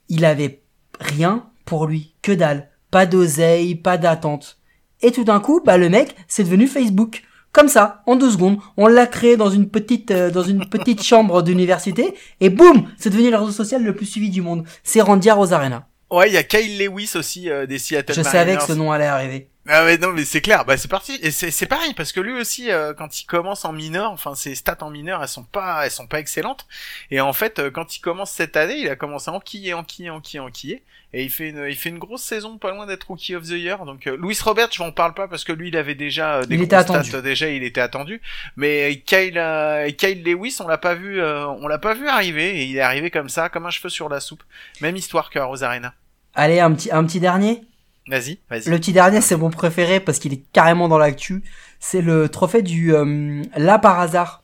il 0.10 0.26
avait 0.26 0.62
rien 1.00 1.50
pour 1.66 1.88
lui, 1.88 2.14
que 2.22 2.32
dalle. 2.32 2.70
Pas 2.92 3.08
d'oseille, 3.08 3.74
pas 3.74 3.98
d'attente. 3.98 4.60
Et 5.02 5.12
tout 5.12 5.24
d'un 5.24 5.40
coup, 5.40 5.60
bah 5.66 5.78
le 5.78 5.90
mec, 5.90 6.16
c'est 6.28 6.44
devenu 6.44 6.68
Facebook. 6.68 7.24
Comme 7.58 7.70
ça, 7.70 8.04
en 8.06 8.16
deux 8.16 8.30
secondes, 8.30 8.60
on 8.78 8.86
l'a 8.86 9.08
créé 9.08 9.36
dans 9.36 9.50
une 9.50 9.68
petite 9.68 10.12
euh, 10.12 10.30
dans 10.30 10.44
une 10.44 10.70
petite 10.70 11.02
chambre 11.12 11.42
d'université 11.42 12.14
et 12.40 12.52
boum, 12.52 12.84
c'est 13.00 13.10
devenu 13.10 13.32
le 13.32 13.38
réseau 13.38 13.52
social 13.52 13.84
le 13.84 13.96
plus 13.96 14.06
suivi 14.06 14.30
du 14.30 14.44
monde. 14.44 14.64
C'est 14.84 15.02
Randy 15.02 15.28
Arozarena. 15.32 15.88
Ouais, 16.12 16.30
il 16.30 16.34
y 16.36 16.38
a 16.38 16.44
Kyle 16.44 16.78
Lewis 16.78 17.14
aussi 17.16 17.50
euh, 17.50 17.66
des 17.66 17.80
Seattle 17.80 18.14
Je 18.14 18.22
Mariners. 18.22 18.40
savais 18.46 18.58
que 18.58 18.64
ce 18.64 18.74
nom 18.74 18.92
allait 18.92 19.08
arriver. 19.08 19.50
Ah 19.70 19.84
ouais, 19.84 19.98
non, 19.98 20.14
mais 20.14 20.24
c'est 20.24 20.42
clair. 20.42 20.64
Bah 20.66 20.78
c'est 20.78 20.88
parti. 20.88 21.20
Et 21.22 21.32
c'est 21.32 21.52
c'est 21.52 21.66
pareil 21.66 21.94
parce 21.94 22.12
que 22.12 22.20
lui 22.22 22.34
aussi, 22.40 22.72
euh, 22.72 22.94
quand 22.94 23.20
il 23.22 23.26
commence 23.26 23.66
en 23.66 23.74
mineur, 23.74 24.12
enfin 24.12 24.34
ses 24.34 24.56
stats 24.56 24.78
en 24.82 24.90
mineur, 24.90 25.22
elles 25.22 25.28
sont 25.28 25.44
pas, 25.44 25.86
elles 25.86 25.92
sont 25.92 26.08
pas 26.08 26.20
excellentes. 26.20 26.66
Et 27.12 27.20
en 27.20 27.34
fait, 27.34 27.60
euh, 27.60 27.70
quand 27.70 27.96
il 27.98 28.00
commence 28.00 28.32
cette 28.32 28.56
année, 28.56 28.78
il 28.78 28.90
a 28.90 28.96
commencé 28.96 29.30
à 29.30 29.34
enquiller, 29.34 29.74
enquiller, 29.74 30.10
enquiller, 30.10 30.40
enquiller. 30.40 30.84
Et 31.14 31.24
il 31.24 31.30
fait 31.30 31.50
une, 31.50 31.66
il 31.70 31.76
fait 31.76 31.90
une 31.90 32.00
grosse 32.00 32.22
saison, 32.22 32.58
pas 32.58 32.72
loin 32.72 32.86
d'être 32.86 33.06
rookie 33.08 33.36
of 33.36 33.44
the 33.44 33.52
year. 33.52 33.86
Donc 33.86 34.08
euh, 34.08 34.18
Louis 34.18 34.38
Robert, 34.42 34.70
je 34.72 34.84
m'en 34.84 34.92
parle 34.92 35.14
pas 35.14 35.28
parce 35.28 35.44
que 35.44 35.54
lui, 35.54 35.70
il 35.70 35.78
avait 35.78 35.96
déjà 35.96 36.36
euh, 36.36 36.44
des 36.46 36.56
Il 36.56 36.62
était 36.62 36.76
attendu. 36.76 37.10
stats, 37.10 37.22
déjà, 37.22 37.50
il 37.50 37.64
était 37.64 37.82
attendu. 37.82 38.22
Mais 38.58 39.02
Kyle, 39.06 39.38
euh, 39.38 39.90
Kyle 39.92 40.22
Lewis, 40.24 40.58
on 40.60 40.68
l'a 40.68 40.78
pas 40.78 40.96
vu, 40.96 41.22
euh, 41.22 41.48
on 41.48 41.68
l'a 41.68 41.78
pas 41.78 41.94
vu 41.94 42.08
arriver. 42.08 42.62
Et 42.62 42.66
il 42.66 42.78
est 42.78 42.82
arrivé 42.82 43.10
comme 43.10 43.30
ça, 43.30 43.48
comme 43.50 43.66
un 43.66 43.70
cheveu 43.70 43.90
sur 43.90 44.10
la 44.10 44.20
soupe. 44.20 44.44
Même 44.82 44.96
histoire 44.98 45.30
que 45.30 45.40
Rosarena. 45.40 45.94
Allez, 46.36 46.60
un 46.60 46.74
petit 46.74 46.92
un 46.92 47.04
petit 47.06 47.20
dernier. 47.20 47.62
Vas-y, 48.08 48.40
vas-y. 48.50 48.70
Le 48.70 48.78
petit 48.78 48.94
dernier, 48.94 49.22
c'est 49.22 49.36
mon 49.36 49.50
préféré 49.50 50.00
parce 50.00 50.20
qu'il 50.20 50.34
est 50.34 50.44
carrément 50.54 50.88
dans 50.88 50.98
l'actu. 50.98 51.44
C'est 51.80 52.02
le 52.02 52.30
trophée 52.30 52.62
du 52.62 52.96
euh, 52.96 53.44
là 53.56 53.80
par 53.80 54.00
hasard. 54.00 54.44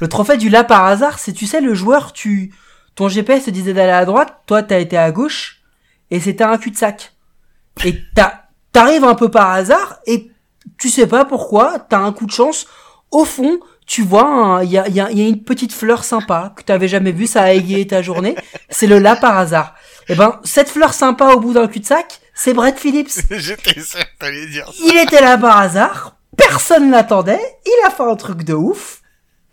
Le 0.00 0.08
trophée 0.08 0.36
du 0.36 0.48
là 0.48 0.64
par 0.64 0.84
hasard, 0.84 1.18
c'est 1.18 1.32
tu 1.32 1.46
sais 1.46 1.60
le 1.60 1.74
joueur, 1.74 2.12
tu 2.12 2.52
ton 2.94 3.08
GPS 3.08 3.44
te 3.44 3.50
disait 3.50 3.72
d'aller 3.72 3.92
à 3.92 4.04
droite, 4.04 4.42
toi 4.46 4.62
t'as 4.62 4.78
été 4.78 4.96
à 4.98 5.10
gauche 5.12 5.62
et 6.10 6.20
c'était 6.20 6.44
un 6.44 6.58
cul-de-sac. 6.58 7.12
Et 7.84 7.98
t'arrives 8.72 9.04
un 9.04 9.14
peu 9.14 9.30
par 9.30 9.50
hasard 9.50 10.00
et 10.06 10.30
tu 10.78 10.88
sais 10.88 11.06
pas 11.06 11.24
pourquoi, 11.24 11.78
t'as 11.78 11.98
un 11.98 12.12
coup 12.12 12.26
de 12.26 12.32
chance. 12.32 12.66
Au 13.10 13.24
fond, 13.24 13.60
tu 13.86 14.02
vois, 14.02 14.60
il 14.62 14.70
y 14.70 14.78
a, 14.78 14.88
y, 14.88 15.00
a, 15.00 15.10
y 15.10 15.20
a 15.22 15.28
une 15.28 15.42
petite 15.42 15.72
fleur 15.72 16.04
sympa 16.04 16.52
que 16.56 16.62
t'avais 16.62 16.88
jamais 16.88 17.12
vue, 17.12 17.26
ça 17.26 17.42
a 17.42 17.52
égayé 17.52 17.86
ta 17.86 18.02
journée. 18.02 18.36
C'est 18.70 18.86
le 18.86 18.98
là 18.98 19.16
par 19.16 19.36
hasard. 19.36 19.74
Et 20.08 20.14
ben, 20.14 20.40
cette 20.44 20.68
fleur 20.68 20.94
sympa 20.94 21.32
au 21.34 21.40
bout 21.40 21.52
d'un 21.52 21.68
cul-de-sac, 21.68 22.20
c'est 22.42 22.54
Brett 22.54 22.76
Phillips. 22.76 23.12
J'étais 23.30 23.80
sûr 23.80 24.00
que 24.00 24.18
t'allais 24.18 24.48
dire 24.48 24.66
ça. 24.66 24.84
Il 24.84 24.98
était 24.98 25.20
là 25.20 25.38
par 25.38 25.58
hasard, 25.58 26.16
personne 26.36 26.90
l'attendait, 26.90 27.40
il 27.64 27.86
a 27.86 27.90
fait 27.90 28.02
un 28.02 28.16
truc 28.16 28.42
de 28.42 28.52
ouf, 28.52 29.00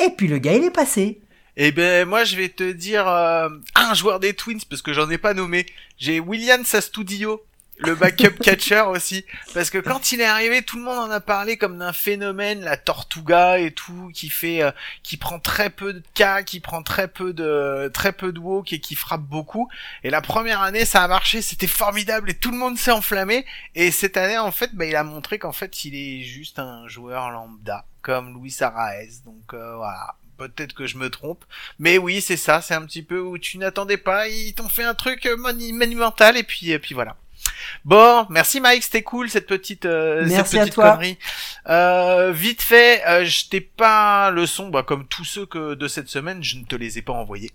et 0.04 0.10
puis 0.10 0.28
le 0.28 0.40
gars 0.40 0.54
il 0.54 0.64
est 0.64 0.72
passé. 0.72 1.22
Eh 1.56 1.72
ben 1.72 2.08
moi 2.08 2.24
je 2.24 2.36
vais 2.36 2.50
te 2.50 2.72
dire 2.72 3.08
euh, 3.08 3.48
un 3.76 3.94
joueur 3.94 4.20
des 4.20 4.34
Twins 4.34 4.62
parce 4.68 4.82
que 4.82 4.92
j'en 4.92 5.08
ai 5.12 5.20
pas 5.20 5.36
nommé. 5.36 5.68
J'ai 6.00 6.20
William 6.20 6.66
Sastudio, 6.66 7.44
le 7.80 7.96
backup 7.96 8.40
catcher 8.42 8.82
aussi 8.82 9.26
parce 9.54 9.70
que 9.70 9.78
quand 9.78 10.12
il 10.12 10.22
est 10.22 10.26
arrivé 10.26 10.62
tout 10.62 10.78
le 10.78 10.84
monde 10.84 10.98
en 10.98 11.12
a 11.12 11.20
parlé 11.20 11.58
comme 11.58 11.78
d'un 11.80 11.94
phénomène, 11.94 12.62
la 12.62 12.78
Tortuga 12.78 13.60
et 13.60 13.72
tout 13.72 14.12
qui 14.14 14.30
fait 14.30 14.62
euh, 14.62 14.72
qui 15.04 15.18
prend 15.18 15.40
très 15.40 15.70
peu 15.70 15.94
de 15.94 16.04
cas, 16.14 16.44
qui 16.44 16.60
prend 16.60 16.84
très 16.84 17.08
peu 17.08 17.34
de 17.34 17.90
très 17.94 18.12
peu 18.12 18.32
de 18.32 18.40
walk 18.40 18.74
et 18.74 18.80
qui 18.80 18.96
frappe 18.96 19.22
beaucoup. 19.22 19.70
Et 20.04 20.10
la 20.10 20.22
première 20.22 20.62
année 20.62 20.86
ça 20.86 21.04
a 21.04 21.08
marché, 21.08 21.42
c'était 21.42 21.68
formidable 21.68 22.30
et 22.30 22.34
tout 22.34 22.52
le 22.52 22.58
monde 22.58 22.78
s'est 22.78 22.92
enflammé 22.92 23.46
et 23.76 23.92
cette 23.92 24.18
année 24.18 24.38
en 24.38 24.52
fait 24.52 24.76
bah, 24.76 24.86
il 24.86 24.96
a 24.96 25.04
montré 25.04 25.40
qu'en 25.40 25.54
fait 25.54 25.86
il 25.86 25.96
est 25.96 26.24
juste 26.24 26.60
un 26.60 26.88
joueur 26.88 27.32
lambda 27.32 27.86
comme 28.02 28.42
Luis 28.42 28.58
Arraez. 28.62 29.10
Donc 29.26 29.54
euh, 29.54 29.76
voilà. 29.76 30.16
Peut-être 30.38 30.74
que 30.74 30.88
je 30.88 30.98
me 30.98 31.10
trompe, 31.10 31.44
mais 31.80 31.98
oui, 31.98 32.22
c'est 32.22 32.38
ça, 32.38 32.62
c'est 32.62 32.74
un 32.74 32.86
petit 32.86 33.04
peu 33.04 33.20
où 33.20 33.38
tu 33.38 33.58
n'attendais 33.58 33.98
pas, 33.98 34.30
ils 34.30 34.54
t'ont 34.54 34.70
fait 34.70 34.86
un 34.86 34.94
truc 34.94 35.26
euh, 35.26 35.36
monumental 35.36 36.38
et 36.38 36.44
puis 36.44 36.72
et 36.72 36.80
puis 36.80 36.96
voilà. 36.96 37.18
Bon, 37.86 38.26
merci 38.30 38.60
Mike, 38.60 38.84
c'était 38.84 39.04
cool 39.04 39.30
cette 39.30 39.48
petite 39.48 39.86
euh, 39.86 40.26
Merci 40.28 40.52
cette 40.52 40.60
à 40.60 40.64
petite 40.64 40.74
toi. 40.76 40.92
connerie. 40.92 41.18
Euh, 41.68 42.32
vite 42.32 42.62
fait, 42.62 43.06
euh, 43.08 43.26
je 43.26 43.46
t'ai 43.48 43.62
pas 43.62 44.32
le 44.32 44.46
son, 44.46 44.70
bah, 44.70 44.84
comme 44.84 45.08
tous 45.08 45.24
ceux 45.26 45.46
que 45.46 45.74
de 45.76 45.88
cette 45.88 46.10
semaine, 46.10 46.44
je 46.44 46.58
ne 46.58 46.66
te 46.66 46.76
les 46.76 46.98
ai 46.98 47.02
pas 47.02 47.14
envoyés. 47.14 47.52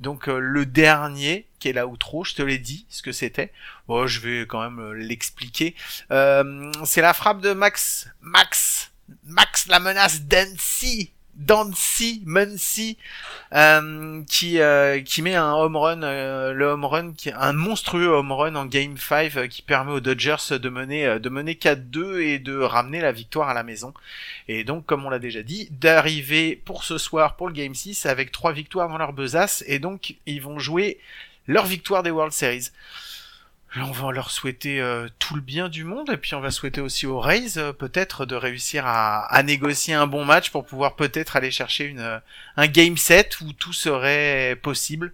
Donc 0.00 0.28
euh, 0.28 0.38
le 0.38 0.66
dernier, 0.66 1.46
qui 1.58 1.68
est 1.68 1.72
là 1.72 1.86
outro, 1.86 2.24
je 2.24 2.34
te 2.34 2.42
l'ai 2.42 2.58
dit 2.58 2.86
ce 2.88 3.02
que 3.02 3.12
c'était. 3.12 3.52
Bon, 3.88 4.06
je 4.06 4.20
vais 4.20 4.46
quand 4.46 4.62
même 4.62 4.80
euh, 4.80 4.92
l'expliquer. 4.92 5.74
Euh, 6.10 6.70
c'est 6.84 7.00
la 7.02 7.14
frappe 7.14 7.40
de 7.40 7.52
Max, 7.52 8.08
Max, 8.20 8.90
Max 9.24 9.66
la 9.68 9.78
menace 9.80 10.22
Dancy. 10.22 11.12
Dancy, 11.34 12.22
Muncy, 12.26 12.98
euh, 13.54 14.22
qui 14.28 14.60
euh, 14.60 15.00
qui 15.00 15.22
met 15.22 15.34
un 15.34 15.52
home 15.54 15.76
run, 15.76 16.02
euh, 16.02 16.52
le 16.52 16.66
home 16.66 16.84
run 16.84 17.12
un 17.34 17.52
monstrueux 17.52 18.08
home 18.08 18.32
run 18.32 18.54
en 18.54 18.66
game 18.66 18.96
5 18.98 19.36
euh, 19.36 19.46
qui 19.46 19.62
permet 19.62 19.92
aux 19.92 20.00
Dodgers 20.00 20.58
de 20.58 20.68
mener 20.68 21.18
de 21.18 21.28
mener 21.30 21.54
4-2 21.54 22.20
et 22.20 22.38
de 22.38 22.58
ramener 22.58 23.00
la 23.00 23.12
victoire 23.12 23.48
à 23.48 23.54
la 23.54 23.62
maison. 23.62 23.94
Et 24.48 24.62
donc 24.64 24.84
comme 24.84 25.06
on 25.06 25.10
l'a 25.10 25.18
déjà 25.18 25.42
dit, 25.42 25.68
d'arriver 25.70 26.60
pour 26.64 26.84
ce 26.84 26.98
soir 26.98 27.36
pour 27.36 27.48
le 27.48 27.54
game 27.54 27.74
6 27.74 28.04
avec 28.04 28.30
trois 28.30 28.52
victoires 28.52 28.88
dans 28.88 28.98
leur 28.98 29.14
besace 29.14 29.64
et 29.66 29.78
donc 29.78 30.16
ils 30.26 30.42
vont 30.42 30.58
jouer 30.58 30.98
leur 31.46 31.64
victoire 31.64 32.02
des 32.02 32.10
World 32.10 32.32
Series. 32.32 32.68
On 33.76 33.90
va 33.90 34.12
leur 34.12 34.30
souhaiter 34.30 34.80
euh, 34.80 35.08
tout 35.18 35.34
le 35.34 35.40
bien 35.40 35.68
du 35.70 35.84
monde 35.84 36.10
et 36.10 36.18
puis 36.18 36.34
on 36.34 36.40
va 36.40 36.50
souhaiter 36.50 36.82
aussi 36.82 37.06
aux 37.06 37.18
Rays 37.18 37.56
euh, 37.56 37.72
peut-être 37.72 38.26
de 38.26 38.34
réussir 38.34 38.84
à, 38.86 39.42
négocier 39.44 39.94
un 39.94 40.06
bon 40.06 40.26
match 40.26 40.50
pour 40.50 40.66
pouvoir 40.66 40.94
peut-être 40.94 41.36
aller 41.36 41.50
chercher 41.50 41.94
euh, 41.98 42.18
un 42.56 42.66
game 42.66 42.98
set 42.98 43.40
où 43.40 43.52
tout 43.52 43.72
serait 43.72 44.58
possible. 44.62 45.12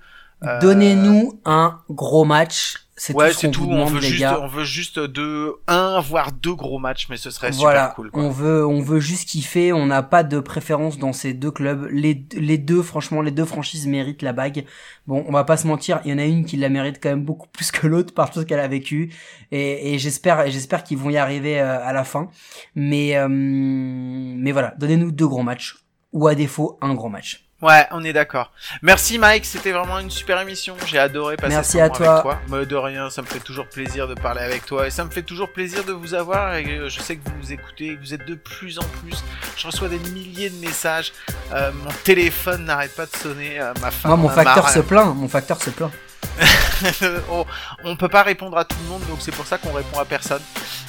Donnez-nous 0.61 1.41
un 1.45 1.81
gros 1.91 2.25
match, 2.25 2.77
C'est 3.01 3.15
Ouais, 3.15 3.31
tout 3.31 3.39
ce 3.39 3.47
tout. 3.47 3.63
vous 3.63 3.69
On 3.71 3.73
demande, 3.75 3.93
veut 3.95 4.01
les 4.01 4.09
juste, 4.09 4.21
gars. 4.21 4.41
on 4.43 4.49
veut 4.49 4.65
juste 4.65 4.99
deux, 4.99 5.55
un 5.69 6.01
voire 6.01 6.33
deux 6.33 6.55
gros 6.55 6.79
matchs, 6.81 7.07
mais 7.09 7.17
ce 7.17 7.31
serait 7.31 7.53
Voilà, 7.53 7.83
super 7.85 7.95
cool. 7.95 8.11
Quoi. 8.11 8.23
on 8.23 8.29
veut, 8.31 8.67
on 8.67 8.83
veut 8.83 8.99
juste 9.01 9.29
kiffer. 9.29 9.73
On 9.73 9.87
n'a 9.87 10.03
pas 10.03 10.25
de 10.25 10.41
préférence 10.41 10.99
dans 10.99 11.13
ces 11.13 11.33
deux 11.33 11.51
clubs. 11.53 11.89
Les, 11.93 12.27
les 12.35 12.59
deux, 12.59 12.83
franchement, 12.83 13.23
les 13.23 13.31
deux 13.31 13.45
franchises 13.45 13.87
méritent 13.87 14.23
la 14.23 14.33
bague. 14.33 14.65
Bon, 15.07 15.25
on 15.29 15.33
va 15.33 15.45
pas 15.45 15.57
se 15.57 15.67
mentir, 15.67 16.01
il 16.05 16.11
y 16.11 16.15
en 16.15 16.19
a 16.19 16.25
une 16.25 16.45
qui 16.45 16.57
la 16.57 16.69
mérite 16.69 16.99
quand 17.03 17.09
même 17.09 17.25
beaucoup 17.25 17.49
plus 17.49 17.71
que 17.71 17.87
l'autre 17.87 18.13
par 18.13 18.31
tout 18.31 18.41
ce 18.41 18.45
qu'elle 18.45 18.61
a 18.61 18.69
vécu. 18.69 19.15
Et, 19.53 19.95
et 19.95 19.99
j'espère, 19.99 20.51
j'espère 20.51 20.83
qu'ils 20.85 20.99
vont 20.99 21.09
y 21.11 21.17
arriver 21.17 21.61
euh, 21.61 21.79
à 21.83 21.93
la 21.93 22.05
fin. 22.05 22.29
Mais, 22.75 23.17
euh, 23.17 23.29
mais 23.31 24.53
voilà, 24.53 24.75
donnez-nous 24.79 25.13
deux 25.13 25.29
gros 25.29 25.43
matchs 25.43 25.77
ou 26.13 26.27
à 26.27 26.35
défaut 26.35 26.79
un 26.83 26.95
gros 26.95 27.09
match. 27.09 27.48
Ouais, 27.61 27.87
on 27.91 28.05
est 28.05 28.13
d'accord. 28.13 28.53
Merci 28.83 29.19
Mike, 29.19 29.45
c'était 29.45 29.73
vraiment 29.73 29.99
une 29.99 30.13
super 30.13 30.41
émission. 30.41 30.77
J'ai 30.87 30.99
adoré 30.99 31.37
passer 31.37 31.57
Merci 31.57 31.73
ce 31.73 31.79
à 31.79 31.89
toi. 31.91 32.09
avec 32.11 32.23
toi. 32.23 32.39
Mais 32.51 32.67
de 32.67 32.77
rien, 32.77 33.11
ça 33.11 33.21
me 33.21 33.27
fait 33.27 33.41
toujours 33.41 33.69
plaisir 33.69 34.07
de 34.07 34.15
parler 34.15 34.43
avec 34.43 34.65
toi 34.65 34.87
et 34.87 34.91
ça 34.91 35.05
me 35.05 35.11
fait 35.11 35.23
toujours 35.25 35.51
plaisir 35.51 35.83
de 35.83 35.93
vous 35.93 36.15
avoir. 36.15 36.55
Et 36.55 36.65
euh, 36.67 36.89
je 36.89 37.01
sais 37.01 37.17
que 37.17 37.29
vous 37.29 37.35
nous 37.37 37.53
écoutez, 37.53 37.97
que 37.97 38.01
vous 38.01 38.15
êtes 38.15 38.25
de 38.29 38.37
plus 38.37 38.79
en 38.79 38.85
plus. 39.03 39.25
Je 39.57 39.67
reçois 39.67 39.89
des 39.89 39.99
milliers 40.11 40.51
de 40.51 40.65
messages. 40.65 41.13
Euh, 41.53 41.73
mon 41.73 41.91
téléphone 42.05 42.65
n'arrête 42.65 42.95
pas 42.95 43.07
de 43.07 43.17
sonner. 43.17 43.61
Euh, 43.61 43.73
ma 43.83 43.91
femme 43.91 44.11
Moi, 44.11 44.17
mon 44.17 44.29
facteur 44.29 44.63
marre. 44.63 44.71
se 44.73 44.79
plaint. 44.79 45.17
Mon 45.17 45.29
facteur 45.29 45.61
se 45.61 45.71
plaint. 45.71 45.91
on, 47.31 47.45
on 47.83 47.97
peut 47.97 48.09
pas 48.09 48.23
répondre 48.23 48.57
à 48.57 48.65
tout 48.65 48.77
le 48.85 48.89
monde, 48.89 49.03
donc 49.09 49.19
c'est 49.21 49.35
pour 49.35 49.47
ça 49.47 49.59
qu'on 49.59 49.73
répond 49.73 49.99
à 49.99 50.05
personne. 50.05 50.43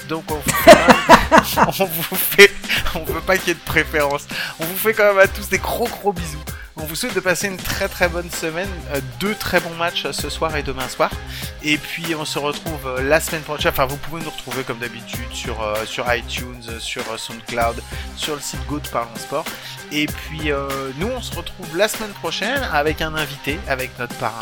Donc 0.08 0.24
on 0.30 0.36
vous 0.36 0.52
fait, 0.52 0.78
on 1.80 1.86
vous 1.86 2.16
fait, 2.16 2.52
on 2.94 3.04
veut 3.06 3.22
pas 3.22 3.38
qu'il 3.38 3.48
y 3.50 3.52
ait 3.52 3.56
de 3.56 3.60
préférence. 3.60 4.28
On 4.60 4.66
vous 4.66 4.76
fait 4.78 4.94
quand 4.94 5.06
même 5.08 5.18
à 5.20 5.28
tous 5.28 5.50
des 5.50 5.58
gros 5.58 5.88
gros 5.88 6.14
bisous. 6.14 6.44
On 6.82 6.86
vous 6.86 6.96
souhaite 6.96 7.14
de 7.14 7.20
passer 7.20 7.48
une 7.48 7.58
très 7.58 7.90
très 7.90 8.08
bonne 8.08 8.32
semaine, 8.32 8.70
euh, 8.94 9.02
deux 9.20 9.36
très 9.36 9.60
bons 9.60 9.76
matchs 9.76 10.06
euh, 10.06 10.14
ce 10.14 10.30
soir 10.30 10.56
et 10.56 10.64
demain 10.64 10.88
soir. 10.88 11.12
Et 11.62 11.78
puis 11.78 12.16
on 12.16 12.24
se 12.24 12.40
retrouve 12.40 12.88
euh, 12.88 13.02
la 13.02 13.20
semaine 13.20 13.42
prochaine. 13.42 13.72
Enfin, 13.72 13.86
vous 13.86 13.98
pouvez 13.98 14.24
nous 14.24 14.30
retrouver 14.30 14.64
comme 14.64 14.80
d'habitude 14.80 15.32
sur 15.32 15.58
sur 15.86 16.12
iTunes, 16.14 16.80
sur 16.80 17.04
SoundCloud, 17.20 17.84
sur 18.16 18.36
le 18.36 18.42
site 18.42 18.66
Go 18.68 18.80
de 18.80 18.88
Parlons 18.88 19.16
Sport. 19.18 19.46
Et 19.92 20.06
puis 20.06 20.52
nous, 20.98 21.08
on 21.08 21.22
se 21.22 21.36
retrouve 21.36 21.76
la 21.76 21.88
semaine 21.88 22.12
prochaine 22.12 22.62
avec 22.72 23.02
un 23.02 23.16
invité, 23.16 23.60
avec 23.68 23.98
notre 24.00 24.16
parrain. 24.16 24.40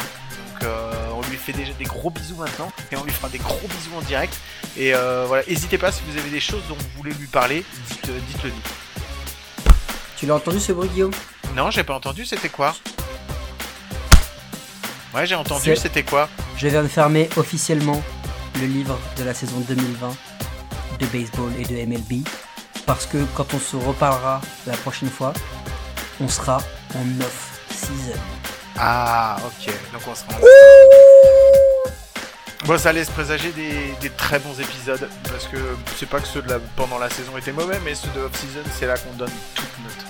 Donc 0.61 0.69
on 1.15 1.21
lui 1.29 1.37
fait 1.37 1.53
déjà 1.53 1.73
des 1.73 1.85
gros 1.85 2.09
bisous 2.09 2.35
maintenant 2.35 2.71
et 2.91 2.97
on 2.97 3.03
lui 3.03 3.11
fera 3.11 3.29
des 3.29 3.37
gros 3.37 3.67
bisous 3.67 3.95
en 3.97 4.01
direct. 4.01 4.37
Et 4.75 4.91
voilà, 4.91 5.43
n'hésitez 5.47 5.77
pas 5.77 5.91
si 5.91 6.01
vous 6.07 6.17
avez 6.17 6.29
des 6.29 6.39
choses 6.39 6.63
dont 6.69 6.75
vous 6.75 6.89
voulez 6.97 7.13
lui 7.13 7.27
parler, 7.27 7.63
dites, 7.89 8.09
euh, 8.09 8.19
dites-le 8.27 8.49
nous. 8.49 9.73
Tu 10.17 10.25
l'as 10.25 10.35
entendu 10.35 10.59
ce 10.59 10.71
bruit, 10.71 10.89
Guillaume? 10.89 11.11
Non, 11.55 11.71
j'ai 11.71 11.83
pas 11.83 11.95
entendu, 11.95 12.25
c'était 12.25 12.49
quoi 12.49 12.75
Ouais, 15.13 15.25
j'ai 15.25 15.35
entendu, 15.35 15.75
c'était 15.75 16.03
quoi 16.03 16.29
Je 16.57 16.67
viens 16.67 16.83
de 16.83 16.87
fermer 16.87 17.29
officiellement 17.37 18.03
le 18.59 18.67
livre 18.67 18.99
de 19.17 19.23
la 19.23 19.33
saison 19.33 19.59
2020 19.67 20.15
de 20.99 21.05
baseball 21.07 21.51
et 21.59 21.63
de 21.63 21.75
MLB 21.85 22.23
parce 22.87 23.05
que 23.05 23.17
quand 23.35 23.53
on 23.53 23.59
se 23.59 23.75
reparlera 23.75 24.41
la 24.65 24.75
prochaine 24.77 25.09
fois, 25.09 25.33
on 26.19 26.27
sera 26.27 26.57
en 26.95 27.21
off 27.21 27.59
season. 27.69 28.17
Ah, 28.77 29.37
ok, 29.45 29.73
donc 29.91 30.01
on 30.07 30.15
sera 30.15 30.33
en... 30.33 30.41
Bon, 32.65 32.77
ça 32.77 32.91
laisse 32.91 33.09
présager 33.09 33.51
des, 33.51 33.93
des 34.01 34.09
très 34.09 34.39
bons 34.39 34.59
épisodes, 34.59 35.07
parce 35.29 35.47
que 35.47 35.57
c'est 35.97 36.09
pas 36.09 36.19
que 36.19 36.27
ceux 36.27 36.41
de 36.41 36.49
la, 36.49 36.59
pendant 36.75 36.97
la 36.97 37.09
saison 37.09 37.37
étaient 37.37 37.51
mauvais, 37.51 37.79
mais 37.83 37.93
ceux 37.93 38.09
de 38.09 38.21
off-season, 38.21 38.63
c'est 38.77 38.87
là 38.87 38.97
qu'on 38.97 39.13
donne 39.13 39.31
toute 39.53 39.65
notre, 39.83 40.06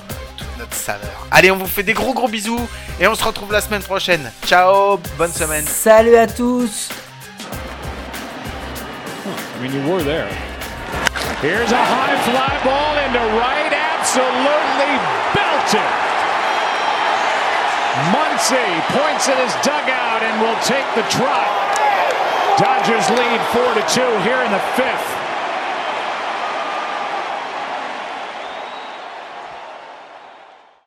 notre 0.67 0.75
saveur. 0.75 1.27
Allez, 1.31 1.51
on 1.51 1.57
vous 1.57 1.67
fait 1.67 1.83
des 1.83 1.93
gros 1.93 2.13
gros 2.13 2.27
bisous, 2.27 2.59
et 2.99 3.07
on 3.07 3.15
se 3.15 3.23
retrouve 3.23 3.51
la 3.51 3.61
semaine 3.61 3.81
prochaine. 3.81 4.31
Ciao, 4.45 4.99
bonne 5.17 5.31
semaine. 5.31 5.65
Salut 5.65 6.15
à 6.15 6.27
tous 6.27 6.89
I 9.25 9.59
mean, 9.59 9.73
you 9.73 9.91
were 9.91 10.03
there. 10.03 10.29
Here's 11.41 11.71
a 11.71 11.83
high 11.83 12.17
fly 12.29 12.53
ball 12.63 12.93
into 13.01 13.19
right, 13.37 13.73
absolutely 13.73 14.93
belted. 15.33 15.93
Muncy 18.13 18.69
points 18.93 19.27
at 19.27 19.37
his 19.41 19.53
dugout 19.65 20.21
and 20.21 20.41
will 20.41 20.59
take 20.61 20.85
the 20.93 21.01
trot. 21.09 21.49
Dodgers 22.59 23.09
lead 23.09 23.41
4 23.51 23.73
to 23.73 23.83
2 23.93 24.01
here 24.21 24.41
in 24.43 24.51
the 24.51 24.61
fifth. 24.77 25.16